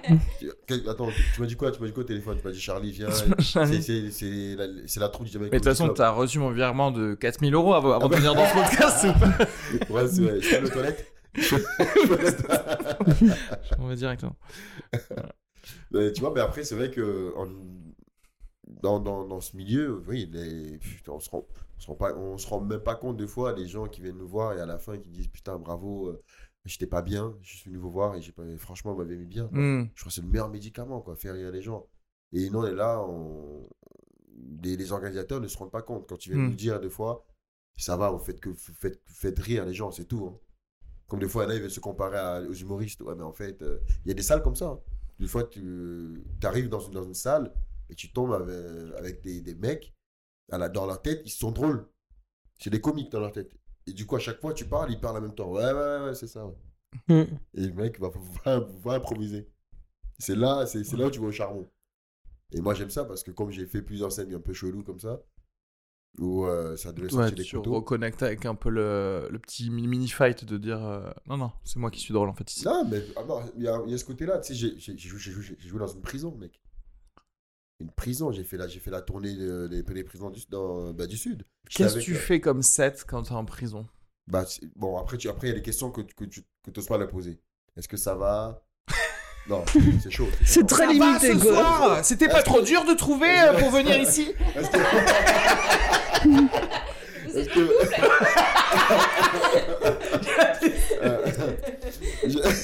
Attends, 0.90 1.10
tu 1.36 1.42
m'as 1.42 1.48
dit 1.48 1.56
quoi? 1.56 1.72
Tu 1.72 1.80
m'as 1.82 1.88
dit 1.88 1.94
quoi 1.94 2.04
au 2.04 2.06
téléphone? 2.06 2.38
Tu 2.40 2.46
m'as 2.48 2.54
dit 2.54 2.60
Charlie, 2.60 2.92
viens. 2.92 3.10
C'est- 3.40 3.82
C'est 3.82 4.12
c'est 4.12 4.56
la, 4.56 4.66
c'est 4.88 5.00
la 5.00 5.10
troupe 5.10 5.26
du 5.28 5.32
Jamaica. 5.32 5.50
Mais 5.52 5.60
de 5.60 5.64
toute 5.64 5.72
façon, 5.72 5.90
t'as 5.94 6.10
reçu 6.12 6.40
mon 6.40 6.52
virement 6.52 6.92
de 6.92 7.14
4000 7.14 7.54
euros 7.54 7.74
avant, 7.74 7.92
avant 7.94 8.10
de 8.10 8.16
venir 8.16 8.34
dans 8.36 8.46
ce 8.48 8.54
podcast 8.54 9.06
ou 9.06 9.20
pas? 9.20 9.46
Ouais, 9.94 10.08
c'est 10.08 10.22
vrai. 10.22 10.42
Je 10.42 10.46
suis 10.48 10.56
allé 10.56 10.68
aux 10.68 10.70
toilettes. 10.72 11.12
Je 11.36 11.56
reste- 12.16 12.48
On 13.80 13.88
va 13.88 13.96
directement. 13.96 14.36
Mais 15.92 16.12
tu 16.14 16.22
vois, 16.22 16.32
mais 16.34 16.42
après, 16.42 16.64
c'est 16.64 16.76
vrai 16.76 16.92
que 16.92 17.34
en- 17.38 17.48
dans, 18.82 19.00
dans, 19.00 19.26
dans 19.26 19.42
ce 19.42 19.56
milieu, 19.56 20.04
oui, 20.08 20.30
les- 20.32 20.78
putain, 20.78 21.14
on 21.14 21.20
se 21.20 21.30
rend, 21.30 21.46
on 21.78 21.82
se 21.82 21.88
rend 21.88 21.96
pas, 21.96 22.14
on 22.16 22.38
se 22.38 22.48
rend 22.48 22.62
même 22.62 22.80
pas 22.80 22.96
compte 22.96 23.18
des 23.18 23.28
fois 23.28 23.54
des 23.54 23.68
gens 23.68 23.88
qui 23.88 24.02
viennent 24.02 24.18
nous 24.18 24.28
voir 24.28 24.54
et 24.58 24.62
à 24.62 24.66
la 24.66 24.78
fin 24.78 24.98
qui 24.98 25.10
disent 25.10 25.28
putain 25.28 25.58
bravo, 25.58 26.08
euh, 26.10 26.22
j'étais 26.66 26.88
pas 26.88 27.02
bien, 27.02 27.36
je 27.42 27.58
suis 27.58 27.70
venu 27.70 27.80
vous 27.80 27.92
voir 27.92 28.16
et 28.16 28.22
j'ai 28.22 28.32
pas, 28.32 28.44
franchement, 28.58 28.94
vous 28.94 29.00
m'avez 29.00 29.18
mis 29.18 29.26
bien. 29.26 29.46
Hmm. 29.52 29.88
Je 29.94 30.02
crois 30.02 30.10
que 30.10 30.14
c'est 30.14 30.22
le 30.22 30.28
meilleur 30.28 30.50
médicament, 30.50 31.02
quoi, 31.02 31.16
faire 31.16 31.34
rire 31.36 31.52
les 31.52 31.62
gens. 31.62 31.88
Et 32.34 32.50
nous, 32.50 32.60
on 32.60 32.66
est 32.66 32.74
là, 32.74 33.02
on... 33.08 33.68
les, 34.64 34.76
les 34.76 34.92
organisateurs 34.92 35.40
ne 35.42 35.48
se 35.48 35.58
rendent 35.58 35.72
pas 35.72 35.82
compte 35.84 36.08
quand 36.08 36.26
ils 36.26 36.30
viennent 36.34 36.46
Mm. 36.46 36.50
nous 36.50 36.56
dire 36.56 36.80
des 36.80 36.90
fois, 36.90 37.26
ça 37.78 37.96
va, 37.98 38.10
vous 38.10 38.20
faites, 38.20 38.40
que, 38.40 38.50
vous 38.50 38.56
faites, 38.58 39.02
vous 39.08 39.14
faites 39.14 39.38
rire 39.40 39.66
les 39.66 39.74
gens, 39.74 39.92
c'est 39.92 40.06
tout. 40.06 40.26
hein. 40.26 40.40
Comme 41.08 41.20
des 41.20 41.28
fois, 41.28 41.50
a, 41.50 41.54
ils 41.54 41.62
veulent 41.62 41.70
se 41.70 41.80
comparer 41.80 42.18
à- 42.18 42.42
aux 42.42 42.54
humoristes. 42.54 43.02
Ouais, 43.02 43.14
mais 43.16 43.24
en 43.24 43.32
fait, 43.34 43.62
euh, 43.62 43.80
il 44.04 44.08
y 44.10 44.12
a 44.12 44.16
des 44.16 44.24
salles 44.24 44.42
comme 44.42 44.56
ça. 44.56 44.70
hein. 44.70 44.80
Des 45.20 45.28
fois, 45.28 45.44
tu 45.44 46.24
arrives 46.44 46.68
dans 46.68 46.80
une, 46.80 46.94
dans 46.94 47.04
une 47.04 47.14
salle 47.14 47.54
et 47.90 47.96
tu 47.96 48.12
tombes 48.12 48.34
avec, 48.34 48.96
avec 48.98 49.22
des, 49.22 49.40
des 49.42 49.54
mecs, 49.56 49.94
à 50.52 50.58
la- 50.58 50.68
dans 50.70 50.86
leur 50.88 51.02
tête, 51.02 51.22
ils 51.26 51.30
sont 51.30 51.52
drôles. 51.52 51.88
C'est 52.60 52.70
des 52.72 52.82
comiques 52.82 53.12
dans 53.12 53.20
leur 53.20 53.32
tête. 53.32 53.52
Et 53.88 53.94
du 53.94 54.06
coup, 54.06 54.16
à 54.16 54.20
chaque 54.20 54.40
fois, 54.42 54.54
tu 54.54 54.66
parles, 54.66 54.92
ils 54.92 55.00
parlent 55.00 55.18
en 55.18 55.22
même 55.22 55.36
temps. 55.36 55.52
Ouais, 55.52 55.64
ouais, 55.72 56.06
ouais, 56.06 56.16
c'est 56.16 56.28
ça. 56.28 56.46
ouais. 56.46 56.56
Mm. 57.08 57.38
Et 57.56 57.68
le 57.68 57.74
mec 57.74 58.00
va, 58.00 58.10
va, 58.46 58.60
va 58.60 58.94
improviser. 58.94 59.50
C'est 60.20 60.36
là, 60.36 60.66
c'est 60.66 60.90
là 60.94 61.08
où 61.08 61.12
tu 61.12 61.20
vois 61.20 61.30
le 61.30 61.34
charbon. 61.34 61.70
Et 62.54 62.62
moi, 62.62 62.74
j'aime 62.74 62.90
ça 62.90 63.06
parce 63.06 63.24
que 63.24 63.32
comme 63.32 63.52
j'ai 63.52 63.66
fait 63.66 63.82
plusieurs 63.82 64.12
scènes 64.12 64.34
un 64.34 64.40
peu 64.40 64.54
cheloues 64.54 64.84
comme 64.84 65.00
ça, 65.00 65.22
où 66.18 66.46
euh, 66.46 66.78
ça 66.78 66.94
devait 66.94 67.10
Ouais, 67.12 67.12
sortir 67.12 67.36
des 67.36 67.44
tu 67.44 67.58
couteaux. 67.58 67.74
reconnectes 67.76 68.24
avec 68.24 68.46
un 68.46 68.56
peu 68.56 68.70
le, 68.70 69.28
le 69.30 69.40
petit 69.40 69.70
mini-fight 69.70 70.46
de 70.46 70.58
dire 70.58 70.84
euh, 70.86 71.12
non, 71.28 71.38
non, 71.38 71.52
c'est 71.64 71.80
moi 71.80 71.92
qui 71.92 72.00
suis 72.00 72.14
drôle 72.14 72.30
en 72.30 72.34
fait 72.34 72.50
ici. 72.52 72.66
Non, 72.66 72.86
mais 72.86 73.02
ah 73.16 73.24
il 73.58 73.64
y, 73.64 73.68
a, 73.68 73.82
il 73.86 73.92
y 73.92 73.94
a 73.94 73.98
ce 73.98 74.06
côté-là. 74.06 74.40
Tu 74.40 74.56
sais, 74.56 74.76
j'ai 74.80 74.98
joué 75.68 75.80
dans 75.80 75.88
une 75.88 76.02
prison, 76.02 76.36
mec. 76.38 76.62
Une 77.82 77.92
prison. 77.92 78.32
J'ai 78.32 78.44
fait 78.44 78.58
la, 78.58 78.68
j'ai 78.68 78.80
fait 78.80 78.92
la 78.92 79.02
tournée 79.02 79.34
de- 79.36 79.68
des, 79.68 79.84
des 79.84 80.04
prisons 80.04 80.30
du, 80.30 80.42
dans, 80.50 80.94
bah, 80.94 81.08
du 81.08 81.18
Sud. 81.18 81.44
Qu'est-ce 81.70 81.96
que 81.96 82.00
tu 82.00 82.14
euh, 82.14 82.18
fais 82.20 82.40
comme 82.40 82.62
set 82.62 83.04
quand 83.08 83.24
t'es 83.24 83.34
en 83.34 83.44
prison? 83.46 83.86
Bah, 84.28 84.46
Bon, 84.76 84.98
après, 84.98 85.18
tu- 85.18 85.28
après, 85.30 85.48
il 85.48 85.50
y 85.52 85.54
a 85.54 85.58
des 85.58 85.62
questions 85.62 85.92
que, 85.92 86.02
que 86.02 86.24
tu 86.26 86.42
que 86.64 86.72
oses 86.80 86.88
pas 86.88 86.98
leur 86.98 87.10
poser. 87.10 87.40
Est-ce 87.78 87.88
que 87.88 87.98
ça 87.98 88.16
va? 88.16 88.62
Non, 89.48 89.64
c'est 90.02 90.10
chaud. 90.10 90.28
C'est 90.44 90.66
très 90.66 90.88
Ça 90.88 90.88
va 90.88 90.94
limité, 90.94 91.34
ce 91.34 91.38
quoi. 91.38 91.54
soir? 91.54 92.04
C'était 92.04 92.28
pas 92.28 92.42
trop 92.42 92.62
que- 92.62 92.66
dur 92.66 92.84
de 92.84 92.96
trouver 92.96 93.30
euh, 93.30 93.60
pour 93.60 93.70
venir 93.70 93.96
ici? 94.02 94.34
Est-ce 94.56 94.72
que... 94.72 94.78
Est-ce 97.38 97.50
que... 97.50 97.70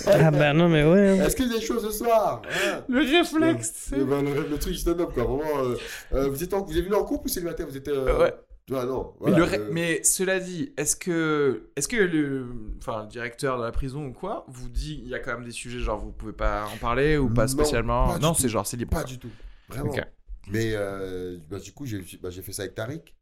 Ah 0.08 0.32
bah 0.32 0.54
non, 0.54 0.70
mais 0.70 0.84
ouais. 0.84 1.20
hein. 1.20 1.26
Est-ce 1.26 1.36
qu'il 1.36 1.48
y 1.48 1.56
a 1.56 1.60
des 1.60 1.66
choses 1.66 1.84
ce 1.84 1.92
soir 1.92 2.42
hein 2.46 2.84
Le 2.88 3.00
réflexe 3.00 3.92
le, 3.96 4.06
ben, 4.06 4.22
le, 4.24 4.48
le 4.48 4.58
truc 4.58 4.76
stand-up, 4.76 5.12
quoi. 5.14 5.24
Vraiment, 5.24 5.64
euh, 5.64 5.76
euh, 6.14 6.30
vous, 6.30 6.44
êtes 6.44 6.54
en, 6.54 6.64
vous 6.64 6.78
êtes 6.78 6.84
venu 6.84 6.96
en 6.96 7.04
couple 7.04 7.26
ou 7.26 7.30
célibataire 7.30 7.68
Vous 7.68 7.78
êtes. 7.78 7.88
euh, 7.88 8.20
Ouais. 8.20 8.34
Ah 8.74 8.86
non. 8.86 9.14
mais, 9.20 9.32
voilà, 9.32 9.38
le 9.38 9.44
ré- 9.44 9.58
euh, 9.60 9.70
mais 9.74 10.02
cela 10.04 10.40
dit, 10.40 10.72
est-ce 10.78 10.96
que, 10.96 11.72
est-ce 11.76 11.90
que 11.90 11.98
le, 11.98 12.46
enfin, 12.78 13.02
le 13.04 13.10
directeur 13.10 13.58
de 13.58 13.64
la 13.64 13.72
prison 13.72 14.06
ou 14.06 14.14
quoi 14.14 14.46
vous 14.48 14.70
dit 14.70 15.02
il 15.04 15.10
y 15.10 15.16
a 15.16 15.20
quand 15.20 15.34
même 15.34 15.44
des 15.44 15.52
sujets 15.52 15.80
genre 15.80 16.00
vous 16.00 16.12
pouvez 16.14 16.32
pas 16.32 16.68
en 16.74 16.78
parler 16.78 17.18
ou 17.18 17.28
pas 17.30 17.42
Non, 17.42 17.48
spécialement 17.48 18.08
pas 18.08 18.16
du 18.20 18.22
Non, 18.22 18.34
tout. 18.34 18.42
c'est 18.42 18.48
genre 18.50 18.66
c'est 18.66 18.78
libre. 18.78 18.92
Pas 18.92 19.04
du 19.04 19.18
tout. 19.20 19.32
Vraiment. 19.68 19.90
Ok. 19.92 20.02
Mais 20.48 20.72
euh, 20.74 21.38
bah, 21.50 21.60
du 21.60 21.74
coup, 21.74 21.86
j'ai 21.86 22.02
bah, 22.22 22.30
j'ai 22.30 22.42
fait 22.42 22.54
ça 22.54 22.62
avec 22.62 22.76
Tariq. 22.76 23.14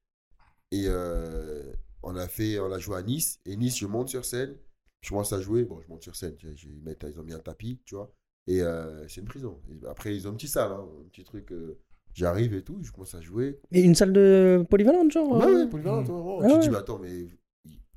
Et 0.72 0.84
euh, 0.86 1.64
on, 2.04 2.16
a 2.16 2.28
fait, 2.28 2.60
on 2.60 2.72
a 2.72 2.78
joué 2.78 2.98
à 2.98 3.02
Nice. 3.02 3.40
Et 3.48 3.56
Nice, 3.56 3.80
je 3.80 3.88
monte 3.88 4.10
sur 4.10 4.26
scène. 4.26 4.56
Je 5.02 5.10
commence 5.10 5.32
à 5.34 5.42
jouer. 5.42 5.64
Bon, 5.64 5.80
je 5.82 5.88
monte 5.88 6.04
sur 6.04 6.16
scène. 6.16 6.36
J'ai- 6.40 6.56
j'ai- 6.56 6.70
Ils, 6.70 6.84
mettent- 6.84 7.06
ils 7.10 7.20
ont 7.20 7.24
mis 7.24 7.34
un 7.34 7.40
tapis, 7.40 7.80
tu 7.86 7.96
vois. 7.96 8.12
Et 8.48 8.62
euh, 8.62 9.08
c'est 9.08 9.22
une 9.22 9.28
prison. 9.28 9.60
Et 9.70 9.86
après, 9.88 10.16
ils 10.16 10.28
ont 10.28 10.32
un 10.32 10.36
petit 10.36 10.48
salle, 10.48 10.72
hein, 10.72 10.86
un 11.06 11.10
petit 11.10 11.24
truc. 11.24 11.52
euh, 11.52 11.78
J'arrive 12.16 12.54
et 12.56 12.64
tout. 12.64 12.80
Je 12.82 12.92
commence 12.92 13.14
à 13.16 13.22
jouer. 13.22 13.60
Et 13.72 13.82
une 13.82 13.94
salle 13.96 14.12
de 14.12 14.66
polyvalente, 14.70 15.12
genre 15.12 15.32
Ouais, 15.32 15.46
euh, 15.46 15.64
ouais, 15.64 15.70
polyvalent, 15.70 16.04
toi, 16.04 16.16
vraiment. 16.20 16.40
Ah 16.42 16.46
tu 16.48 16.50
te 16.50 16.54
ouais. 16.56 16.60
dis, 16.62 16.70
mais 16.72 16.78
attends, 16.78 17.00
mais 17.00 17.12
il- 17.12 17.38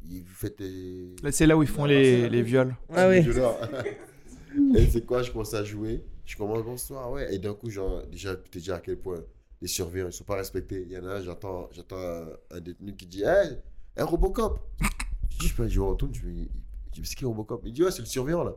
il- 0.05 0.22
vous 0.22 0.34
faites 0.34 0.59
des. 0.59 1.16
Là, 1.22 1.32
c'est 1.32 1.46
là 1.46 1.57
où 1.57 1.62
ils 1.62 1.68
font 1.68 1.84
Ah, 1.84 1.88
les, 1.88 2.28
les 2.28 2.42
viols. 2.42 2.76
Ah 2.90 3.09
ouais. 3.09 3.24
et 4.76 4.86
c'est 4.90 5.05
quoi, 5.07 5.22
je 5.22 5.32
commence 5.32 5.55
à 5.55 5.64
jouer. 5.64 6.05
Je 6.24 6.36
commence 6.36 6.62
bonsoir, 6.62 7.11
ouais. 7.11 7.34
Et 7.34 7.38
d'un 7.38 7.55
coup, 7.55 7.70
genre, 7.70 8.07
déjà, 8.07 8.36
tu 8.36 8.50
te 8.50 8.59
dis 8.59 8.70
à 8.70 8.78
quel 8.80 8.98
point 8.98 9.24
les 9.61 9.66
surveillants, 9.68 10.09
ils 10.09 10.12
sont 10.12 10.24
pas 10.24 10.36
respectés. 10.36 10.82
Il 10.86 10.92
y 10.92 10.98
en 10.98 11.07
a 11.07 11.14
un, 11.16 11.22
j'entends, 11.22 11.68
j'entends 11.72 11.98
un, 11.98 12.28
un 12.50 12.61
détenu 12.61 12.94
qui 12.94 13.07
dit, 13.07 13.22
hey, 13.22 13.57
un 13.96 14.05
Robocop. 14.05 14.61
je 15.30 15.38
dis, 15.38 15.48
je 15.48 15.55
peux, 15.57 15.66
je 15.68 15.80
retourne, 15.80 16.14
je 16.14 16.26
me 16.26 16.32
dis, 16.32 16.50
mais 17.01 17.07
c'est 17.07 17.14
qui 17.16 17.24
Robocop? 17.24 17.62
Il 17.64 17.72
dit, 17.72 17.82
ouais, 17.82 17.90
c'est 17.90 18.01
le 18.03 18.07
surveillant, 18.07 18.45
là. 18.45 18.57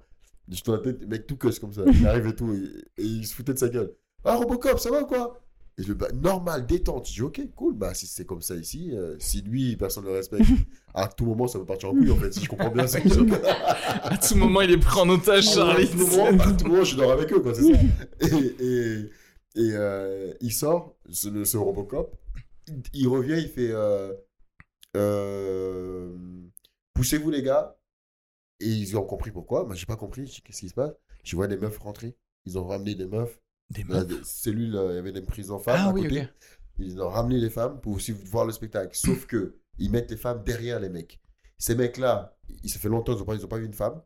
Je 0.50 0.62
dans 0.64 0.74
la 0.74 0.80
tête, 0.80 1.02
le 1.02 1.08
mec 1.08 1.26
tout 1.26 1.38
cusse 1.38 1.60
comme 1.60 1.74
ça. 1.74 1.82
Il 1.94 2.06
arrive 2.06 2.28
et 2.28 2.36
tout, 2.36 2.54
et, 2.54 3.02
et 3.02 3.06
il 3.06 3.26
se 3.26 3.34
foutait 3.34 3.54
de 3.54 3.58
sa 3.60 3.68
gueule. 3.70 3.94
Ah, 4.24 4.36
Robocop, 4.36 4.78
ça 4.80 4.92
va 4.92 5.02
ou 5.02 5.06
quoi? 5.08 5.42
Et 5.78 5.84
je 5.84 5.92
bah, 5.94 6.08
normal, 6.14 6.66
détente. 6.66 7.08
Je 7.08 7.14
dis, 7.14 7.22
ok, 7.22 7.42
cool, 7.56 7.74
bah, 7.74 7.94
si 7.94 8.06
c'est 8.08 8.26
comme 8.26 8.42
ça 8.42 8.56
ici, 8.56 8.92
euh, 8.94 9.16
si 9.20 9.42
lui, 9.42 9.76
personne 9.76 10.04
ne 10.06 10.10
le 10.10 10.16
respecte, 10.16 10.46
à 10.94 11.08
tout 11.08 11.26
moment, 11.26 11.48
ça 11.48 11.60
peut 11.60 11.66
partir 11.66 11.90
en 11.90 11.94
couille, 11.94 12.12
en 12.12 12.16
fait, 12.16 12.32
si 12.34 12.42
je 12.44 12.50
comprends 12.50 12.70
bien 12.70 12.86
ce 12.88 12.98
À 14.04 14.18
tout 14.18 14.36
moment, 14.36 14.62
il 14.62 14.72
est 14.72 14.78
pris 14.78 15.00
en 15.00 15.10
otage, 15.10 15.54
Charlie. 15.54 15.86
à 15.86 15.88
tout 15.88 15.98
moment, 15.98 16.44
à 16.44 16.52
tout 16.54 16.68
moment, 16.68 16.84
je 16.84 16.96
dors 16.96 17.12
avec 17.12 17.32
eux, 17.34 17.40
quoi, 17.40 17.54
c'est 17.54 17.74
ça. 17.74 17.80
Et, 18.22 18.56
et, 18.66 19.10
Et 19.58 19.72
euh, 19.74 20.34
il 20.42 20.52
sort, 20.54 20.96
ce, 21.10 21.28
le- 21.30 21.44
ce 21.46 21.58
Robocop. 21.58 22.16
Il, 22.68 22.82
il 22.94 23.08
revient, 23.08 23.38
il 23.38 23.48
fait 23.50 23.72
euh, 23.72 24.14
euh, 24.96 26.10
Poussez-vous, 26.94 27.30
les 27.32 27.42
gars. 27.44 27.76
Et 28.60 28.70
ils 28.70 28.97
ont 28.97 29.03
compris 29.03 29.32
pourquoi. 29.32 29.66
Moi, 29.66 29.76
j'ai 29.76 29.86
pas 29.86 29.97
compris. 29.97 30.41
Qu'est-ce 30.43 30.60
qui 30.60 30.70
se 30.70 30.74
passe? 30.74 30.93
Je 31.24 31.36
vois 31.36 31.47
des 31.47 31.58
meufs 31.58 31.78
rentrer. 31.78 32.16
Ils 32.45 32.58
ont 32.58 32.66
ramené 32.66 32.95
des 32.95 33.08
meufs. 33.08 33.41
Des 33.70 33.84
Dans 33.84 33.95
la 33.95 34.24
cellule, 34.24 34.76
euh, 34.76 34.93
il 34.93 34.95
y 34.95 34.99
avait 34.99 35.12
des 35.12 35.22
prisons 35.22 35.60
femmes. 35.60 35.80
Ah 35.80 35.89
à 35.89 35.93
oui, 35.93 36.03
côté. 36.03 36.28
Ils 36.78 37.01
ont 37.01 37.10
ramené 37.10 37.39
les 37.39 37.49
femmes 37.49 37.82
pour 37.82 37.93
aussi 37.93 38.12
voir 38.12 38.45
le 38.45 38.51
spectacle. 38.51 38.95
Sauf 38.95 39.26
que 39.26 39.58
ils 39.78 39.91
mettent 39.91 40.12
les 40.12 40.18
femmes 40.18 40.43
derrière 40.43 40.80
les 40.80 40.89
mecs. 40.89 41.20
Ces 41.58 41.76
mecs-là, 41.76 42.38
il 42.64 42.70
se 42.70 42.78
fait 42.78 42.89
longtemps 42.89 43.14
qu'ils 43.14 43.22
n'ont 43.22 43.26
pas, 43.26 43.36
ils 43.36 43.47
pas 43.47 43.58
vu 43.58 43.66
une 43.66 43.74
femme. 43.74 44.01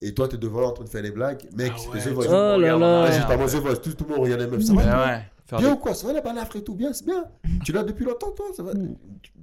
Et 0.00 0.14
toi, 0.14 0.28
tu 0.28 0.36
es 0.36 0.38
devant 0.38 0.62
en 0.68 0.72
train 0.72 0.84
de 0.84 0.88
faire 0.88 1.02
des 1.02 1.10
blagues. 1.10 1.42
Mec, 1.56 1.72
Ah 1.74 1.78
c'est 1.80 1.88
ouais, 1.88 2.00
The 2.04 2.08
Voice. 2.08 2.26
Oh 2.28 2.30
là 2.30 2.54
regarde 2.56 2.80
là. 2.80 3.02
Ouais. 3.36 3.46
The 3.46 3.54
Voice. 3.56 3.76
Tout, 3.82 3.92
tout 3.94 4.04
le 4.04 4.10
monde 4.10 4.20
regardait 4.20 4.44
les 4.44 4.50
meufs. 4.50 4.62
Ça 4.64 4.72
Ouais, 4.72 4.84
va 4.84 5.06
ouais. 5.06 5.22
Faire 5.46 5.58
Bien 5.58 5.68
des- 5.70 5.74
ou 5.74 5.78
quoi 5.78 5.94
Ça 5.94 6.06
va 6.06 6.12
la 6.12 6.20
balafre 6.20 6.56
et 6.56 6.62
tout 6.62 6.74
Bien, 6.74 6.92
c'est 6.92 7.04
bien. 7.06 7.24
Tu 7.64 7.72
l'as 7.72 7.82
depuis 7.82 8.04
longtemps, 8.04 8.30
toi 8.32 8.46
ça 8.54 8.62
va 8.62 8.72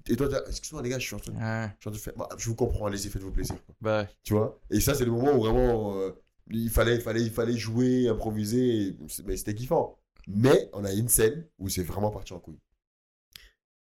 Et 0.07 0.15
toi, 0.15 0.29
excuse-moi, 0.47 0.81
les 0.83 0.89
gars, 0.89 0.99
je 0.99 1.05
suis 1.07 1.15
en 1.15 1.19
train 1.19 1.31
de, 1.33 1.37
Ouais, 1.37 1.43
je 1.43 1.81
suis 1.81 1.89
en 1.89 1.91
train 1.91 1.91
de 1.91 1.97
faire. 1.97 2.13
Bah, 2.15 2.29
je 2.37 2.47
vous 2.47 2.55
comprends, 2.55 2.85
allez-y, 2.85 3.09
faites-vous 3.09 3.31
plaisir. 3.31 3.55
bah. 3.81 4.07
Tu 4.23 4.33
vois? 4.33 4.59
Et 4.69 4.79
ça, 4.79 4.93
c'est 4.93 5.03
le 5.05 5.11
moment 5.11 5.33
où 5.33 5.39
vraiment 5.41 5.97
euh, 5.97 6.11
il, 6.51 6.69
fallait, 6.69 6.95
il, 6.95 7.01
fallait, 7.01 7.21
il 7.23 7.31
fallait 7.31 7.57
jouer, 7.57 8.07
improviser. 8.07 8.87
et 8.89 8.97
Mais 9.25 9.35
c'était 9.35 9.55
kiffant. 9.55 9.97
Mais 10.27 10.69
on 10.73 10.85
a 10.85 10.93
une 10.93 11.09
scène 11.09 11.45
où 11.59 11.67
c'est 11.69 11.83
vraiment 11.83 12.11
parti 12.11 12.33
en 12.33 12.39
couille. 12.39 12.59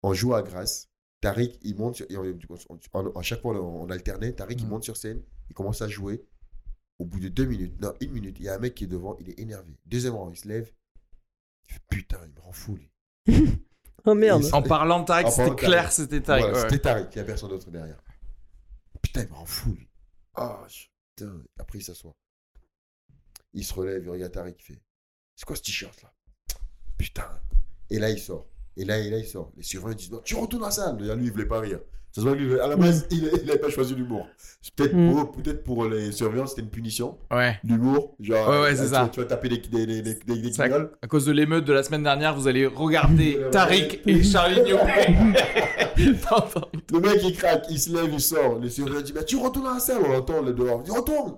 On 0.01 0.13
joue 0.13 0.33
à 0.33 0.41
Grasse. 0.41 0.89
Tariq, 1.21 1.57
il 1.61 1.75
monte. 1.77 1.95
Sur, 1.97 2.05
et 2.09 2.17
on- 2.17 2.23
on- 2.23 2.79
on- 2.93 3.19
à 3.19 3.21
chaque 3.21 3.41
fois, 3.41 3.53
on, 3.55 3.83
on 3.83 3.89
alternait. 3.89 4.33
Tariq, 4.33 4.59
il 4.59 4.63
Mhm. 4.65 4.69
monte 4.71 4.83
sur 4.83 4.97
scène. 4.97 5.21
Il 5.49 5.53
commence 5.53 5.81
à 5.81 5.87
jouer. 5.87 6.23
Au 6.99 7.05
bout 7.05 7.19
de 7.19 7.27
deux 7.27 7.45
minutes, 7.45 7.79
non, 7.81 7.93
une 8.01 8.11
minute, 8.11 8.37
il 8.39 8.45
y 8.45 8.49
a 8.49 8.55
un 8.55 8.59
mec 8.59 8.75
qui 8.75 8.83
est 8.83 8.87
devant. 8.87 9.17
Il 9.19 9.29
est 9.29 9.39
énervé. 9.39 9.73
Deuxième 9.85 10.15
rang, 10.15 10.29
il 10.29 10.37
se 10.37 10.47
lève. 10.47 10.71
Il 11.67 11.73
fait 11.73 11.81
Putain, 11.89 12.19
il 12.25 12.33
me 12.33 12.39
rend 12.39 12.51
fou, 12.51 12.75
lui. 12.75 12.91
Oh 14.05 14.15
merde. 14.15 14.43
En 14.51 14.61
parlant 14.61 14.99
de 14.99 15.05
Tariq, 15.05 15.31
c'était 15.31 15.55
clair, 15.55 15.91
c'était 15.91 16.21
Tariq. 16.21 16.43
Voilà, 16.43 16.57
ouais. 16.57 16.69
C'était 16.69 16.81
Tariq, 16.81 17.07
il 17.13 17.15
n'y 17.15 17.21
a 17.21 17.23
personne 17.23 17.49
d'autre 17.49 17.71
derrière. 17.71 18.03
Putain, 19.01 19.21
il 19.21 19.29
me 19.29 19.33
rend 19.33 19.45
fou, 19.45 19.73
lui. 19.75 19.89
Ah, 20.35 20.65
putain. 21.15 21.41
Après, 21.57 21.79
il 21.79 21.83
s'assoit. 21.83 22.13
Il 23.53 23.63
se 23.63 23.73
relève, 23.73 24.03
il 24.03 24.09
regarde 24.09 24.33
Tariq, 24.33 24.55
il 24.59 24.61
fait 24.61 24.81
C'est 25.37 25.45
quoi 25.45 25.55
ce 25.55 25.61
t-shirt 25.61 26.01
là? 26.01 26.13
Putain. 26.97 27.39
Et 27.89 27.97
là, 27.99 28.09
il 28.09 28.19
sort. 28.19 28.49
Et 28.75 28.83
là, 28.83 28.99
et 28.99 29.09
là, 29.09 29.19
il 29.19 29.25
sort. 29.25 29.53
Les 29.55 29.63
surveillants 29.63 29.95
disent 29.95 30.11
Non, 30.11 30.19
tu 30.19 30.35
retournes 30.35 30.63
à 30.63 30.67
la 30.67 30.71
salle. 30.71 30.97
Lui, 30.97 31.25
il 31.25 31.31
voulait 31.31 31.45
pas 31.45 31.59
rire. 31.61 31.79
Ça 32.15 32.21
se 32.21 32.27
voit 32.27 32.35
la 32.67 32.75
base, 32.75 33.07
il 33.09 33.23
n'avait 33.23 33.57
pas 33.57 33.69
choisi 33.71 33.95
l'humour. 33.95 34.27
Peut-être 34.75 34.93
Mm. 34.93 35.11
pour, 35.11 35.31
peut 35.31 35.57
pour 35.57 35.85
les 35.85 36.11
surveillants, 36.11 36.45
c'était 36.45 36.61
une 36.61 36.69
punition. 36.69 37.17
Ouais. 37.31 37.59
L'humour, 37.63 38.15
genre, 38.19 38.47
Ouais, 38.47 38.61
ouais, 38.61 38.67
euh, 38.73 38.75
c'est 38.75 38.83
tu, 38.83 38.89
ça. 38.89 39.01
vas- 39.03 39.09
tu 39.09 39.19
vas 39.19 39.25
taper 39.25 39.49
des, 39.49 39.57
des, 39.57 39.85
des, 39.87 40.01
des, 40.13 40.37
des, 40.37 40.53
Ça-. 40.53 40.67
À 41.01 41.07
cause 41.07 41.25
de 41.25 41.31
l'émeute 41.31 41.65
de 41.65 41.73
la 41.73 41.81
semaine 41.81 42.03
dernière, 42.03 42.35
vous 42.35 42.47
allez 42.47 42.67
regarder 42.67 43.41
Tariq 43.51 44.01
et 44.05 44.21
Charlie 44.23 44.61
Le 45.97 46.99
mec, 46.99 47.21
il 47.23 47.35
craque, 47.35 47.65
il 47.69 47.79
se 47.79 47.91
lève, 47.91 48.11
il 48.13 48.21
sort. 48.21 48.59
Le 48.59 48.69
surveillant 48.69 49.01
dit 49.01 49.13
Mais 49.13 49.25
tu 49.25 49.35
retournes 49.37 49.67
à 49.67 49.73
la 49.75 49.79
salle, 49.79 50.01
on 50.05 50.11
l'entend 50.11 50.41
le 50.41 50.53
dehors. 50.53 50.81
Il 50.81 50.85
dit 50.85 50.91
Retourne 50.97 51.37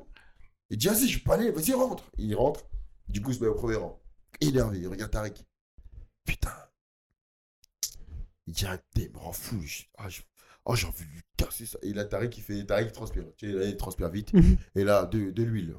Il 0.70 0.78
dit 0.78 0.88
Vas-y, 0.88 1.08
je 1.08 1.20
peux 1.20 1.30
pas 1.30 1.36
aller, 1.36 1.52
vas-y, 1.52 1.74
rentre. 1.74 2.04
Il 2.18 2.36
rentre. 2.36 2.66
Du 3.08 3.22
coup, 3.22 3.32
il 3.32 3.36
se 3.36 3.42
met 3.42 3.48
au 3.48 3.56
premier 3.56 3.76
rang. 3.76 4.00
Énervé, 4.42 4.80
il 4.80 4.88
regarde 4.88 5.12
Tariq. 5.12 5.36
Putain. 6.26 6.52
Il 8.48 8.54
dit 8.54 8.66
t'es, 8.94 9.10
me 9.14 9.18
rend 9.20 9.32
fou. 9.34 9.56
Je- 9.64 9.84
Ah, 9.98 10.10
je- 10.10 10.22
oh, 10.66 10.76
j'ai 10.76 10.88
envie 10.88 11.06
de 11.06 11.10
lui 11.12 11.22
casser 11.38 11.66
ça. 11.66 11.78
Et 11.82 11.94
là, 11.94 12.06
Tariq, 12.06 12.38
il 12.38 12.42
fait 12.44 12.64
Tariq, 12.66 12.88
il 12.90 12.92
transpire. 12.92 13.24
Tu 13.38 13.48
sais, 13.48 13.54
là, 13.54 13.66
il 13.66 13.78
transpire 13.78 14.10
vite. 14.10 14.32
Et 14.76 14.84
là, 14.84 15.06
de, 15.06 15.32
de 15.32 15.44
l'huile. 15.44 15.76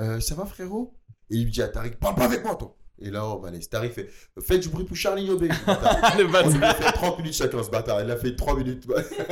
Euh, 0.00 0.20
ça 0.20 0.34
va, 0.34 0.44
frérot? 0.46 0.94
Et 1.30 1.36
il 1.36 1.50
dit 1.50 1.62
à 1.62 1.68
Tariq 1.68 1.96
Parle 1.98 2.14
pas 2.14 2.24
avec 2.24 2.42
moi, 2.44 2.54
toi. 2.56 2.74
Et 3.00 3.10
là, 3.10 3.24
oh, 3.26 3.38
malaise. 3.40 3.68
Tariq 3.68 3.92
fait 3.92 4.08
Faites 4.40 4.60
du 4.62 4.70
bruit 4.70 4.84
pour 4.84 4.96
Charlie 4.96 5.24
Yobé. 5.26 5.48
Le 6.18 6.24
On 6.24 6.50
lui 6.50 6.64
a 6.64 6.74
fait 6.74 6.92
30 6.92 7.18
minutes 7.18 7.34
chacun 7.34 7.62
ce 7.62 7.70
bâtard. 7.70 8.00
Il 8.02 8.10
a 8.10 8.16
fait 8.16 8.34
3 8.34 8.56
minutes. 8.56 8.88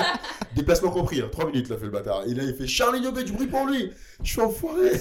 Déplacement 0.54 0.90
compris, 0.90 1.20
hein. 1.20 1.28
3 1.32 1.46
minutes 1.46 1.66
il 1.68 1.72
a 1.72 1.76
fait 1.76 1.84
le 1.86 1.90
bâtard. 1.90 2.22
Et 2.28 2.34
là 2.34 2.44
il 2.44 2.54
fait 2.54 2.66
Charlie 2.68 3.00
Yobé, 3.02 3.24
du 3.24 3.32
bruit 3.32 3.48
pour 3.48 3.66
lui. 3.66 3.90
Je 4.22 4.30
suis 4.30 4.40
enfoiré. 4.40 4.92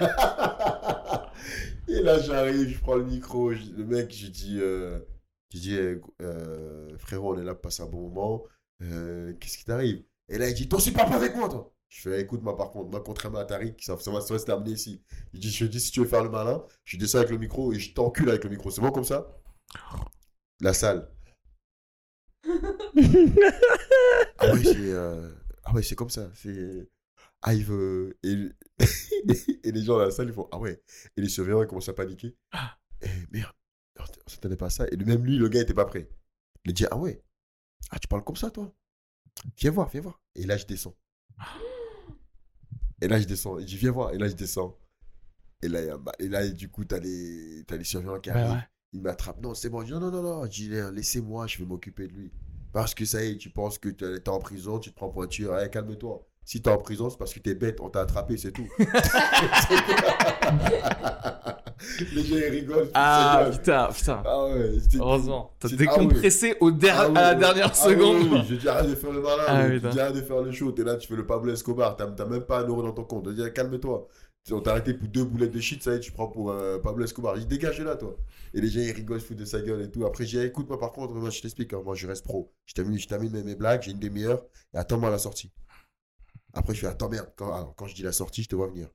Et 1.88 2.00
là 2.00 2.18
j'arrive, 2.20 2.68
je 2.68 2.78
prends 2.80 2.94
le 2.96 3.04
micro. 3.04 3.52
je- 3.52 3.72
le 3.76 3.84
mec, 3.84 4.10
j'ai 4.12 4.28
dit, 4.28 4.58
euh, 4.60 4.98
j'ai 5.50 5.58
dit 5.58 5.74
euh, 5.76 6.00
euh, 6.22 6.96
frérot, 6.98 7.34
on 7.34 7.40
est 7.40 7.44
là 7.44 7.54
pour 7.54 7.62
passer 7.62 7.82
un 7.82 7.86
bon 7.86 8.08
moment. 8.08 8.44
Euh, 8.82 9.32
Qu'est-ce 9.40 9.58
qui 9.58 9.64
t'arrive? 9.64 10.04
Et 10.28 10.38
là 10.38 10.48
il 10.48 10.54
dit 10.54 10.68
aussi, 10.72 10.92
parle 10.92 11.10
pas 11.10 11.16
avec 11.16 11.34
moi, 11.36 11.48
toi. 11.48 11.72
Je 11.88 12.00
fais 12.00 12.20
Écoute, 12.22 12.42
moi 12.42 12.56
par 12.56 12.70
contre, 12.70 12.90
moi 12.90 13.02
contrairement 13.04 13.38
à 13.38 13.44
Tariq, 13.44 13.82
ça, 13.82 13.98
ça 13.98 14.10
va 14.10 14.20
ça 14.20 14.32
va 14.34 14.40
se 14.40 14.46
terminer 14.46 14.72
ici. 14.72 15.02
Je 15.34 15.38
dis, 15.40 15.50
je 15.50 15.66
dis 15.66 15.80
Si 15.80 15.90
tu 15.92 16.00
veux 16.00 16.06
faire 16.06 16.24
le 16.24 16.30
malin, 16.30 16.64
je 16.84 16.96
descends 16.96 17.18
avec 17.18 17.30
le 17.30 17.38
micro 17.38 17.72
et 17.72 17.78
je 17.78 17.92
t'encule 17.92 18.30
avec 18.30 18.44
le 18.44 18.50
micro. 18.50 18.70
C'est 18.70 18.80
bon 18.80 18.90
comme 18.90 19.04
ça? 19.04 19.28
La 20.60 20.72
salle. 20.72 21.08
Ah 24.38 24.52
ouais, 24.52 24.64
c'est 24.64 24.76
euh, 24.78 25.30
ah 25.64 25.72
ouais, 25.74 25.82
comme 25.96 26.10
ça. 26.10 26.30
C'est 26.34 26.88
ah 27.42 27.54
il 27.54 27.64
veut 27.64 28.16
et... 28.22 28.36
les 29.64 29.82
gens 29.82 29.98
dans 29.98 30.04
la 30.04 30.10
salle 30.10 30.28
ils 30.28 30.34
font 30.34 30.48
ah 30.52 30.58
ouais 30.58 30.80
et 31.16 31.20
les 31.20 31.28
surveillants 31.28 31.62
ils 31.62 31.66
commencent 31.66 31.88
à 31.88 31.92
paniquer. 31.92 32.36
Eh 33.02 33.08
merde, 33.32 33.52
on 33.98 34.30
s'attendait 34.30 34.56
pas 34.56 34.66
à 34.66 34.70
ça 34.70 34.86
et 34.90 34.96
même 34.96 35.24
lui 35.24 35.36
le 35.38 35.48
gars 35.48 35.60
était 35.60 35.74
pas 35.74 35.84
prêt. 35.84 36.08
Il 36.64 36.72
dit 36.72 36.86
ah 36.90 36.96
ouais 36.96 37.22
ah 37.92 37.98
tu 38.00 38.08
parles 38.08 38.24
comme 38.24 38.34
ça 38.36 38.50
toi? 38.50 38.74
Viens 39.58 39.70
voir, 39.70 39.88
viens 39.88 40.00
voir. 40.00 40.20
Et 40.34 40.44
là 40.44 40.56
je 40.56 40.66
descends. 40.66 40.94
Et 43.00 43.08
là 43.08 43.20
je 43.20 43.26
descends. 43.26 43.58
Il 43.58 43.66
dit 43.66 43.76
viens 43.76 43.90
voir 43.92 44.12
et 44.12 44.18
là 44.18 44.28
je 44.28 44.34
descends. 44.34 44.76
Et 45.62 45.68
là, 45.68 45.80
et 46.18 46.28
là 46.28 46.48
du 46.48 46.68
coup 46.68 46.84
t'as 46.84 46.98
les 46.98 47.62
t'as 47.66 47.76
les 47.76 47.84
surveillants 47.84 48.18
qui 48.20 48.30
Ouais, 48.30 48.36
arrivent. 48.36 48.56
ouais. 48.56 48.68
Il 48.94 49.00
m'attrape. 49.00 49.40
Non, 49.40 49.54
c'est 49.54 49.70
bon. 49.70 49.80
Je 49.80 49.86
dis, 49.86 49.92
non, 49.92 50.00
non, 50.00 50.10
non, 50.10 50.22
non. 50.22 50.44
Je 50.44 50.50
dis, 50.50 50.68
laissez-moi, 50.68 51.46
je 51.46 51.56
vais 51.58 51.64
m'occuper 51.64 52.08
de 52.08 52.12
lui. 52.12 52.30
Parce 52.74 52.94
que 52.94 53.06
ça 53.06 53.24
y 53.24 53.30
est, 53.30 53.36
tu 53.38 53.48
penses 53.48 53.78
que 53.78 53.88
t'es 53.88 54.28
en 54.28 54.38
prison, 54.38 54.78
tu 54.80 54.90
te 54.90 54.94
prends 54.96 55.08
pointure. 55.08 55.54
Allez, 55.54 55.70
calme-toi. 55.70 56.28
Si 56.44 56.60
t'es 56.60 56.70
en 56.70 56.78
prison, 56.78 57.08
c'est 57.08 57.18
parce 57.18 57.32
que 57.32 57.38
t'es 57.40 57.54
bête, 57.54 57.78
on 57.80 57.88
t'a 57.88 58.00
attrapé, 58.00 58.36
c'est 58.36 58.50
tout. 58.52 58.66
Les 62.14 62.24
gens, 62.24 62.36
ils 62.36 62.44
rigolent. 62.50 62.88
Ah 62.94 63.48
putain, 63.50 63.88
putain. 63.92 64.22
Ah 64.24 64.44
ouais. 64.46 64.72
c'était- 64.80 64.98
Heureusement. 64.98 65.54
T'as 65.58 65.68
c'est- 65.68 65.76
décompressé 65.76 66.54
au 66.60 66.70
der- 66.70 66.94
Ah 67.00 67.08
oui, 67.10 67.16
à 67.18 67.22
la 67.22 67.34
dernière 67.34 67.70
Ah 67.72 67.74
seconde. 67.74 68.16
oui, 68.22 68.28
oui, 68.32 68.40
Je 68.48 68.54
dis, 68.56 68.68
arrête 68.68 68.90
de 68.90 68.94
faire 68.94 69.10
le 69.12 69.20
malin. 69.20 69.42
Ah, 69.46 69.68
je 69.68 69.74
putain. 69.74 69.88
dis, 69.90 70.00
arrête 70.00 70.14
de 70.14 70.20
faire 70.22 70.40
le 70.42 70.52
show. 70.52 70.70
T'es 70.72 70.84
là, 70.84 70.96
tu 70.96 71.08
fais 71.08 71.16
le 71.16 71.26
Pablo 71.26 71.52
Escobar. 71.52 71.96
T'as 71.96 72.06
même 72.26 72.42
pas 72.42 72.60
un 72.60 72.68
euro 72.68 72.82
dans 72.82 72.92
ton 72.92 73.04
compte. 73.04 73.28
Je 73.28 73.32
dis, 73.42 73.52
calme-toi. 73.52 74.06
On 74.50 74.60
t'a 74.60 74.72
arrêté 74.72 74.94
pour 74.94 75.06
deux 75.08 75.22
boulettes 75.24 75.52
de 75.52 75.60
shit, 75.60 75.80
ça 75.84 75.92
y 75.92 75.96
est, 75.96 76.00
tu 76.00 76.10
prends 76.10 76.26
pour 76.26 76.50
euh, 76.50 76.78
Pablo 76.80 77.04
Escobar. 77.04 77.36
Je 77.36 77.40
dis, 77.42 77.46
dégage 77.46 77.78
de 77.78 77.84
là, 77.84 77.94
toi. 77.96 78.16
Et 78.54 78.60
les 78.60 78.68
gens, 78.68 78.80
ils 78.80 78.90
rigolent, 78.90 79.18
ils 79.18 79.20
se 79.20 79.26
foutent 79.26 79.36
de 79.36 79.44
sa 79.44 79.60
gueule 79.60 79.82
et 79.82 79.90
tout. 79.90 80.04
Après, 80.04 80.26
j'ai 80.26 80.40
dit, 80.40 80.46
écoute, 80.46 80.68
moi, 80.68 80.78
par 80.80 80.90
contre, 80.92 81.14
moi, 81.14 81.30
je 81.30 81.40
t'explique. 81.40 81.72
hein, 81.74 81.80
moi, 81.84 81.94
je 81.94 82.06
reste 82.08 82.24
pro. 82.24 82.52
Je 82.66 82.74
termine, 82.74 82.98
je 82.98 83.06
termine 83.06 83.30
mes, 83.32 83.42
mes 83.44 83.54
blagues, 83.54 83.82
j'ai 83.82 83.92
une 83.92 84.00
demi-heure. 84.00 84.42
Et 84.74 84.78
attends-moi 84.78 85.08
à 85.08 85.12
la 85.12 85.18
sortie. 85.18 85.52
Après, 86.54 86.74
je 86.74 86.80
fais, 86.80 86.86
attends, 86.86 87.08
merde. 87.08 87.30
Quand, 87.36 87.52
alors, 87.52 87.74
quand 87.76 87.86
je 87.86 87.94
dis 87.94 88.02
la 88.02 88.12
sortie, 88.12 88.42
je 88.42 88.48
te 88.48 88.56
vois 88.56 88.68
venir. 88.68 88.88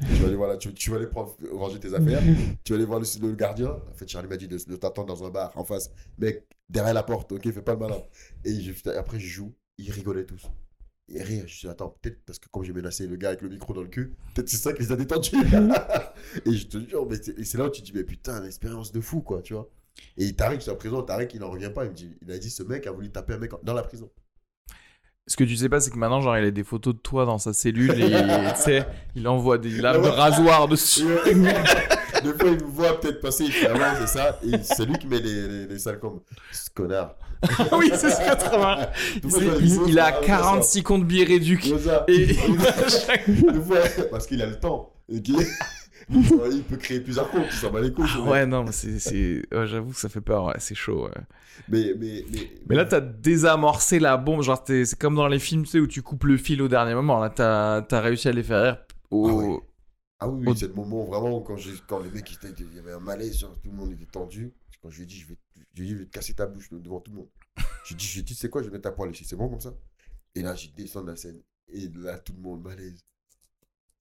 Tu 0.00 0.06
vas 0.16 0.26
aller, 0.26 0.34
voir 0.36 0.48
là, 0.48 0.56
tu, 0.56 0.74
tu 0.74 0.90
vas 0.90 0.96
aller 0.96 1.06
prendre, 1.06 1.36
ranger 1.52 1.78
tes 1.78 1.94
affaires. 1.94 2.20
tu 2.64 2.72
vas 2.72 2.76
aller 2.76 2.84
voir 2.84 2.98
le, 3.00 3.06
le 3.28 3.34
gardien. 3.34 3.70
En 3.70 3.94
fait, 3.94 4.08
Charlie 4.08 4.28
m'a 4.28 4.36
dit 4.36 4.48
de, 4.48 4.58
de 4.58 4.76
t'attendre 4.76 5.06
dans 5.08 5.24
un 5.24 5.30
bar 5.30 5.52
en 5.56 5.64
face. 5.64 5.90
Mec, 6.18 6.44
derrière 6.68 6.94
la 6.94 7.04
porte, 7.04 7.30
ok, 7.32 7.42
fais 7.52 7.62
pas 7.62 7.74
le 7.74 7.78
malin. 7.78 8.02
Et 8.44 8.60
je- 8.60 8.88
après, 8.90 9.20
je 9.20 9.26
joue. 9.28 9.54
Ils 9.78 9.90
rigolaient 9.92 10.24
tous. 10.26 10.42
Et 11.08 11.22
rire. 11.22 11.44
Je 11.46 11.54
suis 11.54 11.68
attends, 11.68 11.96
peut-être 12.02 12.24
parce 12.24 12.38
que 12.40 12.48
comme 12.48 12.64
j'ai 12.64 12.72
menacé 12.72 13.06
le 13.06 13.16
gars 13.16 13.28
avec 13.28 13.42
le 13.42 13.48
micro 13.50 13.72
dans 13.74 13.82
le 13.82 13.88
cul, 13.88 14.14
peut-être 14.34 14.48
c'est 14.48 14.56
ça 14.56 14.72
qui 14.72 14.82
les 14.82 14.90
a 14.90 14.96
détendus. 14.96 15.36
et 16.46 16.52
je 16.52 16.66
te 16.66 16.78
jure, 16.78 17.06
mais 17.08 17.16
c'est 17.44 17.58
là 17.58 17.66
où 17.66 17.70
tu 17.70 17.80
te 17.82 17.86
dis, 17.86 17.92
mais 17.94 18.04
putain, 18.04 18.40
l'expérience 18.40 18.90
de 18.90 19.00
fou, 19.00 19.20
quoi, 19.20 19.42
tu 19.42 19.54
vois. 19.54 19.68
Et 20.16 20.32
Tariq, 20.34 20.60
sur 20.62 20.72
la 20.72 20.78
prison, 20.78 21.02
Tariq, 21.02 21.34
il 21.34 21.40
n'en 21.40 21.50
revient 21.50 21.70
pas. 21.72 21.84
Il 21.84 21.90
me 21.90 21.94
dit, 21.94 22.16
il 22.22 22.30
a 22.32 22.38
dit, 22.38 22.50
ce 22.50 22.62
mec 22.64 22.86
a 22.86 22.92
voulu 22.92 23.10
taper 23.10 23.34
un 23.34 23.38
mec 23.38 23.52
en- 23.54 23.60
dans 23.62 23.74
la 23.74 23.82
prison. 23.82 24.10
Ce 25.26 25.36
que 25.36 25.44
tu 25.44 25.56
sais 25.56 25.70
pas, 25.70 25.80
c'est 25.80 25.90
que 25.90 25.96
maintenant, 25.96 26.20
genre, 26.20 26.36
il 26.36 26.44
a 26.44 26.50
des 26.50 26.64
photos 26.64 26.94
de 26.94 26.98
toi 26.98 27.24
dans 27.24 27.38
sa 27.38 27.54
cellule 27.54 27.90
et 27.92 28.10
tu 28.10 28.60
sais, 28.62 28.84
il 29.16 29.26
envoie 29.26 29.56
des 29.56 29.70
lames 29.70 30.02
de 30.02 30.08
rasoir 30.08 30.68
dessus. 30.68 31.06
Des 32.22 32.32
fois, 32.32 32.48
il 32.48 32.52
me 32.64 32.70
voit 32.70 33.00
peut-être 33.00 33.20
passer, 33.20 33.44
il 33.44 33.52
fait, 33.52 33.68
ah 33.68 33.74
ouais, 33.74 34.00
c'est 34.06 34.18
ça. 34.18 34.38
Et 34.42 34.56
c'est 34.62 34.86
lui 34.86 34.96
qui 34.98 35.06
met 35.06 35.20
les, 35.20 35.46
les, 35.48 35.66
les 35.66 35.78
salles 35.78 35.98
comme 35.98 36.20
ce 36.52 36.70
connard. 36.70 37.16
oui, 37.72 37.90
c'est 37.94 38.08
ce 38.10 38.16
que 38.16 38.56
marrant. 38.58 38.82
Des 39.22 39.28
Il, 39.60 39.80
il- 39.88 39.98
a 39.98 40.06
ah 40.06 40.20
ouais, 40.20 40.26
46 40.26 40.82
comptes 40.82 41.06
billets 41.06 41.26
ça. 41.78 42.04
Et 42.08 42.26
Des 42.26 42.34
fois, 42.34 43.78
parce 44.10 44.26
qu'il 44.26 44.40
a 44.40 44.46
le 44.46 44.58
temps. 44.58 44.90
Et 45.12 45.20
qu'il- 45.20 45.36
il 46.52 46.62
peut 46.68 46.76
créer 46.76 47.00
plusieurs 47.00 47.30
comptes, 47.30 47.50
s'en 47.52 47.70
bat 47.70 47.80
les 47.80 47.92
couilles. 47.92 48.04
Ah 48.14 48.20
ouais, 48.22 48.46
non, 48.46 48.64
mais 48.64 48.72
c'est. 48.72 49.42
ouais, 49.52 49.66
J'avoue 49.66 49.90
que 49.90 49.96
ça 49.96 50.08
fait 50.08 50.20
peur, 50.20 50.44
ouais, 50.46 50.54
c'est 50.58 50.74
chaud. 50.74 51.04
ouais. 51.06 51.10
Mais, 51.68 51.94
mais, 51.98 52.24
mais, 52.30 52.50
Mais 52.68 52.76
là, 52.76 52.84
t'as 52.84 53.00
désamorcé 53.00 53.98
la 53.98 54.16
bombe. 54.16 54.42
Genre, 54.42 54.62
c'est 54.66 54.98
comme 54.98 55.14
dans 55.14 55.28
les 55.28 55.38
films, 55.38 55.62
tu 55.64 55.70
sais, 55.70 55.80
où 55.80 55.86
tu 55.86 56.02
coupes 56.02 56.24
le 56.24 56.36
fil 56.36 56.60
au 56.62 56.68
dernier 56.68 56.94
moment. 56.94 57.20
Là, 57.20 57.30
t'as 57.30 57.84
as 57.90 58.00
réussi 58.00 58.28
à 58.28 58.32
les 58.32 58.42
faire 58.42 58.62
rire. 58.62 58.78
Au... 59.10 59.28
Ah 59.28 59.34
ouais. 59.34 59.58
Ah 60.20 60.28
oui, 60.28 60.46
Au- 60.46 60.50
oui 60.50 60.56
c'est 60.58 60.68
le 60.68 60.74
moment 60.74 61.04
vraiment 61.04 61.40
quand, 61.40 61.56
j'ai- 61.56 61.72
quand 61.86 62.00
les 62.00 62.10
mecs, 62.10 62.32
étaient- 62.32 62.54
il 62.58 62.74
y 62.74 62.78
avait 62.78 62.92
un 62.92 63.00
malaise, 63.00 63.38
genre, 63.38 63.56
tout 63.62 63.70
le 63.70 63.76
monde 63.76 63.92
était 63.92 64.06
tendu. 64.06 64.52
Quand 64.82 64.90
je 64.90 64.98
lui 64.98 65.02
ai 65.04 65.06
dit, 65.06 65.18
je 65.18 65.28
vais, 65.28 65.36
je 65.74 65.82
lui 65.82 65.88
ai 65.88 65.92
dit, 65.92 65.94
je 65.94 65.98
vais 66.00 66.06
te 66.06 66.10
casser 66.10 66.34
ta 66.34 66.46
bouche 66.46 66.68
devant 66.70 67.00
tout 67.00 67.10
le 67.10 67.18
monde. 67.18 67.28
J'ai 67.86 67.94
dit, 67.94 68.04
j'ai 68.06 68.22
dit, 68.22 68.34
c'est 68.34 68.48
quoi, 68.48 68.62
je 68.62 68.66
vais 68.68 68.72
mettre 68.72 68.84
ta 68.84 68.92
poêle 68.92 69.10
ici, 69.10 69.24
c'est 69.24 69.36
bon 69.36 69.48
comme 69.48 69.60
ça 69.60 69.74
Et 70.34 70.42
là, 70.42 70.54
j'ai 70.54 70.68
descendu 70.76 71.06
de 71.06 71.10
la 71.12 71.16
scène. 71.16 71.40
Et 71.68 71.88
là, 71.96 72.18
tout 72.18 72.32
le 72.36 72.40
monde, 72.42 72.62
malaise. 72.62 73.00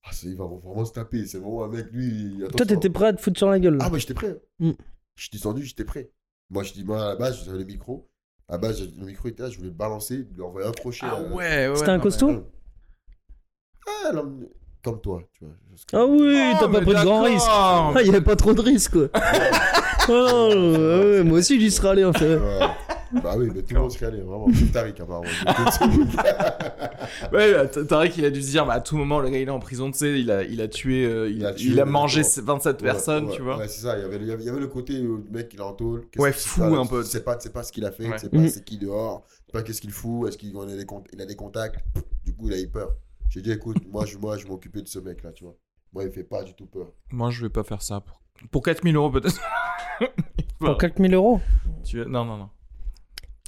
Ah, 0.06 0.12
ça, 0.12 0.28
il 0.28 0.36
va 0.36 0.46
vraiment 0.46 0.86
se 0.86 0.92
taper. 0.94 1.26
C'est 1.26 1.38
vraiment 1.38 1.64
un 1.66 1.70
mec, 1.70 1.88
lui. 1.92 2.36
Toi, 2.40 2.48
attention. 2.48 2.66
t'étais 2.66 2.90
prêt 2.90 3.08
à 3.08 3.14
te 3.14 3.22
foutre 3.22 3.38
sur 3.38 3.50
la 3.50 3.60
gueule. 3.60 3.78
là. 3.78 3.86
Ah, 3.86 3.90
bah, 3.90 3.98
j'étais 3.98 4.14
prêt. 4.14 4.38
Mm. 4.60 4.72
Je 5.16 5.22
suis 5.24 5.32
descendu, 5.32 5.64
j'étais 5.64 5.86
prêt. 5.86 6.12
Moi, 6.50 6.64
je 6.64 6.74
dis, 6.74 6.84
moi, 6.84 7.04
à 7.06 7.10
la 7.10 7.16
base, 7.16 7.44
j'avais 7.46 7.60
le 7.60 7.66
micro. 7.66 8.10
À 8.50 8.54
la 8.54 8.58
base, 8.58 8.82
le 8.82 9.06
micro 9.06 9.30
était 9.30 9.44
là, 9.44 9.50
je 9.50 9.56
voulais 9.58 9.70
le 9.70 9.76
balancer, 9.76 10.28
lui 10.34 10.42
envoyer 10.42 10.68
un 10.68 10.72
crochet. 10.72 11.00
Ah 11.04 11.20
là. 11.22 11.22
ouais, 11.36 11.68
ouais. 11.70 11.76
C'était 11.76 11.90
un 11.92 12.00
costaud 12.00 12.44
Ah, 13.88 14.12
l'homme- 14.12 14.48
comme 14.84 15.00
toi, 15.00 15.22
tu 15.32 15.46
vois. 15.46 15.54
Ah 15.94 16.06
oui, 16.06 16.36
Oh, 16.54 16.58
t'as 16.60 16.68
pas 16.68 16.82
pris 16.82 16.94
de 16.94 17.04
grand 17.04 17.24
risque. 17.24 17.48
Ah, 17.50 17.94
il 18.02 18.08
y 18.08 18.10
avait 18.10 18.20
pas 18.22 18.36
trop 18.36 18.54
de 18.54 18.62
risques, 18.62 18.92
quoi. 18.92 19.08
Oh, 20.10 20.50
ouais, 20.54 21.24
moi 21.24 21.38
aussi, 21.40 21.58
j'y 21.62 21.72
serais 21.72 21.88
allé, 21.90 22.04
en 22.04 22.12
fait. 22.12 22.36
Ouais. 22.36 22.60
Bah 23.22 23.36
oui, 23.38 23.50
mais 23.54 23.62
tout 23.62 23.74
le 23.76 23.82
monde 23.82 23.92
serait 23.92 24.06
allé, 24.08 24.22
vraiment. 24.22 24.48
Sauf 24.54 24.72
Tariq, 24.72 25.00
apparemment. 25.02 25.28
Ouais, 27.32 27.68
T- 27.70 27.86
Tariq, 27.86 28.14
il 28.18 28.26
a 28.26 28.30
dû 28.32 28.42
se 28.42 28.50
dire, 28.52 28.66
bah, 28.66 28.74
à 28.74 28.82
tout 28.82 28.96
moment, 28.98 29.20
le 29.20 29.30
gars, 29.30 29.38
il 29.40 29.48
est 29.48 29.52
en 29.52 29.60
prison, 29.60 29.92
tu 29.92 29.98
sais, 30.00 30.20
il 30.20 30.32
a, 30.32 30.44
il 30.44 30.62
a 30.62 30.68
tué, 30.68 31.06
euh, 31.06 31.30
il, 31.30 31.38
Il 31.38 31.46
a 31.46 31.52
il 31.52 31.56
tué, 31.56 31.80
a 31.82 31.86
mangé 31.86 32.20
exactement. 32.22 32.54
27 32.56 32.78
personnes, 32.82 33.26
Ouais, 33.26 33.36
tu 33.36 33.42
vois. 33.42 33.58
Ouais, 33.58 33.68
c'est 33.68 33.82
ça. 33.82 33.98
Il 33.98 34.02
y 34.02 34.06
avait, 34.06 34.18
le- 34.18 34.24
il 34.26 34.46
y 34.46 34.50
avait- 34.50 34.60
le 34.60 34.68
côté 34.68 35.00
où 35.02 35.18
le 35.18 35.24
mec, 35.32 35.50
il 35.54 35.60
est 35.60 35.64
en 35.64 35.74
tôle. 35.74 36.06
Ouais, 36.18 36.32
fou 36.32 36.62
ça, 36.62 36.68
un 36.68 36.86
peu. 36.86 37.04
Tu 37.04 37.10
sais 37.10 37.24
pas, 37.24 37.36
tu 37.36 37.44
sais 37.44 37.50
pas 37.54 37.64
ce 37.64 37.72
qu'il 37.72 37.86
a 37.86 37.92
fait, 37.92 38.08
Ouais. 38.08 38.16
tu 38.16 38.20
sais 38.22 38.30
pas 38.30 38.38
Mhm. 38.38 38.48
c'est 38.50 38.64
qui 38.64 38.78
dehors, 38.78 39.26
tu 39.28 39.36
sais 39.48 39.52
pas 39.52 39.62
qu'est-ce 39.64 39.82
qu'il 39.82 39.92
fout, 39.92 40.28
est-ce 40.30 40.38
qu'il 40.38 40.56
a 40.58 40.66
des, 40.66 40.86
cont- 40.86 41.04
il 41.12 41.22
a 41.22 41.26
des 41.26 41.36
contacts? 41.36 41.80
Du 42.26 42.34
coup, 42.34 42.48
il 42.48 42.54
a 42.54 42.60
eu 42.60 42.68
peur. 42.70 42.92
J'ai 43.30 43.42
dit, 43.42 43.52
écoute, 43.52 43.78
moi, 43.92 44.06
je, 44.06 44.18
moi, 44.18 44.38
je 44.38 44.44
vais 44.44 44.50
m'occuper 44.50 44.82
de 44.82 44.88
ce 44.88 45.00
mec-là, 45.00 45.32
tu 45.32 45.44
vois. 45.44 45.56
Moi, 45.92 46.04
il 46.06 46.12
fait 46.12 46.24
pas 46.24 46.44
du 46.44 46.54
tout 46.54 46.66
peur. 46.66 46.88
Moi, 47.12 47.30
je 47.32 47.42
vais 47.44 47.50
pas 47.50 47.64
faire 47.64 47.82
ça. 47.82 48.00
Pour, 48.02 48.20
pour 48.52 48.64
4000 48.64 48.96
euros, 48.96 49.12
peut-être. 49.12 49.40
Pour 50.60 50.78
4000 50.78 51.14
euros? 51.14 51.40
Tu... 51.84 51.98
Non, 52.06 52.26
non, 52.26 52.38
non. 52.38 52.50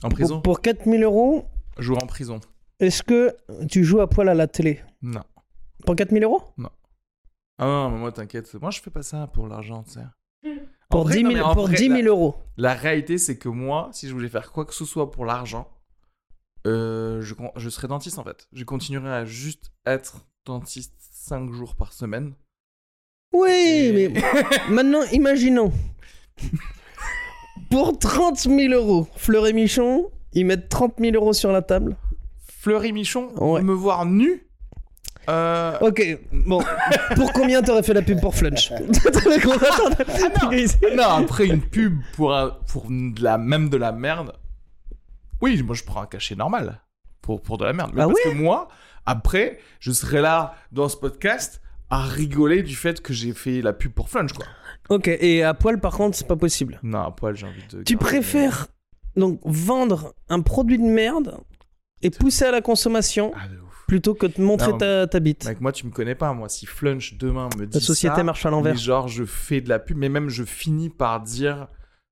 En 0.03 0.09
prison 0.09 0.41
Pour, 0.41 0.55
pour 0.55 0.61
4000 0.61 1.03
euros, 1.03 1.45
Jouer 1.77 1.97
en 2.01 2.07
prison. 2.07 2.39
est-ce 2.79 3.03
que 3.03 3.35
tu 3.69 3.83
joues 3.83 4.01
à 4.01 4.09
poil 4.09 4.29
à 4.29 4.33
la 4.33 4.47
télé? 4.47 4.81
Non. 5.01 5.23
Pour 5.85 5.95
4000 5.95 6.23
euros? 6.23 6.41
Ah 7.57 7.65
non, 7.65 7.89
mais 7.91 7.97
moi, 7.99 8.11
t'inquiète. 8.11 8.53
Moi, 8.55 8.71
je 8.71 8.81
fais 8.81 8.91
pas 8.91 9.03
ça 9.03 9.27
pour 9.27 9.47
l'argent, 9.47 9.83
tu 9.83 9.91
sais. 9.91 9.99
En 10.89 10.97
Pour 10.97 11.03
vrai, 11.05 11.17
10 11.17 11.23
non, 11.23 11.29
000, 11.31 11.41
mais 11.41 11.45
en 11.49 11.53
pour 11.53 11.67
vrai, 11.67 11.75
10 11.75 11.83
000 11.87 11.97
la- 12.01 12.07
euros. 12.09 12.35
La 12.57 12.73
réalité, 12.73 13.17
c'est 13.17 13.37
que 13.37 13.49
moi, 13.49 13.89
si 13.93 14.07
je 14.07 14.13
voulais 14.13 14.29
faire 14.29 14.51
quoi 14.51 14.65
que 14.65 14.73
ce 14.73 14.85
soit 14.85 15.09
pour 15.11 15.25
l'argent, 15.25 15.69
euh, 16.67 17.21
je, 17.21 17.33
con- 17.33 17.51
je 17.55 17.69
serais 17.69 17.87
dentiste 17.87 18.19
en 18.19 18.23
fait. 18.23 18.47
Je 18.51 18.63
continuerais 18.63 19.11
à 19.13 19.25
juste 19.25 19.71
être 19.85 20.25
dentiste 20.45 20.93
5 20.99 21.51
jours 21.51 21.75
par 21.75 21.93
semaine. 21.93 22.33
Oui, 23.33 23.49
Et- 23.51 24.09
mais 24.09 24.21
maintenant, 24.69 25.03
imaginons. 25.11 25.71
Pour 27.76 27.99
30 27.99 28.38
000 28.39 28.73
euros, 28.73 29.05
Fleur 29.17 29.47
et 29.47 29.51
Michon, 29.51 30.09
ils 30.32 30.45
mettent 30.45 30.69
30 30.69 30.93
000 30.97 31.13
euros 31.13 31.34
sur 31.34 31.51
la 31.51 31.61
table. 31.61 31.97
Fleury 32.61 32.93
Michon, 32.93 33.28
Ouais. 33.36 33.61
me 33.63 33.73
voir 33.73 34.05
nu 34.05 34.47
euh, 35.28 35.78
Ok, 35.82 36.01
bon. 36.32 36.63
Pour 37.17 37.34
combien 37.34 37.61
t'aurais 37.61 37.84
fait 37.84 37.93
la 37.93 38.01
pub 38.01 38.21
pour 38.21 38.34
Flunch 38.34 38.71
Non, 40.95 41.03
après 41.03 41.47
une 41.47 41.59
pub 41.59 41.99
pour, 42.13 42.34
un- 42.34 42.51
pour 42.71 42.86
de 42.89 43.21
la, 43.21 43.38
même 43.38 43.67
de 43.67 43.76
la 43.76 43.91
merde. 43.91 44.32
Oui, 45.41 45.61
moi 45.61 45.76
je 45.76 45.84
prends 45.84 46.03
un 46.03 46.05
cachet 46.05 46.36
normal 46.36 46.80
pour, 47.21 47.41
pour 47.41 47.57
de 47.57 47.65
la 47.65 47.73
merde. 47.73 47.91
Mais 47.93 48.03
Ah 48.03 48.07
parce 48.07 48.21
que 48.21 48.36
moi, 48.41 48.69
après, 49.05 49.59
je 49.82 49.91
serais 49.91 50.21
là 50.21 50.55
dans 50.71 50.88
ce 50.88 50.95
podcast 50.95 51.61
à 51.89 52.03
rigoler 52.03 52.63
du 52.63 52.73
fait 52.73 53.01
que 53.01 53.11
j'ai 53.11 53.34
fait 53.34 53.61
la 53.61 53.73
pub 53.73 53.91
pour 53.91 54.07
Flunch, 54.09 54.32
quoi. 54.32 54.45
Ok, 54.89 55.07
et 55.07 55.43
à 55.43 55.53
poil, 55.53 55.79
par 55.79 55.93
contre, 55.97 56.15
c'est 56.17 56.27
pas 56.27 56.36
possible. 56.36 56.79
Non, 56.83 56.99
à 57.01 57.11
poil, 57.11 57.36
j'ai 57.36 57.47
envie 57.47 57.63
de. 57.71 57.83
Tu 57.83 57.97
préfères 57.97 58.67
donc 59.15 59.39
vendre 59.45 60.13
un 60.29 60.41
produit 60.41 60.77
de 60.77 60.83
merde 60.83 61.39
et 62.01 62.09
pousser 62.09 62.45
à 62.45 62.51
la 62.51 62.61
consommation 62.61 63.31
Ah, 63.36 63.47
de 63.47 63.55
ouf. 63.59 63.86
plutôt 63.88 64.13
que 64.13 64.27
de 64.27 64.41
montrer 64.41 64.71
Non, 64.73 64.77
ta, 64.77 65.07
ta 65.07 65.19
bite. 65.19 65.45
Mec, 65.45 65.61
moi, 65.61 65.71
tu 65.71 65.86
me 65.88 65.91
connais 65.91 66.15
pas. 66.15 66.33
Moi, 66.33 66.49
si 66.49 66.65
Flunch 66.65 67.17
demain 67.17 67.49
me 67.57 67.65
dit 67.65 67.73
La 67.73 67.79
société 67.83 68.15
ça, 68.17 68.23
marche 68.23 68.45
à 68.45 68.49
l'envers. 68.49 68.75
genre, 68.77 69.07
je 69.07 69.23
fais 69.23 69.61
de 69.61 69.69
la 69.69 69.79
pub, 69.79 69.97
mais 69.97 70.09
même 70.09 70.29
je 70.29 70.43
finis 70.43 70.89
par 70.89 71.21
dire, 71.21 71.67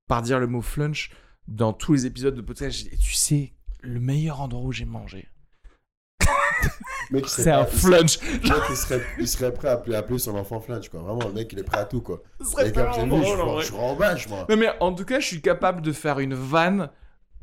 par 0.08 0.22
dire 0.22 0.40
le 0.40 0.46
mot 0.46 0.62
Flunch 0.62 1.10
dans 1.46 1.72
tous 1.72 1.92
les 1.92 2.06
épisodes 2.06 2.34
de 2.34 2.40
podcast. 2.40 2.88
Dis, 2.90 2.98
tu 2.98 3.12
sais, 3.12 3.52
le 3.82 4.00
meilleur 4.00 4.40
endroit 4.40 4.62
où 4.64 4.72
j'ai 4.72 4.86
mangé, 4.86 5.28
mec, 7.10 7.24
il 7.24 7.28
serait 7.28 7.42
c'est 7.42 7.50
un 7.50 7.66
il 7.66 7.78
Flunch. 7.78 8.18
le 8.20 8.32
mec, 8.48 8.62
il 8.70 8.76
serait, 8.76 9.02
il 9.18 9.28
serait 9.28 9.52
prêt 9.52 9.68
à 9.68 9.72
appeler, 9.72 9.96
appeler 9.96 10.18
son 10.18 10.36
enfant 10.36 10.60
flinch, 10.60 10.88
quoi. 10.88 11.00
Vraiment, 11.00 11.26
le 11.26 11.32
mec, 11.32 11.52
il 11.52 11.58
est 11.58 11.64
prêt 11.64 11.78
à 11.78 11.84
tout, 11.84 12.00
quoi. 12.00 12.22
Vous 12.38 12.54
tellement 12.54 12.92
avez 12.92 13.04
vu, 13.04 13.24
je, 13.62 13.66
je, 13.68 13.72
rembâche, 13.72 14.28
moi. 14.28 14.46
Non, 14.48 14.56
mais 14.56 14.68
en 14.80 14.92
tout 14.92 15.04
cas, 15.04 15.20
je 15.20 15.26
suis 15.26 15.40
capable 15.40 15.82
de 15.82 15.92
faire 15.92 16.18
une 16.18 16.34
vanne, 16.34 16.90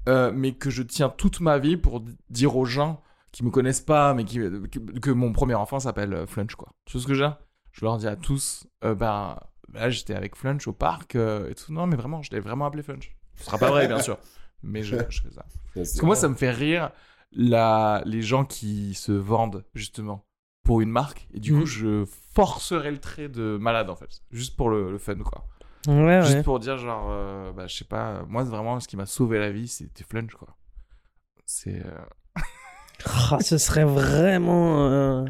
euh, 0.10 0.32
mais 0.34 0.54
que 0.54 0.70
je 0.70 0.84
tiens 0.84 1.10
toute 1.10 1.40
ma 1.40 1.58
vie 1.58 1.78
pour 1.78 2.04
dire 2.30 2.56
aux 2.56 2.66
gens 2.66 3.02
qui 3.32 3.46
me 3.46 3.50
connaissent 3.50 3.82
pas, 3.82 4.14
mais 4.14 4.26
qui, 4.26 4.40
que, 4.40 5.00
que 5.00 5.12
mon 5.12 5.32
premier 5.32 5.56
enfant 5.56 5.80
s'appelle 5.80 6.14
euh, 6.14 6.26
Flunch, 6.26 6.56
quoi. 6.56 6.70
Tu 6.86 6.94
vois 6.94 7.02
ce 7.02 7.08
que 7.08 7.14
j'ai 7.14 7.30
Je 7.72 7.86
leur 7.86 7.98
dis 7.98 8.08
à 8.08 8.16
tous, 8.16 8.68
euh, 8.84 8.94
ben, 8.96 9.38
là, 9.74 9.90
j'étais 9.90 10.16
avec 10.16 10.36
Flunch 10.36 10.68
au 10.68 10.74
parc 10.74 11.16
euh, 11.16 11.50
et 11.50 11.56
tout. 11.56 11.72
Non, 11.72 11.88
mais 11.88 11.96
vraiment, 11.96 12.22
je 12.22 12.32
l'ai 12.32 12.40
vraiment 12.40 12.66
appelé 12.66 12.84
Flunch. 12.84 13.16
Ce 13.36 13.46
sera 13.46 13.58
pas 13.58 13.70
vrai, 13.70 13.88
bien 13.88 14.00
sûr. 14.02 14.18
Mais 14.64 14.84
je, 14.84 14.98
je 15.10 15.22
fais 15.22 15.32
ça. 15.32 15.46
Parce 15.74 15.94
que 15.94 16.06
moi, 16.06 16.16
ça 16.16 16.28
me 16.28 16.36
fait 16.36 16.52
rire 16.52 16.92
la... 17.32 18.02
les 18.06 18.22
gens 18.22 18.46
qui 18.46 18.94
se 18.94 19.12
vendent, 19.12 19.64
justement, 19.76 20.26
pour 20.64 20.82
une 20.82 20.90
marque. 20.90 21.28
Et 21.34 21.40
du 21.40 21.52
Mhm. 21.54 21.60
coup, 21.62 21.66
je 21.66 22.06
forcerai 22.34 22.92
le 22.92 23.00
trait 23.00 23.30
de 23.30 23.58
malade, 23.60 23.90
en 23.90 23.96
fait. 23.96 24.22
Juste 24.32 24.56
pour 24.56 24.70
le, 24.70 24.92
le 24.92 24.98
fun, 24.98 25.16
quoi. 25.18 25.48
Ouais, 25.88 26.22
Juste 26.22 26.36
ouais. 26.38 26.44
pour 26.44 26.60
dire, 26.60 26.78
genre, 26.78 27.08
euh, 27.10 27.52
bah, 27.54 27.66
je 27.68 27.76
sais 27.76 27.86
pas, 27.86 28.24
moi, 28.28 28.44
vraiment, 28.44 28.80
ce 28.80 28.88
qui 28.88 28.98
m'a 28.98 29.06
sauvé 29.08 29.40
la 29.40 29.52
vie, 29.52 29.68
c'était 29.68 30.04
Flunch, 30.04 30.34
quoi. 30.36 30.56
C'est. 31.46 31.84
euh, 31.86 31.92
Ah, 33.32 33.40
ce 33.42 33.58
serait 33.58 33.84
vraiment 33.86 34.88
euh, 34.88 35.26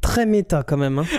très 0.00 0.26
méta 0.26 0.64
quand 0.64 0.76
même. 0.76 0.98
Hein. 0.98 1.04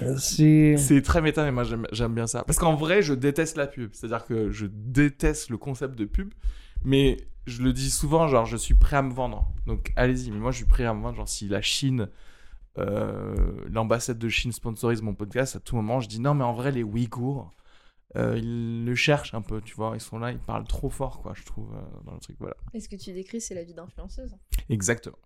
Euh, 0.00 0.16
C'est. 0.16 1.02
Très 1.02 1.20
méta, 1.20 1.42
mais 1.42 1.50
moi, 1.50 1.64
j'aime 1.64 2.14
bien 2.14 2.28
ça. 2.28 2.44
Parce 2.44 2.56
qu'en 2.58 2.76
vrai, 2.76 3.02
je 3.02 3.14
déteste 3.14 3.56
la 3.56 3.66
pub. 3.66 3.90
C'est-à-dire 3.94 4.24
que 4.24 4.50
je 4.52 4.66
déteste 4.70 5.50
le 5.50 5.56
concept 5.58 5.96
de 5.96 6.04
pub, 6.04 6.32
mais 6.84 7.16
je 7.46 7.62
le 7.62 7.72
dis 7.72 7.90
souvent, 7.90 8.28
genre, 8.28 8.44
je 8.46 8.56
suis 8.56 8.74
prêt 8.74 8.96
à 8.96 9.02
me 9.02 9.12
vendre. 9.12 9.50
Donc, 9.66 9.92
allez-y, 9.96 10.30
mais 10.30 10.38
moi, 10.38 10.50
je 10.50 10.58
suis 10.58 10.66
prêt 10.66 10.84
à 10.84 10.92
me 10.94 11.00
vendre. 11.02 11.16
Genre, 11.16 11.28
si 11.28 11.48
la 11.48 11.62
Chine. 11.62 12.08
euh, 12.78 13.34
L'ambassade 13.70 14.18
de 14.18 14.28
Chine 14.28 14.52
sponsorise 14.52 15.02
mon 15.02 15.14
podcast, 15.14 15.56
à 15.56 15.60
tout 15.60 15.76
moment, 15.76 16.00
je 16.00 16.08
dis 16.08 16.20
non, 16.20 16.34
mais 16.34 16.44
en 16.44 16.52
vrai, 16.52 16.70
les 16.72 16.82
Ouïghours, 16.82 17.50
euh, 18.16 18.38
ils 18.38 18.84
le 18.84 18.94
cherchent 18.94 19.34
un 19.34 19.42
peu, 19.42 19.60
tu 19.60 19.74
vois. 19.74 19.92
Ils 19.94 20.00
sont 20.00 20.18
là, 20.18 20.30
ils 20.32 20.38
parlent 20.38 20.66
trop 20.66 20.90
fort, 20.90 21.20
quoi, 21.20 21.32
je 21.34 21.42
trouve, 21.44 21.72
euh, 21.74 21.80
dans 22.04 22.12
le 22.14 22.20
truc. 22.20 22.36
Voilà. 22.38 22.56
Et 22.74 22.80
ce 22.80 22.88
que 22.88 22.96
tu 22.96 23.12
décris, 23.12 23.40
c'est 23.40 23.54
la 23.54 23.64
vie 23.64 23.74
d'influenceuse. 23.74 24.36
Exactement. 24.68 25.18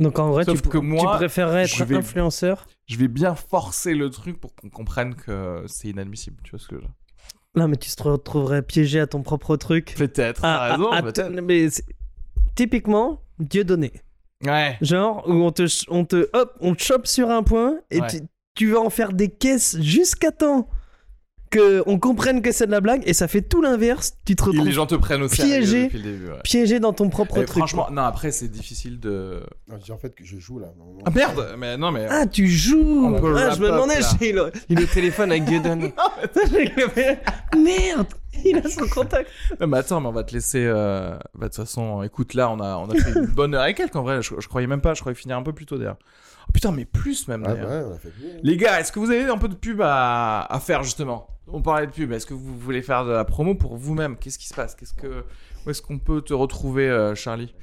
Donc 0.00 0.18
en 0.18 0.30
vrai, 0.30 0.44
tu, 0.44 0.50
Sauf 0.52 0.62
que 0.68 0.78
moi, 0.78 1.00
tu 1.00 1.16
préférerais 1.18 1.66
je 1.66 1.82
être 1.82 1.84
vais- 1.88 1.96
influenceur? 1.96 2.66
Je 2.86 2.96
vais 2.96 3.08
bien 3.08 3.34
forcer 3.34 3.94
le 3.94 4.10
truc 4.10 4.40
pour 4.40 4.54
qu'on 4.54 4.70
comprenne 4.70 5.14
que 5.14 5.64
c'est 5.66 5.88
inadmissible, 5.88 6.38
tu 6.42 6.50
vois 6.52 6.58
ce 6.58 6.66
que 6.68 6.76
je 6.76 6.80
veux 6.80 6.86
dire 6.86 6.94
Non, 7.54 7.68
mais 7.68 7.76
tu 7.76 7.90
te 7.90 8.02
retrouverais 8.02 8.62
piégé 8.62 9.00
à 9.00 9.06
ton 9.06 9.22
propre 9.22 9.56
truc. 9.56 9.94
Peut-être, 9.96 10.40
Ah, 10.44 10.68
t'as 10.68 10.72
raison, 10.76 10.88
ah, 10.90 10.96
ah, 10.98 11.02
peut-être. 11.02 11.30
mais 11.42 11.68
typiquement, 12.54 13.20
Dieu 13.38 13.64
donné. 13.64 13.92
Ouais. 14.44 14.76
Genre 14.80 15.22
où 15.28 15.32
on 15.34 15.52
te, 15.52 15.66
on 15.88 16.04
te, 16.04 16.28
hop, 16.32 16.56
on 16.60 16.74
te 16.74 16.82
chope 16.82 17.06
sur 17.06 17.30
un 17.30 17.42
point 17.42 17.78
et 17.90 18.00
Ouais. 18.00 18.06
tu, 18.08 18.20
tu 18.54 18.70
vas 18.72 18.80
en 18.80 18.90
faire 18.90 19.12
des 19.12 19.28
caisses 19.28 19.78
jusqu'à 19.80 20.32
temps 20.32 20.68
que 21.52 21.82
on 21.86 21.98
comprenne 22.00 22.42
que 22.42 22.50
c'est 22.50 22.66
de 22.66 22.72
la 22.72 22.80
blague 22.80 23.02
et 23.06 23.12
ça 23.12 23.28
fait 23.28 23.42
tout 23.42 23.62
l'inverse. 23.62 24.14
Tu 24.24 24.34
te 24.34 24.42
Et 24.42 24.46
retrouves 24.46 24.64
les 24.66 24.72
gens 24.72 24.86
te 24.86 24.94
prennent 24.96 25.22
au 25.22 25.28
sérieux 25.28 25.58
piégé. 25.58 25.84
depuis 25.84 25.98
le 25.98 26.04
début. 26.04 26.26
Ouais. 26.30 26.40
piégé 26.42 26.80
dans 26.80 26.92
ton 26.92 27.08
propre 27.08 27.38
Et 27.38 27.44
truc. 27.44 27.58
franchement, 27.58 27.84
quoi. 27.84 27.94
non, 27.94 28.02
après, 28.02 28.32
c'est 28.32 28.48
difficile 28.48 28.98
de. 28.98 29.42
Non, 29.68 29.76
je 29.78 29.84
dis 29.84 29.92
en 29.92 29.98
fait 29.98 30.14
que 30.14 30.24
je 30.24 30.38
joue, 30.38 30.58
là. 30.58 30.68
Ah 31.06 31.10
merde 31.10 31.54
Mais 31.58 31.76
non, 31.76 31.92
mais. 31.92 32.06
Ah, 32.10 32.26
tu 32.26 32.48
joues 32.48 33.14
Ah, 33.36 33.50
je 33.54 33.60
me 33.60 33.68
demandais, 33.68 34.00
j'ai 34.20 34.32
le, 34.32 34.50
il 34.68 34.80
est 34.80 34.84
au 34.84 34.86
téléphone 34.86 35.30
avec 35.30 35.44
Dieudonné. 35.44 35.94
Merde 37.56 38.06
Il 38.44 38.56
a 38.58 38.68
son 38.68 38.86
contact. 38.88 39.30
Non, 39.60 39.66
mais 39.66 39.78
attends, 39.78 40.00
mais 40.00 40.08
on 40.08 40.12
va 40.12 40.24
te 40.24 40.32
laisser. 40.32 40.64
euh, 40.66 41.16
bah, 41.34 41.48
de 41.48 41.54
toute 41.54 41.56
façon, 41.56 42.02
écoute, 42.02 42.34
là, 42.34 42.50
on 42.50 42.60
a, 42.60 42.76
on 42.76 42.88
a 42.88 42.94
fait 42.94 43.12
une 43.18 43.26
bonne 43.26 43.54
heure 43.54 43.66
et 43.66 43.74
quelques 43.74 43.96
en 43.96 44.02
vrai. 44.02 44.22
Je, 44.22 44.34
je 44.38 44.48
croyais 44.48 44.66
même 44.66 44.80
pas, 44.80 44.94
je 44.94 45.00
croyais 45.00 45.14
finir 45.14 45.36
un 45.36 45.42
peu 45.42 45.52
plus 45.52 45.66
tôt 45.66 45.76
d'ailleurs. 45.78 45.98
Oh 46.48 46.52
putain, 46.52 46.72
mais 46.72 46.84
plus 46.84 47.28
même 47.28 47.44
Ah, 47.46 47.52
d'ailleurs. 47.54 47.70
ouais, 47.70 47.82
on 47.90 47.94
a 47.94 47.98
fait 47.98 48.12
bien. 48.18 48.30
Les 48.42 48.56
gars, 48.56 48.80
est-ce 48.80 48.90
que 48.90 48.98
vous 48.98 49.10
avez 49.10 49.24
un 49.26 49.38
peu 49.38 49.48
de 49.48 49.54
pub 49.54 49.80
à, 49.82 50.40
à 50.50 50.60
faire 50.60 50.82
justement? 50.82 51.28
On 51.48 51.60
parlait 51.60 51.86
de 51.86 51.92
pub, 51.92 52.12
est-ce 52.12 52.26
que 52.26 52.34
vous 52.34 52.56
voulez 52.58 52.82
faire 52.82 53.04
de 53.04 53.10
la 53.10 53.24
promo 53.24 53.54
pour 53.54 53.76
vous-même? 53.76 54.16
Qu'est-ce 54.16 54.38
qui 54.38 54.46
se 54.48 54.54
passe? 54.54 54.74
Qu'est-ce 54.74 54.94
que 54.94 55.24
où 55.66 55.70
est-ce 55.70 55.82
qu'on 55.82 55.98
peut 55.98 56.22
te 56.22 56.32
retrouver, 56.34 56.88
euh, 56.88 57.14
Charlie? 57.14 57.54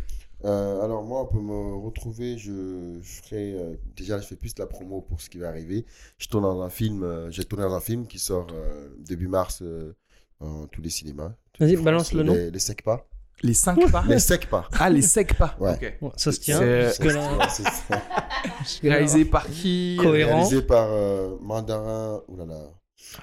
Euh, 0.45 0.81
alors 0.83 1.03
moi, 1.03 1.21
on 1.23 1.25
peut 1.25 1.41
me 1.41 1.75
retrouver, 1.83 2.37
je, 2.37 2.97
je 3.01 3.21
ferai, 3.23 3.53
euh, 3.53 3.75
déjà 3.97 4.19
je 4.19 4.25
fais 4.27 4.35
plus 4.37 4.53
de 4.55 4.61
la 4.61 4.67
promo 4.67 5.01
pour 5.01 5.19
ce 5.21 5.29
qui 5.29 5.37
va 5.37 5.49
arriver. 5.49 5.85
Je 6.17 6.27
tourne 6.27 6.43
dans 6.43 6.61
un 6.61 6.69
film, 6.69 7.03
euh, 7.03 7.29
j'ai 7.31 7.43
tourné 7.45 7.63
dans 7.65 7.73
un 7.73 7.79
film 7.81 8.07
qui 8.07 8.19
sort 8.19 8.47
euh, 8.53 8.89
début 8.99 9.27
mars 9.27 9.59
euh, 9.61 9.93
dans 10.39 10.65
tous 10.67 10.81
les 10.81 10.89
cinémas. 10.89 11.33
Vas-y, 11.59 11.75
balance 11.77 12.13
le 12.13 12.23
nom. 12.23 12.33
Les, 12.33 12.51
les 12.51 12.59
Secpa. 12.59 13.05
Les 13.41 13.53
5 13.53 13.89
pas? 13.91 14.03
Les 14.07 14.19
Secpa. 14.19 14.67
Ah, 14.77 14.89
les 14.89 15.01
secs 15.01 15.33
pas 15.37 15.55
Ouais. 15.61 15.71
Ok. 15.73 15.97
Bon, 16.01 16.11
ça 16.17 16.33
se 16.33 16.39
tient. 16.41 16.59
Là- 16.59 16.91
là- 16.99 17.47
Réalisé 18.83 19.23
par 19.25 19.47
qui? 19.47 19.97
Cohérent. 20.01 20.35
Réalisé 20.35 20.61
par 20.61 20.89
euh, 20.91 21.37
Mandarin, 21.41 22.21
oulala. 22.27 22.59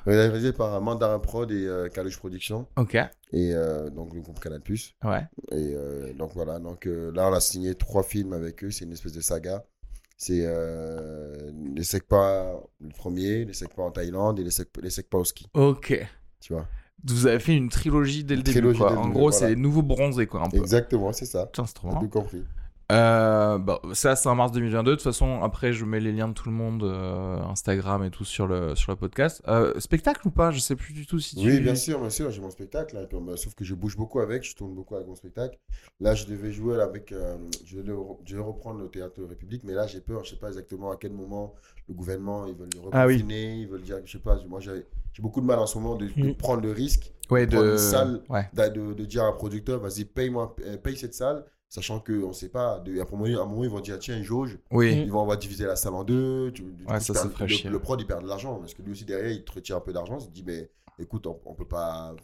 Réalisé 0.05 0.53
par 0.53 0.81
Mandarin 0.81 1.19
Prod 1.19 1.51
et 1.51 1.67
euh, 1.67 1.89
Caluche 1.89 2.19
Production 2.19 2.67
Ok, 2.77 2.95
et 2.95 3.07
euh, 3.55 3.89
donc 3.91 4.15
le 4.15 4.21
groupe 4.21 4.41
Canal+. 4.41 4.61
ouais. 5.05 5.27
Et 5.53 5.75
euh, 5.75 6.13
donc 6.15 6.33
voilà, 6.35 6.59
donc 6.59 6.87
euh, 6.87 7.13
là 7.13 7.29
on 7.29 7.33
a 7.33 7.41
signé 7.41 7.75
trois 7.75 8.03
films 8.03 8.33
avec 8.33 8.65
eux, 8.65 8.71
c'est 8.71 8.85
une 8.85 8.93
espèce 8.93 9.13
de 9.13 9.21
saga. 9.21 9.65
C'est 10.19 10.47
les 11.75 11.85
Sekpa, 11.85 12.55
le 12.81 12.89
premier, 12.89 13.45
les 13.45 13.53
Sekpa 13.53 13.83
en 13.83 13.91
Thaïlande 13.91 14.41
et 14.41 14.45
les 14.45 14.51
Sekpa, 14.51 14.81
les 14.81 14.89
Sekpa 14.91 15.19
au 15.19 15.25
ski. 15.25 15.47
Ok. 15.55 16.07
Tu 16.41 16.53
vois? 16.55 16.67
Vous 17.05 17.27
avez 17.27 17.39
fait 17.39 17.55
une 17.55 17.69
trilogie 17.69 18.25
dès 18.25 18.35
le 18.35 18.41
Une 18.41 18.45
début, 18.45 18.75
quoi. 18.75 18.91
dès 18.93 18.97
En 18.97 19.09
gros, 19.11 19.31
voilà. 19.31 19.37
c'est 19.37 19.49
les 19.51 19.57
nouveaux 19.57 19.83
bronzés, 19.83 20.27
quoi, 20.27 20.43
un 20.43 20.49
peu. 20.49 20.57
Exactement, 20.57 21.13
c'est 21.13 21.27
ça. 21.27 21.47
Putain, 21.47 21.67
c'est 21.67 21.75
trop 21.75 21.91
tout 22.01 22.09
compris. 22.09 22.43
Euh, 22.93 23.59
bah, 23.59 23.81
ça, 23.95 24.15
c'est 24.15 24.29
en 24.29 24.37
mars 24.37 24.53
2022. 24.53 24.91
De 24.93 24.95
toute 24.95 25.03
façon, 25.03 25.43
après, 25.43 25.73
je 25.73 25.85
mets 25.85 25.99
les 25.99 26.13
liens 26.13 26.29
de 26.29 26.35
tout 26.35 26.49
le 26.49 26.55
monde, 26.55 26.85
euh, 26.85 27.39
Instagram 27.43 28.05
et 28.05 28.11
tout 28.11 28.25
sur 28.25 28.47
le, 28.47 28.77
sur 28.77 28.93
le 28.93 28.97
podcast. 28.97 29.43
Euh, 29.49 29.79
spectacle 29.81 30.27
ou 30.29 30.31
pas? 30.31 30.53
Je 30.53 30.61
sais 30.61 30.77
plus 30.77 30.93
du 30.93 31.05
tout 31.07 31.19
si 31.19 31.35
tu. 31.35 31.47
Oui, 31.49 31.61
bien 31.61 31.75
sûr, 31.75 31.99
bien 31.99 32.11
sûr, 32.11 32.31
j'ai 32.31 32.41
mon 32.41 32.51
spectacle. 32.51 32.95
là, 32.95 33.03
euh, 33.13 33.37
sauf 33.37 33.55
que 33.55 33.65
je 33.65 33.75
bouge 33.75 33.97
beaucoup 33.97 34.21
avec, 34.21 34.45
je 34.45 34.55
tourne 34.55 34.73
beaucoup 34.75 34.95
avec 34.95 35.09
mon 35.09 35.17
spectacle. 35.17 35.59
Là, 36.01 36.15
je 36.15 36.27
devais 36.27 36.53
jouer 36.53 36.77
là, 36.77 36.85
avec. 36.85 37.11
euh, 37.11 37.37
je, 37.65 37.79
devais, 37.79 37.93
re- 37.93 38.19
je 38.25 38.33
devais 38.35 38.45
reprendre 38.47 38.81
le 38.81 38.89
théâtre 38.89 39.21
République, 39.25 39.65
mais 39.65 39.73
là, 39.73 39.87
j'ai 39.89 40.01
peur. 40.01 40.25
Je 40.25 40.31
sais 40.31 40.37
pas 40.37 40.49
exactement 40.49 40.93
à 40.93 40.97
quel 40.97 41.13
moment 41.13 41.55
le 41.89 41.95
gouvernement 41.95 42.47
ils 42.47 42.55
veulent 42.55 42.69
le 42.75 42.81
Ah 42.93 43.07
oui. 43.07 43.15
reconfiner, 43.15 43.55
ils 43.63 43.69
veulent 43.69 43.83
dire. 43.83 43.97
Je 44.05 44.13
sais 44.13 44.19
pas, 44.19 44.39
moi, 44.49 44.61
j'ai 44.61 44.87
j'ai 45.13 45.23
beaucoup 45.23 45.41
de 45.41 45.47
mal 45.47 45.59
en 45.59 45.67
ce 45.67 45.79
moment 45.79 45.97
de, 45.97 46.07
de 46.07 46.29
Mm. 46.29 46.35
prendre 46.35 46.61
le 46.63 46.71
risque, 46.73 47.11
Ouais, 47.31 47.47
de. 47.47 47.57
une 47.73 47.79
salle. 47.79 48.21
Ouais. 48.29 48.49
de, 48.55 48.93
de 48.93 49.05
dire 49.07 49.25
à 49.25 49.29
un 49.29 49.33
producteur, 49.33 49.81
vas-y, 49.81 50.05
paye-moi, 50.05 50.55
euh, 50.67 50.77
paye 50.77 50.95
cette 50.97 51.15
salle, 51.15 51.45
sachant 51.69 52.01
qu'on 52.01 52.29
ne 52.29 52.33
sait 52.33 52.49
pas. 52.49 52.79
De, 52.81 52.99
à, 52.99 53.03
un 53.03 53.07
moment, 53.11 53.25
à 53.25 53.43
un 53.43 53.47
moment, 53.47 53.65
ils 53.65 53.71
vont 53.71 53.81
dire, 53.81 53.99
tiens, 53.99 54.23
jauge. 54.23 54.59
Oui. 54.71 55.03
Ils 55.05 55.11
vont, 55.11 55.23
on 55.23 55.27
va 55.27 55.37
diviser 55.37 55.67
la 55.67 55.77
salle 55.77 55.95
en 55.95 56.05
deux. 56.05 56.51
Tu, 56.53 56.63
du 56.63 56.85
coup, 56.85 56.93
Ouais, 56.93 56.99
tu 56.99 57.13
ça, 57.13 57.27
perds- 57.29 57.47
le, 57.65 57.71
le 57.71 57.79
prod, 57.79 58.01
il 58.01 58.07
perd 58.07 58.23
de 58.23 58.29
l'argent. 58.29 58.57
Parce 58.57 58.75
que 58.75 58.83
lui 58.83 58.93
aussi, 58.93 59.05
derrière, 59.05 59.31
il 59.31 59.45
te 59.45 59.53
retire 59.53 59.77
un 59.77 59.81
peu 59.81 59.93
d'argent. 59.93 60.19
Il 60.19 60.25
se 60.25 60.29
dit, 60.31 60.45
mais 60.47 60.71
écoute, 60.99 61.27
on, 61.27 61.39
on 61.45 61.55
peut 61.55 61.67
pas 61.69 62.15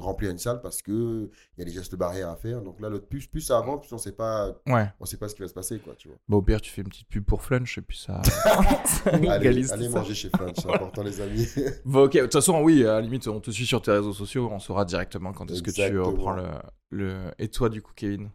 remplir 0.00 0.30
une 0.32 0.38
salle 0.38 0.60
parce 0.60 0.82
que 0.82 1.30
il 1.56 1.60
y 1.60 1.62
a 1.62 1.64
des 1.64 1.70
gestes 1.70 1.94
barrières 1.94 2.28
à 2.28 2.36
faire. 2.36 2.60
Donc 2.62 2.80
là, 2.80 2.88
le 2.90 3.00
plus, 3.00 3.26
plus 3.28 3.40
ça 3.40 3.58
avance, 3.58 3.86
plus 3.86 3.94
on 3.94 3.98
sait 3.98 4.12
pas, 4.12 4.52
Ouais. 4.66 4.86
on 4.98 5.04
sait 5.06 5.16
pas 5.16 5.28
ce 5.28 5.36
qui 5.36 5.40
va 5.42 5.48
se 5.48 5.54
passer, 5.54 5.78
quoi, 5.78 5.94
tu 5.96 6.08
vois. 6.08 6.16
Bon, 6.28 6.38
au 6.38 6.42
pire, 6.42 6.60
tu 6.60 6.70
fais 6.70 6.82
une 6.82 6.88
petite 6.88 7.08
pub 7.08 7.24
pour 7.24 7.42
Flunch 7.42 7.78
et 7.78 7.82
puis 7.82 7.96
ça. 7.96 8.20
ça 8.84 9.10
Allez, 9.30 9.88
manger 9.88 10.14
chez 10.14 10.30
Flunch, 10.30 10.56
c'est 10.56 10.68
important, 10.68 11.02
les 11.04 11.20
amis. 11.20 11.46
Bon, 11.84 12.04
ok, 12.04 12.12
de 12.12 12.20
toute 12.22 12.32
façon, 12.32 12.60
oui, 12.60 12.82
à 12.84 12.94
la 12.94 13.00
limite, 13.02 13.28
on 13.28 13.40
te 13.40 13.50
suit 13.52 13.66
sur 13.66 13.80
tes 13.80 13.92
réseaux 13.92 14.12
sociaux, 14.12 14.48
on 14.52 14.58
saura 14.58 14.84
directement 14.84 15.32
quand 15.32 15.48
est-ce 15.50 15.62
que 15.62 15.70
tu 15.70 15.98
reprends 16.00 16.32
le, 16.32 16.48
le. 16.90 17.30
Et 17.38 17.48
toi, 17.48 17.68
du 17.68 17.80
coup, 17.80 17.92
Kevin? 17.94 18.30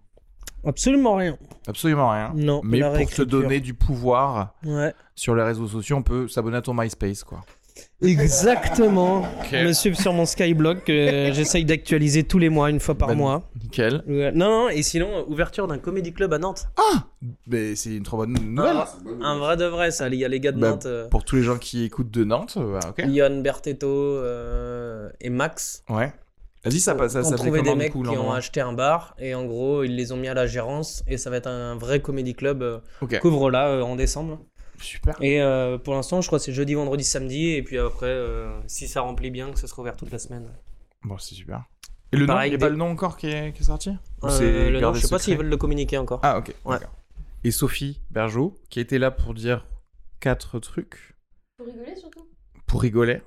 Absolument 0.66 1.16
rien. 1.16 1.38
Absolument 1.68 2.10
rien. 2.10 2.32
Non. 2.36 2.62
Mais 2.64 2.80
pour 2.82 3.10
te 3.10 3.22
donner 3.22 3.60
du 3.60 3.74
pouvoir 3.74 4.54
Ouais. 4.66 4.94
sur 5.16 5.36
les 5.36 5.44
réseaux 5.44 5.68
sociaux, 5.68 5.98
on 5.98 6.04
peut 6.04 6.28
s'abonner 6.28 6.58
à 6.58 6.62
ton 6.62 6.74
MySpace, 6.74 7.24
quoi. 7.24 7.42
Exactement. 8.02 9.22
Ok. 9.22 9.52
Me 9.54 9.72
suivre 9.74 9.98
sur 9.98 10.14
mon 10.14 10.26
Skyblock 10.26 10.84
que 10.84 11.32
j'essaye 11.34 11.66
d'actualiser 11.66 12.24
tous 12.24 12.38
les 12.38 12.50
mois, 12.50 12.70
une 12.70 12.80
fois 12.80 12.96
par 12.96 13.10
Ben, 13.10 13.16
mois. 13.16 13.50
Nickel. 13.62 14.04
Ouais. 14.08 14.32
Non, 14.34 14.64
non, 14.66 14.70
et 14.70 14.84
sinon, 14.84 15.26
ouverture 15.28 15.68
d'un 15.68 15.78
comédie 15.80 16.14
club 16.14 16.34
à 16.34 16.38
Nantes. 16.38 16.68
Mais 17.48 17.76
c'est 17.76 17.96
une 17.96 18.04
trop 18.04 18.18
bonne 18.18 18.34
nouvelle. 18.34 18.76
Ah, 18.78 18.88
un 19.22 19.38
vrai 19.38 19.58
de 19.58 19.66
vrai, 19.66 19.92
ça. 19.92 20.08
Il 20.10 20.16
y 20.16 20.26
a 20.26 20.28
les 20.28 20.40
gars 20.40 20.52
de 20.52 20.60
Bah, 20.60 20.72
Nantes. 20.72 20.86
euh, 20.86 21.08
Pour 21.10 21.24
tous 21.24 21.36
les 21.38 21.44
gens 21.44 21.58
qui 21.58 21.84
écoutent 21.84 22.12
de 22.12 22.24
Nantes, 22.24 22.56
euh, 22.58 22.80
bah, 22.80 22.90
ok. 22.90 23.42
Bertetto 23.42 23.88
euh, 23.88 25.10
et 25.22 25.30
Max. 25.30 25.84
Ouais. 25.90 26.14
Vas-y, 26.66 26.80
ça. 26.80 26.96
Ça, 27.10 27.20
ont 27.20 27.24
ça 27.24 27.36
trouvé 27.36 27.62
des 27.62 27.76
mecs 27.76 27.92
qui 27.92 27.98
ont 28.18 28.32
acheté 28.32 28.62
un 28.62 28.72
bar 28.74 29.16
et 29.20 29.36
en 29.36 29.46
gros 29.46 29.84
ils 29.84 29.96
les 29.96 30.12
ont 30.14 30.18
mis 30.18 30.28
à 30.30 30.34
la 30.34 30.48
gérance 30.48 31.04
et 31.08 31.18
ça 31.18 31.30
va 31.30 31.38
être 31.38 31.48
un 31.48 31.76
vrai 31.76 32.02
comédie 32.02 32.34
club 32.36 32.64
euh, 32.64 32.80
Ok. 33.02 33.20
couvre 33.20 33.52
là 33.52 33.68
euh, 33.68 33.82
en 33.82 33.96
décembre 33.98 34.40
Super. 34.80 35.16
et 35.22 35.42
euh, 35.42 35.78
pour 35.78 35.94
l'instant 35.94 36.22
je 36.22 36.28
crois 36.28 36.40
que 36.40 36.46
c'est 36.46 36.54
jeudi 36.54 36.74
vendredi 36.74 37.04
samedi 37.04 37.50
et 37.50 37.64
puis 37.64 37.78
après 37.78 38.06
euh, 38.08 38.58
si 38.68 38.88
ça 38.88 39.02
remplit 39.02 39.30
bien 39.30 39.52
que 39.52 39.60
ça 39.60 39.68
sera 39.68 39.82
ouvert 39.82 39.98
toute 39.98 40.12
la 40.12 40.20
semaine 40.20 40.50
Bon, 41.04 41.18
c'est 41.18 41.36
super. 41.36 41.64
Et 42.14 42.16
le 42.16 42.26
nom, 42.26 42.34
Pareil, 42.34 42.50
il 42.52 42.56
n'y 42.58 42.64
a 42.64 42.66
pas 42.66 42.70
le 42.70 42.78
nom 42.78 42.88
encore 42.90 43.18
qui 43.18 43.28
est, 43.28 43.52
qui 43.52 43.62
est 43.64 43.66
sorti? 43.66 43.90
Euh, 44.24 44.30
c'est 44.30 44.70
le 44.70 44.80
nom, 44.80 44.94
je 44.94 45.02
sais 45.02 45.10
pas 45.10 45.20
s'ils 45.20 45.36
veulent 45.38 45.48
le 45.50 45.58
communiquer 45.58 45.98
encore 45.98 46.22
Ah, 46.24 46.38
ok. 46.38 46.54
Ouais. 46.64 46.78
Et 47.44 47.52
Sophie 47.52 48.00
Bergeau, 48.10 48.56
qui 48.70 48.80
était 48.80 49.00
là 49.00 49.12
pour 49.12 49.34
dire 49.34 49.66
quatre 50.22 50.60
trucs, 50.60 51.14
Pour 51.58 51.66
rigoler 51.68 51.96
surtout. 51.98 52.26
pour 52.68 52.82
rigoler. 52.82 53.22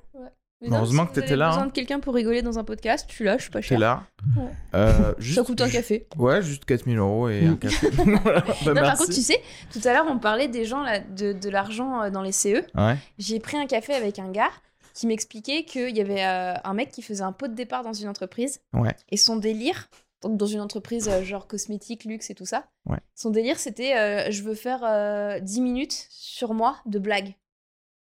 Mais 0.62 0.68
Heureusement 0.74 1.02
si 1.04 1.10
que 1.12 1.20
t'étais 1.20 1.36
là, 1.36 1.48
besoin 1.48 1.64
hein. 1.64 1.66
de 1.66 1.72
quelqu'un 1.72 2.00
pour 2.00 2.14
rigoler 2.14 2.40
dans 2.40 2.58
un 2.58 2.64
podcast, 2.64 3.04
je 3.10 3.14
suis 3.14 3.24
là, 3.24 3.36
je 3.36 3.42
suis 3.42 3.50
pas 3.50 3.60
T'es 3.60 3.66
cher. 3.68 3.78
là. 3.78 4.04
Ouais. 4.36 4.44
Euh, 4.74 5.14
juste, 5.18 5.38
Ça 5.38 5.44
coûte 5.44 5.60
un 5.60 5.68
café. 5.68 6.06
Ouais, 6.16 6.40
juste 6.40 6.64
4000 6.64 6.96
euros 6.98 7.28
et 7.28 7.46
un 7.46 7.56
café. 7.56 7.90
Voilà. 7.94 8.40
Bah, 8.40 8.54
non, 8.64 8.74
par 8.74 8.74
merci. 8.74 8.98
contre, 9.02 9.14
tu 9.14 9.20
sais, 9.22 9.40
tout 9.70 9.80
à 9.86 9.92
l'heure, 9.92 10.06
on 10.08 10.18
parlait 10.18 10.48
des 10.48 10.64
gens 10.64 10.82
là, 10.82 11.00
de, 11.00 11.32
de 11.34 11.50
l'argent 11.50 12.02
euh, 12.04 12.10
dans 12.10 12.22
les 12.22 12.32
CE. 12.32 12.64
Ouais. 12.74 12.96
J'ai 13.18 13.38
pris 13.38 13.58
un 13.58 13.66
café 13.66 13.92
avec 13.94 14.18
un 14.18 14.30
gars 14.30 14.50
qui 14.94 15.06
m'expliquait 15.06 15.64
qu'il 15.64 15.94
y 15.94 16.00
avait 16.00 16.24
euh, 16.24 16.54
un 16.64 16.72
mec 16.72 16.88
qui 16.90 17.02
faisait 17.02 17.22
un 17.22 17.32
pot 17.32 17.48
de 17.48 17.54
départ 17.54 17.82
dans 17.82 17.92
une 17.92 18.08
entreprise. 18.08 18.60
Ouais. 18.72 18.96
Et 19.10 19.18
son 19.18 19.36
délire, 19.36 19.88
donc 20.22 20.38
dans 20.38 20.46
une 20.46 20.60
entreprise 20.62 21.06
euh, 21.10 21.22
genre 21.22 21.46
cosmétique, 21.46 22.04
luxe 22.04 22.30
et 22.30 22.34
tout 22.34 22.46
ça, 22.46 22.64
Ouais. 22.88 22.96
son 23.14 23.28
délire 23.28 23.58
c'était 23.58 24.30
je 24.32 24.42
veux 24.42 24.54
faire 24.54 24.80
euh, 24.84 25.38
10 25.38 25.60
minutes 25.60 26.06
sur 26.08 26.54
moi 26.54 26.76
de 26.86 26.98
blagues. 26.98 27.34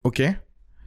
Ok. 0.05 0.21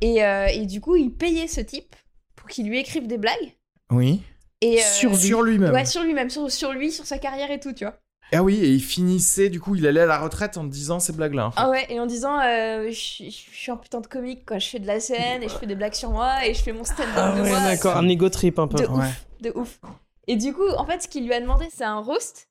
Et, 0.02 0.24
euh, 0.24 0.48
et 0.48 0.66
du 0.66 0.82
coup, 0.82 0.96
il 0.96 1.12
payait 1.12 1.48
ce 1.48 1.62
type 1.62 1.96
pour 2.36 2.48
qu'il 2.50 2.68
lui 2.68 2.80
écrive 2.80 3.08
des 3.08 3.18
blagues. 3.18 3.56
Oui. 3.92 4.22
Et, 4.62 4.80
euh, 4.80 4.84
sur 5.14 5.42
lui-même. 5.44 5.74
Ouais, 5.74 5.86
sur 5.86 6.04
lui-même, 6.04 6.30
sur, 6.30 6.50
sur 6.52 6.74
lui, 6.74 6.92
sur 6.92 7.06
sa 7.06 7.18
carrière 7.18 7.52
et 7.52 7.60
tout, 7.60 7.74
tu 7.74 7.86
vois. 7.86 7.98
Ah 8.34 8.42
oui, 8.42 8.56
et 8.64 8.70
il 8.70 8.82
finissait, 8.82 9.50
du 9.50 9.60
coup, 9.60 9.76
il 9.76 9.86
allait 9.86 10.02
à 10.02 10.06
la 10.08 10.18
retraite 10.18 10.58
en 10.58 10.64
disant 10.64 11.00
ces 11.00 11.14
blagues-là. 11.14 11.48
en 11.48 11.52
fait. 11.52 11.60
Ah 11.62 11.70
ouais, 11.70 11.86
et 11.90 12.00
en 12.00 12.08
disant 12.08 12.40
euh, 12.40 12.88
je 12.88 12.96
suis- 12.96 13.30
je 13.32 13.56
suis 13.56 13.72
un 13.72 13.78
putain 13.78 14.02
de 14.02 14.08
comique, 14.08 14.46
quoi. 14.48 14.58
Je 14.58 14.68
fais 14.68 14.80
de 14.80 14.88
la 14.88 15.00
scène 15.00 15.44
et 15.44 15.48
je 15.48 15.54
fais 15.56 15.68
des 15.68 15.76
blagues 15.76 15.94
sur 15.94 16.10
moi 16.10 16.44
et 16.46 16.54
je 16.56 16.62
fais 16.64 16.72
mon 16.74 16.84
stand-up 16.84 17.14
ah 17.16 17.34
de 17.38 17.42
ouais 17.44 17.50
moi. 17.50 17.60
d'accord 17.62 17.98
un 17.98 18.08
ego 18.08 18.28
trip 18.30 18.58
un 18.58 18.68
peu 18.68 18.78
De 18.80 18.88
Ouais. 18.88 18.98
ouf, 18.98 19.26
de 19.42 19.52
ouf. 19.56 19.80
Et 20.28 20.38
du 20.38 20.54
coup, 20.54 20.68
en 20.76 20.86
fait, 20.88 21.04
ce 21.04 21.08
qu'il 21.08 21.26
lui 21.28 21.34
a 21.34 21.40
demandé, 21.40 21.66
c'est 21.72 21.84
un 21.84 22.00
roast. 22.00 22.50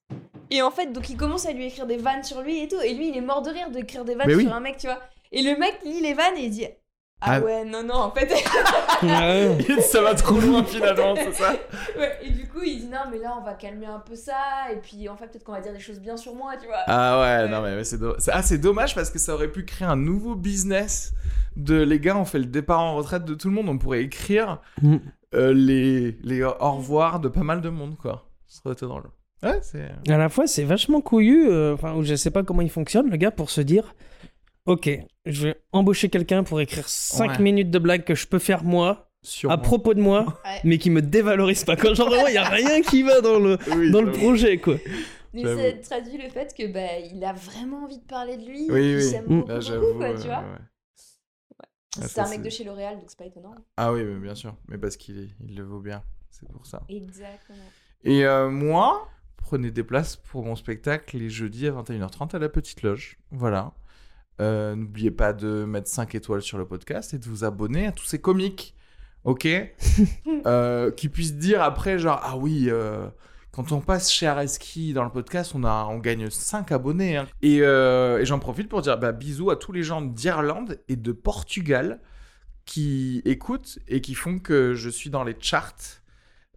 Et 0.51 0.63
en 0.63 0.71
fait, 0.71 0.93
donc 0.93 1.11
il 1.11 1.17
commence 1.17 1.45
à 1.45 1.51
lui 1.53 1.65
écrire 1.67 1.87
des 1.87 1.97
vannes 1.97 2.23
sur 2.23 2.41
lui 2.43 2.61
et 2.61 2.69
tout. 2.69 2.81
Et 2.81 2.95
lui, 2.95 3.09
il 3.09 3.17
est 3.17 3.21
mort 3.21 3.43
de 3.43 3.51
rire 3.51 3.71
d'écrire 3.73 4.05
des 4.05 4.15
vannes 4.15 4.29
Mais 4.29 4.37
oui. 4.37 4.45
sur 4.45 4.55
un 4.55 4.61
mec, 4.61 4.77
tu 4.77 4.87
vois. 4.87 5.01
Et 5.33 5.43
le 5.43 5.57
mec 5.59 5.77
lit 5.85 6.01
les 6.01 6.15
vannes 6.15 6.37
et 6.37 6.45
il 6.45 6.51
dit 6.51 6.67
Ah 7.27 7.35
Ah. 7.37 7.41
ouais, 7.41 7.65
non, 7.65 7.83
non, 7.83 7.95
en 7.95 8.11
fait. 8.11 8.33
Ouais. 9.03 9.57
ça 9.81 10.01
va 10.03 10.15
trop 10.15 10.39
loin 10.39 10.65
finalement, 10.65 11.15
c'est 11.17 11.33
ça 11.35 11.53
Ouais, 11.99 12.13
et 12.23 12.31
du 12.31 12.47
coup, 12.49 12.61
il 12.65 12.81
dit 12.81 12.87
Non, 12.87 13.01
mais 13.11 13.19
là, 13.19 13.35
on 13.41 13.45
va 13.45 13.55
calmer 13.55 13.87
un 13.87 13.99
peu 13.99 14.15
ça. 14.15 14.37
Et 14.73 14.77
puis, 14.77 15.09
en 15.09 15.17
fait, 15.17 15.27
peut-être 15.27 15.45
qu'on 15.45 15.53
va 15.53 15.61
dire 15.61 15.73
des 15.73 15.81
choses 15.81 16.01
bien 16.01 16.17
sur 16.17 16.35
moi, 16.35 16.53
tu 16.61 16.67
vois. 16.67 16.79
Ah 16.87 17.21
ouais, 17.21 17.49
non 17.49 17.61
mais, 17.63 17.75
mais 17.77 17.85
c'est 17.85 17.99
do- 17.99 18.15
ah, 18.33 18.43
c'est 18.43 18.59
dommage 18.59 18.95
parce 18.95 19.11
que 19.11 19.19
ça 19.19 19.35
aurait 19.35 19.49
pu 19.49 19.65
créer 19.65 19.87
un 19.89 19.97
nouveau 19.97 20.35
business 20.35 21.13
de 21.57 21.81
les 21.83 22.01
gars, 22.01 22.17
on 22.17 22.25
fait 22.25 22.39
le 22.39 22.47
départ 22.47 22.81
en 22.81 22.95
retraite 22.97 23.25
de 23.25 23.35
tout 23.35 23.49
le 23.49 23.55
monde, 23.55 23.69
on 23.69 23.79
pourrait 23.79 24.03
écrire 24.03 24.61
Mm. 24.83 24.97
euh, 25.35 25.53
les, 25.53 26.13
les 26.23 26.43
au 26.43 26.53
revoir 26.73 27.21
de 27.21 27.29
pas 27.29 27.43
mal 27.43 27.61
de 27.61 27.69
monde 27.69 27.97
quoi. 27.97 28.29
Ça 28.47 28.61
serait 28.63 28.73
été 28.75 28.87
drôle. 28.87 29.05
Ouais, 29.43 29.59
c'est... 29.63 29.89
à 30.13 30.17
la 30.17 30.29
fois 30.29 30.47
c'est 30.47 30.65
vachement 30.65 31.01
couillu 31.01 31.49
euh, 31.51 31.75
enfin 31.75 31.95
je 32.03 32.15
sais 32.15 32.31
pas 32.31 32.43
comment 32.43 32.63
il 32.63 32.71
fonctionne 32.71 33.11
le 33.11 33.17
gars 33.17 33.31
pour 33.31 33.51
se 33.51 33.61
dire 33.61 33.95
ok 34.67 34.91
je 35.27 35.49
vais 35.49 35.63
embaucher 35.73 36.09
quelqu'un 36.09 36.43
pour 36.45 36.61
écrire 36.61 36.89
5 36.89 37.31
Ouais. 37.33 37.39
minutes 37.41 37.71
de 37.71 37.79
blagues 37.79 38.05
que 38.05 38.15
je 38.15 38.27
peux 38.27 38.39
faire 38.39 38.65
moi 38.65 39.11
Sur 39.23 39.51
à 39.51 39.59
propos 39.59 39.95
de 39.95 40.01
moi 40.01 40.41
Ouais. 40.45 40.61
mais 40.65 40.79
qui 40.79 40.91
me 40.91 41.01
dévalorise 41.03 41.65
pas 41.65 41.77
quand 41.77 41.95
genre 41.95 42.09
vraiment 42.09 42.29
il 42.29 42.35
y 42.35 42.39
a 42.39 42.49
rien 42.49 42.83
qui 42.83 43.03
va 43.03 43.21
dans 43.21 43.39
le 43.39 43.59
Oui, 43.77 43.91
dans 43.91 44.01
le 44.03 44.13
j'avoue. 44.13 44.19
projet 44.27 44.59
quoi 44.59 44.77
Mais 45.33 45.43
J'avoue. 45.43 45.61
ça 45.61 45.73
traduit 45.97 46.19
le 46.19 46.29
fait 46.29 46.55
que 46.57 46.67
bah, 46.73 46.99
il 47.13 47.25
a 47.25 47.33
vraiment 47.33 47.85
envie 47.85 47.99
de 47.99 48.05
parler 48.05 48.37
de 48.37 48.45
lui. 48.47 48.71
Oui, 48.71 48.91
il 48.93 48.97
oui. 48.99 49.03
s'aime 49.03 49.25
Mm. 49.25 49.41
beaucoup, 49.41 49.49
Là, 49.49 50.09
euh, 50.11 50.17
tu 50.21 50.27
vois. 50.29 50.39
ouais. 50.39 50.59
Ah, 51.61 51.65
C'est 52.03 52.09
ça, 52.09 52.25
un 52.25 52.29
mec 52.29 52.39
c'est- 52.39 52.45
de 52.45 52.51
chez 52.51 52.63
L'Oréal, 52.65 52.95
donc 52.99 53.05
c'est 53.09 53.19
pas 53.19 53.25
étonnant. 53.27 53.55
Ah 53.77 53.93
oui, 53.93 54.05
mais 54.05 54.15
bien 54.21 54.35
sûr, 54.37 54.55
mais 54.69 54.79
parce 54.79 54.97
qu'il 54.97 55.19
est- 55.19 55.31
il 55.45 55.57
le 55.57 55.65
vaut 55.65 55.81
bien, 55.81 56.03
c'est 56.31 56.49
pour 56.53 56.67
ça. 56.67 56.83
Exactement. 56.89 57.59
Et 58.05 58.25
euh, 58.25 58.49
moi, 58.49 59.09
prenez 59.37 59.73
des 59.73 59.83
places 59.83 60.15
pour 60.17 60.45
mon 60.45 60.55
spectacle 60.55 61.17
les 61.17 61.31
jeudis 61.31 61.67
à 61.67 61.73
21h30 61.73 62.35
à 62.35 62.39
la 62.39 62.49
Petite 62.49 62.83
Loge. 62.83 63.19
Voilà. 63.33 63.73
Euh, 64.41 64.75
N'oubliez 64.75 65.11
pas 65.11 65.33
de 65.33 65.65
mettre 65.65 65.89
5 65.89 66.15
étoiles 66.15 66.43
sur 66.43 66.59
le 66.59 66.67
podcast 66.67 67.15
et 67.15 67.19
de 67.19 67.25
vous 67.25 67.45
abonner 67.45 67.87
à 67.87 67.93
tous 67.93 68.05
ces 68.05 68.19
comiques. 68.21 68.75
Ok 69.25 69.47
Euh, 70.47 70.91
Qui 70.91 71.09
puissent 71.09 71.37
dire 71.37 71.63
après, 71.63 71.99
genre, 71.99 72.21
ah 72.23 72.37
oui, 72.37 72.67
euh, 72.69 73.07
quand 73.53 73.73
on 73.73 73.81
passe 73.81 74.11
chez 74.13 74.27
Areski 74.27 74.93
dans 74.93 75.05
le 75.05 75.11
podcast, 75.11 75.53
on, 75.55 75.65
a, 75.65 75.87
on 75.89 75.99
gagne 75.99 76.29
5 76.29 76.73
abonnés. 76.73 77.17
hein. 77.17 77.27
Et, 77.41 77.61
euh, 77.63 78.19
et 78.21 78.27
j'en 78.27 78.39
profite 78.39 78.69
pour 78.69 78.83
dire 78.83 78.99
bah, 78.99 79.13
bisous 79.13 79.51
à 79.51 79.57
tous 79.57 79.73
les 79.73 79.83
gens 79.83 80.03
d'Irlande 80.03 80.81
et 80.89 80.97
de 80.97 81.13
Portugal 81.13 82.01
qui 82.67 83.23
écoutent 83.25 83.79
et 83.89 84.01
qui 84.01 84.15
font 84.15 84.39
que 84.39 84.75
je 84.75 84.89
suis 84.91 85.11
dans 85.11 85.23
les 85.25 85.37
charts 85.39 86.03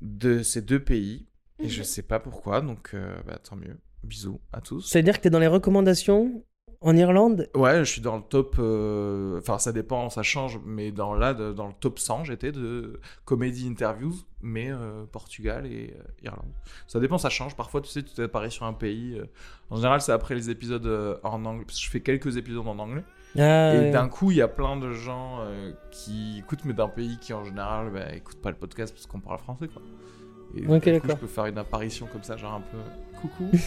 de 0.01 0.41
ces 0.41 0.61
deux 0.61 0.79
pays. 0.83 1.27
Et 1.59 1.69
je 1.69 1.81
sais 1.83 2.03
pas 2.03 2.19
pourquoi, 2.19 2.61
donc 2.61 2.91
euh, 2.93 3.15
bah, 3.25 3.37
tant 3.43 3.55
mieux. 3.55 3.77
Bisous 4.03 4.39
à 4.53 4.61
tous. 4.61 4.81
c'est 4.87 4.99
à 4.99 5.01
dire 5.01 5.17
que 5.17 5.21
t'es 5.23 5.29
dans 5.31 5.39
les 5.39 5.47
recommandations 5.47 6.43
en 6.81 6.95
Irlande 6.95 7.49
Ouais, 7.55 7.79
je 7.79 7.83
suis 7.91 8.01
dans 8.01 8.17
le 8.17 8.21
top. 8.21 8.55
euh, 8.59 9.39
Enfin, 9.39 9.57
ça 9.57 9.71
dépend, 9.71 10.09
ça 10.09 10.23
change, 10.23 10.59
mais 10.65 10.91
dans 10.91 11.13
là, 11.15 11.33
de- 11.33 11.51
dans 11.53 11.67
le 11.67 11.73
top 11.79 11.97
100, 11.99 12.23
j'étais 12.25 12.51
de 12.51 12.99
comedy 13.25 13.67
interviews, 13.67 14.13
mais 14.41 14.69
euh, 14.71 15.03
Portugal 15.11 15.65
et 15.65 15.95
euh, 15.97 16.03
Irlande. 16.23 16.51
Ça 16.87 16.99
dépend, 16.99 17.17
ça 17.17 17.29
change. 17.29 17.55
Parfois, 17.55 17.81
tu 17.81 17.89
sais, 17.89 18.03
tu 18.03 18.13
t'apparais 18.13 18.49
sur 18.49 18.65
un 18.65 18.73
pays. 18.73 19.19
En 19.69 19.75
général, 19.77 20.01
c'est 20.01 20.11
après 20.11 20.35
les 20.35 20.49
épisodes 20.49 21.19
en 21.23 21.45
anglais, 21.45 21.65
parce 21.65 21.77
que 21.79 21.85
je 21.85 21.89
fais 21.89 22.01
quelques 22.01 22.37
épisodes 22.37 22.67
en 22.67 22.77
anglais. 22.79 23.03
Ah, 23.37 23.73
Et 23.75 23.79
ouais. 23.79 23.91
d'un 23.91 24.07
coup, 24.07 24.31
il 24.31 24.37
y 24.37 24.41
a 24.41 24.47
plein 24.47 24.77
de 24.77 24.91
gens 24.93 25.39
qui 25.91 26.39
écoutent, 26.39 26.63
mais 26.65 26.73
d'un 26.73 26.87
pays 26.87 27.17
qui 27.19 27.33
en 27.33 27.43
général 27.43 27.91
bah, 27.91 28.13
écoutent 28.15 28.41
pas 28.41 28.49
le 28.51 28.55
podcast 28.55 28.93
parce 28.93 29.05
qu'on 29.05 29.19
parle 29.19 29.39
français, 29.39 29.67
quoi. 29.67 29.81
Et 30.55 30.65
Ok, 30.65 30.87
du 30.89 31.01
coup, 31.01 31.07
je 31.09 31.13
peux 31.15 31.27
faire 31.27 31.45
une 31.47 31.57
apparition 31.57 32.07
comme 32.11 32.23
ça, 32.23 32.37
genre 32.37 32.53
un 32.53 32.61
peu 32.61 32.77
coucou. 33.19 33.49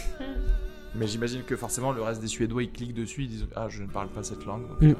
Mais 0.94 1.06
j'imagine 1.06 1.42
que 1.44 1.54
forcément 1.56 1.92
le 1.92 2.02
reste 2.02 2.20
des 2.20 2.26
Suédois 2.26 2.62
ils 2.64 2.70
cliquent 2.72 2.94
dessus, 2.94 3.22
ils 3.22 3.28
disent 3.28 3.46
Ah, 3.54 3.68
je 3.68 3.82
ne 3.82 3.88
parle 3.88 4.08
pas 4.08 4.22
cette 4.22 4.44
langue. 4.44 4.66
Donc, 4.68 4.80
Mm. 4.82 4.88
euh. 4.90 4.94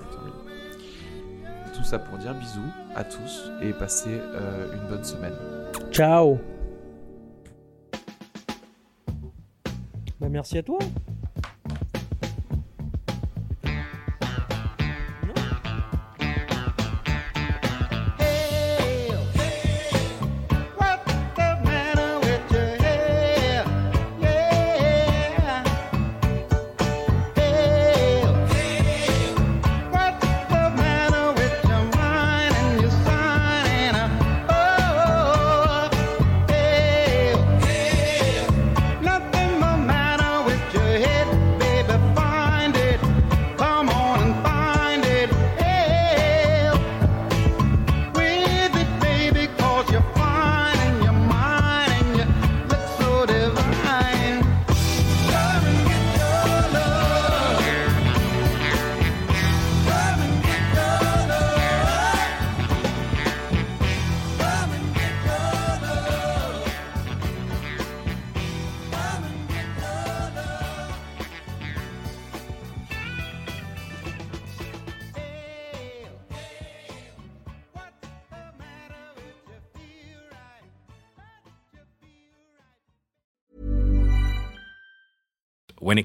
Tout 1.74 1.84
ça 1.84 1.98
pour 1.98 2.18
dire 2.18 2.34
bisous 2.34 2.60
à 2.94 3.04
tous 3.04 3.50
et 3.62 3.72
passez 3.72 4.10
euh, 4.10 4.74
une 4.74 4.88
bonne 4.88 5.04
semaine. 5.04 5.32
Ciao. 5.90 6.38
Bah, 10.20 10.28
merci 10.28 10.58
à 10.58 10.62
toi. 10.62 10.78